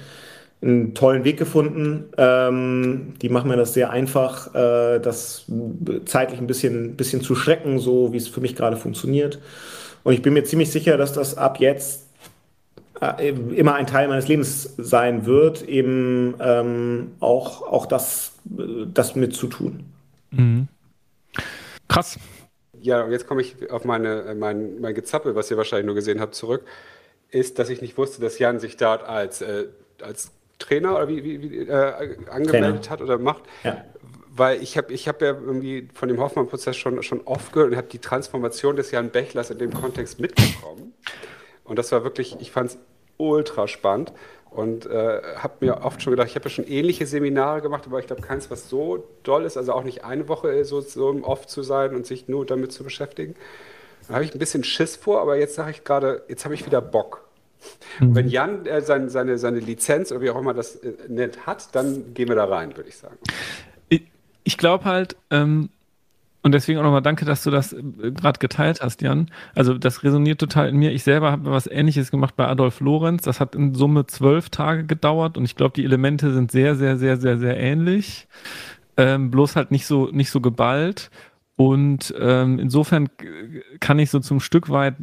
einen 0.63 0.95
tollen 0.95 1.25
Weg 1.25 1.39
gefunden. 1.39 2.07
Ähm, 2.19 3.15
die 3.23 3.29
machen 3.29 3.49
mir 3.49 3.57
das 3.57 3.73
sehr 3.73 3.91
einfach, 3.91 4.53
äh, 4.55 4.99
das 4.99 5.47
zeitlich 6.05 6.41
ein 6.41 6.49
bisschen, 6.49 6.97
bisschen 6.97 7.23
zu 7.23 7.37
schrecken, 7.37 7.79
so 7.79 8.13
wie 8.13 8.19
es 8.19 8.29
für 8.29 8.41
mich 8.41 8.57
gerade 8.57 8.77
funktioniert. 8.77 9.39
Und 10.03 10.13
ich 10.13 10.23
bin 10.23 10.33
mir 10.33 10.45
ziemlich 10.45 10.71
sicher, 10.71 10.97
dass 10.97 11.13
das 11.13 11.39
ab 11.39 11.61
jetzt 11.61 12.07
äh, 13.01 13.29
immer 13.29 13.75
ein 13.75 13.87
Teil 13.87 14.09
meines 14.09 14.29
Lebens 14.29 14.75
sein 14.77 15.25
wird, 15.25 15.67
eben 15.69 16.35
ähm, 16.41 17.13
auch, 17.21 17.63
auch 17.63 17.87
das, 17.87 18.33
das 18.45 19.15
mit 19.15 19.35
zu 19.35 19.47
tun. 19.47 19.85
Mhm. 20.31 20.69
Krass. 21.89 22.19
Ja, 22.81 23.03
und 23.05 23.13
jetzt 23.13 23.27
komme 23.27 23.43
ich 23.43 23.71
auf 23.71 23.85
meine, 23.85 24.35
mein, 24.39 24.81
mein 24.81 24.95
Gezappel, 24.95 25.35
was 25.35 25.51
ihr 25.51 25.57
wahrscheinlich 25.57 25.87
nur 25.87 25.95
gesehen 25.95 26.21
habt, 26.21 26.35
zurück. 26.35 26.65
Ist, 27.31 27.59
dass 27.59 27.69
ich 27.69 27.81
nicht 27.83 27.97
wusste, 27.99 28.21
dass 28.21 28.39
Jan 28.39 28.59
sich 28.59 28.77
dort 28.77 29.05
als, 29.05 29.43
äh, 29.43 29.67
als 30.01 30.33
Trainer 30.59 30.97
oder 30.97 31.09
wie, 31.09 31.23
wie, 31.25 31.43
wie 31.43 31.59
äh, 31.59 32.17
angemeldet 32.29 32.85
Trainer. 32.85 32.91
hat 32.91 33.03
oder 33.03 33.19
macht. 33.19 33.45
Ja. 33.65 33.85
Weil 34.33 34.63
ich 34.63 34.77
habe 34.77 34.93
ich 34.93 35.09
hab 35.09 35.21
ja 35.21 35.29
irgendwie 35.29 35.89
von 35.93 36.09
dem 36.09 36.19
Hoffmann-Prozess 36.19 36.77
schon, 36.77 37.03
schon 37.03 37.21
oft 37.23 37.53
gehört 37.53 37.73
und 37.73 37.77
habe 37.77 37.89
die 37.89 37.99
Transformation 37.99 38.77
des 38.77 38.91
Jan 38.91 39.11
Bechlers 39.11 39.51
in 39.51 39.59
dem 39.59 39.73
Kontext 39.73 40.21
mitbekommen. 40.21 40.95
Und 41.65 41.79
das 41.79 41.93
war 41.93 42.05
wirklich, 42.05 42.37
ich 42.41 42.51
fand 42.51 42.71
es 42.71 42.79
ultra 43.21 43.69
spannend 43.69 44.13
und 44.51 44.87
äh, 44.87 45.21
habe 45.37 45.55
mir 45.61 45.85
oft 45.85 46.03
schon 46.03 46.11
gedacht, 46.11 46.29
ich 46.29 46.35
habe 46.35 46.45
ja 46.45 46.51
schon 46.51 46.67
ähnliche 46.67 47.07
Seminare 47.07 47.63
gemacht, 47.63 47.85
aber 47.87 48.01
ich 48.01 48.07
glaube 48.07 48.23
keins, 48.23 48.51
was 48.51 48.69
so 48.69 49.05
doll 49.23 49.45
ist, 49.45 49.57
also 49.57 49.73
auch 49.73 49.85
nicht 49.85 50.05
eine 50.05 50.29
Woche 50.29 50.65
so, 50.65 50.81
so 50.81 51.11
im 51.11 51.23
Off 51.23 51.47
zu 51.47 51.63
sein 51.63 51.95
und 51.95 52.07
sich 52.07 52.29
nur 52.29 52.45
damit 52.45 52.73
zu 52.73 52.83
beschäftigen. 52.83 53.37
Da 54.09 54.15
habe 54.15 54.25
ich 54.25 54.35
ein 54.35 54.39
bisschen 54.39 54.65
Schiss 54.65 54.97
vor, 54.97 55.21
aber 55.21 55.37
jetzt 55.37 55.55
sage 55.55 55.71
ich 55.71 55.85
gerade, 55.85 56.25
jetzt 56.29 56.45
habe 56.45 56.55
ich 56.55 56.67
wieder 56.67 56.81
Bock. 56.81 57.25
Mhm. 58.01 58.15
Wenn 58.17 58.29
Jan 58.29 58.67
äh, 58.67 58.81
sein, 58.83 59.09
seine, 59.09 59.39
seine 59.39 59.61
Lizenz 59.61 60.11
oder 60.11 60.21
wie 60.21 60.31
auch 60.31 60.41
immer 60.41 60.55
das 60.55 60.77
äh, 60.77 60.95
nennt 61.09 61.47
hat, 61.47 61.75
dann 61.75 62.15
gehen 62.15 62.29
wir 62.29 62.37
da 62.37 62.47
rein, 62.47 62.77
würde 62.77 62.89
ich 62.89 62.97
sagen. 62.97 63.19
Ich, 63.89 64.03
ich 64.43 64.59
glaube 64.59 64.85
halt, 64.85 65.17
ähm, 65.31 65.69
und 66.43 66.53
deswegen 66.53 66.79
auch 66.79 66.85
nochmal 66.85 67.03
danke, 67.03 67.25
dass 67.25 67.43
du 67.43 67.51
das 67.51 67.73
äh, 67.73 67.83
gerade 68.13 68.39
geteilt 68.39 68.81
hast, 68.81 69.03
Jan. 69.03 69.31
Also 69.55 69.75
das 69.75 70.03
resoniert 70.03 70.41
total 70.41 70.69
in 70.69 70.77
mir. 70.77 70.93
Ich 70.93 71.03
selber 71.03 71.31
habe 71.31 71.51
was 71.51 71.67
Ähnliches 71.67 72.11
gemacht 72.11 72.37
bei 72.37 72.47
Adolf 72.47 72.81
Lorenz. 72.81 73.23
Das 73.23 73.41
hat 73.41 73.55
in 73.55 73.75
Summe 73.75 74.07
zwölf 74.07 74.49
Tage 74.51 74.85
gedauert 74.85 75.37
und 75.37 75.45
ich 75.45 75.57
glaube, 75.57 75.75
die 75.75 75.85
Elemente 75.85 76.33
sind 76.33 76.51
sehr, 76.51 76.77
sehr, 76.77 76.97
sehr, 76.97 77.17
sehr, 77.19 77.39
sehr 77.39 77.59
ähnlich. 77.59 78.27
Ähm, 78.97 79.31
bloß 79.31 79.57
halt 79.57 79.71
nicht 79.71 79.87
so, 79.87 80.09
nicht 80.13 80.31
so 80.31 80.41
geballt. 80.41 81.11
Und 81.57 82.15
ähm, 82.19 82.59
insofern 82.59 83.11
kann 83.81 83.99
ich 83.99 84.11
so 84.11 84.21
zum 84.21 84.41
Stück 84.41 84.71
weit 84.71 84.97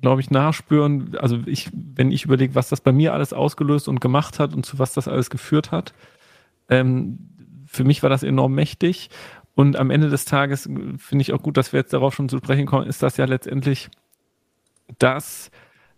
glaube 0.00 0.20
ich, 0.20 0.30
nachspüren. 0.30 1.16
Also 1.18 1.38
ich, 1.46 1.70
wenn 1.72 2.12
ich 2.12 2.24
überlege, 2.24 2.54
was 2.54 2.68
das 2.68 2.80
bei 2.80 2.92
mir 2.92 3.14
alles 3.14 3.32
ausgelöst 3.32 3.88
und 3.88 4.00
gemacht 4.00 4.38
hat 4.38 4.54
und 4.54 4.64
zu 4.64 4.78
was 4.78 4.92
das 4.92 5.08
alles 5.08 5.30
geführt 5.30 5.72
hat, 5.72 5.92
ähm, 6.68 7.18
für 7.66 7.84
mich 7.84 8.02
war 8.02 8.10
das 8.10 8.22
enorm 8.22 8.54
mächtig. 8.54 9.10
Und 9.58 9.76
am 9.76 9.90
Ende 9.90 10.08
des 10.08 10.24
Tages 10.24 10.70
finde 10.98 11.22
ich 11.22 11.32
auch 11.32 11.42
gut, 11.42 11.56
dass 11.56 11.72
wir 11.72 11.80
jetzt 11.80 11.92
darauf 11.92 12.14
schon 12.14 12.28
zu 12.28 12.38
sprechen 12.38 12.64
kommen, 12.64 12.86
ist 12.86 13.02
das 13.02 13.16
ja 13.16 13.24
letztendlich 13.24 13.88
das, 15.00 15.50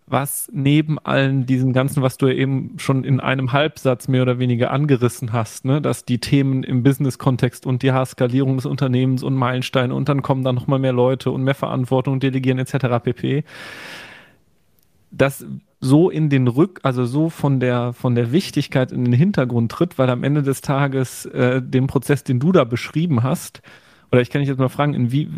was 0.07 0.49
neben 0.51 0.97
allen 0.97 1.45
diesen 1.45 1.71
ganzen, 1.71 2.01
was 2.01 2.17
du 2.17 2.25
ja 2.25 2.33
eben 2.33 2.79
schon 2.79 3.03
in 3.03 3.19
einem 3.19 3.51
Halbsatz 3.51 4.07
mehr 4.07 4.23
oder 4.23 4.39
weniger 4.39 4.71
angerissen 4.71 5.31
hast, 5.31 5.63
ne, 5.65 5.79
dass 5.79 6.05
die 6.05 6.17
Themen 6.17 6.63
im 6.63 6.81
Business-Kontext 6.81 7.67
und 7.67 7.83
die 7.83 7.93
Skalierung 8.05 8.55
des 8.55 8.65
Unternehmens 8.65 9.21
und 9.21 9.35
Meilensteine 9.35 9.93
und 9.93 10.09
dann 10.09 10.23
kommen 10.23 10.43
dann 10.43 10.55
nochmal 10.55 10.79
mehr 10.79 10.91
Leute 10.91 11.29
und 11.29 11.43
mehr 11.43 11.53
Verantwortung, 11.53 12.19
delegieren 12.19 12.57
etc. 12.57 13.03
pp. 13.03 13.43
Das 15.11 15.45
so 15.81 16.11
in 16.11 16.29
den 16.29 16.47
Rück, 16.47 16.79
also 16.83 17.05
so 17.05 17.29
von 17.29 17.59
der 17.59 17.93
von 17.93 18.13
der 18.13 18.31
Wichtigkeit 18.31 18.91
in 18.91 19.03
den 19.03 19.13
Hintergrund 19.13 19.71
tritt, 19.71 19.97
weil 19.97 20.09
am 20.09 20.23
Ende 20.23 20.43
des 20.43 20.61
Tages 20.61 21.25
äh, 21.25 21.61
den 21.61 21.87
Prozess, 21.87 22.23
den 22.23 22.39
du 22.39 22.51
da 22.51 22.63
beschrieben 22.63 23.23
hast, 23.23 23.61
oder 24.11 24.21
ich 24.21 24.29
kann 24.29 24.41
dich 24.41 24.49
jetzt 24.49 24.59
mal 24.59 24.69
fragen, 24.69 24.93
in 24.93 25.11
wie 25.11 25.29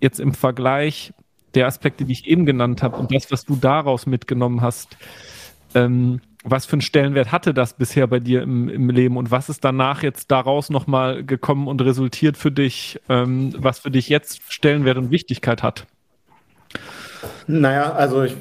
jetzt 0.00 0.18
im 0.18 0.32
Vergleich 0.32 1.12
der 1.54 1.66
Aspekte, 1.66 2.04
die 2.06 2.12
ich 2.12 2.26
eben 2.26 2.46
genannt 2.46 2.82
habe 2.82 2.96
und 2.96 3.14
das, 3.14 3.30
was 3.30 3.44
du 3.44 3.54
daraus 3.54 4.06
mitgenommen 4.06 4.62
hast, 4.62 4.96
ähm, 5.74 6.20
was 6.42 6.64
für 6.64 6.74
einen 6.74 6.80
Stellenwert 6.80 7.30
hatte 7.32 7.52
das 7.52 7.74
bisher 7.74 8.06
bei 8.06 8.18
dir 8.18 8.42
im, 8.42 8.70
im 8.70 8.88
Leben 8.88 9.18
und 9.18 9.30
was 9.30 9.50
ist 9.50 9.62
danach 9.62 10.02
jetzt 10.02 10.30
daraus 10.30 10.70
nochmal 10.70 11.22
gekommen 11.22 11.68
und 11.68 11.82
resultiert 11.82 12.38
für 12.38 12.50
dich, 12.50 12.98
ähm, 13.10 13.52
was 13.58 13.80
für 13.80 13.90
dich 13.90 14.08
jetzt 14.08 14.40
Stellenwert 14.50 14.96
und 14.96 15.10
Wichtigkeit 15.10 15.62
hat? 15.62 15.86
Naja, 17.46 17.92
also 17.92 18.22
ich, 18.22 18.34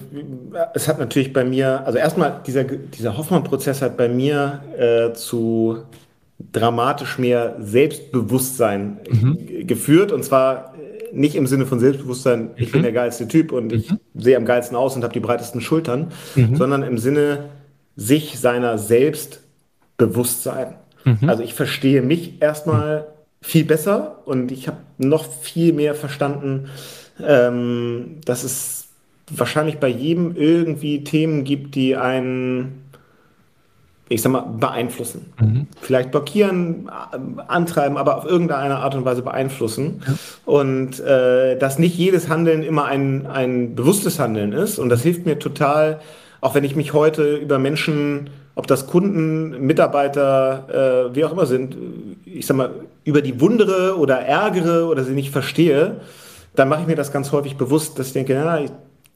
es 0.73 0.87
hat 0.87 0.99
natürlich 0.99 1.33
bei 1.33 1.43
mir, 1.43 1.85
also 1.85 1.97
erstmal 1.97 2.41
dieser, 2.45 2.63
dieser 2.63 3.17
Hoffmann-Prozess 3.17 3.81
hat 3.81 3.97
bei 3.97 4.07
mir 4.07 4.61
äh, 4.77 5.13
zu 5.13 5.79
dramatisch 6.51 7.17
mehr 7.17 7.55
Selbstbewusstsein 7.59 8.99
mhm. 9.09 9.67
geführt 9.67 10.11
und 10.11 10.23
zwar 10.23 10.73
nicht 11.11 11.35
im 11.35 11.47
Sinne 11.47 11.65
von 11.65 11.79
Selbstbewusstsein, 11.79 12.51
ich 12.55 12.69
mhm. 12.69 12.71
bin 12.73 12.83
der 12.83 12.91
geilste 12.91 13.27
Typ 13.27 13.51
und 13.51 13.73
ich 13.73 13.91
mhm. 13.91 13.99
sehe 14.15 14.37
am 14.37 14.45
geilsten 14.45 14.77
aus 14.77 14.95
und 14.95 15.03
habe 15.03 15.13
die 15.13 15.19
breitesten 15.19 15.61
Schultern, 15.61 16.11
mhm. 16.35 16.55
sondern 16.55 16.83
im 16.83 16.97
Sinne 16.97 17.49
sich 17.95 18.39
seiner 18.39 18.77
selbst 18.77 19.41
Bewusstsein. 19.97 20.75
Mhm. 21.03 21.29
Also 21.29 21.43
ich 21.43 21.53
verstehe 21.53 22.01
mich 22.01 22.41
erstmal 22.41 23.07
viel 23.41 23.65
besser 23.65 24.19
und 24.25 24.51
ich 24.51 24.67
habe 24.67 24.77
noch 24.97 25.25
viel 25.25 25.73
mehr 25.73 25.95
verstanden, 25.95 26.69
ähm, 27.25 28.17
dass 28.25 28.43
es 28.43 28.87
wahrscheinlich 29.31 29.77
bei 29.77 29.87
jedem 29.87 30.35
irgendwie 30.35 31.03
Themen 31.03 31.43
gibt, 31.43 31.75
die 31.75 31.95
einen, 31.95 32.83
ich 34.07 34.21
sag 34.21 34.31
mal, 34.31 34.41
beeinflussen. 34.41 35.31
Mhm. 35.39 35.67
Vielleicht 35.81 36.11
blockieren, 36.11 36.89
antreiben, 37.47 37.97
aber 37.97 38.17
auf 38.17 38.25
irgendeine 38.25 38.77
Art 38.77 38.95
und 38.95 39.05
Weise 39.05 39.21
beeinflussen. 39.21 40.01
Ja. 40.05 40.13
Und 40.45 40.99
äh, 40.99 41.57
dass 41.57 41.79
nicht 41.79 41.97
jedes 41.97 42.29
Handeln 42.29 42.63
immer 42.63 42.85
ein, 42.85 43.27
ein 43.27 43.75
bewusstes 43.75 44.19
Handeln 44.19 44.53
ist. 44.53 44.79
Und 44.79 44.89
das 44.89 45.03
hilft 45.03 45.25
mir 45.25 45.37
total, 45.37 45.99
auch 46.41 46.55
wenn 46.55 46.63
ich 46.63 46.75
mich 46.75 46.93
heute 46.93 47.35
über 47.35 47.59
Menschen, 47.59 48.29
ob 48.55 48.67
das 48.67 48.87
Kunden, 48.87 49.65
Mitarbeiter, 49.65 51.09
äh, 51.11 51.15
wie 51.15 51.23
auch 51.23 51.31
immer 51.31 51.45
sind, 51.45 51.77
ich 52.25 52.45
sag 52.45 52.57
mal, 52.57 52.71
über 53.05 53.21
die 53.21 53.39
wundere 53.39 53.97
oder 53.97 54.19
ärgere 54.19 54.87
oder 54.87 55.03
sie 55.03 55.13
nicht 55.13 55.31
verstehe, 55.31 56.01
dann 56.55 56.69
mache 56.69 56.81
ich 56.81 56.87
mir 56.87 56.95
das 56.95 57.11
ganz 57.11 57.31
häufig 57.31 57.57
bewusst, 57.57 57.99
dass 57.99 58.07
ich 58.07 58.13
denke, 58.13 58.33
ja, 58.33 58.57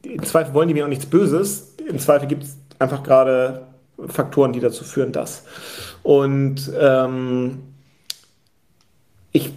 im 0.03 0.23
Zweifel 0.23 0.53
wollen 0.53 0.67
die 0.67 0.73
mir 0.73 0.85
auch 0.85 0.89
nichts 0.89 1.05
Böses. 1.05 1.75
Im 1.87 1.99
Zweifel 1.99 2.27
gibt 2.27 2.43
es 2.43 2.57
einfach 2.79 3.03
gerade 3.03 3.67
Faktoren, 4.07 4.53
die 4.53 4.59
dazu 4.59 4.83
führen, 4.83 5.11
dass. 5.11 5.43
Und 6.03 6.71
ähm, 6.79 7.59
ich 9.31 9.51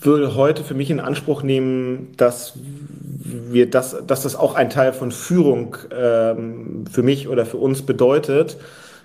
würde 0.00 0.34
heute 0.34 0.64
für 0.64 0.74
mich 0.74 0.90
in 0.90 1.00
Anspruch 1.00 1.42
nehmen, 1.42 2.12
dass 2.16 2.54
wir 2.54 3.68
das, 3.68 3.96
dass 4.06 4.22
das 4.22 4.36
auch 4.36 4.54
ein 4.54 4.70
Teil 4.70 4.92
von 4.92 5.12
Führung 5.12 5.76
ähm, 5.90 6.84
für 6.90 7.02
mich 7.02 7.28
oder 7.28 7.44
für 7.44 7.58
uns 7.58 7.82
bedeutet, 7.82 8.56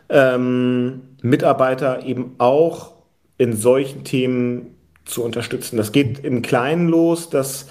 ähm, 0.10 1.02
Mitarbeiter 1.22 2.04
eben 2.06 2.36
auch 2.38 2.94
in 3.38 3.56
solchen 3.56 4.04
Themen 4.04 4.73
zu 5.06 5.24
unterstützen. 5.24 5.78
Das 5.78 5.92
geht 5.92 6.24
im 6.24 6.42
Kleinen 6.42 6.88
los, 6.88 7.30
dass 7.30 7.68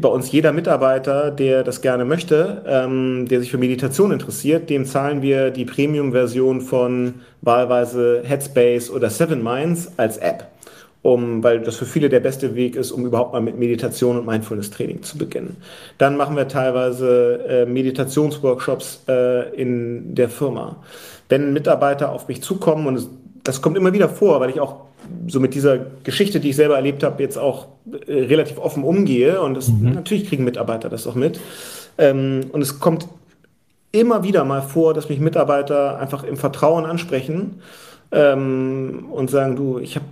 bei 0.00 0.08
uns 0.08 0.30
jeder 0.30 0.52
Mitarbeiter, 0.52 1.30
der 1.30 1.62
das 1.62 1.80
gerne 1.80 2.04
möchte, 2.04 2.62
ähm, 2.66 3.26
der 3.28 3.40
sich 3.40 3.50
für 3.50 3.58
Meditation 3.58 4.12
interessiert, 4.12 4.68
dem 4.68 4.84
zahlen 4.84 5.22
wir 5.22 5.50
die 5.50 5.64
Premium-Version 5.64 6.60
von 6.60 7.14
wahlweise 7.40 8.22
Headspace 8.24 8.90
oder 8.90 9.08
Seven 9.08 9.42
Minds 9.42 9.90
als 9.96 10.18
App, 10.18 10.48
um, 11.02 11.42
weil 11.42 11.60
das 11.60 11.76
für 11.76 11.86
viele 11.86 12.10
der 12.10 12.20
beste 12.20 12.54
Weg 12.54 12.76
ist, 12.76 12.92
um 12.92 13.06
überhaupt 13.06 13.32
mal 13.32 13.40
mit 13.40 13.58
Meditation 13.58 14.18
und 14.18 14.26
Mindfulness-Training 14.26 15.02
zu 15.02 15.16
beginnen. 15.16 15.56
Dann 15.96 16.16
machen 16.16 16.36
wir 16.36 16.46
teilweise 16.46 17.44
äh, 17.48 17.66
Meditationsworkshops 17.66 19.04
äh, 19.08 19.54
in 19.54 20.14
der 20.14 20.28
Firma. 20.28 20.76
Wenn 21.30 21.54
Mitarbeiter 21.54 22.12
auf 22.12 22.28
mich 22.28 22.42
zukommen 22.42 22.86
und 22.86 23.08
das 23.44 23.62
kommt 23.62 23.78
immer 23.78 23.94
wieder 23.94 24.10
vor, 24.10 24.40
weil 24.40 24.50
ich 24.50 24.60
auch 24.60 24.89
so 25.26 25.40
mit 25.40 25.54
dieser 25.54 25.78
Geschichte, 26.04 26.40
die 26.40 26.50
ich 26.50 26.56
selber 26.56 26.76
erlebt 26.76 27.02
habe, 27.02 27.22
jetzt 27.22 27.38
auch 27.38 27.68
äh, 28.06 28.12
relativ 28.12 28.58
offen 28.58 28.84
umgehe. 28.84 29.40
Und 29.40 29.54
das, 29.54 29.68
mhm. 29.68 29.92
natürlich 29.92 30.28
kriegen 30.28 30.44
Mitarbeiter 30.44 30.88
das 30.88 31.06
auch 31.06 31.14
mit. 31.14 31.40
Ähm, 31.98 32.46
und 32.52 32.62
es 32.62 32.80
kommt 32.80 33.06
immer 33.92 34.22
wieder 34.22 34.44
mal 34.44 34.62
vor, 34.62 34.94
dass 34.94 35.08
mich 35.08 35.20
Mitarbeiter 35.20 35.98
einfach 35.98 36.24
im 36.24 36.36
Vertrauen 36.36 36.86
ansprechen 36.86 37.60
ähm, 38.12 39.08
und 39.10 39.30
sagen, 39.30 39.56
du, 39.56 39.78
ich 39.78 39.96
habe 39.96 40.06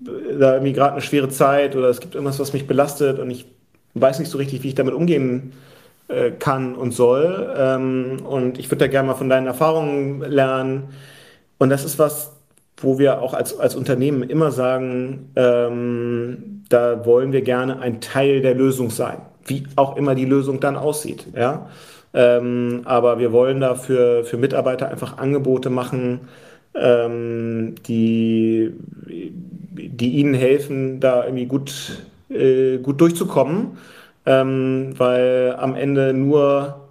da 0.00 0.54
irgendwie 0.54 0.72
gerade 0.72 0.92
eine 0.92 1.02
schwere 1.02 1.28
Zeit 1.28 1.76
oder 1.76 1.88
es 1.88 2.00
gibt 2.00 2.14
irgendwas, 2.14 2.38
was 2.38 2.52
mich 2.52 2.66
belastet 2.66 3.18
und 3.18 3.30
ich 3.30 3.46
weiß 3.94 4.18
nicht 4.18 4.30
so 4.30 4.38
richtig, 4.38 4.62
wie 4.62 4.68
ich 4.68 4.74
damit 4.74 4.94
umgehen 4.94 5.52
äh, 6.08 6.30
kann 6.30 6.74
und 6.74 6.92
soll. 6.92 7.54
Ähm, 7.56 8.18
und 8.24 8.58
ich 8.58 8.70
würde 8.70 8.84
da 8.84 8.86
gerne 8.86 9.08
mal 9.08 9.14
von 9.14 9.28
deinen 9.28 9.46
Erfahrungen 9.46 10.22
lernen. 10.22 10.88
Und 11.58 11.70
das 11.70 11.84
ist 11.84 11.98
was, 11.98 12.32
wo 12.80 12.98
wir 12.98 13.20
auch 13.20 13.34
als, 13.34 13.58
als 13.58 13.76
Unternehmen 13.76 14.22
immer 14.22 14.50
sagen, 14.50 15.30
ähm, 15.36 16.62
da 16.68 17.04
wollen 17.04 17.32
wir 17.32 17.42
gerne 17.42 17.80
ein 17.80 18.00
Teil 18.00 18.40
der 18.40 18.54
Lösung 18.54 18.90
sein, 18.90 19.18
wie 19.44 19.64
auch 19.76 19.96
immer 19.96 20.14
die 20.14 20.24
Lösung 20.24 20.60
dann 20.60 20.76
aussieht. 20.76 21.26
Ja? 21.34 21.68
Ähm, 22.14 22.82
aber 22.84 23.18
wir 23.18 23.32
wollen 23.32 23.60
da 23.60 23.74
für, 23.74 24.24
für 24.24 24.36
Mitarbeiter 24.36 24.88
einfach 24.88 25.18
Angebote 25.18 25.70
machen, 25.70 26.20
ähm, 26.74 27.74
die, 27.86 28.72
die 29.72 30.10
ihnen 30.12 30.34
helfen, 30.34 31.00
da 31.00 31.24
irgendwie 31.24 31.46
gut, 31.46 32.02
äh, 32.30 32.78
gut 32.78 33.00
durchzukommen, 33.00 33.78
ähm, 34.26 34.94
weil 34.96 35.56
am 35.58 35.74
Ende 35.74 36.14
nur 36.14 36.88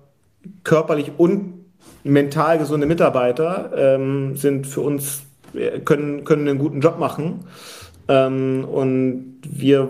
körperlich 0.64 1.14
und 1.18 1.54
mental 2.04 2.58
gesunde 2.58 2.88
Mitarbeiter 2.88 3.72
ähm, 3.76 4.36
sind 4.36 4.68
für 4.68 4.82
uns 4.82 5.24
können, 5.86 6.24
können 6.24 6.47
einen 6.47 6.60
guten 6.60 6.82
Job 6.82 7.00
machen. 7.00 7.45
Ähm, 8.08 8.66
und 8.66 9.38
wir, 9.50 9.89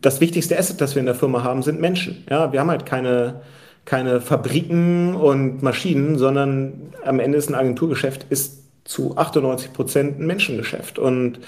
das 0.00 0.20
wichtigste 0.20 0.58
Asset, 0.58 0.80
das 0.80 0.94
wir 0.94 1.00
in 1.00 1.06
der 1.06 1.14
Firma 1.14 1.42
haben, 1.42 1.62
sind 1.62 1.80
Menschen. 1.80 2.24
Ja, 2.28 2.52
wir 2.52 2.60
haben 2.60 2.70
halt 2.70 2.86
keine, 2.86 3.42
keine 3.84 4.20
Fabriken 4.20 5.14
und 5.14 5.62
Maschinen, 5.62 6.18
sondern 6.18 6.74
am 7.04 7.20
Ende 7.20 7.38
ist 7.38 7.48
ein 7.48 7.54
Agenturgeschäft 7.54 8.26
ist 8.30 8.62
zu 8.84 9.16
98 9.16 9.72
Prozent 9.72 10.18
ein 10.18 10.26
Menschengeschäft. 10.26 10.98
Und 10.98 11.38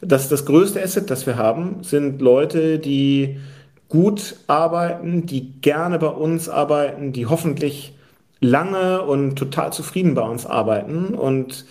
das, 0.00 0.28
das 0.28 0.44
größte 0.44 0.82
Asset, 0.82 1.10
das 1.10 1.26
wir 1.26 1.36
haben, 1.36 1.82
sind 1.82 2.20
Leute, 2.20 2.78
die 2.78 3.38
gut 3.88 4.36
arbeiten, 4.46 5.26
die 5.26 5.52
gerne 5.60 5.98
bei 5.98 6.08
uns 6.08 6.48
arbeiten, 6.48 7.12
die 7.12 7.26
hoffentlich 7.26 7.94
lange 8.40 9.02
und 9.02 9.36
total 9.36 9.72
zufrieden 9.72 10.14
bei 10.14 10.22
uns 10.22 10.46
arbeiten. 10.46 11.14
Und 11.14 11.66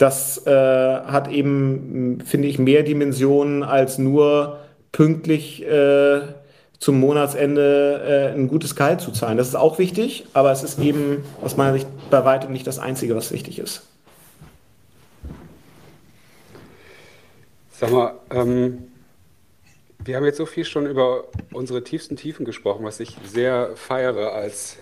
das 0.00 0.46
äh, 0.46 0.50
hat 0.50 1.28
eben, 1.28 2.22
finde 2.24 2.48
ich, 2.48 2.58
mehr 2.58 2.82
Dimensionen 2.82 3.62
als 3.62 3.98
nur 3.98 4.60
pünktlich 4.92 5.62
äh, 5.62 6.22
zum 6.78 6.98
Monatsende 6.98 8.32
äh, 8.32 8.34
ein 8.34 8.48
gutes 8.48 8.74
Gehalt 8.74 9.02
zu 9.02 9.12
zahlen. 9.12 9.36
Das 9.36 9.48
ist 9.48 9.56
auch 9.56 9.78
wichtig, 9.78 10.24
aber 10.32 10.52
es 10.52 10.62
ist 10.62 10.78
eben 10.78 11.22
aus 11.42 11.58
meiner 11.58 11.74
Sicht 11.74 11.86
bei 12.08 12.24
weitem 12.24 12.50
nicht 12.50 12.66
das 12.66 12.78
Einzige, 12.78 13.14
was 13.14 13.30
wichtig 13.30 13.58
ist. 13.58 13.86
Sag 17.72 17.92
mal, 17.92 18.14
ähm, 18.30 18.88
wir 20.02 20.16
haben 20.16 20.24
jetzt 20.24 20.38
so 20.38 20.46
viel 20.46 20.64
schon 20.64 20.86
über 20.86 21.24
unsere 21.52 21.84
tiefsten 21.84 22.16
Tiefen 22.16 22.46
gesprochen, 22.46 22.86
was 22.86 23.00
ich 23.00 23.18
sehr 23.26 23.72
feiere 23.76 24.32
als, 24.32 24.78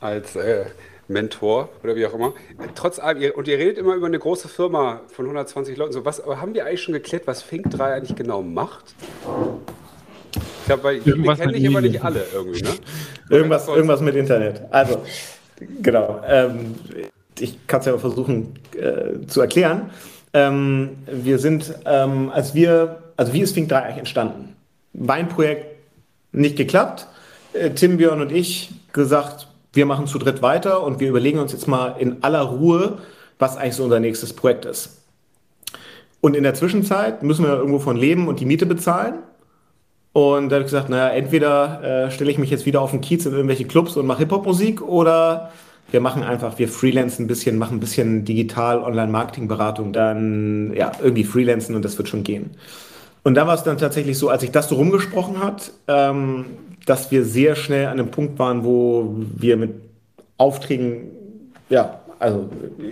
als 0.00 0.34
äh, 0.34 0.64
Mentor 1.08 1.68
oder 1.82 1.96
wie 1.96 2.06
auch 2.06 2.14
immer. 2.14 2.32
Trotz 2.74 2.98
allem, 2.98 3.32
und 3.32 3.48
ihr 3.48 3.58
redet 3.58 3.78
immer 3.78 3.94
über 3.94 4.06
eine 4.06 4.18
große 4.18 4.48
Firma 4.48 5.00
von 5.08 5.26
120 5.26 5.76
Leuten. 5.76 5.92
So, 5.92 6.04
was, 6.04 6.20
aber 6.20 6.40
haben 6.40 6.54
wir 6.54 6.66
eigentlich 6.66 6.82
schon 6.82 6.94
geklärt, 6.94 7.26
was 7.26 7.42
Fink 7.42 7.70
3 7.70 7.94
eigentlich 7.94 8.16
genau 8.16 8.42
macht? 8.42 8.94
Ich 10.32 10.66
glaube, 10.66 10.84
weil 10.84 11.04
wir 11.04 11.34
kennen 11.36 11.52
nicht 11.52 11.64
immer 11.64 11.80
nicht 11.80 12.02
alle 12.02 12.24
irgendwie, 12.32 12.62
ne? 12.62 12.70
irgendwas, 13.28 13.68
irgendwas 13.68 14.00
mit 14.00 14.16
Internet. 14.16 14.62
Also, 14.70 15.02
genau. 15.82 16.22
Ähm, 16.26 16.74
ich 17.38 17.66
kann 17.66 17.80
es 17.80 17.86
ja 17.86 17.98
versuchen 17.98 18.54
äh, 18.76 19.26
zu 19.26 19.40
erklären. 19.40 19.90
Ähm, 20.32 20.96
wir 21.06 21.38
sind, 21.38 21.74
ähm, 21.84 22.30
als 22.30 22.54
wir, 22.54 23.02
also 23.16 23.32
wie 23.32 23.40
ist 23.40 23.54
Fink 23.54 23.68
3 23.68 23.82
eigentlich 23.82 23.98
entstanden? 23.98 24.56
Weinprojekt 24.94 25.66
nicht 26.32 26.56
geklappt. 26.56 27.06
Äh, 27.52 27.70
Tim, 27.70 27.98
Björn 27.98 28.20
und 28.20 28.32
ich 28.32 28.70
gesagt, 28.92 29.48
wir 29.74 29.86
machen 29.86 30.06
zu 30.06 30.18
dritt 30.18 30.42
weiter 30.42 30.82
und 30.82 31.00
wir 31.00 31.08
überlegen 31.08 31.38
uns 31.38 31.52
jetzt 31.52 31.68
mal 31.68 31.96
in 31.98 32.22
aller 32.22 32.42
Ruhe, 32.42 32.98
was 33.38 33.56
eigentlich 33.56 33.74
so 33.74 33.84
unser 33.84 34.00
nächstes 34.00 34.32
Projekt 34.32 34.64
ist. 34.64 35.02
Und 36.20 36.34
in 36.36 36.42
der 36.42 36.54
Zwischenzeit 36.54 37.22
müssen 37.22 37.44
wir 37.44 37.54
irgendwo 37.54 37.78
von 37.78 37.96
leben 37.96 38.28
und 38.28 38.40
die 38.40 38.46
Miete 38.46 38.66
bezahlen. 38.66 39.16
Und 40.14 40.48
da 40.48 40.56
habe 40.56 40.64
ich 40.64 40.70
gesagt, 40.70 40.88
naja, 40.88 41.08
entweder 41.08 42.06
äh, 42.06 42.10
stelle 42.10 42.30
ich 42.30 42.38
mich 42.38 42.48
jetzt 42.48 42.66
wieder 42.66 42.80
auf 42.80 42.92
den 42.92 43.00
Kiez 43.00 43.26
in 43.26 43.32
irgendwelche 43.32 43.64
Clubs 43.64 43.96
und 43.96 44.06
mache 44.06 44.20
Hip-Hop-Musik 44.20 44.80
oder 44.80 45.50
wir 45.90 46.00
machen 46.00 46.22
einfach, 46.22 46.58
wir 46.58 46.68
freelancen 46.68 47.24
ein 47.24 47.28
bisschen, 47.28 47.58
machen 47.58 47.76
ein 47.76 47.80
bisschen 47.80 48.24
digital 48.24 48.78
Online-Marketing-Beratung, 48.82 49.92
dann 49.92 50.72
ja, 50.74 50.92
irgendwie 51.02 51.24
freelancen 51.24 51.74
und 51.74 51.84
das 51.84 51.98
wird 51.98 52.08
schon 52.08 52.22
gehen. 52.22 52.52
Und 53.22 53.34
da 53.34 53.46
war 53.46 53.54
es 53.54 53.62
dann 53.62 53.78
tatsächlich 53.78 54.18
so, 54.18 54.28
als 54.28 54.42
ich 54.42 54.50
das 54.50 54.68
so 54.68 54.76
rumgesprochen 54.76 55.42
hat, 55.42 55.72
ähm, 55.88 56.46
dass 56.86 57.10
wir 57.10 57.24
sehr 57.24 57.56
schnell 57.56 57.86
an 57.86 57.92
einem 57.92 58.10
Punkt 58.10 58.38
waren, 58.38 58.64
wo 58.64 59.14
wir 59.36 59.56
mit 59.56 59.74
Aufträgen, 60.36 61.10
ja, 61.68 62.00
also 62.18 62.48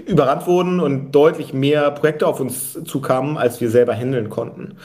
überrannt 0.07 0.47
wurden 0.47 0.81
und 0.81 1.13
deutlich 1.13 1.53
mehr 1.53 1.91
Projekte 1.91 2.27
auf 2.27 2.41
uns 2.41 2.79
zukamen, 2.85 3.37
als 3.37 3.61
wir 3.61 3.71
selber 3.71 3.95
handeln 3.95 4.29
konnten. 4.29 4.77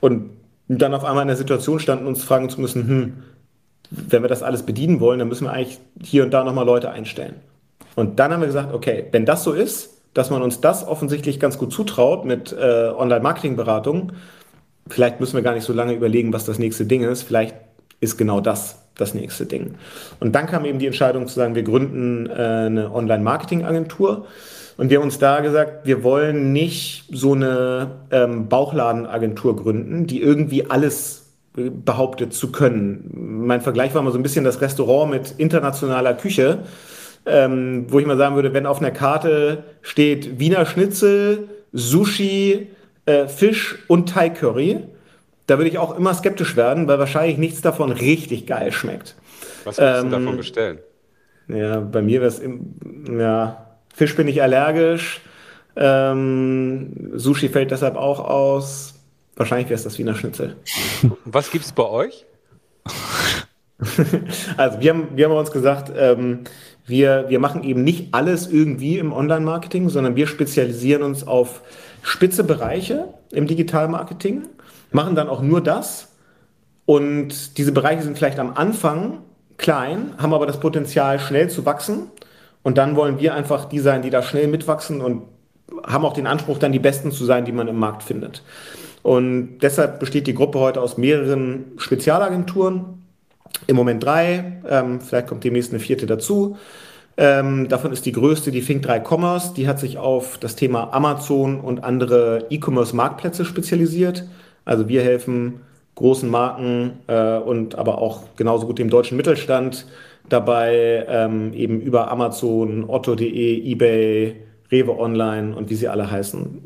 Und 0.00 0.30
dann 0.68 0.94
auf 0.94 1.04
einmal 1.04 1.22
in 1.22 1.28
der 1.28 1.36
Situation 1.36 1.78
standen, 1.78 2.06
uns 2.06 2.24
fragen 2.24 2.48
zu 2.48 2.60
müssen, 2.60 2.88
hm, 2.88 3.12
wenn 3.90 4.22
wir 4.22 4.28
das 4.28 4.42
alles 4.42 4.64
bedienen 4.64 5.00
wollen, 5.00 5.20
dann 5.20 5.28
müssen 5.28 5.44
wir 5.44 5.52
eigentlich 5.52 5.78
hier 6.02 6.24
und 6.24 6.32
da 6.32 6.42
nochmal 6.42 6.66
Leute 6.66 6.90
einstellen. 6.90 7.36
Und 7.94 8.18
dann 8.18 8.32
haben 8.32 8.40
wir 8.40 8.48
gesagt, 8.48 8.74
okay, 8.74 9.06
wenn 9.12 9.24
das 9.24 9.44
so 9.44 9.52
ist, 9.52 10.02
dass 10.12 10.30
man 10.30 10.42
uns 10.42 10.60
das 10.60 10.86
offensichtlich 10.86 11.38
ganz 11.38 11.58
gut 11.58 11.72
zutraut 11.72 12.24
mit 12.24 12.52
äh, 12.52 12.88
Online-Marketing-Beratung, 12.88 14.12
vielleicht 14.88 15.20
müssen 15.20 15.34
wir 15.36 15.42
gar 15.42 15.54
nicht 15.54 15.64
so 15.64 15.72
lange 15.72 15.94
überlegen, 15.94 16.32
was 16.32 16.44
das 16.44 16.58
nächste 16.58 16.86
Ding 16.86 17.02
ist. 17.02 17.22
Vielleicht 17.22 17.54
ist 18.00 18.16
genau 18.16 18.40
das 18.40 18.82
das 18.96 19.14
nächste 19.14 19.46
Ding. 19.46 19.74
Und 20.20 20.34
dann 20.34 20.46
kam 20.46 20.64
eben 20.64 20.78
die 20.78 20.86
Entscheidung 20.86 21.26
zu 21.28 21.34
sagen, 21.34 21.54
wir 21.54 21.62
gründen 21.62 22.28
äh, 22.28 22.32
eine 22.32 22.92
Online-Marketing-Agentur. 22.92 24.26
Und 24.78 24.90
wir 24.90 24.98
haben 24.98 25.04
uns 25.04 25.18
da 25.18 25.40
gesagt, 25.40 25.86
wir 25.86 26.02
wollen 26.02 26.52
nicht 26.52 27.04
so 27.10 27.34
eine 27.34 27.90
ähm, 28.10 28.48
Bauchladenagentur 28.48 29.56
gründen, 29.56 30.06
die 30.06 30.20
irgendwie 30.20 30.70
alles 30.70 31.26
äh, 31.56 31.70
behauptet 31.70 32.34
zu 32.34 32.52
können. 32.52 33.10
Mein 33.46 33.60
Vergleich 33.60 33.94
war 33.94 34.02
mal 34.02 34.12
so 34.12 34.18
ein 34.18 34.22
bisschen 34.22 34.44
das 34.44 34.60
Restaurant 34.60 35.10
mit 35.10 35.34
internationaler 35.38 36.14
Küche, 36.14 36.60
ähm, 37.26 37.86
wo 37.88 37.98
ich 37.98 38.06
mal 38.06 38.18
sagen 38.18 38.34
würde, 38.34 38.52
wenn 38.54 38.66
auf 38.66 38.80
einer 38.80 38.90
Karte 38.90 39.64
steht 39.82 40.38
Wiener 40.38 40.64
Schnitzel, 40.64 41.48
Sushi, 41.72 42.68
äh, 43.06 43.26
Fisch 43.26 43.78
und 43.88 44.08
Thai 44.10 44.30
Curry, 44.30 44.84
da 45.46 45.58
würde 45.58 45.70
ich 45.70 45.78
auch 45.78 45.96
immer 45.96 46.14
skeptisch 46.14 46.56
werden, 46.56 46.88
weil 46.88 46.98
wahrscheinlich 46.98 47.38
nichts 47.38 47.60
davon 47.60 47.92
richtig 47.92 48.46
geil 48.46 48.72
schmeckt. 48.72 49.16
Was 49.64 49.78
würdest 49.78 50.04
ähm, 50.04 50.10
du 50.10 50.18
davon 50.18 50.36
bestellen? 50.36 50.78
Ja, 51.48 51.80
bei 51.80 52.02
mir 52.02 52.20
wäre 52.20 52.28
es, 52.28 52.42
ja, 53.08 53.66
Fisch 53.94 54.16
bin 54.16 54.28
ich 54.28 54.42
allergisch, 54.42 55.20
ähm, 55.76 57.12
Sushi 57.14 57.48
fällt 57.48 57.70
deshalb 57.70 57.96
auch 57.96 58.20
aus. 58.20 58.94
Wahrscheinlich 59.36 59.68
wäre 59.68 59.76
es 59.76 59.84
das 59.84 59.98
Wiener 59.98 60.14
Schnitzel. 60.14 60.56
Was 61.24 61.50
gibt 61.50 61.64
es 61.64 61.72
bei 61.72 61.84
euch? 61.84 62.24
also 64.56 64.80
wir 64.80 64.90
haben, 64.90 65.08
wir 65.14 65.26
haben 65.26 65.36
uns 65.36 65.50
gesagt, 65.52 65.92
ähm, 65.96 66.44
wir, 66.86 67.26
wir 67.28 67.38
machen 67.38 67.62
eben 67.62 67.84
nicht 67.84 68.14
alles 68.14 68.46
irgendwie 68.46 68.98
im 68.98 69.12
Online-Marketing, 69.12 69.88
sondern 69.88 70.16
wir 70.16 70.26
spezialisieren 70.26 71.02
uns 71.02 71.26
auf 71.26 71.62
spitze 72.02 72.44
Bereiche 72.44 73.08
im 73.32 73.46
Digital-Marketing 73.46 74.44
machen 74.90 75.14
dann 75.14 75.28
auch 75.28 75.42
nur 75.42 75.60
das. 75.60 76.08
Und 76.84 77.58
diese 77.58 77.72
Bereiche 77.72 78.02
sind 78.02 78.16
vielleicht 78.16 78.38
am 78.38 78.52
Anfang 78.54 79.18
klein, 79.56 80.14
haben 80.18 80.34
aber 80.34 80.46
das 80.46 80.60
Potenzial, 80.60 81.18
schnell 81.18 81.50
zu 81.50 81.66
wachsen. 81.66 82.10
Und 82.62 82.78
dann 82.78 82.96
wollen 82.96 83.18
wir 83.20 83.34
einfach 83.34 83.64
die 83.66 83.78
sein, 83.78 84.02
die 84.02 84.10
da 84.10 84.22
schnell 84.22 84.48
mitwachsen 84.48 85.00
und 85.00 85.22
haben 85.84 86.04
auch 86.04 86.12
den 86.12 86.26
Anspruch, 86.26 86.58
dann 86.58 86.72
die 86.72 86.78
Besten 86.78 87.10
zu 87.10 87.24
sein, 87.24 87.44
die 87.44 87.52
man 87.52 87.68
im 87.68 87.78
Markt 87.78 88.02
findet. 88.02 88.42
Und 89.02 89.58
deshalb 89.58 90.00
besteht 90.00 90.26
die 90.26 90.34
Gruppe 90.34 90.58
heute 90.58 90.80
aus 90.80 90.96
mehreren 90.98 91.72
Spezialagenturen. 91.76 93.04
Im 93.66 93.76
Moment 93.76 94.02
drei, 94.02 94.60
ähm, 94.68 95.00
vielleicht 95.00 95.28
kommt 95.28 95.44
demnächst 95.44 95.70
eine 95.72 95.80
vierte 95.80 96.06
dazu. 96.06 96.56
Ähm, 97.16 97.68
davon 97.68 97.92
ist 97.92 98.04
die 98.04 98.12
größte 98.12 98.50
die 98.50 98.62
Fink3 98.62 99.00
Commerce. 99.00 99.54
Die 99.54 99.68
hat 99.68 99.78
sich 99.78 99.98
auf 99.98 100.38
das 100.38 100.56
Thema 100.56 100.92
Amazon 100.92 101.60
und 101.60 101.82
andere 101.82 102.46
E-Commerce-Marktplätze 102.50 103.44
spezialisiert. 103.44 104.24
Also 104.66 104.88
wir 104.88 105.02
helfen 105.02 105.60
großen 105.94 106.28
Marken 106.28 106.98
äh, 107.06 107.38
und 107.38 107.76
aber 107.76 107.98
auch 107.98 108.24
genauso 108.36 108.66
gut 108.66 108.78
dem 108.78 108.90
deutschen 108.90 109.16
Mittelstand 109.16 109.86
dabei, 110.28 111.06
ähm, 111.08 111.54
eben 111.54 111.80
über 111.80 112.10
Amazon, 112.10 112.84
Otto.de, 112.88 113.72
eBay, 113.72 114.36
Rewe 114.70 114.98
Online 114.98 115.56
und 115.56 115.70
wie 115.70 115.74
sie 115.74 115.88
alle 115.88 116.10
heißen, 116.10 116.60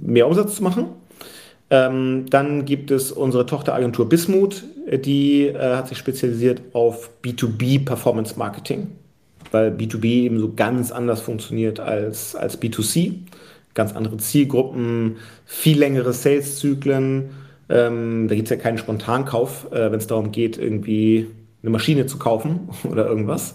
mehr 0.00 0.26
Umsatz 0.26 0.56
zu 0.56 0.62
machen. 0.62 0.86
Ähm, 1.68 2.26
dann 2.30 2.64
gibt 2.64 2.90
es 2.90 3.12
unsere 3.12 3.44
Tochteragentur 3.44 4.08
Bismut, 4.08 4.62
die 5.04 5.46
äh, 5.46 5.76
hat 5.76 5.88
sich 5.88 5.98
spezialisiert 5.98 6.62
auf 6.72 7.10
B2B 7.24 7.84
Performance 7.84 8.38
Marketing, 8.38 8.88
weil 9.50 9.70
B2B 9.70 10.04
eben 10.04 10.38
so 10.38 10.52
ganz 10.54 10.92
anders 10.92 11.20
funktioniert 11.20 11.80
als, 11.80 12.36
als 12.36 12.60
B2C 12.60 13.14
ganz 13.74 13.94
andere 13.94 14.16
Zielgruppen, 14.18 15.16
viel 15.44 15.78
längere 15.78 16.12
Saleszyklen. 16.12 17.30
Ähm, 17.68 18.28
da 18.28 18.34
gibt 18.34 18.48
es 18.48 18.50
ja 18.50 18.62
keinen 18.62 18.78
Spontankauf, 18.78 19.72
äh, 19.72 19.90
wenn 19.90 19.98
es 19.98 20.06
darum 20.06 20.32
geht, 20.32 20.58
irgendwie 20.58 21.28
eine 21.62 21.70
Maschine 21.70 22.06
zu 22.06 22.18
kaufen 22.18 22.68
oder 22.90 23.06
irgendwas. 23.06 23.54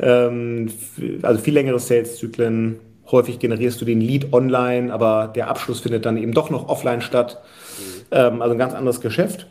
Ähm, 0.00 0.70
also 1.22 1.40
viel 1.40 1.54
längere 1.54 1.78
Saleszyklen. 1.78 2.78
Häufig 3.10 3.38
generierst 3.38 3.80
du 3.80 3.84
den 3.84 4.00
Lead 4.00 4.32
online, 4.32 4.92
aber 4.92 5.30
der 5.34 5.48
Abschluss 5.48 5.80
findet 5.80 6.06
dann 6.06 6.16
eben 6.16 6.32
doch 6.32 6.50
noch 6.50 6.68
offline 6.68 7.02
statt. 7.02 7.42
Ähm, 8.10 8.40
also 8.42 8.52
ein 8.52 8.58
ganz 8.58 8.74
anderes 8.74 9.00
Geschäft. 9.00 9.46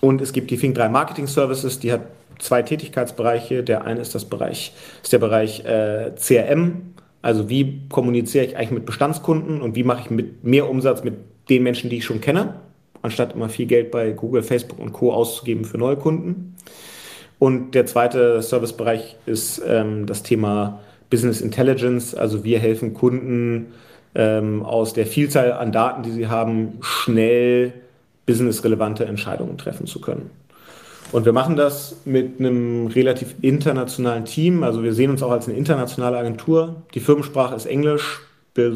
Und 0.00 0.20
es 0.20 0.32
gibt 0.32 0.50
die 0.50 0.56
Fink 0.56 0.74
3 0.74 0.88
Marketing 0.88 1.26
Services, 1.26 1.78
die 1.78 1.92
hat 1.92 2.02
zwei 2.38 2.62
Tätigkeitsbereiche. 2.62 3.62
Der 3.62 3.84
eine 3.84 4.00
ist 4.00 4.14
das 4.14 4.24
Bereich, 4.24 4.72
ist 5.02 5.12
der 5.12 5.18
Bereich 5.18 5.64
äh, 5.64 6.12
CRM, 6.16 6.91
also 7.22 7.48
wie 7.48 7.82
kommuniziere 7.88 8.44
ich 8.44 8.56
eigentlich 8.56 8.72
mit 8.72 8.86
Bestandskunden 8.86 9.62
und 9.62 9.76
wie 9.76 9.84
mache 9.84 10.02
ich 10.02 10.10
mit 10.10 10.44
mehr 10.44 10.68
Umsatz 10.68 11.04
mit 11.04 11.14
den 11.48 11.62
Menschen, 11.62 11.88
die 11.88 11.98
ich 11.98 12.04
schon 12.04 12.20
kenne, 12.20 12.56
anstatt 13.00 13.34
immer 13.34 13.48
viel 13.48 13.66
Geld 13.66 13.90
bei 13.90 14.10
Google, 14.10 14.42
Facebook 14.42 14.78
und 14.78 14.92
Co. 14.92 15.12
auszugeben 15.12 15.64
für 15.64 15.78
neue 15.78 15.96
Kunden. 15.96 16.56
Und 17.38 17.74
der 17.74 17.86
zweite 17.86 18.42
Servicebereich 18.42 19.16
ist 19.26 19.62
ähm, 19.66 20.06
das 20.06 20.22
Thema 20.22 20.80
Business 21.10 21.40
Intelligence. 21.40 22.14
Also 22.14 22.44
wir 22.44 22.58
helfen 22.58 22.94
Kunden 22.94 23.72
ähm, 24.14 24.62
aus 24.62 24.92
der 24.92 25.06
Vielzahl 25.06 25.52
an 25.52 25.72
Daten, 25.72 26.02
die 26.02 26.10
sie 26.10 26.28
haben, 26.28 26.78
schnell 26.80 27.72
businessrelevante 28.26 29.04
Entscheidungen 29.04 29.58
treffen 29.58 29.86
zu 29.86 30.00
können. 30.00 30.30
Und 31.12 31.26
wir 31.26 31.32
machen 31.32 31.56
das 31.56 31.96
mit 32.06 32.40
einem 32.40 32.86
relativ 32.86 33.34
internationalen 33.42 34.24
Team. 34.24 34.62
Also 34.62 34.82
wir 34.82 34.94
sehen 34.94 35.10
uns 35.10 35.22
auch 35.22 35.30
als 35.30 35.46
eine 35.46 35.58
internationale 35.58 36.16
Agentur. 36.16 36.82
Die 36.94 37.00
Firmensprache 37.00 37.54
ist 37.54 37.66
Englisch. 37.66 38.20
Wir 38.54 38.74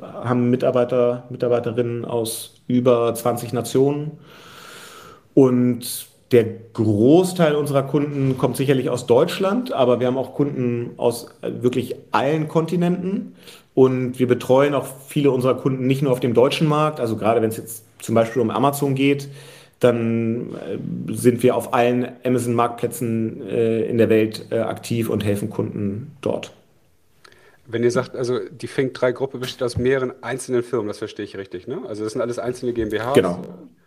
haben 0.00 0.48
Mitarbeiter, 0.48 1.24
Mitarbeiterinnen 1.28 2.04
aus 2.04 2.54
über 2.68 3.12
20 3.12 3.52
Nationen. 3.52 4.12
Und 5.34 6.06
der 6.30 6.44
Großteil 6.72 7.56
unserer 7.56 7.82
Kunden 7.82 8.38
kommt 8.38 8.56
sicherlich 8.56 8.88
aus 8.88 9.06
Deutschland, 9.06 9.72
aber 9.72 10.00
wir 10.00 10.06
haben 10.06 10.16
auch 10.16 10.34
Kunden 10.34 10.90
aus 10.96 11.26
wirklich 11.42 11.96
allen 12.12 12.48
Kontinenten. 12.48 13.34
Und 13.74 14.18
wir 14.18 14.28
betreuen 14.28 14.74
auch 14.74 14.86
viele 15.08 15.30
unserer 15.30 15.54
Kunden 15.54 15.86
nicht 15.86 16.02
nur 16.02 16.12
auf 16.12 16.20
dem 16.20 16.34
deutschen 16.34 16.68
Markt, 16.68 17.00
also 17.00 17.16
gerade 17.16 17.42
wenn 17.42 17.48
es 17.48 17.56
jetzt 17.56 17.84
zum 18.00 18.14
Beispiel 18.14 18.42
um 18.42 18.50
Amazon 18.50 18.94
geht, 18.94 19.28
dann 19.82 20.54
äh, 20.54 21.12
sind 21.12 21.42
wir 21.42 21.56
auf 21.56 21.74
allen 21.74 22.06
Amazon-Marktplätzen 22.24 23.48
äh, 23.48 23.84
in 23.86 23.98
der 23.98 24.08
Welt 24.08 24.46
äh, 24.50 24.58
aktiv 24.58 25.10
und 25.10 25.24
helfen 25.24 25.50
Kunden 25.50 26.12
dort. 26.20 26.52
Wenn 27.66 27.82
ihr 27.82 27.90
sagt, 27.90 28.14
also 28.14 28.38
die 28.48 28.68
Fink 28.68 28.94
3 28.94 29.12
Gruppe 29.12 29.38
besteht 29.38 29.62
aus 29.62 29.76
mehreren 29.76 30.12
einzelnen 30.22 30.62
Firmen, 30.62 30.86
das 30.86 30.98
verstehe 30.98 31.24
ich 31.24 31.36
richtig, 31.36 31.66
ne? 31.66 31.80
Also 31.88 32.04
das 32.04 32.12
sind 32.12 32.20
alles 32.20 32.38
einzelne 32.38 32.72
GmbHs? 32.72 33.14
Genau, 33.14 33.42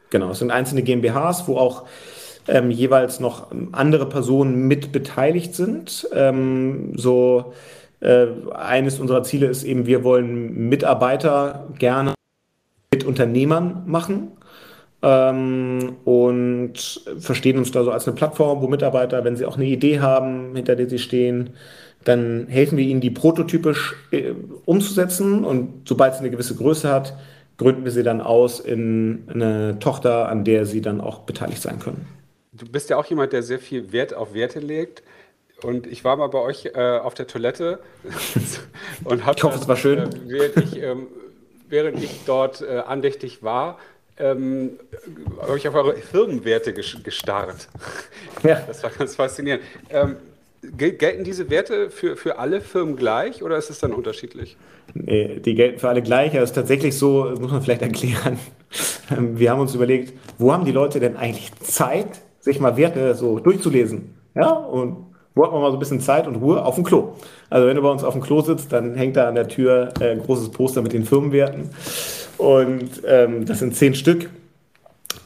genau. 0.10 0.32
Es 0.32 0.40
sind 0.40 0.52
einzelne 0.52 0.82
GmbHs, 0.84 1.48
wo 1.48 1.58
auch 1.58 1.86
ähm, 2.48 2.72
jeweils 2.72 3.20
noch 3.20 3.52
andere 3.72 4.10
Personen 4.10 4.68
mit 4.68 4.92
beteiligt 4.92 5.56
sind. 5.56 6.10
Ähm, 6.14 6.94
so 6.98 7.54
äh, 8.02 8.28
eines 8.54 9.00
unserer 9.00 9.24
Ziele 9.24 9.48
ist 9.48 9.64
eben, 9.64 9.86
wir 9.86 10.04
wollen 10.04 10.68
Mitarbeiter 10.68 11.68
gerne 11.80 12.16
mit 12.94 13.06
Unternehmern 13.06 13.84
machen 13.86 14.35
ähm, 15.06 15.98
und 16.04 17.02
verstehen 17.20 17.60
uns 17.60 17.72
da 17.72 17.84
so 17.84 17.92
als 17.92 18.08
eine 18.08 18.16
Plattform, 18.16 18.62
wo 18.62 18.68
Mitarbeiter, 18.68 19.24
wenn 19.24 19.36
sie 19.36 19.46
auch 19.46 19.56
eine 19.56 19.66
Idee 19.66 20.00
haben, 20.00 20.56
hinter 20.56 20.76
der 20.76 20.90
sie 20.90 20.98
stehen, 20.98 21.52
dann 22.04 22.48
helfen 22.48 22.78
wir 22.78 22.86
ihnen, 22.86 23.02
die 23.02 23.12
prototypisch 23.12 23.96
äh, 24.12 24.32
umzusetzen 24.66 25.46
und 25.46 25.88
sobald 25.88 26.16
sie 26.16 26.22
eine 26.22 26.32
gewisse 26.32 26.56
Größe 26.56 26.92
hat, 26.92 27.16
gründen 27.58 27.86
wir 27.86 27.92
sie 27.92 28.02
dann 28.02 28.20
aus 28.20 28.60
in 28.60 29.28
eine 29.32 29.78
Tochter, 29.80 30.28
an 30.28 30.44
der 30.44 30.66
sie 30.66 30.82
dann 30.82 31.00
auch 31.02 31.20
beteiligt 31.20 31.62
sein 31.62 31.80
können. 31.80 32.08
Du 32.52 32.66
bist 32.66 32.90
ja 32.90 32.98
auch 32.98 33.06
jemand, 33.06 33.32
der 33.32 33.44
sehr 33.44 33.60
viel 33.60 33.92
Wert 33.92 34.14
auf 34.14 34.34
Werte 34.34 34.60
legt. 34.60 35.04
Und 35.62 35.88
ich 35.88 36.04
war 36.04 36.18
mal 36.18 36.28
bei 36.28 36.40
euch 36.40 36.66
äh, 36.74 37.00
auf 37.00 37.14
der 37.14 37.28
Toilette 37.28 37.80
und 39.04 39.26
habe. 39.26 39.38
Ich 39.38 39.44
hoffe, 39.44 39.58
es 39.60 39.68
war 39.68 39.78
schön. 39.78 40.00
Äh, 40.00 40.10
während, 40.26 40.58
ich, 40.58 40.82
ähm, 40.82 41.08
während 41.70 42.04
ich 42.04 42.22
dort 42.26 42.62
äh, 42.62 42.80
andächtig 42.80 43.42
war, 43.42 43.78
ähm, 44.18 44.72
habe 45.42 45.58
ich 45.58 45.68
auf 45.68 45.76
eure 45.76 45.96
Firmenwerte 45.96 46.74
gestarrt. 46.74 47.68
Ja. 48.44 48.62
Das 48.68 48.84
war 48.84 48.92
ganz 48.92 49.16
faszinierend. 49.16 49.64
Ähm, 49.90 50.18
gelten 50.78 51.24
diese 51.24 51.50
Werte 51.50 51.90
für, 51.90 52.16
für 52.16 52.38
alle 52.38 52.62
Firmen 52.62 52.96
gleich 52.96 53.44
oder 53.44 53.58
ist 53.58 53.70
es 53.70 53.80
dann 53.80 53.94
unterschiedlich? 53.94 54.58
Nee, 54.94 55.40
die 55.40 55.56
gelten 55.56 55.80
für 55.80 55.90
alle 55.90 56.02
gleich. 56.02 56.34
Es 56.34 56.52
ist 56.52 56.54
tatsächlich 56.54 56.98
so, 56.98 57.34
muss 57.40 57.52
man 57.52 57.62
vielleicht 57.62 57.82
erklären. 57.82 58.40
Ähm, 59.12 59.38
wir 59.38 59.52
haben 59.52 59.60
uns 59.60 59.76
überlegt, 59.76 60.14
wo 60.38 60.52
haben 60.52 60.66
die 60.66 60.72
Leute 60.72 61.00
denn 61.00 61.16
eigentlich 61.16 61.54
Zeit, 61.60 62.22
sich 62.40 62.60
mal 62.60 62.76
Werte 62.78 63.16
so 63.16 63.40
durchzulesen? 63.40 64.16
Ja, 64.36 64.50
und 64.50 65.15
wo 65.36 65.44
hat 65.44 65.52
man 65.52 65.62
mal 65.62 65.70
so 65.70 65.78
ein 65.78 65.80
bisschen 65.80 66.00
Zeit 66.00 66.28
und 66.28 66.38
Ruhe? 66.38 66.64
Auf 66.64 66.76
dem 66.76 66.86
Klo. 66.86 67.14
Also 67.50 67.68
wenn 67.68 67.76
du 67.76 67.82
bei 67.82 67.92
uns 67.92 68.04
auf 68.04 68.14
dem 68.14 68.22
Klo 68.22 68.42
sitzt, 68.42 68.72
dann 68.72 68.96
hängt 68.96 69.18
da 69.18 69.28
an 69.28 69.36
der 69.36 69.50
Tür 69.50 69.94
äh, 70.00 70.12
ein 70.12 70.20
großes 70.20 70.50
Poster 70.50 70.82
mit 70.82 70.94
den 70.94 71.04
Firmenwerten. 71.04 71.70
Und 72.38 73.02
ähm, 73.06 73.46
das 73.46 73.60
sind 73.60 73.76
zehn 73.76 73.96
Stück. 73.96 74.30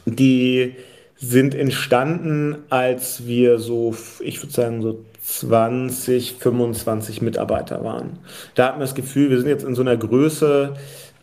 Die 0.06 0.74
sind 1.16 1.54
entstanden, 1.54 2.56
als 2.70 3.26
wir 3.26 3.58
so, 3.58 3.94
ich 4.20 4.42
würde 4.42 4.52
sagen, 4.52 4.82
so 4.82 5.04
20, 5.22 6.34
25 6.34 7.22
Mitarbeiter 7.22 7.84
waren. 7.84 8.18
Da 8.54 8.66
hatten 8.66 8.78
wir 8.78 8.86
das 8.86 8.94
Gefühl, 8.94 9.30
wir 9.30 9.38
sind 9.38 9.48
jetzt 9.48 9.64
in 9.64 9.74
so 9.74 9.82
einer 9.82 9.96
Größe, 9.96 10.74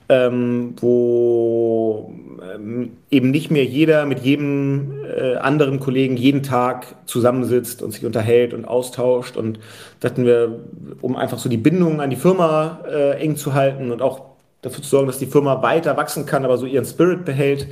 ähm, 0.10 0.74
wo 0.80 2.14
ähm, 2.42 2.92
eben 3.10 3.32
nicht 3.32 3.52
mehr 3.52 3.66
jeder 3.66 4.06
mit 4.06 4.20
jedem 4.20 4.94
äh, 5.04 5.36
anderen 5.36 5.80
Kollegen 5.80 6.18
jeden 6.18 6.44
Tag 6.44 6.96
zusammensitzt 7.06 7.82
und 7.82 7.92
sich 7.92 8.06
unterhält 8.06 8.54
und 8.54 8.66
austauscht. 8.66 9.38
Und 9.38 9.60
dachten 10.00 10.26
wir, 10.26 10.60
um 11.02 11.16
einfach 11.16 11.40
so 11.40 11.50
die 11.50 11.58
Bindung 11.58 12.00
an 12.02 12.10
die 12.10 12.16
Firma 12.16 12.80
äh, 12.90 13.22
eng 13.22 13.36
zu 13.36 13.54
halten 13.54 13.92
und 13.92 14.02
auch 14.02 14.22
dafür 14.62 14.84
zu 14.84 14.90
sorgen, 14.90 15.08
dass 15.08 15.20
die 15.20 15.26
Firma 15.26 15.62
weiter 15.62 15.98
wachsen 15.98 16.26
kann, 16.26 16.46
aber 16.46 16.58
so 16.58 16.66
ihren 16.66 16.86
Spirit 16.86 17.26
behält, 17.26 17.68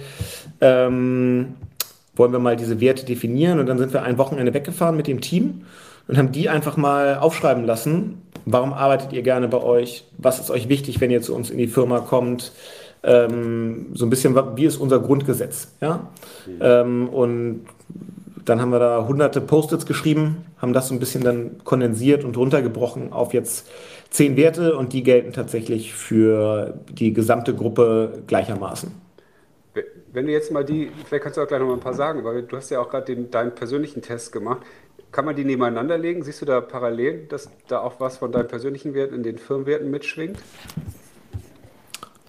ähm, 0.62 1.56
wollen 2.16 2.32
wir 2.32 2.40
mal 2.40 2.56
diese 2.56 2.80
Werte 2.80 3.06
definieren. 3.06 3.60
Und 3.60 3.68
dann 3.68 3.78
sind 3.78 3.94
wir 3.94 4.04
ein 4.04 4.18
Wochenende 4.18 4.54
weggefahren 4.54 4.96
mit 4.96 5.08
dem 5.08 5.22
Team 5.22 5.64
und 6.08 6.18
haben 6.18 6.32
die 6.32 6.50
einfach 6.50 6.78
mal 6.78 7.18
aufschreiben 7.18 7.66
lassen. 7.66 8.22
Warum 8.46 8.74
arbeitet 8.74 9.14
ihr 9.14 9.24
gerne 9.24 9.48
bei 9.48 9.62
euch? 9.62 10.06
Was 10.18 10.40
ist 10.40 10.52
euch 10.52 10.70
wichtig, 10.70 11.02
wenn 11.02 11.12
ihr 11.12 11.22
zu 11.22 11.36
uns 11.36 11.50
in 11.50 11.58
die 11.58 11.68
Firma 11.68 12.00
kommt? 12.00 12.52
Ähm, 13.04 13.88
so 13.94 14.06
ein 14.06 14.10
bisschen, 14.10 14.36
wie 14.56 14.66
ist 14.66 14.78
unser 14.78 15.00
Grundgesetz? 15.00 15.70
Ja? 15.82 16.08
Mhm. 16.46 16.60
Ähm, 16.62 17.10
und 17.10 17.66
dann 18.46 18.62
haben 18.62 18.72
wir 18.72 18.80
da 18.80 19.06
hunderte 19.08 19.42
Post-its 19.42 19.86
geschrieben, 19.86 20.46
haben 20.58 20.74
das 20.74 20.88
so 20.88 20.94
ein 20.94 21.00
bisschen 21.00 21.24
dann 21.24 21.64
kondensiert 21.64 22.24
und 22.24 22.38
runtergebrochen 22.38 23.12
auf 23.12 23.34
jetzt 23.34 23.68
zehn 24.12 24.38
Werte 24.38 24.78
und 24.78 24.94
die 24.94 25.04
gelten 25.04 25.34
tatsächlich 25.34 25.94
für 25.94 26.80
die 26.92 27.14
gesamte 27.14 27.56
Gruppe 27.56 28.24
gleichermaßen. 28.28 28.92
Wenn 30.14 30.28
du 30.28 30.32
jetzt 30.32 30.52
mal 30.52 30.64
die, 30.64 30.90
vielleicht 31.06 31.24
kannst 31.24 31.38
du 31.38 31.42
auch 31.42 31.48
gleich 31.48 31.60
noch 31.60 31.68
mal 31.68 31.74
ein 31.74 31.80
paar 31.82 31.94
sagen, 31.94 32.24
weil 32.24 32.44
du 32.44 32.56
hast 32.56 32.70
ja 32.70 32.80
auch 32.80 32.90
gerade 32.90 33.16
deinen 33.16 33.54
persönlichen 33.54 34.02
Test 34.02 34.32
gemacht. 34.32 34.62
Kann 35.12 35.26
man 35.26 35.36
die 35.36 35.46
nebeneinander 35.46 35.98
legen? 35.98 36.24
Siehst 36.24 36.42
du 36.42 36.46
da 36.46 36.62
Parallelen, 36.62 37.28
dass 37.30 37.50
da 37.68 37.80
auch 37.80 38.00
was 38.00 38.18
von 38.18 38.32
deinen 38.32 38.48
persönlichen 38.48 38.94
Werten 38.94 39.16
in 39.16 39.24
den 39.24 39.38
Firmenwerten 39.38 39.90
mitschwingt? 39.90 40.40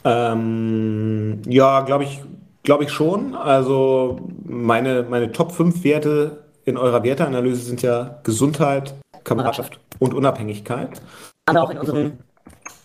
Ähm, 0.05 1.43
ja, 1.47 1.81
glaube 1.81 2.05
ich, 2.05 2.23
glaube 2.63 2.85
ich 2.85 2.91
schon. 2.91 3.35
Also 3.35 4.21
meine, 4.45 5.05
meine 5.09 5.33
Top 5.33 5.53
5 5.53 5.83
Werte 5.83 6.45
in 6.65 6.77
eurer 6.77 7.03
Werteanalyse 7.03 7.63
sind 7.63 7.83
ja 7.83 8.21
Gesundheit, 8.23 8.95
Kameradschaft 9.25 9.81
und 9.99 10.15
Unabhängigkeit. 10.15 11.01
Aber 11.47 11.63
auch 11.63 11.71
in 11.71 11.79
unseren 11.79 12.19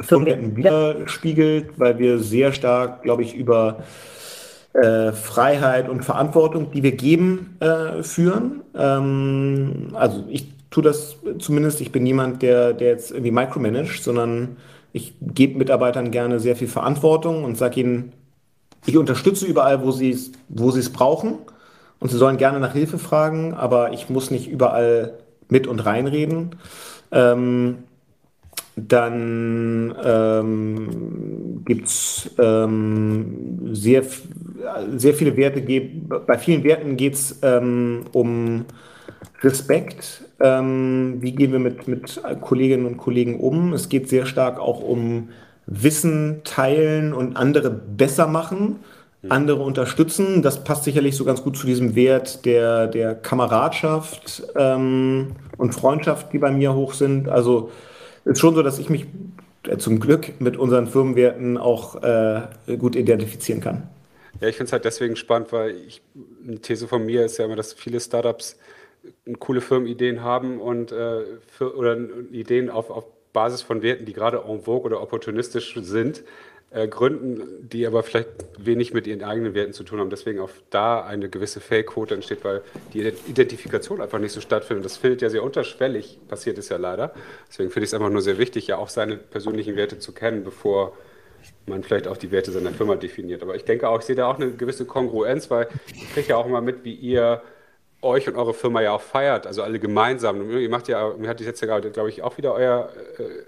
Firmenwerten 0.02 0.56
widerspiegelt, 0.56 1.80
weil 1.80 2.00
wir 2.00 2.20
sehr 2.20 2.54
stark, 2.54 3.04
glaube 3.04 3.24
ich, 3.24 3.36
über 3.36 3.84
äh, 4.74 5.12
Freiheit 5.12 5.90
und 5.90 6.06
Verantwortung, 6.06 6.72
die 6.72 6.84
wir 6.84 6.94
geben, 6.94 7.58
äh, 7.60 8.04
führen. 8.04 8.62
Ähm, 8.76 9.90
also 9.94 10.24
ich 10.30 10.48
tue 10.70 10.84
das 10.84 11.18
zumindest, 11.40 11.82
ich 11.82 11.92
bin 11.92 12.04
niemand, 12.04 12.42
der, 12.42 12.74
der 12.74 12.90
jetzt 12.90 13.12
irgendwie 13.12 13.32
micromanagt, 13.32 14.02
sondern 14.02 14.58
ich 14.94 15.14
gebe 15.22 15.58
Mitarbeitern 15.58 16.12
gerne 16.12 16.40
sehr 16.40 16.56
viel 16.56 16.68
Verantwortung 16.68 17.44
und 17.44 17.58
sage 17.58 17.82
ihnen, 17.82 18.14
ich 18.86 18.98
unterstütze 18.98 19.46
überall, 19.46 19.84
wo 19.84 19.92
sie 19.92 20.12
es 20.12 20.32
wo 20.50 20.74
brauchen 20.94 21.40
und 22.00 22.10
sie 22.10 22.18
sollen 22.18 22.38
gerne 22.38 22.60
nach 22.60 22.74
Hilfe 22.74 22.98
fragen, 22.98 23.54
aber 23.54 23.94
ich 23.94 24.10
muss 24.10 24.32
nicht 24.32 24.48
überall 24.50 25.20
mit 25.50 25.68
und 25.68 25.86
reinreden. 25.86 26.56
Ähm, 27.12 27.84
dann 28.88 29.96
ähm, 30.04 31.64
gibt 31.66 31.88
es 31.88 32.30
ähm, 32.40 33.60
sehr, 33.72 34.04
sehr 34.96 35.14
viele 35.14 35.36
Werte. 35.38 35.62
Bei 36.26 36.38
vielen 36.38 36.64
Werten 36.64 36.98
geht 36.98 37.14
es 37.14 37.40
ähm, 37.42 38.06
um 38.12 38.66
Respekt. 39.42 40.24
Ähm, 40.40 41.18
wie 41.20 41.34
gehen 41.34 41.52
wir 41.52 41.60
mit, 41.60 41.88
mit 41.88 42.22
Kolleginnen 42.42 42.86
und 42.86 42.98
Kollegen 42.98 43.40
um? 43.40 43.74
Es 43.74 43.90
geht 43.90 44.10
sehr 44.10 44.26
stark 44.26 44.60
auch 44.60 44.82
um 44.82 45.30
Wissen 45.66 46.42
teilen 46.44 47.14
und 47.14 47.38
andere 47.38 47.70
besser 47.70 48.28
machen, 48.28 48.80
mhm. 49.22 49.32
andere 49.32 49.64
unterstützen. 49.64 50.42
Das 50.42 50.64
passt 50.64 50.84
sicherlich 50.84 51.16
so 51.16 51.26
ganz 51.26 51.44
gut 51.44 51.58
zu 51.58 51.66
diesem 51.66 51.96
Wert 51.96 52.46
der, 52.46 52.88
der 52.88 53.16
Kameradschaft 53.16 54.44
ähm, 54.56 55.34
und 55.58 55.74
Freundschaft, 55.74 56.34
die 56.34 56.40
bei 56.40 56.52
mir 56.52 56.74
hoch 56.74 56.94
sind. 56.94 57.30
Also 57.30 57.72
ist 58.26 58.40
schon 58.40 58.56
so, 58.56 58.64
dass 58.64 58.80
ich 58.80 58.90
mich 58.90 59.08
äh, 59.68 59.78
zum 59.78 60.00
Glück 60.00 60.40
mit 60.40 60.58
unseren 60.58 60.88
Firmenwerten 60.88 61.58
auch 61.58 62.02
äh, 62.04 62.48
gut 62.78 62.96
identifizieren 62.96 63.62
kann. 63.62 63.90
Ja, 64.40 64.48
ich 64.48 64.56
finde 64.56 64.68
es 64.68 64.74
halt 64.74 64.86
deswegen 64.86 65.16
spannend, 65.16 65.52
weil 65.52 65.76
ich, 65.88 66.02
eine 66.48 66.60
These 66.60 66.88
von 66.88 67.06
mir 67.06 67.26
ist 67.26 67.38
ja 67.38 67.46
immer, 67.46 67.56
dass 67.56 67.74
viele 67.74 68.00
Startups 68.00 68.58
coole 69.40 69.62
Firmenideen 69.62 70.24
haben 70.24 70.60
und 70.60 70.92
äh, 70.92 71.24
für, 71.48 71.76
oder 71.76 71.98
Ideen 72.32 72.70
auf, 72.70 72.90
auf 72.90 73.06
Basis 73.34 73.62
von 73.62 73.82
Werten, 73.82 74.06
die 74.06 74.14
gerade 74.14 74.44
en 74.48 74.62
vogue 74.62 74.86
oder 74.86 75.02
opportunistisch 75.02 75.76
sind, 75.82 76.24
äh, 76.74 76.88
gründen, 76.88 77.68
die 77.70 77.86
aber 77.86 78.02
vielleicht 78.02 78.30
wenig 78.58 78.94
mit 78.94 79.06
ihren 79.06 79.24
eigenen 79.24 79.54
Werten 79.54 79.74
zu 79.74 79.84
tun 79.84 80.00
haben. 80.00 80.10
Deswegen 80.10 80.40
auch 80.40 80.50
da 80.70 81.04
eine 81.04 81.30
gewisse 81.30 81.60
Fake-Quote 81.60 82.16
entsteht, 82.16 82.44
weil 82.44 82.62
die 82.94 83.02
Identifikation 83.28 84.02
einfach 84.02 84.20
nicht 84.20 84.32
so 84.32 84.40
stattfindet. 84.40 84.86
Das 84.86 84.98
findet 84.98 85.22
ja 85.22 85.30
sehr 85.30 85.44
unterschwellig, 85.44 86.20
passiert 86.30 86.58
es 86.58 86.70
ja 86.70 86.78
leider. 86.78 87.14
Deswegen 87.50 87.72
finde 87.72 87.84
ich 87.84 87.90
es 87.90 87.94
einfach 87.94 88.10
nur 88.10 88.22
sehr 88.22 88.38
wichtig, 88.38 88.68
ja 88.68 88.78
auch 88.78 88.90
seine 88.90 89.18
persönlichen 89.18 89.76
Werte 89.76 90.00
zu 90.00 90.14
kennen, 90.14 90.46
bevor 90.46 90.98
man 91.66 91.84
vielleicht 91.84 92.08
auch 92.08 92.18
die 92.18 92.32
Werte 92.32 92.52
seiner 92.52 92.72
Firma 92.72 92.96
definiert. 92.96 93.42
Aber 93.42 93.56
ich 93.56 93.66
denke 93.66 93.90
auch, 93.90 94.00
ich 94.00 94.06
sehe 94.06 94.16
da 94.16 94.28
auch 94.28 94.40
eine 94.40 94.52
gewisse 94.52 94.86
Kongruenz, 94.86 95.52
weil 95.52 95.68
ich 95.94 96.14
kriege 96.14 96.30
ja 96.30 96.38
auch 96.38 96.46
immer 96.46 96.62
mit, 96.62 96.84
wie 96.84 96.94
ihr 96.94 97.42
euch 98.02 98.28
und 98.28 98.36
eure 98.36 98.54
Firma 98.54 98.82
ja 98.82 98.92
auch 98.94 99.02
feiert, 99.02 99.46
also 99.46 99.62
alle 99.62 99.80
gemeinsam. 99.80 100.50
Ihr 100.50 100.70
macht 100.70 100.88
ja, 100.88 101.14
mir 101.18 101.30
hat 101.30 101.40
jetzt 101.40 101.62
ja 101.62 101.68
gerade, 101.68 101.92
glaube 101.92 102.10
ich, 102.10 102.24
auch 102.24 102.38
wieder 102.38 102.54
euer 102.54 102.90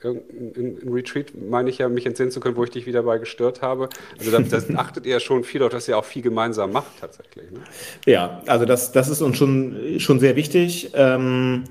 äh, 0.03 0.07
ein, 0.07 0.77
Retreat, 0.91 1.33
meine 1.49 1.69
ich 1.69 1.79
ja, 1.79 1.89
mich 1.89 2.05
entsinnen 2.05 2.31
zu 2.31 2.39
können, 2.39 2.55
wo 2.55 2.63
ich 2.63 2.69
dich 2.69 2.85
wieder 2.85 3.03
bei 3.03 3.17
gestört 3.17 3.61
habe. 3.61 3.89
Also 4.19 4.31
das, 4.31 4.49
das 4.49 4.75
achtet 4.75 5.05
ihr 5.05 5.19
schon 5.19 5.43
viel 5.43 5.63
auf, 5.63 5.69
dass 5.69 5.87
ihr 5.87 5.97
auch 5.97 6.05
viel 6.05 6.21
gemeinsam 6.21 6.71
macht 6.71 6.99
tatsächlich. 7.01 7.49
Ne? 7.51 7.59
Ja, 8.05 8.41
also 8.45 8.65
das, 8.65 8.91
das 8.91 9.09
ist 9.09 9.21
uns 9.21 9.37
schon, 9.37 9.99
schon 9.99 10.19
sehr 10.19 10.35
wichtig. 10.35 10.91
Ähm, 10.93 11.63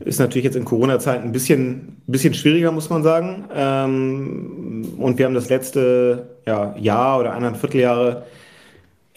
ist 0.00 0.20
natürlich 0.20 0.44
jetzt 0.44 0.54
in 0.54 0.64
Corona-Zeiten 0.64 1.24
ein 1.24 1.32
bisschen, 1.32 2.00
bisschen 2.06 2.34
schwieriger, 2.34 2.70
muss 2.70 2.88
man 2.88 3.02
sagen. 3.02 3.48
Ähm, 3.52 4.94
und 4.96 5.18
wir 5.18 5.26
haben 5.26 5.34
das 5.34 5.48
letzte 5.48 6.36
ja, 6.46 6.76
Jahr 6.78 7.18
oder 7.18 7.32
eineinviertel 7.32 7.80
Vierteljahre 7.80 8.26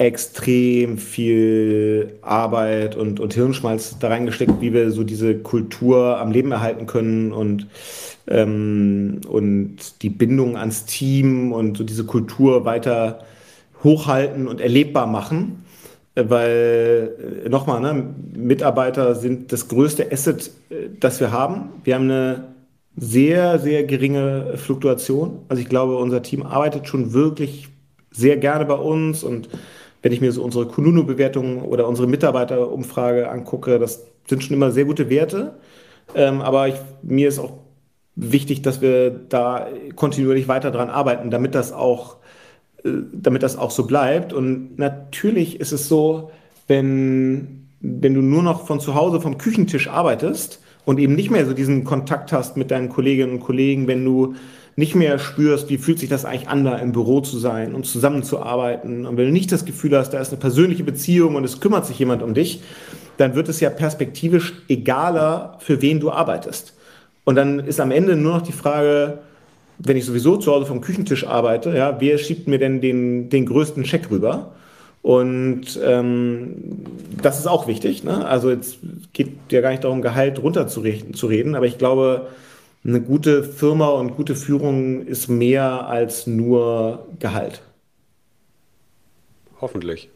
extrem 0.01 0.97
viel 0.97 2.17
Arbeit 2.23 2.95
und, 2.95 3.19
und 3.19 3.33
Hirnschmalz 3.35 3.99
da 3.99 4.07
reingesteckt, 4.07 4.59
wie 4.59 4.73
wir 4.73 4.91
so 4.91 5.03
diese 5.03 5.35
Kultur 5.37 6.17
am 6.17 6.31
Leben 6.31 6.51
erhalten 6.51 6.87
können 6.87 7.31
und, 7.31 7.67
ähm, 8.27 9.21
und 9.27 10.01
die 10.01 10.09
Bindung 10.09 10.57
ans 10.57 10.85
Team 10.85 11.51
und 11.53 11.77
so 11.77 11.83
diese 11.83 12.05
Kultur 12.05 12.65
weiter 12.65 13.19
hochhalten 13.83 14.47
und 14.47 14.59
erlebbar 14.59 15.05
machen. 15.05 15.65
Äh, 16.15 16.25
weil, 16.27 17.43
äh, 17.45 17.49
nochmal, 17.49 17.81
ne, 17.81 18.03
Mitarbeiter 18.35 19.13
sind 19.13 19.51
das 19.51 19.67
größte 19.67 20.11
Asset, 20.11 20.51
äh, 20.71 20.89
das 20.99 21.19
wir 21.19 21.31
haben. 21.31 21.69
Wir 21.83 21.95
haben 21.95 22.05
eine 22.05 22.55
sehr, 22.97 23.59
sehr 23.59 23.83
geringe 23.83 24.57
Fluktuation. 24.57 25.39
Also 25.47 25.61
ich 25.61 25.69
glaube, 25.69 25.97
unser 25.97 26.23
Team 26.23 26.43
arbeitet 26.43 26.87
schon 26.87 27.13
wirklich 27.13 27.69
sehr 28.09 28.37
gerne 28.37 28.65
bei 28.65 28.75
uns 28.75 29.23
und 29.23 29.47
wenn 30.01 30.11
ich 30.11 30.21
mir 30.21 30.31
so 30.31 30.43
unsere 30.43 30.67
Kununu-Bewertung 30.67 31.63
oder 31.63 31.87
unsere 31.87 32.07
Mitarbeiterumfrage 32.07 33.29
angucke, 33.29 33.79
das 33.79 34.05
sind 34.27 34.43
schon 34.43 34.55
immer 34.55 34.71
sehr 34.71 34.85
gute 34.85 35.09
Werte. 35.09 35.55
Ähm, 36.15 36.41
aber 36.41 36.67
ich, 36.67 36.75
mir 37.03 37.27
ist 37.27 37.39
auch 37.39 37.53
wichtig, 38.15 38.61
dass 38.61 38.81
wir 38.81 39.11
da 39.11 39.67
kontinuierlich 39.95 40.47
weiter 40.47 40.71
dran 40.71 40.89
arbeiten, 40.89 41.29
damit 41.29 41.55
das 41.55 41.71
auch, 41.71 42.17
äh, 42.83 42.89
damit 43.13 43.43
das 43.43 43.57
auch 43.57 43.71
so 43.71 43.85
bleibt. 43.85 44.33
Und 44.33 44.77
natürlich 44.77 45.59
ist 45.59 45.71
es 45.71 45.87
so, 45.87 46.31
wenn, 46.67 47.67
wenn 47.79 48.13
du 48.13 48.21
nur 48.21 48.43
noch 48.43 48.65
von 48.65 48.79
zu 48.79 48.95
Hause 48.95 49.21
vom 49.21 49.37
Küchentisch 49.37 49.87
arbeitest 49.87 50.60
und 50.85 50.99
eben 50.99 51.15
nicht 51.15 51.31
mehr 51.31 51.45
so 51.45 51.53
diesen 51.53 51.83
Kontakt 51.83 52.31
hast 52.31 52.57
mit 52.57 52.71
deinen 52.71 52.89
Kolleginnen 52.89 53.33
und 53.33 53.39
Kollegen, 53.39 53.87
wenn 53.87 54.03
du 54.03 54.35
nicht 54.75 54.95
mehr 54.95 55.19
spürst, 55.19 55.69
wie 55.69 55.77
fühlt 55.77 55.99
sich 55.99 56.09
das 56.09 56.25
eigentlich 56.25 56.47
an, 56.47 56.63
da 56.63 56.77
im 56.77 56.91
Büro 56.91 57.21
zu 57.21 57.37
sein 57.37 57.75
und 57.75 57.85
zusammenzuarbeiten. 57.85 59.05
Und 59.05 59.17
wenn 59.17 59.25
du 59.25 59.31
nicht 59.31 59.51
das 59.51 59.65
Gefühl 59.65 59.97
hast, 59.97 60.11
da 60.11 60.19
ist 60.19 60.29
eine 60.29 60.39
persönliche 60.39 60.83
Beziehung 60.83 61.35
und 61.35 61.43
es 61.43 61.59
kümmert 61.59 61.85
sich 61.85 61.99
jemand 61.99 62.23
um 62.23 62.33
dich, 62.33 62.61
dann 63.17 63.35
wird 63.35 63.49
es 63.49 63.59
ja 63.59 63.69
perspektivisch 63.69 64.53
egaler, 64.69 65.57
für 65.59 65.81
wen 65.81 65.99
du 65.99 66.09
arbeitest. 66.09 66.73
Und 67.25 67.35
dann 67.35 67.59
ist 67.59 67.79
am 67.79 67.91
Ende 67.91 68.15
nur 68.15 68.37
noch 68.37 68.41
die 68.41 68.53
Frage, 68.53 69.19
wenn 69.77 69.97
ich 69.97 70.05
sowieso 70.05 70.37
zu 70.37 70.51
Hause 70.51 70.65
vom 70.65 70.81
Küchentisch 70.81 71.27
arbeite, 71.27 71.75
ja, 71.75 71.97
wer 71.99 72.17
schiebt 72.17 72.47
mir 72.47 72.57
denn 72.57 72.81
den, 72.81 73.29
den 73.29 73.45
größten 73.45 73.85
Scheck 73.85 74.09
rüber? 74.09 74.53
Und 75.01 75.79
ähm, 75.83 76.85
das 77.21 77.39
ist 77.39 77.47
auch 77.47 77.67
wichtig. 77.67 78.03
Ne? 78.03 78.25
Also 78.25 78.51
jetzt 78.51 78.77
geht 79.13 79.31
ja 79.49 79.61
gar 79.61 79.71
nicht 79.71 79.83
darum, 79.83 80.01
Gehalt 80.01 80.41
runterzureden, 80.41 81.13
zu 81.13 81.27
reden, 81.27 81.55
aber 81.55 81.65
ich 81.65 81.77
glaube, 81.77 82.27
eine 82.83 83.01
gute 83.01 83.43
Firma 83.43 83.89
und 83.89 84.15
gute 84.15 84.35
Führung 84.35 85.05
ist 85.05 85.27
mehr 85.27 85.87
als 85.87 86.27
nur 86.27 87.07
Gehalt. 87.19 87.61
Hoffentlich. 89.59 90.09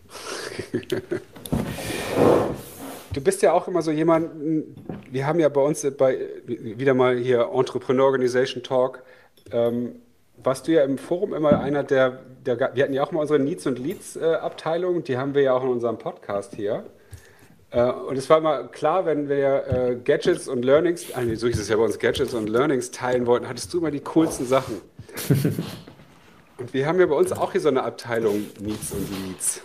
du 3.13 3.21
bist 3.21 3.41
ja 3.43 3.53
auch 3.53 3.67
immer 3.67 3.83
so 3.83 3.91
jemand, 3.91 4.31
wir 5.11 5.27
haben 5.27 5.39
ja 5.39 5.49
bei 5.49 5.61
uns 5.61 5.85
bei, 5.97 6.17
wieder 6.45 6.95
mal 6.95 7.17
hier 7.17 7.49
Entrepreneur 7.53 8.05
Organization 8.05 8.63
Talk, 8.63 9.03
ähm, 9.51 9.95
warst 10.45 10.67
du 10.67 10.73
ja 10.73 10.83
im 10.83 10.97
Forum 10.97 11.33
immer 11.33 11.59
einer 11.59 11.83
der, 11.83 12.19
der 12.45 12.75
wir 12.75 12.83
hatten 12.83 12.93
ja 12.93 13.03
auch 13.03 13.11
mal 13.11 13.21
unsere 13.21 13.39
Needs 13.39 13.65
und 13.65 13.79
Leads 13.79 14.15
äh, 14.15 14.23
Abteilung, 14.23 15.03
die 15.03 15.17
haben 15.17 15.33
wir 15.33 15.41
ja 15.41 15.53
auch 15.53 15.63
in 15.63 15.69
unserem 15.69 15.97
Podcast 15.97 16.55
hier. 16.55 16.83
Äh, 17.71 17.91
und 17.91 18.17
es 18.17 18.29
war 18.29 18.37
immer 18.37 18.67
klar, 18.67 19.05
wenn 19.05 19.27
wir 19.27 19.67
äh, 19.67 19.95
Gadgets 19.95 20.47
und 20.47 20.63
Learnings, 20.63 21.07
ah, 21.13 21.21
nee, 21.21 21.35
so 21.35 21.47
hieß 21.47 21.59
es 21.59 21.69
ja 21.69 21.75
bei 21.75 21.83
uns, 21.83 21.99
Gadgets 21.99 22.33
und 22.33 22.47
Learnings 22.47 22.91
teilen 22.91 23.25
wollten, 23.25 23.49
hattest 23.49 23.73
du 23.73 23.79
immer 23.79 23.91
die 23.91 24.01
coolsten 24.01 24.45
Sachen. 24.45 24.81
und 26.57 26.73
wir 26.73 26.85
haben 26.87 26.99
ja 26.99 27.05
bei 27.05 27.15
uns 27.15 27.31
auch 27.31 27.51
hier 27.51 27.61
so 27.61 27.69
eine 27.69 27.83
Abteilung 27.83 28.45
Needs 28.59 28.91
und 28.91 29.09
Leads. 29.09 29.61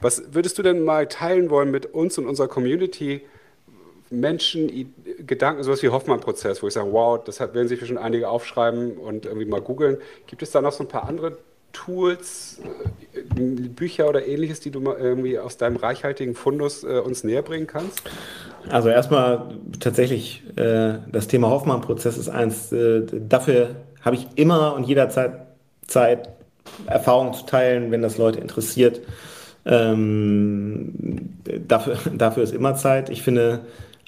Was 0.00 0.34
würdest 0.34 0.58
du 0.58 0.62
denn 0.62 0.82
mal 0.82 1.06
teilen 1.06 1.50
wollen 1.50 1.70
mit 1.70 1.86
uns 1.86 2.18
und 2.18 2.26
unserer 2.26 2.48
Community? 2.48 3.22
Menschen, 4.10 4.94
Gedanken, 5.26 5.62
sowas 5.62 5.82
wie 5.82 5.88
Hoffmann-Prozess, 5.88 6.62
wo 6.62 6.68
ich 6.68 6.74
sage, 6.74 6.92
wow, 6.92 7.22
das 7.22 7.40
werden 7.40 7.68
sich 7.68 7.84
schon 7.86 7.98
einige 7.98 8.28
aufschreiben 8.28 8.96
und 8.96 9.26
irgendwie 9.26 9.46
mal 9.46 9.60
googeln. 9.60 9.98
Gibt 10.26 10.42
es 10.42 10.50
da 10.50 10.60
noch 10.60 10.72
so 10.72 10.84
ein 10.84 10.88
paar 10.88 11.08
andere 11.08 11.38
Tools, 11.72 12.60
äh, 13.14 13.40
Bücher 13.40 14.08
oder 14.08 14.26
ähnliches, 14.26 14.60
die 14.60 14.70
du 14.70 14.80
mal 14.80 14.96
irgendwie 14.96 15.38
aus 15.38 15.56
deinem 15.56 15.76
reichhaltigen 15.76 16.34
Fundus 16.34 16.84
äh, 16.84 16.98
uns 16.98 17.22
näher 17.22 17.42
bringen 17.42 17.66
kannst? 17.66 18.02
Also 18.68 18.88
erstmal 18.88 19.54
tatsächlich, 19.78 20.42
äh, 20.56 20.94
das 21.10 21.28
Thema 21.28 21.50
Hoffmann-Prozess 21.50 22.16
ist 22.16 22.28
eins, 22.28 22.70
dafür 22.70 23.76
habe 24.00 24.16
ich 24.16 24.26
immer 24.36 24.74
und 24.74 24.84
jederzeit 24.84 25.46
Zeit, 25.86 26.30
Erfahrungen 26.86 27.34
zu 27.34 27.46
teilen, 27.46 27.90
wenn 27.90 28.02
das 28.02 28.18
Leute 28.18 28.40
interessiert. 28.40 29.00
Ähm, 29.64 30.92
dafür, 31.44 31.98
dafür 32.14 32.42
ist 32.42 32.54
immer 32.54 32.74
Zeit. 32.74 33.10
Ich 33.10 33.22
finde, 33.22 33.60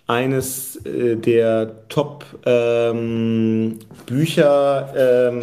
eines 0.08 0.74
äh, 0.86 1.16
der 1.16 1.86
Top-Bücher, 1.90 2.48
ähm, 4.96 5.42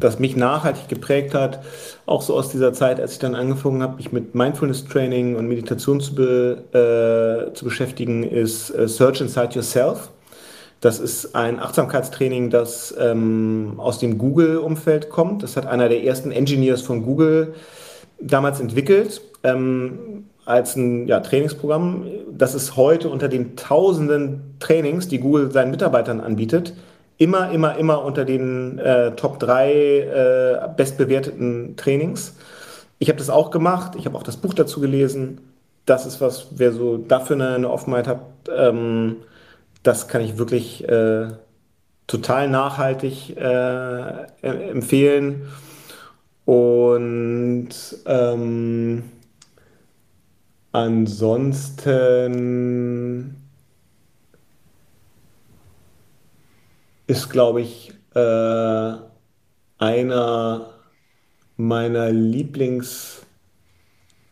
das 0.00 0.18
mich 0.18 0.34
nachhaltig 0.34 0.88
geprägt 0.88 1.34
hat, 1.34 1.62
auch 2.06 2.22
so 2.22 2.34
aus 2.34 2.48
dieser 2.48 2.72
Zeit, 2.72 2.98
als 2.98 3.12
ich 3.12 3.18
dann 3.18 3.34
angefangen 3.34 3.82
habe, 3.82 3.96
mich 3.96 4.10
mit 4.10 4.34
Mindfulness-Training 4.34 5.36
und 5.36 5.46
Meditation 5.46 6.00
zu, 6.00 6.14
be, 6.14 6.64
äh, 6.72 7.52
zu 7.54 7.66
beschäftigen, 7.66 8.24
ist 8.24 8.70
äh, 8.70 8.88
Search 8.88 9.20
Inside 9.20 9.50
Yourself. 9.54 10.10
Das 10.80 10.98
ist 10.98 11.36
ein 11.36 11.60
Achtsamkeitstraining, 11.60 12.48
das 12.48 12.94
ähm, 12.98 13.74
aus 13.76 13.98
dem 13.98 14.16
Google-Umfeld 14.16 15.10
kommt. 15.10 15.42
Das 15.42 15.56
hat 15.56 15.66
einer 15.66 15.90
der 15.90 16.02
ersten 16.02 16.32
Engineers 16.32 16.80
von 16.80 17.04
Google 17.04 17.54
damals 18.20 18.58
entwickelt. 18.58 19.20
Ähm, 19.44 20.24
als 20.44 20.76
ein 20.76 21.06
ja, 21.06 21.20
Trainingsprogramm. 21.20 22.06
Das 22.30 22.54
ist 22.54 22.76
heute 22.76 23.08
unter 23.08 23.28
den 23.28 23.56
tausenden 23.56 24.56
Trainings, 24.58 25.08
die 25.08 25.18
Google 25.18 25.50
seinen 25.50 25.70
Mitarbeitern 25.70 26.20
anbietet, 26.20 26.74
immer, 27.18 27.50
immer, 27.50 27.76
immer 27.76 28.04
unter 28.04 28.24
den 28.24 28.78
äh, 28.78 29.12
Top 29.12 29.38
3 29.38 29.72
äh, 29.72 30.68
bestbewerteten 30.76 31.76
Trainings. 31.76 32.36
Ich 32.98 33.08
habe 33.08 33.18
das 33.18 33.30
auch 33.30 33.50
gemacht, 33.50 33.94
ich 33.96 34.06
habe 34.06 34.16
auch 34.16 34.22
das 34.22 34.36
Buch 34.36 34.54
dazu 34.54 34.80
gelesen. 34.80 35.40
Das 35.86 36.06
ist 36.06 36.20
was, 36.20 36.48
wer 36.52 36.72
so 36.72 36.96
dafür 36.96 37.36
eine, 37.36 37.48
eine 37.54 37.70
Offenheit 37.70 38.06
hat, 38.06 38.20
ähm, 38.56 39.16
das 39.82 40.06
kann 40.06 40.22
ich 40.22 40.38
wirklich 40.38 40.88
äh, 40.88 41.28
total 42.06 42.48
nachhaltig 42.48 43.36
äh, 43.36 44.26
empfehlen. 44.42 45.48
Und 46.44 47.70
ähm, 48.06 49.04
Ansonsten 50.72 51.92
ist, 57.06 57.28
glaube 57.28 57.60
ich, 57.60 57.92
äh, 58.14 58.92
einer 59.78 60.70
meiner 61.56 62.10
Lieblings- 62.10 63.22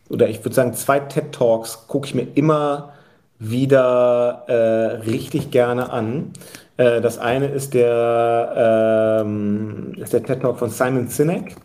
oder 0.09 0.27
ich 0.27 0.43
würde 0.43 0.55
sagen, 0.55 0.73
zwei 0.73 0.99
TED 0.99 1.31
Talks 1.31 1.87
gucke 1.87 2.07
ich 2.07 2.15
mir 2.15 2.27
immer 2.35 2.93
wieder 3.39 4.43
äh, 4.47 4.97
richtig 5.09 5.51
gerne 5.51 5.91
an. 5.91 6.33
Äh, 6.77 7.01
das 7.01 7.17
eine 7.17 7.47
ist 7.47 7.73
der, 7.73 9.21
ähm, 9.23 9.93
ist 9.97 10.13
der 10.13 10.23
TED 10.23 10.41
Talk 10.41 10.59
von 10.59 10.69
Simon 10.69 11.07
Sinek. 11.07 11.55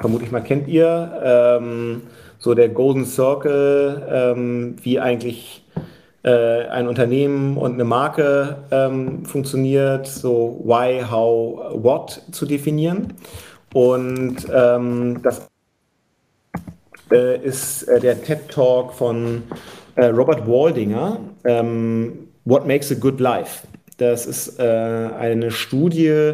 Vermutlich 0.00 0.30
mal 0.30 0.42
kennt 0.42 0.68
ihr. 0.68 1.20
Ähm, 1.22 2.02
so 2.40 2.54
der 2.54 2.70
Golden 2.70 3.04
Circle, 3.04 4.02
ähm, 4.10 4.76
wie 4.82 4.98
eigentlich 4.98 5.64
äh, 6.22 6.66
ein 6.66 6.88
Unternehmen 6.88 7.56
und 7.56 7.74
eine 7.74 7.84
Marke 7.84 8.56
ähm, 8.70 9.24
funktioniert, 9.24 10.06
so 10.06 10.60
why, 10.64 11.02
how, 11.08 11.82
what 11.82 12.22
zu 12.32 12.46
definieren. 12.46 13.12
Und 13.72 14.36
ähm, 14.52 15.22
das 15.22 15.48
äh, 17.12 17.38
ist 17.42 17.84
äh, 17.84 18.00
der 18.00 18.22
TED 18.22 18.48
Talk 18.48 18.94
von 18.94 19.42
äh, 19.96 20.06
Robert 20.06 20.46
Waldinger, 20.48 21.20
ähm, 21.44 22.28
What 22.46 22.66
Makes 22.66 22.90
a 22.90 22.94
Good 22.94 23.20
Life. 23.20 23.66
Das 23.98 24.26
ist 24.26 24.58
äh, 24.58 24.62
eine 24.62 25.50
Studie, 25.50 26.32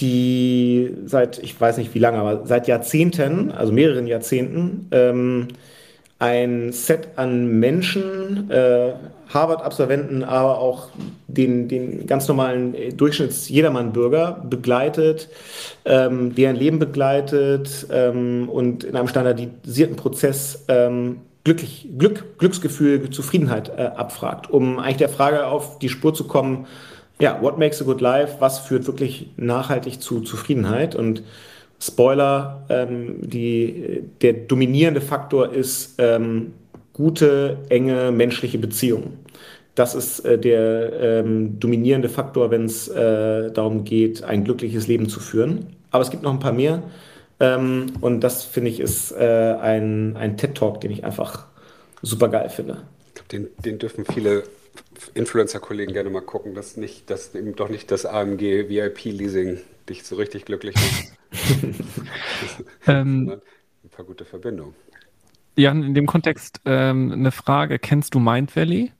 die 0.00 0.94
seit, 1.06 1.38
ich 1.38 1.60
weiß 1.60 1.78
nicht 1.78 1.94
wie 1.94 1.98
lange, 1.98 2.18
aber 2.18 2.46
seit 2.46 2.68
Jahrzehnten, 2.68 3.50
also 3.50 3.72
mehreren 3.72 4.06
Jahrzehnten, 4.06 4.86
ähm, 4.92 5.48
ein 6.20 6.72
Set 6.72 7.08
an 7.16 7.60
Menschen, 7.60 8.50
äh, 8.50 8.92
Harvard-Absolventen, 9.28 10.24
aber 10.24 10.58
auch 10.58 10.88
den, 11.26 11.68
den 11.68 12.06
ganz 12.06 12.26
normalen 12.28 12.74
Durchschnitts-Jedermann-Bürger 12.96 14.44
begleitet, 14.48 15.28
ähm, 15.84 16.34
deren 16.34 16.56
Leben 16.56 16.78
begleitet 16.78 17.86
ähm, 17.92 18.48
und 18.48 18.84
in 18.84 18.96
einem 18.96 19.08
standardisierten 19.08 19.96
Prozess 19.96 20.64
ähm, 20.68 21.18
glücklich, 21.44 21.88
Glück, 21.96 22.38
Glücksgefühl, 22.38 23.10
Zufriedenheit 23.10 23.70
äh, 23.76 23.82
abfragt, 23.82 24.50
um 24.50 24.78
eigentlich 24.78 24.96
der 24.96 25.08
Frage 25.08 25.46
auf 25.46 25.78
die 25.78 25.88
Spur 25.88 26.14
zu 26.14 26.24
kommen, 26.24 26.66
ja, 27.20 27.40
what 27.42 27.58
makes 27.58 27.80
a 27.80 27.84
good 27.84 28.00
life? 28.00 28.36
Was 28.38 28.60
führt 28.60 28.86
wirklich 28.86 29.30
nachhaltig 29.36 30.00
zu 30.00 30.20
Zufriedenheit? 30.20 30.94
Und 30.94 31.22
Spoiler, 31.80 32.64
ähm, 32.68 33.16
die, 33.20 34.02
der 34.20 34.32
dominierende 34.32 35.00
Faktor 35.00 35.52
ist 35.52 35.94
ähm, 35.98 36.52
gute, 36.92 37.58
enge 37.68 38.10
menschliche 38.10 38.58
Beziehungen. 38.58 39.18
Das 39.76 39.94
ist 39.94 40.20
äh, 40.20 40.38
der 40.38 40.92
ähm, 41.00 41.60
dominierende 41.60 42.08
Faktor, 42.08 42.50
wenn 42.50 42.64
es 42.64 42.88
äh, 42.88 43.52
darum 43.52 43.84
geht, 43.84 44.24
ein 44.24 44.42
glückliches 44.42 44.88
Leben 44.88 45.08
zu 45.08 45.20
führen. 45.20 45.66
Aber 45.92 46.02
es 46.02 46.10
gibt 46.10 46.24
noch 46.24 46.32
ein 46.32 46.40
paar 46.40 46.52
mehr. 46.52 46.82
Ähm, 47.38 47.92
und 48.00 48.20
das 48.22 48.42
finde 48.42 48.70
ich 48.70 48.80
ist 48.80 49.12
äh, 49.12 49.54
ein, 49.60 50.16
ein 50.16 50.36
TED-Talk, 50.36 50.80
den 50.80 50.90
ich 50.90 51.04
einfach 51.04 51.46
super 52.02 52.28
geil 52.28 52.48
finde. 52.48 52.78
Den, 53.30 53.48
den 53.64 53.78
dürfen 53.78 54.04
viele 54.04 54.42
Influencer-Kollegen 55.14 55.92
gerne 55.92 56.10
mal 56.10 56.20
gucken, 56.20 56.54
dass 56.54 56.76
nicht, 56.76 57.10
dass 57.10 57.34
eben 57.34 57.54
doch 57.56 57.68
nicht 57.68 57.90
das 57.90 58.06
AMG 58.06 58.68
VIP-Leasing 58.68 59.58
dich 59.88 60.04
so 60.04 60.16
richtig 60.16 60.44
glücklich 60.44 60.74
macht. 60.74 61.74
ähm, 62.86 63.40
ein 63.84 63.90
paar 63.90 64.04
gute 64.04 64.24
Verbindungen. 64.24 64.74
Jan, 65.56 65.82
in 65.82 65.94
dem 65.94 66.06
Kontext 66.06 66.60
ähm, 66.64 67.12
eine 67.12 67.32
Frage: 67.32 67.78
Kennst 67.78 68.14
du 68.14 68.20
Mind 68.20 68.54
Valley? 68.54 68.92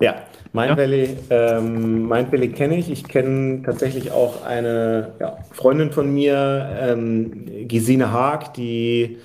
Ja, 0.00 0.26
Mind 0.52 0.70
ja. 0.70 0.76
Valley, 0.76 1.16
ähm, 1.30 2.08
Mind 2.08 2.32
Valley 2.32 2.48
kenne 2.48 2.76
ich. 2.76 2.90
Ich 2.90 3.04
kenne 3.04 3.62
tatsächlich 3.62 4.10
auch 4.10 4.44
eine 4.44 5.14
ja, 5.20 5.38
Freundin 5.52 5.92
von 5.92 6.12
mir, 6.12 6.76
ähm, 6.80 7.68
Gesine 7.68 8.10
Haag, 8.10 8.52
die, 8.54 9.18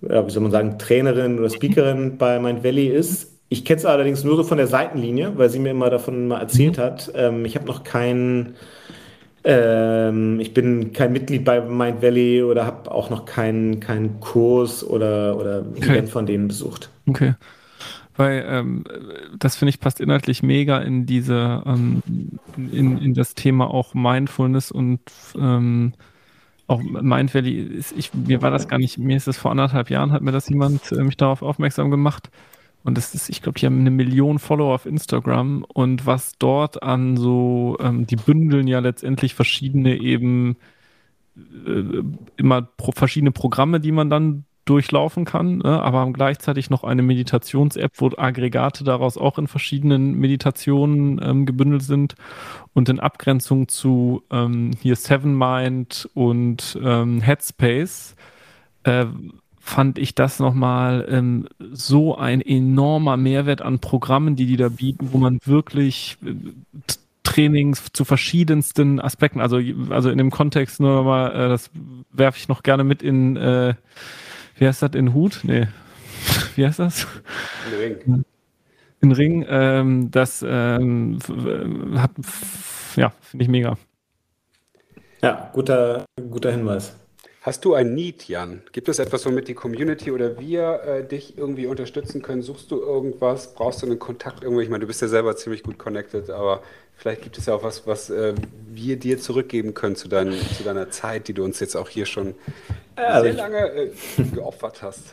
ja, 0.00 0.26
wie 0.26 0.30
soll 0.30 0.42
man 0.42 0.52
sagen, 0.52 0.78
Trainerin 0.78 1.38
oder 1.38 1.50
Speakerin 1.50 2.16
bei 2.16 2.40
Mind 2.40 2.64
Valley 2.64 2.88
ist. 2.88 3.33
Ich 3.54 3.64
kenne 3.64 3.78
es 3.78 3.86
allerdings 3.86 4.24
nur 4.24 4.34
so 4.34 4.42
von 4.42 4.58
der 4.58 4.66
Seitenlinie, 4.66 5.32
weil 5.36 5.48
sie 5.48 5.60
mir 5.60 5.70
immer 5.70 5.88
davon 5.88 6.26
mal 6.26 6.40
erzählt 6.40 6.76
mhm. 6.76 6.82
hat. 6.82 7.12
Ähm, 7.14 7.44
ich 7.44 7.54
habe 7.54 7.66
noch 7.66 7.84
keinen, 7.84 8.56
ähm, 9.44 10.40
ich 10.40 10.52
bin 10.52 10.92
kein 10.92 11.12
Mitglied 11.12 11.44
bei 11.44 11.60
Mind 11.60 12.02
Valley 12.02 12.42
oder 12.42 12.66
habe 12.66 12.90
auch 12.90 13.10
noch 13.10 13.26
keinen 13.26 13.78
keinen 13.78 14.18
Kurs 14.18 14.82
oder, 14.82 15.36
oder 15.36 15.64
okay. 15.76 15.90
Event 15.90 16.08
von 16.08 16.26
denen 16.26 16.48
besucht. 16.48 16.90
Okay. 17.06 17.34
Weil 18.16 18.44
ähm, 18.48 18.84
das 19.38 19.54
finde 19.54 19.70
ich 19.70 19.78
passt 19.78 20.00
inhaltlich 20.00 20.42
mega 20.42 20.78
in 20.78 21.06
diese, 21.06 21.62
ähm, 21.64 22.02
in, 22.56 22.98
in 22.98 23.14
das 23.14 23.34
Thema 23.34 23.72
auch 23.72 23.94
Mindfulness 23.94 24.72
und 24.72 25.00
ähm, 25.36 25.92
auch 26.66 26.82
Mind 26.82 27.32
Valley. 27.34 27.60
Ist, 27.60 27.92
ich, 27.96 28.12
mir 28.14 28.42
war 28.42 28.50
das 28.50 28.66
gar 28.66 28.78
nicht, 28.78 28.98
mir 28.98 29.16
ist 29.16 29.28
das 29.28 29.36
vor 29.36 29.52
anderthalb 29.52 29.90
Jahren, 29.90 30.10
hat 30.10 30.22
mir 30.22 30.32
das 30.32 30.48
jemand 30.48 30.90
äh, 30.90 31.04
mich 31.04 31.16
darauf 31.16 31.42
aufmerksam 31.42 31.90
gemacht. 31.90 32.30
Und 32.84 32.98
das 32.98 33.14
ist, 33.14 33.30
ich 33.30 33.42
glaube, 33.42 33.58
die 33.58 33.66
haben 33.66 33.80
eine 33.80 33.90
Million 33.90 34.38
Follower 34.38 34.74
auf 34.74 34.86
Instagram. 34.86 35.64
Und 35.64 36.06
was 36.06 36.38
dort 36.38 36.82
an 36.82 37.16
so, 37.16 37.76
ähm, 37.80 38.06
die 38.06 38.16
bündeln 38.16 38.68
ja 38.68 38.78
letztendlich 38.78 39.34
verschiedene 39.34 39.96
eben 39.96 40.56
äh, 41.36 42.02
immer 42.36 42.62
pro, 42.62 42.92
verschiedene 42.92 43.32
Programme, 43.32 43.80
die 43.80 43.92
man 43.92 44.10
dann 44.10 44.44
durchlaufen 44.66 45.24
kann, 45.24 45.58
ne, 45.58 45.82
aber 45.82 46.10
gleichzeitig 46.12 46.70
noch 46.70 46.84
eine 46.84 47.02
Meditations-App, 47.02 47.92
wo 47.96 48.10
Aggregate 48.16 48.82
daraus 48.84 49.18
auch 49.18 49.38
in 49.38 49.46
verschiedenen 49.46 50.14
Meditationen 50.14 51.20
ähm, 51.22 51.44
gebündelt 51.44 51.82
sind 51.82 52.14
und 52.72 52.88
in 52.88 52.98
Abgrenzung 52.98 53.68
zu 53.68 54.22
ähm, 54.30 54.70
hier 54.80 54.96
Seven 54.96 55.36
Mind 55.36 56.08
und 56.14 56.78
ähm, 56.82 57.20
Headspace 57.20 58.16
äh, 58.84 59.06
fand 59.64 59.98
ich 59.98 60.14
das 60.14 60.40
nochmal 60.40 61.06
ähm, 61.08 61.48
so 61.72 62.16
ein 62.16 62.42
enormer 62.42 63.16
Mehrwert 63.16 63.62
an 63.62 63.78
Programmen, 63.78 64.36
die 64.36 64.44
die 64.44 64.58
da 64.58 64.68
bieten, 64.68 65.08
wo 65.12 65.16
man 65.16 65.38
wirklich 65.46 66.18
äh, 66.22 66.34
Trainings 67.22 67.86
zu 67.94 68.04
verschiedensten 68.04 69.00
Aspekten, 69.00 69.40
also, 69.40 69.58
also 69.88 70.10
in 70.10 70.18
dem 70.18 70.30
Kontext 70.30 70.80
nur 70.80 71.04
mal, 71.04 71.28
äh, 71.32 71.48
das 71.48 71.70
werfe 72.12 72.38
ich 72.38 72.46
noch 72.48 72.62
gerne 72.62 72.84
mit 72.84 73.02
in, 73.02 73.36
äh, 73.38 73.74
wie 74.58 74.66
heißt 74.66 74.82
das, 74.82 74.90
in 74.94 75.14
Hut? 75.14 75.40
Nee, 75.44 75.66
wie 76.56 76.66
heißt 76.66 76.78
das? 76.78 77.06
In 77.72 77.78
Ring. 77.78 78.24
In 79.00 79.12
Ring, 79.12 79.46
ähm, 79.48 80.10
das 80.10 80.44
ähm, 80.46 81.18
hat, 81.96 82.10
ja, 82.96 83.12
finde 83.22 83.42
ich 83.42 83.48
mega. 83.48 83.78
Ja, 85.22 85.50
guter, 85.54 86.04
guter 86.30 86.52
Hinweis. 86.52 86.94
Hast 87.44 87.62
du 87.66 87.74
ein 87.74 87.92
Need, 87.92 88.26
Jan? 88.26 88.62
Gibt 88.72 88.88
es 88.88 88.98
etwas, 88.98 89.26
womit 89.26 89.48
die 89.48 89.54
Community 89.54 90.10
oder 90.10 90.40
wir 90.40 90.80
äh, 90.82 91.06
dich 91.06 91.36
irgendwie 91.36 91.66
unterstützen 91.66 92.22
können? 92.22 92.40
Suchst 92.40 92.70
du 92.70 92.80
irgendwas? 92.80 93.52
Brauchst 93.52 93.82
du 93.82 93.86
einen 93.86 93.98
Kontakt 93.98 94.42
irgendwo? 94.42 94.62
Ich 94.62 94.70
meine, 94.70 94.80
du 94.80 94.86
bist 94.86 95.02
ja 95.02 95.08
selber 95.08 95.36
ziemlich 95.36 95.62
gut 95.62 95.78
connected, 95.78 96.30
aber 96.30 96.62
vielleicht 96.96 97.20
gibt 97.20 97.36
es 97.36 97.44
ja 97.44 97.54
auch 97.54 97.62
was, 97.62 97.86
was 97.86 98.08
äh, 98.08 98.32
wir 98.70 98.98
dir 98.98 99.18
zurückgeben 99.18 99.74
können 99.74 99.94
zu, 99.94 100.08
dein, 100.08 100.32
zu, 100.56 100.64
deiner 100.64 100.88
Zeit, 100.88 101.28
die 101.28 101.34
du 101.34 101.44
uns 101.44 101.60
jetzt 101.60 101.76
auch 101.76 101.90
hier 101.90 102.06
schon 102.06 102.34
also 102.96 103.24
sehr 103.24 103.34
lange 103.34 103.58
äh, 103.58 103.90
geopfert 104.32 104.80
hast. 104.80 105.12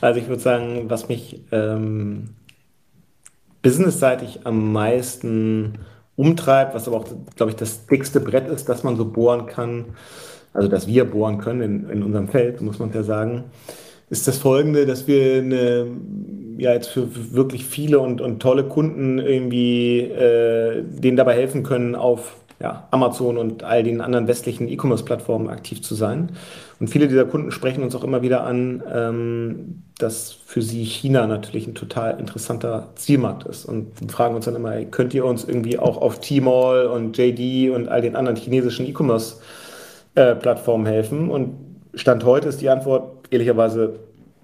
Also 0.00 0.20
ich 0.20 0.28
würde 0.28 0.42
sagen, 0.42 0.88
was 0.88 1.08
mich 1.08 1.42
ähm, 1.50 2.36
businessseitig 3.62 4.46
am 4.46 4.72
meisten 4.72 5.80
umtreibt, 6.14 6.72
was 6.72 6.86
aber 6.86 6.98
auch, 6.98 7.08
glaube 7.34 7.50
ich, 7.50 7.56
das 7.56 7.86
dickste 7.86 8.20
Brett 8.20 8.46
ist, 8.46 8.68
das 8.68 8.84
man 8.84 8.96
so 8.96 9.04
bohren 9.04 9.46
kann, 9.46 9.96
also 10.54 10.68
dass 10.68 10.86
wir 10.86 11.04
bohren 11.04 11.38
können 11.38 11.60
in, 11.60 11.90
in 11.90 12.02
unserem 12.02 12.28
Feld, 12.28 12.62
muss 12.62 12.78
man 12.78 12.92
ja 12.92 13.02
sagen, 13.02 13.44
ist 14.08 14.28
das 14.28 14.38
folgende, 14.38 14.86
dass 14.86 15.06
wir 15.06 15.38
eine, 15.38 15.86
ja 16.56 16.72
jetzt 16.72 16.88
für 16.88 17.08
wirklich 17.34 17.66
viele 17.66 17.98
und, 17.98 18.20
und 18.20 18.40
tolle 18.40 18.64
Kunden 18.64 19.18
irgendwie 19.18 20.00
äh, 20.00 20.82
denen 20.84 21.16
dabei 21.16 21.34
helfen 21.34 21.62
können, 21.62 21.94
auf 21.94 22.36
ja, 22.60 22.86
Amazon 22.92 23.36
und 23.36 23.64
all 23.64 23.82
den 23.82 24.00
anderen 24.00 24.28
westlichen 24.28 24.68
E-Commerce-Plattformen 24.68 25.48
aktiv 25.48 25.82
zu 25.82 25.94
sein. 25.94 26.30
Und 26.78 26.88
viele 26.88 27.08
dieser 27.08 27.24
Kunden 27.24 27.50
sprechen 27.50 27.82
uns 27.82 27.94
auch 27.96 28.04
immer 28.04 28.22
wieder 28.22 28.44
an, 28.44 28.82
ähm, 28.92 29.82
dass 29.98 30.32
für 30.32 30.62
sie 30.62 30.84
China 30.84 31.26
natürlich 31.26 31.66
ein 31.66 31.74
total 31.74 32.18
interessanter 32.20 32.90
Zielmarkt 32.94 33.44
ist 33.46 33.64
und 33.64 34.10
fragen 34.10 34.36
uns 34.36 34.44
dann 34.44 34.54
immer, 34.54 34.82
könnt 34.84 35.14
ihr 35.14 35.24
uns 35.24 35.44
irgendwie 35.44 35.78
auch 35.78 35.96
auf 35.96 36.20
Tmall 36.20 36.86
und 36.86 37.18
JD 37.18 37.74
und 37.74 37.88
all 37.88 38.02
den 38.02 38.16
anderen 38.16 38.36
chinesischen 38.36 38.86
E-Commerce 38.86 39.36
äh, 40.14 40.34
Plattformen 40.34 40.86
helfen? 40.86 41.30
Und 41.30 41.54
Stand 41.94 42.24
heute 42.24 42.48
ist 42.48 42.60
die 42.60 42.68
Antwort 42.68 43.28
ehrlicherweise, 43.30 43.98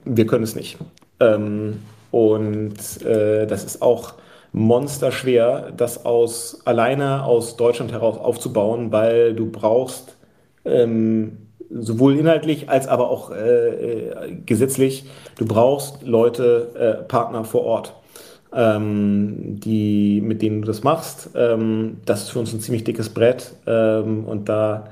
wir 0.04 0.26
können 0.26 0.44
es 0.44 0.54
nicht. 0.54 0.78
Ähm, 1.18 1.82
und 2.10 3.02
äh, 3.04 3.46
das 3.46 3.64
ist 3.64 3.82
auch 3.82 4.14
monsterschwer, 4.52 5.72
das 5.76 6.04
aus 6.04 6.62
alleine 6.64 7.24
aus 7.24 7.56
Deutschland 7.56 7.92
heraus 7.92 8.18
aufzubauen, 8.18 8.90
weil 8.90 9.34
du 9.34 9.50
brauchst 9.50 10.16
ähm, 10.64 11.38
sowohl 11.70 12.18
inhaltlich 12.18 12.68
als 12.68 12.88
aber 12.88 13.10
auch 13.10 13.30
äh, 13.30 13.68
äh 13.68 14.36
gesetzlich, 14.44 15.04
du 15.38 15.46
brauchst 15.46 16.02
Leute, 16.02 16.98
äh, 17.00 17.04
Partner 17.04 17.44
vor 17.44 17.62
Ort, 17.64 17.94
ähm, 18.52 19.60
die, 19.60 20.20
mit 20.20 20.42
denen 20.42 20.62
du 20.62 20.66
das 20.66 20.82
machst. 20.82 21.30
Ähm, 21.36 21.98
das 22.04 22.24
ist 22.24 22.30
für 22.30 22.40
uns 22.40 22.52
ein 22.52 22.60
ziemlich 22.60 22.82
dickes 22.82 23.10
Brett 23.10 23.54
ähm, 23.66 24.24
und 24.24 24.48
da 24.48 24.88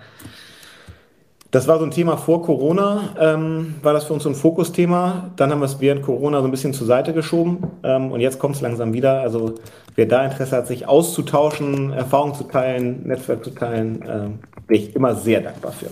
das 1.51 1.67
war 1.67 1.79
so 1.79 1.85
ein 1.85 1.91
Thema 1.91 2.19
vor 2.19 2.43
Corona, 2.43 3.15
ähm, 3.19 3.77
war 3.83 3.95
das 3.95 4.05
für 4.05 4.13
uns 4.13 4.25
so 4.25 4.29
ein 4.29 4.35
Fokusthema. 4.35 5.31
Dann 5.37 5.51
haben 5.51 5.61
wir 5.61 5.65
es 5.65 5.81
während 5.81 6.03
Corona 6.03 6.41
so 6.41 6.45
ein 6.45 6.51
bisschen 6.51 6.75
zur 6.75 6.87
Seite 6.87 7.15
geschoben 7.15 7.71
ähm, 7.83 8.13
und 8.13 8.21
jetzt 8.21 8.39
kommt 8.39 8.57
es 8.57 8.61
langsam 8.61 8.93
wieder. 8.93 9.21
Also 9.21 9.55
wer 9.95 10.05
da 10.05 10.25
Interesse 10.25 10.57
hat, 10.57 10.67
sich 10.67 10.87
auszutauschen, 10.87 11.93
Erfahrungen 11.93 12.35
zu 12.35 12.45
teilen, 12.45 13.07
Netzwerk 13.07 13.45
zu 13.45 13.51
teilen, 13.51 14.05
ähm, 14.07 14.39
bin 14.67 14.77
ich 14.77 14.95
immer 14.95 15.15
sehr 15.15 15.41
dankbar 15.41 15.73
für. 15.73 15.91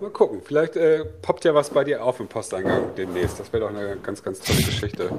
Mal 0.00 0.10
gucken, 0.10 0.40
vielleicht 0.44 0.76
äh, 0.76 1.04
poppt 1.22 1.44
ja 1.44 1.54
was 1.54 1.70
bei 1.70 1.84
dir 1.84 2.04
auf 2.04 2.18
im 2.18 2.26
Posteingang 2.26 2.94
demnächst. 2.96 3.38
Das 3.38 3.52
wäre 3.52 3.64
doch 3.64 3.70
eine 3.70 3.96
ganz, 4.02 4.24
ganz 4.24 4.40
tolle 4.40 4.58
Geschichte. 4.58 5.10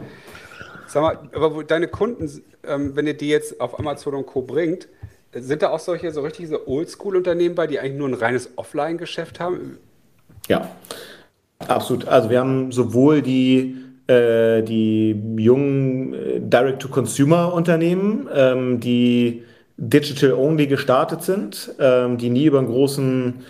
Sag 0.87 1.01
mal, 1.03 1.19
aber 1.33 1.63
deine 1.63 1.87
Kunden, 1.87 2.29
ähm, 2.67 2.95
wenn 2.95 3.07
ihr 3.07 3.15
die 3.15 3.29
jetzt 3.29 3.61
auf 3.61 3.79
Amazon 3.79 4.15
und 4.15 4.25
Co. 4.25 4.41
bringt, 4.41 4.89
sind 5.33 5.61
da 5.61 5.69
auch 5.69 5.79
solche 5.79 6.11
so 6.11 6.21
richtig 6.21 6.47
so 6.47 6.67
Oldschool-Unternehmen 6.67 7.55
bei, 7.55 7.67
die 7.67 7.79
eigentlich 7.79 7.97
nur 7.97 8.09
ein 8.09 8.13
reines 8.15 8.51
Offline-Geschäft 8.55 9.39
haben? 9.39 9.77
Ja, 10.47 10.69
absolut. 11.59 12.07
Also 12.07 12.29
wir 12.29 12.39
haben 12.39 12.71
sowohl 12.71 13.21
die, 13.21 13.75
äh, 14.07 14.63
die 14.63 15.11
jungen 15.37 16.13
äh, 16.13 16.39
Direct-to-Consumer-Unternehmen, 16.39 18.27
ähm, 18.33 18.79
die 18.79 19.43
digital-only 19.77 20.67
gestartet 20.67 21.21
sind, 21.23 21.73
ähm, 21.79 22.17
die 22.17 22.29
nie 22.29 22.45
über 22.45 22.59
einen 22.59 22.67
großen, 22.67 23.41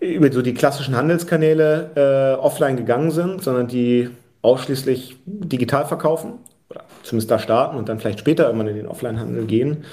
über 0.00 0.32
so 0.32 0.42
die 0.42 0.54
klassischen 0.54 0.96
Handelskanäle 0.96 1.90
äh, 1.96 2.40
offline 2.40 2.76
gegangen 2.76 3.10
sind, 3.10 3.42
sondern 3.42 3.66
die 3.66 4.10
ausschließlich 4.42 5.16
digital 5.26 5.86
verkaufen 5.86 6.34
oder 6.70 6.84
zumindest 7.02 7.30
da 7.30 7.38
starten 7.38 7.76
und 7.76 7.88
dann 7.88 7.98
vielleicht 7.98 8.20
später 8.20 8.46
irgendwann 8.46 8.68
in 8.68 8.76
den 8.76 8.86
Offline-Handel 8.86 9.44
gehen. 9.44 9.84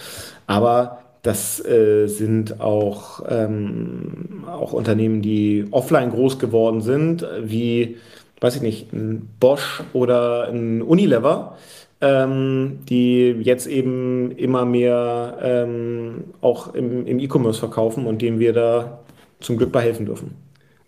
Aber 0.47 1.02
das 1.23 1.65
äh, 1.65 2.07
sind 2.07 2.59
auch, 2.59 3.23
ähm, 3.29 4.43
auch 4.45 4.73
Unternehmen, 4.73 5.21
die 5.21 5.65
offline 5.71 6.11
groß 6.11 6.37
geworden 6.37 6.81
sind, 6.81 7.25
wie, 7.41 7.97
weiß 8.41 8.57
ich 8.57 8.61
nicht, 8.61 8.91
ein 8.91 9.29
Bosch 9.39 9.81
oder 9.93 10.49
ein 10.49 10.81
Unilever, 10.81 11.57
ähm, 12.01 12.79
die 12.89 13.37
jetzt 13.41 13.67
eben 13.67 14.31
immer 14.31 14.65
mehr 14.65 15.37
ähm, 15.41 16.25
auch 16.41 16.75
im, 16.75 17.07
im 17.07 17.19
E-Commerce 17.19 17.59
verkaufen 17.59 18.05
und 18.05 18.21
denen 18.21 18.39
wir 18.39 18.51
da 18.51 18.99
zum 19.39 19.57
Glück 19.57 19.71
bei 19.71 19.81
helfen 19.81 20.05
dürfen. 20.05 20.35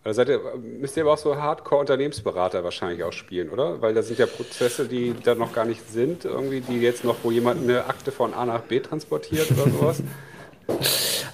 Also 0.06 0.18
seid 0.18 0.30
ihr, 0.30 0.39
müsst 0.80 0.95
ihr 0.97 1.03
aber 1.03 1.14
auch 1.14 1.18
so 1.18 1.36
Hardcore-Unternehmensberater 1.36 2.64
wahrscheinlich 2.64 3.03
auch 3.03 3.12
spielen, 3.12 3.49
oder? 3.49 3.82
Weil 3.82 3.95
da 3.95 4.03
sind 4.03 4.20
ja 4.20 4.28
Prozesse, 4.28 4.88
die 4.88 5.16
da 5.24 5.34
noch 5.34 5.51
gar 5.51 5.66
nicht 5.66 5.89
sind, 5.89 6.26
irgendwie, 6.26 6.62
die 6.62 6.80
jetzt 6.80 7.03
noch, 7.03 7.16
wo 7.24 7.32
jemand 7.32 7.64
eine 7.64 7.88
Akte 7.88 8.12
von 8.12 8.36
A 8.36 8.45
nach 8.45 8.62
B 8.62 8.80
transportiert 8.80 9.49
oder 9.51 9.72
sowas. 9.72 10.03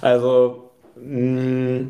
Also 0.02 0.70
mh, 0.96 1.86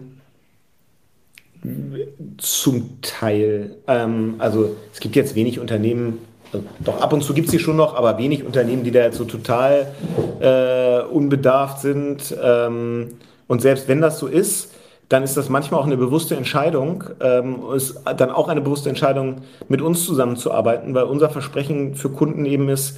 zum 2.37 3.01
Teil. 3.01 3.77
Ähm, 3.87 4.35
also 4.39 4.77
es 4.93 5.01
gibt 5.01 5.17
jetzt 5.17 5.35
wenig 5.35 5.59
Unternehmen, 5.59 6.19
also 6.53 6.67
doch 6.81 7.01
ab 7.01 7.13
und 7.15 7.23
zu 7.23 7.33
gibt 7.33 7.47
es 7.47 7.53
sie 7.53 7.59
schon 7.59 7.77
noch, 7.77 7.95
aber 7.95 8.19
wenig 8.19 8.45
Unternehmen, 8.45 8.85
die 8.85 8.91
da 8.91 9.01
jetzt 9.01 9.17
so 9.17 9.25
total 9.25 9.95
äh, 10.41 11.03
unbedarft 11.11 11.81
sind. 11.81 12.37
Ähm, 12.41 13.15
und 13.49 13.63
selbst 13.63 13.89
wenn 13.89 14.03
das 14.03 14.19
so 14.19 14.27
ist, 14.27 14.73
dann 15.13 15.25
ist 15.25 15.37
das 15.37 15.51
manchmal 15.51 15.81
auch 15.81 15.87
eine 15.87 15.99
bewusste 15.99 16.37
Entscheidung, 16.37 17.05
ähm, 17.21 17.61
ist 17.75 18.01
dann 18.17 18.31
auch 18.31 18.49
eine 18.49 18.63
bewusste 18.63 18.89
Entscheidung, 18.89 19.43
mit 19.69 19.83
uns 19.83 20.07
zusammenzuarbeiten, 20.07 20.95
weil 20.95 21.05
unser 21.05 21.29
Versprechen 21.29 21.95
für 21.95 22.09
Kunden 22.09 22.47
eben 22.47 22.71
ist, 22.71 22.97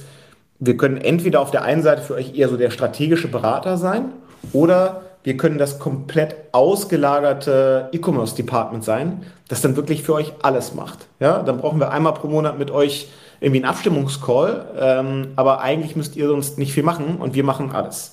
wir 0.59 0.77
können 0.77 0.97
entweder 0.97 1.41
auf 1.41 1.51
der 1.51 1.63
einen 1.63 1.83
Seite 1.83 2.01
für 2.01 2.13
euch 2.13 2.33
eher 2.37 2.47
so 2.47 2.55
der 2.55 2.69
strategische 2.69 3.27
Berater 3.27 3.75
sein 3.75 4.13
oder 4.53 5.01
wir 5.23 5.35
können 5.35 5.57
das 5.57 5.79
komplett 5.79 6.35
ausgelagerte 6.53 7.89
E-Commerce-Department 7.91 8.85
sein, 8.85 9.23
das 9.49 9.61
dann 9.61 9.75
wirklich 9.75 10.03
für 10.03 10.13
euch 10.13 10.31
alles 10.41 10.73
macht. 10.73 11.07
Ja, 11.19 11.43
dann 11.43 11.57
brauchen 11.57 11.79
wir 11.79 11.91
einmal 11.91 12.13
pro 12.13 12.27
Monat 12.27 12.57
mit 12.57 12.71
euch 12.71 13.09
irgendwie 13.41 13.61
einen 13.61 13.69
Abstimmungscall, 13.69 14.65
ähm, 14.79 15.27
aber 15.35 15.59
eigentlich 15.59 15.97
müsst 15.97 16.15
ihr 16.15 16.27
sonst 16.27 16.57
nicht 16.57 16.71
viel 16.71 16.83
machen 16.83 17.17
und 17.17 17.35
wir 17.35 17.43
machen 17.43 17.71
alles. 17.71 18.11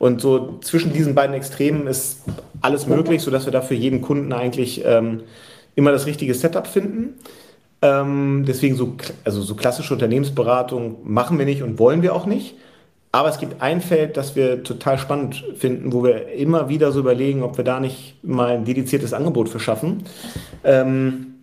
Und 0.00 0.22
so 0.22 0.58
zwischen 0.62 0.94
diesen 0.94 1.14
beiden 1.14 1.36
Extremen 1.36 1.86
ist 1.86 2.22
alles 2.62 2.86
möglich, 2.86 3.20
sodass 3.20 3.44
wir 3.44 3.52
da 3.52 3.60
für 3.60 3.74
jeden 3.74 4.00
Kunden 4.00 4.32
eigentlich 4.32 4.82
ähm, 4.86 5.24
immer 5.74 5.92
das 5.92 6.06
richtige 6.06 6.32
Setup 6.32 6.66
finden. 6.66 7.16
Ähm, 7.82 8.44
deswegen 8.48 8.76
so, 8.76 8.96
also 9.24 9.42
so 9.42 9.54
klassische 9.54 9.92
Unternehmensberatung 9.92 10.96
machen 11.04 11.38
wir 11.38 11.44
nicht 11.44 11.62
und 11.62 11.78
wollen 11.78 12.00
wir 12.00 12.14
auch 12.14 12.24
nicht. 12.24 12.54
Aber 13.12 13.28
es 13.28 13.38
gibt 13.38 13.60
ein 13.60 13.82
Feld, 13.82 14.16
das 14.16 14.34
wir 14.36 14.62
total 14.62 14.98
spannend 14.98 15.44
finden, 15.58 15.92
wo 15.92 16.02
wir 16.02 16.32
immer 16.32 16.70
wieder 16.70 16.92
so 16.92 17.00
überlegen, 17.00 17.42
ob 17.42 17.58
wir 17.58 17.64
da 17.64 17.78
nicht 17.78 18.24
mal 18.24 18.56
ein 18.56 18.64
dediziertes 18.64 19.12
Angebot 19.12 19.50
für 19.50 19.60
schaffen. 19.60 20.04
Ähm, 20.64 21.34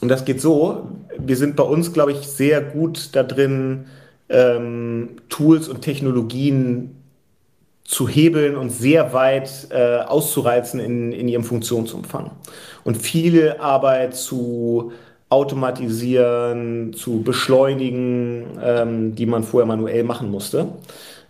und 0.00 0.08
das 0.08 0.24
geht 0.24 0.40
so, 0.40 0.86
wir 1.18 1.36
sind 1.36 1.56
bei 1.56 1.64
uns, 1.64 1.92
glaube 1.92 2.12
ich, 2.12 2.28
sehr 2.28 2.60
gut 2.60 3.16
da 3.16 3.24
drin, 3.24 3.86
ähm, 4.28 5.16
Tools 5.28 5.66
und 5.66 5.82
Technologien 5.82 6.97
zu 7.88 8.06
hebeln 8.06 8.54
und 8.54 8.68
sehr 8.68 9.14
weit 9.14 9.68
äh, 9.70 10.00
auszureizen 10.00 10.78
in, 10.78 11.10
in 11.10 11.26
ihrem 11.26 11.42
Funktionsumfang. 11.42 12.32
Und 12.84 12.98
viele 12.98 13.60
Arbeit 13.60 14.14
zu 14.14 14.92
automatisieren, 15.30 16.92
zu 16.92 17.22
beschleunigen, 17.22 18.58
ähm, 18.62 19.14
die 19.14 19.24
man 19.24 19.42
vorher 19.42 19.66
manuell 19.66 20.04
machen 20.04 20.30
musste. 20.30 20.66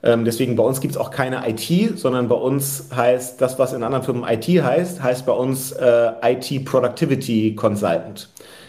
Ähm, 0.02 0.24
deswegen 0.24 0.56
bei 0.56 0.64
uns 0.64 0.80
gibt 0.80 0.94
es 0.94 1.00
auch 1.00 1.12
keine 1.12 1.48
IT, 1.48 1.96
sondern 1.96 2.28
bei 2.28 2.34
uns 2.34 2.88
heißt 2.94 3.40
das, 3.40 3.60
was 3.60 3.72
in 3.72 3.84
anderen 3.84 4.04
Firmen 4.04 4.24
IT 4.28 4.46
heißt, 4.46 5.00
heißt 5.00 5.26
bei 5.26 5.32
uns 5.32 5.70
äh, 5.70 6.10
IT 6.24 6.64
Productivity 6.64 7.54
Consultant. 7.54 8.28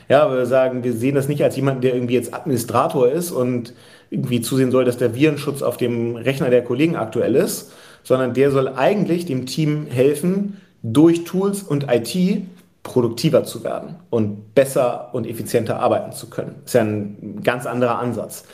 Ja, 0.09 0.31
wir 0.31 0.45
sagen, 0.45 0.83
wir 0.83 0.93
sehen 0.93 1.15
das 1.15 1.27
nicht 1.27 1.43
als 1.43 1.55
jemanden, 1.55 1.81
der 1.81 1.95
irgendwie 1.95 2.15
jetzt 2.15 2.35
Administrator 2.35 3.09
ist 3.09 3.31
und 3.31 3.73
irgendwie 4.09 4.41
zusehen 4.41 4.71
soll, 4.71 4.85
dass 4.85 4.97
der 4.97 5.15
Virenschutz 5.15 5.61
auf 5.61 5.77
dem 5.77 6.15
Rechner 6.15 6.49
der 6.49 6.63
Kollegen 6.63 6.95
aktuell 6.95 7.35
ist, 7.35 7.71
sondern 8.03 8.33
der 8.33 8.51
soll 8.51 8.69
eigentlich 8.69 9.25
dem 9.25 9.45
Team 9.45 9.87
helfen, 9.87 10.57
durch 10.81 11.25
Tools 11.25 11.61
und 11.61 11.87
IT 11.91 12.43
produktiver 12.83 13.43
zu 13.43 13.63
werden 13.63 13.95
und 14.09 14.55
besser 14.55 15.13
und 15.13 15.27
effizienter 15.27 15.79
arbeiten 15.79 16.13
zu 16.13 16.29
können. 16.29 16.55
Ist 16.65 16.73
ja 16.73 16.81
ein 16.81 17.41
ganz 17.43 17.65
anderer 17.65 17.99
Ansatz. 17.99 18.45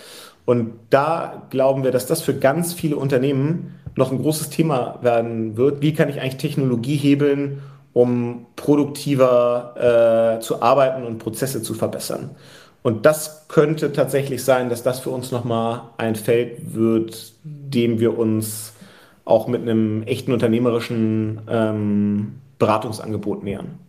Und 0.46 0.74
da 0.90 1.44
glauben 1.50 1.84
wir, 1.84 1.92
dass 1.92 2.06
das 2.06 2.22
für 2.22 2.36
ganz 2.36 2.74
viele 2.74 2.98
Unternehmen 2.98 3.76
noch 3.96 4.12
ein 4.12 4.22
großes 4.22 4.50
Thema 4.50 5.00
werden 5.02 5.58
wird. 5.58 5.82
Wie 5.82 5.94
kann 5.94 6.10
ich 6.10 6.20
eigentlich 6.20 6.38
Technologie 6.38 6.98
hebeln, 6.98 7.62
um 7.94 8.46
produktiver 8.56 10.36
äh, 10.38 10.42
zu 10.42 10.62
arbeiten 10.62 11.04
und 11.04 11.20
Prozesse 11.20 11.62
zu 11.62 11.74
verbessern? 11.74 12.32
Und 12.86 13.08
das 13.08 13.48
könnte 13.48 13.94
tatsächlich 13.94 14.44
sein, 14.44 14.70
dass 14.70 14.84
das 14.84 15.00
für 15.00 15.10
uns 15.10 15.32
nochmal 15.32 15.90
ein 15.98 16.14
Feld 16.14 16.76
wird, 16.76 17.34
dem 17.44 18.00
wir 18.00 18.16
uns 18.16 18.74
auch 19.24 19.48
mit 19.48 19.64
einem 19.64 20.04
echten 20.04 20.32
unternehmerischen 20.32 21.42
ähm, 21.50 22.36
Beratungsangebot 22.60 23.44
nähern. 23.44 23.80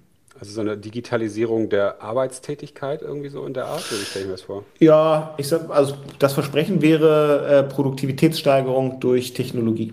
Also 0.40 0.52
so 0.52 0.62
eine 0.62 0.78
Digitalisierung 0.78 1.68
der 1.68 2.00
Arbeitstätigkeit 2.00 3.02
irgendwie 3.02 3.28
so 3.28 3.44
in 3.44 3.52
der 3.52 3.66
Art, 3.66 3.84
oder 3.92 4.00
stelle 4.00 4.22
ich 4.22 4.28
mir 4.28 4.32
das 4.32 4.40
vor? 4.40 4.64
Ja, 4.78 5.34
ich 5.36 5.48
sag, 5.48 5.68
also 5.68 5.96
das 6.18 6.32
Versprechen 6.32 6.80
wäre 6.80 7.46
äh, 7.48 7.62
Produktivitätssteigerung 7.64 8.98
durch 9.00 9.34
Technologie. 9.34 9.92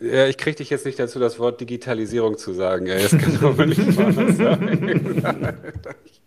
Ja, 0.00 0.28
ich 0.28 0.36
kriege 0.36 0.58
dich 0.58 0.70
jetzt 0.70 0.86
nicht 0.86 1.00
dazu, 1.00 1.18
das 1.18 1.40
Wort 1.40 1.60
Digitalisierung 1.60 2.38
zu 2.38 2.52
sagen. 2.52 2.86
Ey. 2.86 3.02
Das 3.02 3.18
kann 3.18 3.44
aber 3.44 3.66
nicht 3.66 3.98
mal 3.98 4.12
sein. 4.12 5.56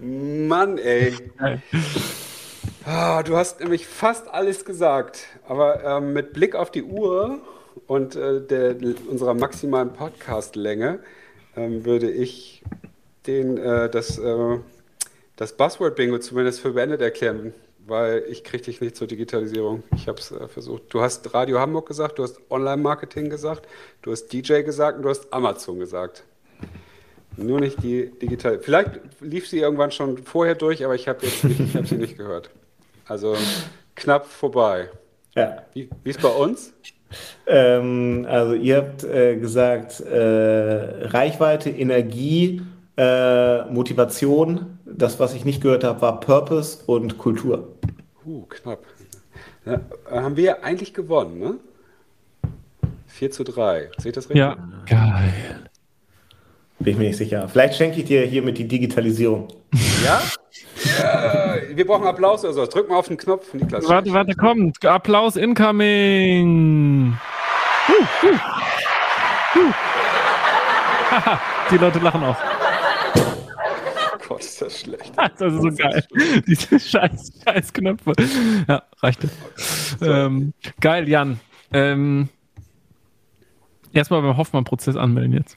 Mann, 0.00 0.78
ey. 0.78 1.14
Ah, 2.90 3.22
du 3.22 3.36
hast 3.36 3.60
nämlich 3.60 3.86
fast 3.86 4.28
alles 4.28 4.64
gesagt. 4.64 5.26
Aber 5.46 5.84
ähm, 5.84 6.14
mit 6.14 6.32
Blick 6.32 6.54
auf 6.54 6.70
die 6.70 6.84
Uhr 6.84 7.40
und 7.86 8.16
äh, 8.16 8.40
der, 8.40 8.76
unserer 9.10 9.34
maximalen 9.34 9.92
Podcastlänge 9.92 11.00
ähm, 11.54 11.84
würde 11.84 12.10
ich 12.10 12.62
den, 13.26 13.58
äh, 13.58 13.90
das, 13.90 14.18
äh, 14.18 14.58
das 15.36 15.52
Buzzword-Bingo 15.56 16.18
zumindest 16.18 16.60
für 16.60 16.72
beendet 16.72 17.02
erklären, 17.02 17.52
weil 17.86 18.24
ich 18.28 18.42
kriege 18.42 18.64
dich 18.64 18.80
nicht 18.80 18.96
zur 18.96 19.06
Digitalisierung. 19.06 19.82
Ich 19.94 20.08
habe 20.08 20.18
es 20.18 20.30
äh, 20.30 20.48
versucht. 20.48 20.84
Du 20.88 21.02
hast 21.02 21.34
Radio 21.34 21.60
Hamburg 21.60 21.86
gesagt, 21.88 22.18
du 22.18 22.22
hast 22.22 22.40
Online-Marketing 22.50 23.28
gesagt, 23.28 23.68
du 24.00 24.12
hast 24.12 24.28
DJ 24.32 24.62
gesagt 24.62 24.96
und 24.96 25.02
du 25.02 25.10
hast 25.10 25.30
Amazon 25.32 25.78
gesagt. 25.78 26.24
Nur 27.38 27.60
nicht 27.60 27.82
die 27.82 28.10
digital. 28.10 28.58
Vielleicht 28.58 29.00
lief 29.20 29.48
sie 29.48 29.60
irgendwann 29.60 29.92
schon 29.92 30.18
vorher 30.18 30.56
durch, 30.56 30.84
aber 30.84 30.94
ich 30.94 31.06
habe 31.06 31.24
jetzt 31.24 31.44
nicht, 31.44 31.60
ich 31.60 31.76
habe 31.76 31.86
sie 31.86 31.96
nicht 31.96 32.16
gehört. 32.18 32.50
Also 33.06 33.36
knapp 33.94 34.26
vorbei. 34.26 34.90
Ja. 35.34 35.62
Wie, 35.72 35.88
wie 36.02 36.10
ist 36.10 36.20
bei 36.20 36.28
uns? 36.28 36.74
Ähm, 37.46 38.26
also 38.28 38.54
ihr 38.54 38.76
habt 38.76 39.04
äh, 39.04 39.36
gesagt, 39.36 40.00
äh, 40.00 41.06
Reichweite, 41.06 41.70
Energie, 41.70 42.60
äh, 42.96 43.64
Motivation. 43.66 44.78
Das, 44.84 45.20
was 45.20 45.34
ich 45.34 45.44
nicht 45.44 45.62
gehört 45.62 45.84
habe, 45.84 46.02
war 46.02 46.20
Purpose 46.20 46.82
und 46.86 47.18
Kultur. 47.18 47.68
Uh, 48.26 48.44
knapp. 48.46 48.84
Ja, 49.64 49.80
haben 50.10 50.36
wir 50.36 50.64
eigentlich 50.64 50.92
gewonnen, 50.92 51.38
ne? 51.38 51.54
4 53.06 53.30
zu 53.30 53.44
3. 53.44 53.90
Seht 53.98 54.06
ihr 54.06 54.12
das 54.12 54.24
richtig? 54.24 54.38
Ja, 54.38 54.56
geil. 54.86 55.68
Bin 56.80 56.92
ich 56.92 56.98
mir 56.98 57.08
nicht 57.08 57.16
sicher. 57.16 57.48
Vielleicht 57.48 57.74
schenke 57.74 57.98
ich 57.98 58.04
dir 58.04 58.22
hiermit 58.22 58.58
die 58.58 58.68
Digitalisierung. 58.68 59.48
Ja? 60.04 60.22
ja 61.00 61.56
wir 61.74 61.86
brauchen 61.86 62.06
Applaus 62.06 62.44
oder 62.44 62.52
so. 62.52 62.66
Drück 62.66 62.88
mal 62.88 62.96
auf 62.96 63.08
den 63.08 63.16
Knopf, 63.16 63.52
Niklas. 63.52 63.88
Warte, 63.88 64.12
warte, 64.12 64.34
kommt. 64.34 64.84
Applaus 64.84 65.36
incoming. 65.36 67.18
Huh, 67.88 68.06
huh. 68.22 68.38
Huh. 69.54 69.72
Die 71.70 71.76
Leute 71.78 71.98
lachen 71.98 72.22
auch. 72.22 72.36
Gott, 74.28 74.40
ist 74.40 74.62
das 74.62 74.80
schlecht. 74.80 75.12
Das 75.16 75.30
ist 75.40 75.62
so 75.62 75.70
geil. 75.70 76.04
Diese 76.46 76.78
scheiß, 76.78 77.32
scheiß 77.44 77.72
Knöpfe. 77.72 78.12
Ja, 78.68 78.82
reichte. 78.98 79.28
Ähm, 80.00 80.52
geil, 80.80 81.08
Jan. 81.08 81.40
Ähm, 81.72 82.28
erstmal 83.92 84.22
beim 84.22 84.36
Hoffmann-Prozess 84.36 84.96
anmelden 84.96 85.32
jetzt. 85.32 85.56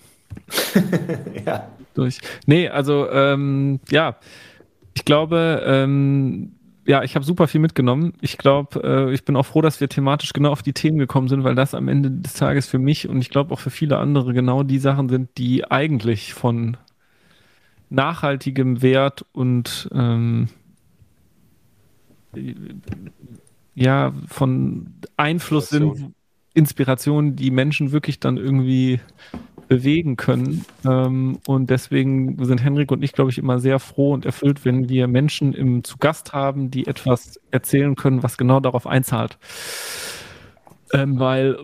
ja. 1.45 1.67
Durch. 1.93 2.19
Nee, 2.45 2.69
also 2.69 3.09
ähm, 3.09 3.79
ja, 3.89 4.17
ich 4.93 5.05
glaube, 5.05 5.63
ähm, 5.65 6.53
ja, 6.85 7.03
ich 7.03 7.15
habe 7.15 7.25
super 7.25 7.47
viel 7.47 7.61
mitgenommen. 7.61 8.13
Ich 8.21 8.37
glaube, 8.37 8.81
äh, 8.83 9.13
ich 9.13 9.23
bin 9.23 9.35
auch 9.35 9.45
froh, 9.45 9.61
dass 9.61 9.79
wir 9.79 9.89
thematisch 9.89 10.33
genau 10.33 10.51
auf 10.51 10.63
die 10.63 10.73
Themen 10.73 10.97
gekommen 10.97 11.27
sind, 11.27 11.43
weil 11.43 11.55
das 11.55 11.73
am 11.73 11.87
Ende 11.87 12.09
des 12.09 12.33
Tages 12.33 12.67
für 12.67 12.79
mich 12.79 13.07
und 13.07 13.19
ich 13.19 13.29
glaube 13.29 13.53
auch 13.53 13.59
für 13.59 13.69
viele 13.69 13.97
andere 13.97 14.33
genau 14.33 14.63
die 14.63 14.79
Sachen 14.79 15.09
sind, 15.09 15.29
die 15.37 15.69
eigentlich 15.69 16.33
von 16.33 16.77
nachhaltigem 17.89 18.81
Wert 18.81 19.25
und 19.33 19.89
ähm, 19.93 20.47
ja, 23.75 24.13
von 24.27 24.93
Einfluss 25.17 25.69
sind, 25.69 26.13
Inspiration, 26.53 27.35
die 27.35 27.51
Menschen 27.51 27.91
wirklich 27.91 28.19
dann 28.19 28.37
irgendwie 28.37 28.99
bewegen 29.72 30.18
können. 30.18 30.65
Ähm, 30.85 31.39
und 31.48 31.69
deswegen 31.69 32.43
sind 32.43 32.61
Henrik 32.61 32.91
und 32.91 33.06
ich, 33.06 33.14
glaube 33.14 33.31
ich, 33.31 33.38
immer 33.38 33.57
sehr 33.60 33.80
froh 33.80 34.11
und 34.11 34.26
erfüllt, 34.26 34.65
wenn 34.65 34.89
wir 34.89 35.07
Menschen 35.07 35.53
im, 35.53 35.85
zu 35.85 35.98
Gast 35.98 36.34
haben, 36.34 36.72
die 36.72 36.88
etwas 36.88 37.39
erzählen 37.52 37.95
können, 37.95 38.22
was 38.22 38.38
genau 38.38 38.60
darauf 38.60 38.85
einzahlt. 38.85 39.38
Ähm, 40.93 41.19
weil, 41.19 41.57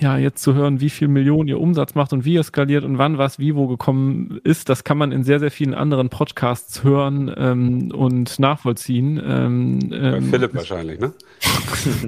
ja, 0.00 0.16
jetzt 0.16 0.42
zu 0.42 0.54
hören, 0.54 0.80
wie 0.80 0.90
viel 0.90 1.08
Millionen 1.08 1.48
ihr 1.48 1.60
Umsatz 1.60 1.94
macht 1.94 2.12
und 2.12 2.24
wie 2.24 2.34
ihr 2.34 2.42
skaliert 2.42 2.84
und 2.84 2.98
wann 2.98 3.18
was 3.18 3.38
wie 3.38 3.54
wo 3.54 3.66
gekommen 3.66 4.40
ist, 4.44 4.68
das 4.68 4.84
kann 4.84 4.96
man 4.96 5.12
in 5.12 5.22
sehr, 5.22 5.38
sehr 5.38 5.50
vielen 5.50 5.74
anderen 5.74 6.08
Podcasts 6.08 6.82
hören 6.82 7.32
ähm, 7.36 7.92
und 7.94 8.38
nachvollziehen. 8.38 9.20
Ähm, 9.24 9.78
Bei 9.90 9.96
ähm, 9.96 10.30
Philipp 10.30 10.54
wahrscheinlich, 10.54 10.98
ne? 10.98 11.12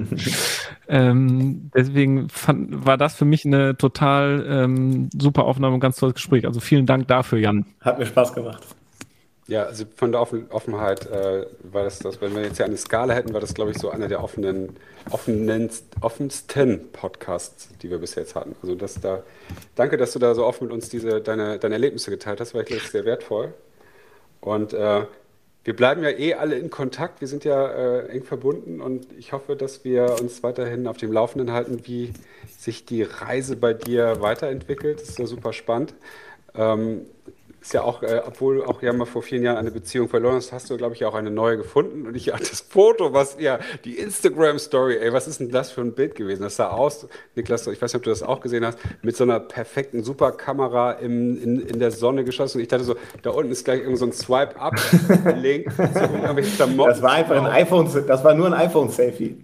ähm, 0.87 1.69
deswegen 1.75 2.29
fand, 2.29 2.85
war 2.85 2.97
das 2.97 3.15
für 3.15 3.25
mich 3.25 3.45
eine 3.45 3.77
total 3.77 4.45
ähm, 4.49 5.09
super 5.13 5.45
Aufnahme 5.45 5.75
und 5.75 5.79
ganz 5.79 5.97
tolles 5.97 6.15
Gespräch. 6.15 6.45
Also 6.47 6.59
vielen 6.59 6.85
Dank 6.85 7.07
dafür, 7.07 7.39
Jan. 7.39 7.65
Hat 7.81 7.99
mir 7.99 8.05
Spaß 8.05 8.33
gemacht. 8.33 8.63
Ja, 9.47 9.63
also 9.63 9.85
von 9.95 10.11
der 10.11 10.19
Offen 10.19 10.47
Offenheit 10.49 11.09
äh, 11.09 11.45
war 11.63 11.85
das, 11.85 11.99
das, 11.99 12.19
wenn 12.19 12.35
wir 12.35 12.43
jetzt 12.43 12.57
hier 12.57 12.65
eine 12.65 12.75
Skala 12.75 13.13
hätten, 13.13 13.33
war 13.33 13.39
das, 13.39 13.53
glaube 13.53 13.71
ich, 13.71 13.77
so 13.77 13.89
einer 13.89 14.09
der 14.09 14.21
offenen, 14.21 14.75
offenen, 15.09 15.69
offensten 16.01 16.91
Podcasts, 16.91 17.69
die 17.81 17.89
wir 17.89 17.99
bis 17.99 18.15
jetzt 18.15 18.35
hatten. 18.35 18.57
Also 18.61 18.75
das 18.75 18.99
da, 18.99 19.23
danke, 19.75 19.95
dass 19.95 20.11
du 20.11 20.19
da 20.19 20.35
so 20.35 20.45
offen 20.45 20.65
mit 20.65 20.73
uns 20.73 20.89
diese, 20.89 21.21
deine, 21.21 21.59
deine 21.59 21.75
Erlebnisse 21.75 22.11
geteilt 22.11 22.41
hast, 22.41 22.53
war 22.53 22.61
ich 22.61 22.67
glaube 22.67 22.83
sehr 22.83 23.05
wertvoll. 23.05 23.53
Und 24.41 24.73
äh, 24.73 25.05
wir 25.63 25.75
bleiben 25.75 26.03
ja 26.03 26.09
eh 26.09 26.33
alle 26.33 26.57
in 26.57 26.69
Kontakt, 26.69 27.21
wir 27.21 27.29
sind 27.29 27.45
ja 27.45 27.67
äh, 27.67 28.07
eng 28.07 28.23
verbunden 28.23 28.81
und 28.81 29.07
ich 29.17 29.31
hoffe, 29.31 29.55
dass 29.55 29.85
wir 29.85 30.17
uns 30.19 30.43
weiterhin 30.43 30.87
auf 30.87 30.97
dem 30.97 31.11
Laufenden 31.13 31.53
halten, 31.53 31.81
wie 31.83 32.11
sich 32.57 32.85
die 32.85 33.03
Reise 33.03 33.55
bei 33.55 33.73
dir 33.73 34.19
weiterentwickelt. 34.19 34.99
Das 34.99 35.09
ist 35.09 35.19
ja 35.19 35.25
super 35.25 35.53
spannend. 35.53 35.93
Ähm, 36.53 37.01
ist 37.61 37.73
ja 37.73 37.81
auch, 37.81 38.03
äh, 38.03 38.21
obwohl 38.25 38.63
auch 38.63 38.81
ja 38.81 38.93
mal 38.93 39.05
vor 39.05 39.21
vielen 39.21 39.43
Jahren 39.43 39.57
eine 39.57 39.71
Beziehung 39.71 40.07
verloren 40.09 40.35
hast, 40.35 40.51
hast 40.51 40.69
du, 40.69 40.77
glaube 40.77 40.95
ich, 40.95 41.05
auch 41.05 41.15
eine 41.15 41.31
neue 41.31 41.57
gefunden. 41.57 42.07
Und 42.07 42.15
ich 42.15 42.27
hatte 42.33 42.49
das 42.49 42.61
Foto, 42.61 43.13
was, 43.13 43.37
ja, 43.39 43.59
die 43.83 43.97
Instagram-Story, 43.97 44.97
ey, 44.97 45.11
was 45.11 45.27
ist 45.27 45.39
denn 45.39 45.49
das 45.49 45.71
für 45.71 45.81
ein 45.81 45.93
Bild 45.93 46.15
gewesen? 46.15 46.43
Das 46.43 46.55
sah 46.55 46.69
aus, 46.69 47.07
Niklas, 47.35 47.67
ich 47.67 47.81
weiß 47.81 47.93
nicht, 47.93 47.97
ob 47.97 48.03
du 48.03 48.09
das 48.09 48.23
auch 48.23 48.39
gesehen 48.39 48.65
hast, 48.65 48.77
mit 49.01 49.17
so 49.17 49.23
einer 49.23 49.39
perfekten 49.39 50.03
Superkamera 50.03 50.93
im, 50.93 51.41
in, 51.41 51.59
in 51.59 51.79
der 51.79 51.91
Sonne 51.91 52.23
geschossen. 52.23 52.57
Und 52.57 52.63
ich 52.63 52.69
dachte 52.69 52.83
so, 52.83 52.95
da 53.21 53.31
unten 53.31 53.51
ist 53.51 53.65
gleich 53.65 53.81
irgend 53.81 53.97
so 53.97 54.05
ein 54.05 54.13
Swipe-Up-Link. 54.13 55.73
das 55.77 57.01
war 57.01 57.11
einfach 57.11 57.35
ein 57.35 57.51
iPhone, 57.51 57.89
das 58.07 58.23
war 58.23 58.33
nur 58.33 58.47
ein 58.47 58.53
iPhone-Selfie. 58.53 59.43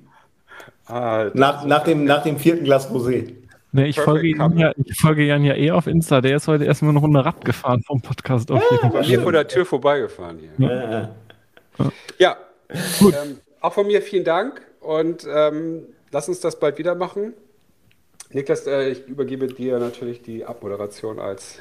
Ah, 0.86 1.30
nach, 1.34 1.66
nach, 1.66 1.84
dem, 1.84 2.04
nach 2.04 2.24
dem 2.24 2.38
vierten 2.38 2.66
Glas 2.66 2.90
Rosé. 2.92 3.43
Nee, 3.76 3.86
ich 3.88 4.00
folge, 4.00 4.28
Jan 4.28 4.56
ja, 4.56 4.72
ich 4.78 4.96
folge 5.00 5.24
Jan 5.24 5.44
ja 5.44 5.56
eh 5.56 5.72
auf 5.72 5.88
Insta. 5.88 6.22
Der 6.22 6.36
ist 6.36 6.48
heute 6.48 6.64
erstmal 6.64 6.94
noch 6.94 7.04
eine 7.04 7.26
Rad 7.26 7.44
gefahren 7.44 7.82
vom 7.82 8.00
Podcast. 8.02 8.52
Auf 8.52 8.62
ja, 8.70 8.88
bei 8.88 9.02
mir 9.02 9.20
vor 9.20 9.32
der 9.32 9.48
Tür 9.48 9.66
vorbeigefahren 9.66 10.38
hier. 10.38 10.52
Ja, 10.60 10.92
ja. 10.92 11.92
ja. 12.20 12.38
gut. 13.00 13.16
Ähm, 13.16 13.40
auch 13.62 13.74
von 13.74 13.88
mir 13.88 14.04
vielen 14.04 14.26
Dank. 14.26 14.62
Und 14.80 15.28
ähm, 15.28 15.88
lass 16.12 16.30
uns 16.30 16.40
das 16.40 16.60
bald 16.60 16.78
wieder 16.78 16.94
machen. 16.94 17.34
Niklas, 18.30 18.68
äh, 18.68 18.90
ich 18.90 19.08
übergebe 19.08 19.48
dir 19.48 19.80
natürlich 19.80 20.22
die 20.22 20.46
Abmoderation 20.46 21.18
als. 21.18 21.58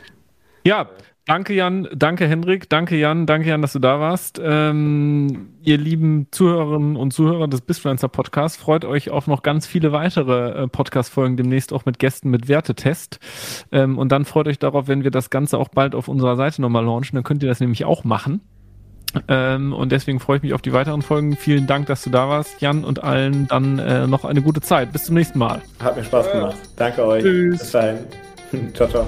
Ja, 0.65 0.91
danke 1.27 1.55
Jan, 1.55 1.89
danke 1.95 2.27
Hendrik, 2.27 2.69
danke 2.69 2.97
Jan, 2.97 3.27
danke 3.27 3.49
Jan, 3.49 3.63
dass 3.63 3.73
du 3.73 3.79
da 3.79 4.01
warst. 4.01 4.41
Ähm, 4.43 5.51
ihr 5.63 5.79
lieben 5.79 6.29
Zuhörerinnen 6.31 6.97
und 6.97 7.13
Zuhörer 7.13 7.49
des 7.49 7.61
Bisfluencer 7.61 8.09
Podcasts, 8.09 8.57
freut 8.57 8.85
euch 8.85 9.11
auf 9.11 9.27
noch 9.27 9.43
ganz 9.43 9.67
viele 9.67 9.93
weitere 9.93 10.65
äh, 10.65 10.69
Podcast-Folgen 10.69 11.37
demnächst 11.37 11.73
auch 11.73 11.85
mit 11.85 11.99
Gästen 11.99 12.31
mit 12.31 12.49
Wertetest. 12.49 13.19
Ähm, 13.71 13.99
und 13.99 14.11
dann 14.11 14.25
freut 14.25 14.49
euch 14.49 14.59
darauf, 14.59 14.89
wenn 14.89 15.05
wir 15.05 15.11
das 15.11 15.31
Ganze 15.31 15.59
auch 15.59 15.69
bald 15.69 15.95
auf 15.95 16.09
unserer 16.09 16.37
Seite 16.37 16.61
nochmal 16.63 16.85
launchen. 16.85 17.17
Dann 17.17 17.25
könnt 17.25 17.43
ihr 17.43 17.49
das 17.49 17.61
nämlich 17.61 17.85
auch 17.85 18.05
machen. 18.05 18.41
Ähm, 19.29 19.73
und 19.73 19.93
deswegen 19.93 20.21
freue 20.21 20.39
ich 20.39 20.43
mich 20.43 20.55
auf 20.55 20.63
die 20.63 20.73
weiteren 20.73 21.03
Folgen. 21.03 21.37
Vielen 21.37 21.67
Dank, 21.67 21.87
dass 21.87 22.03
du 22.03 22.11
da 22.11 22.29
warst, 22.29 22.61
Jan, 22.61 22.85
und 22.85 23.03
allen 23.03 23.47
dann 23.49 23.79
äh, 23.79 24.07
noch 24.07 24.25
eine 24.25 24.43
gute 24.43 24.61
Zeit. 24.61 24.93
Bis 24.93 25.05
zum 25.05 25.17
nächsten 25.17 25.39
Mal. 25.39 25.63
Hat 25.81 25.97
mir 25.97 26.05
Spaß 26.05 26.33
gemacht. 26.33 26.57
Danke 26.77 27.05
euch. 27.05 27.23
Tschüss. 27.23 27.59
Bis 27.59 27.71
dahin. 27.73 27.99
ciao, 28.75 28.89
ciao. 28.89 29.07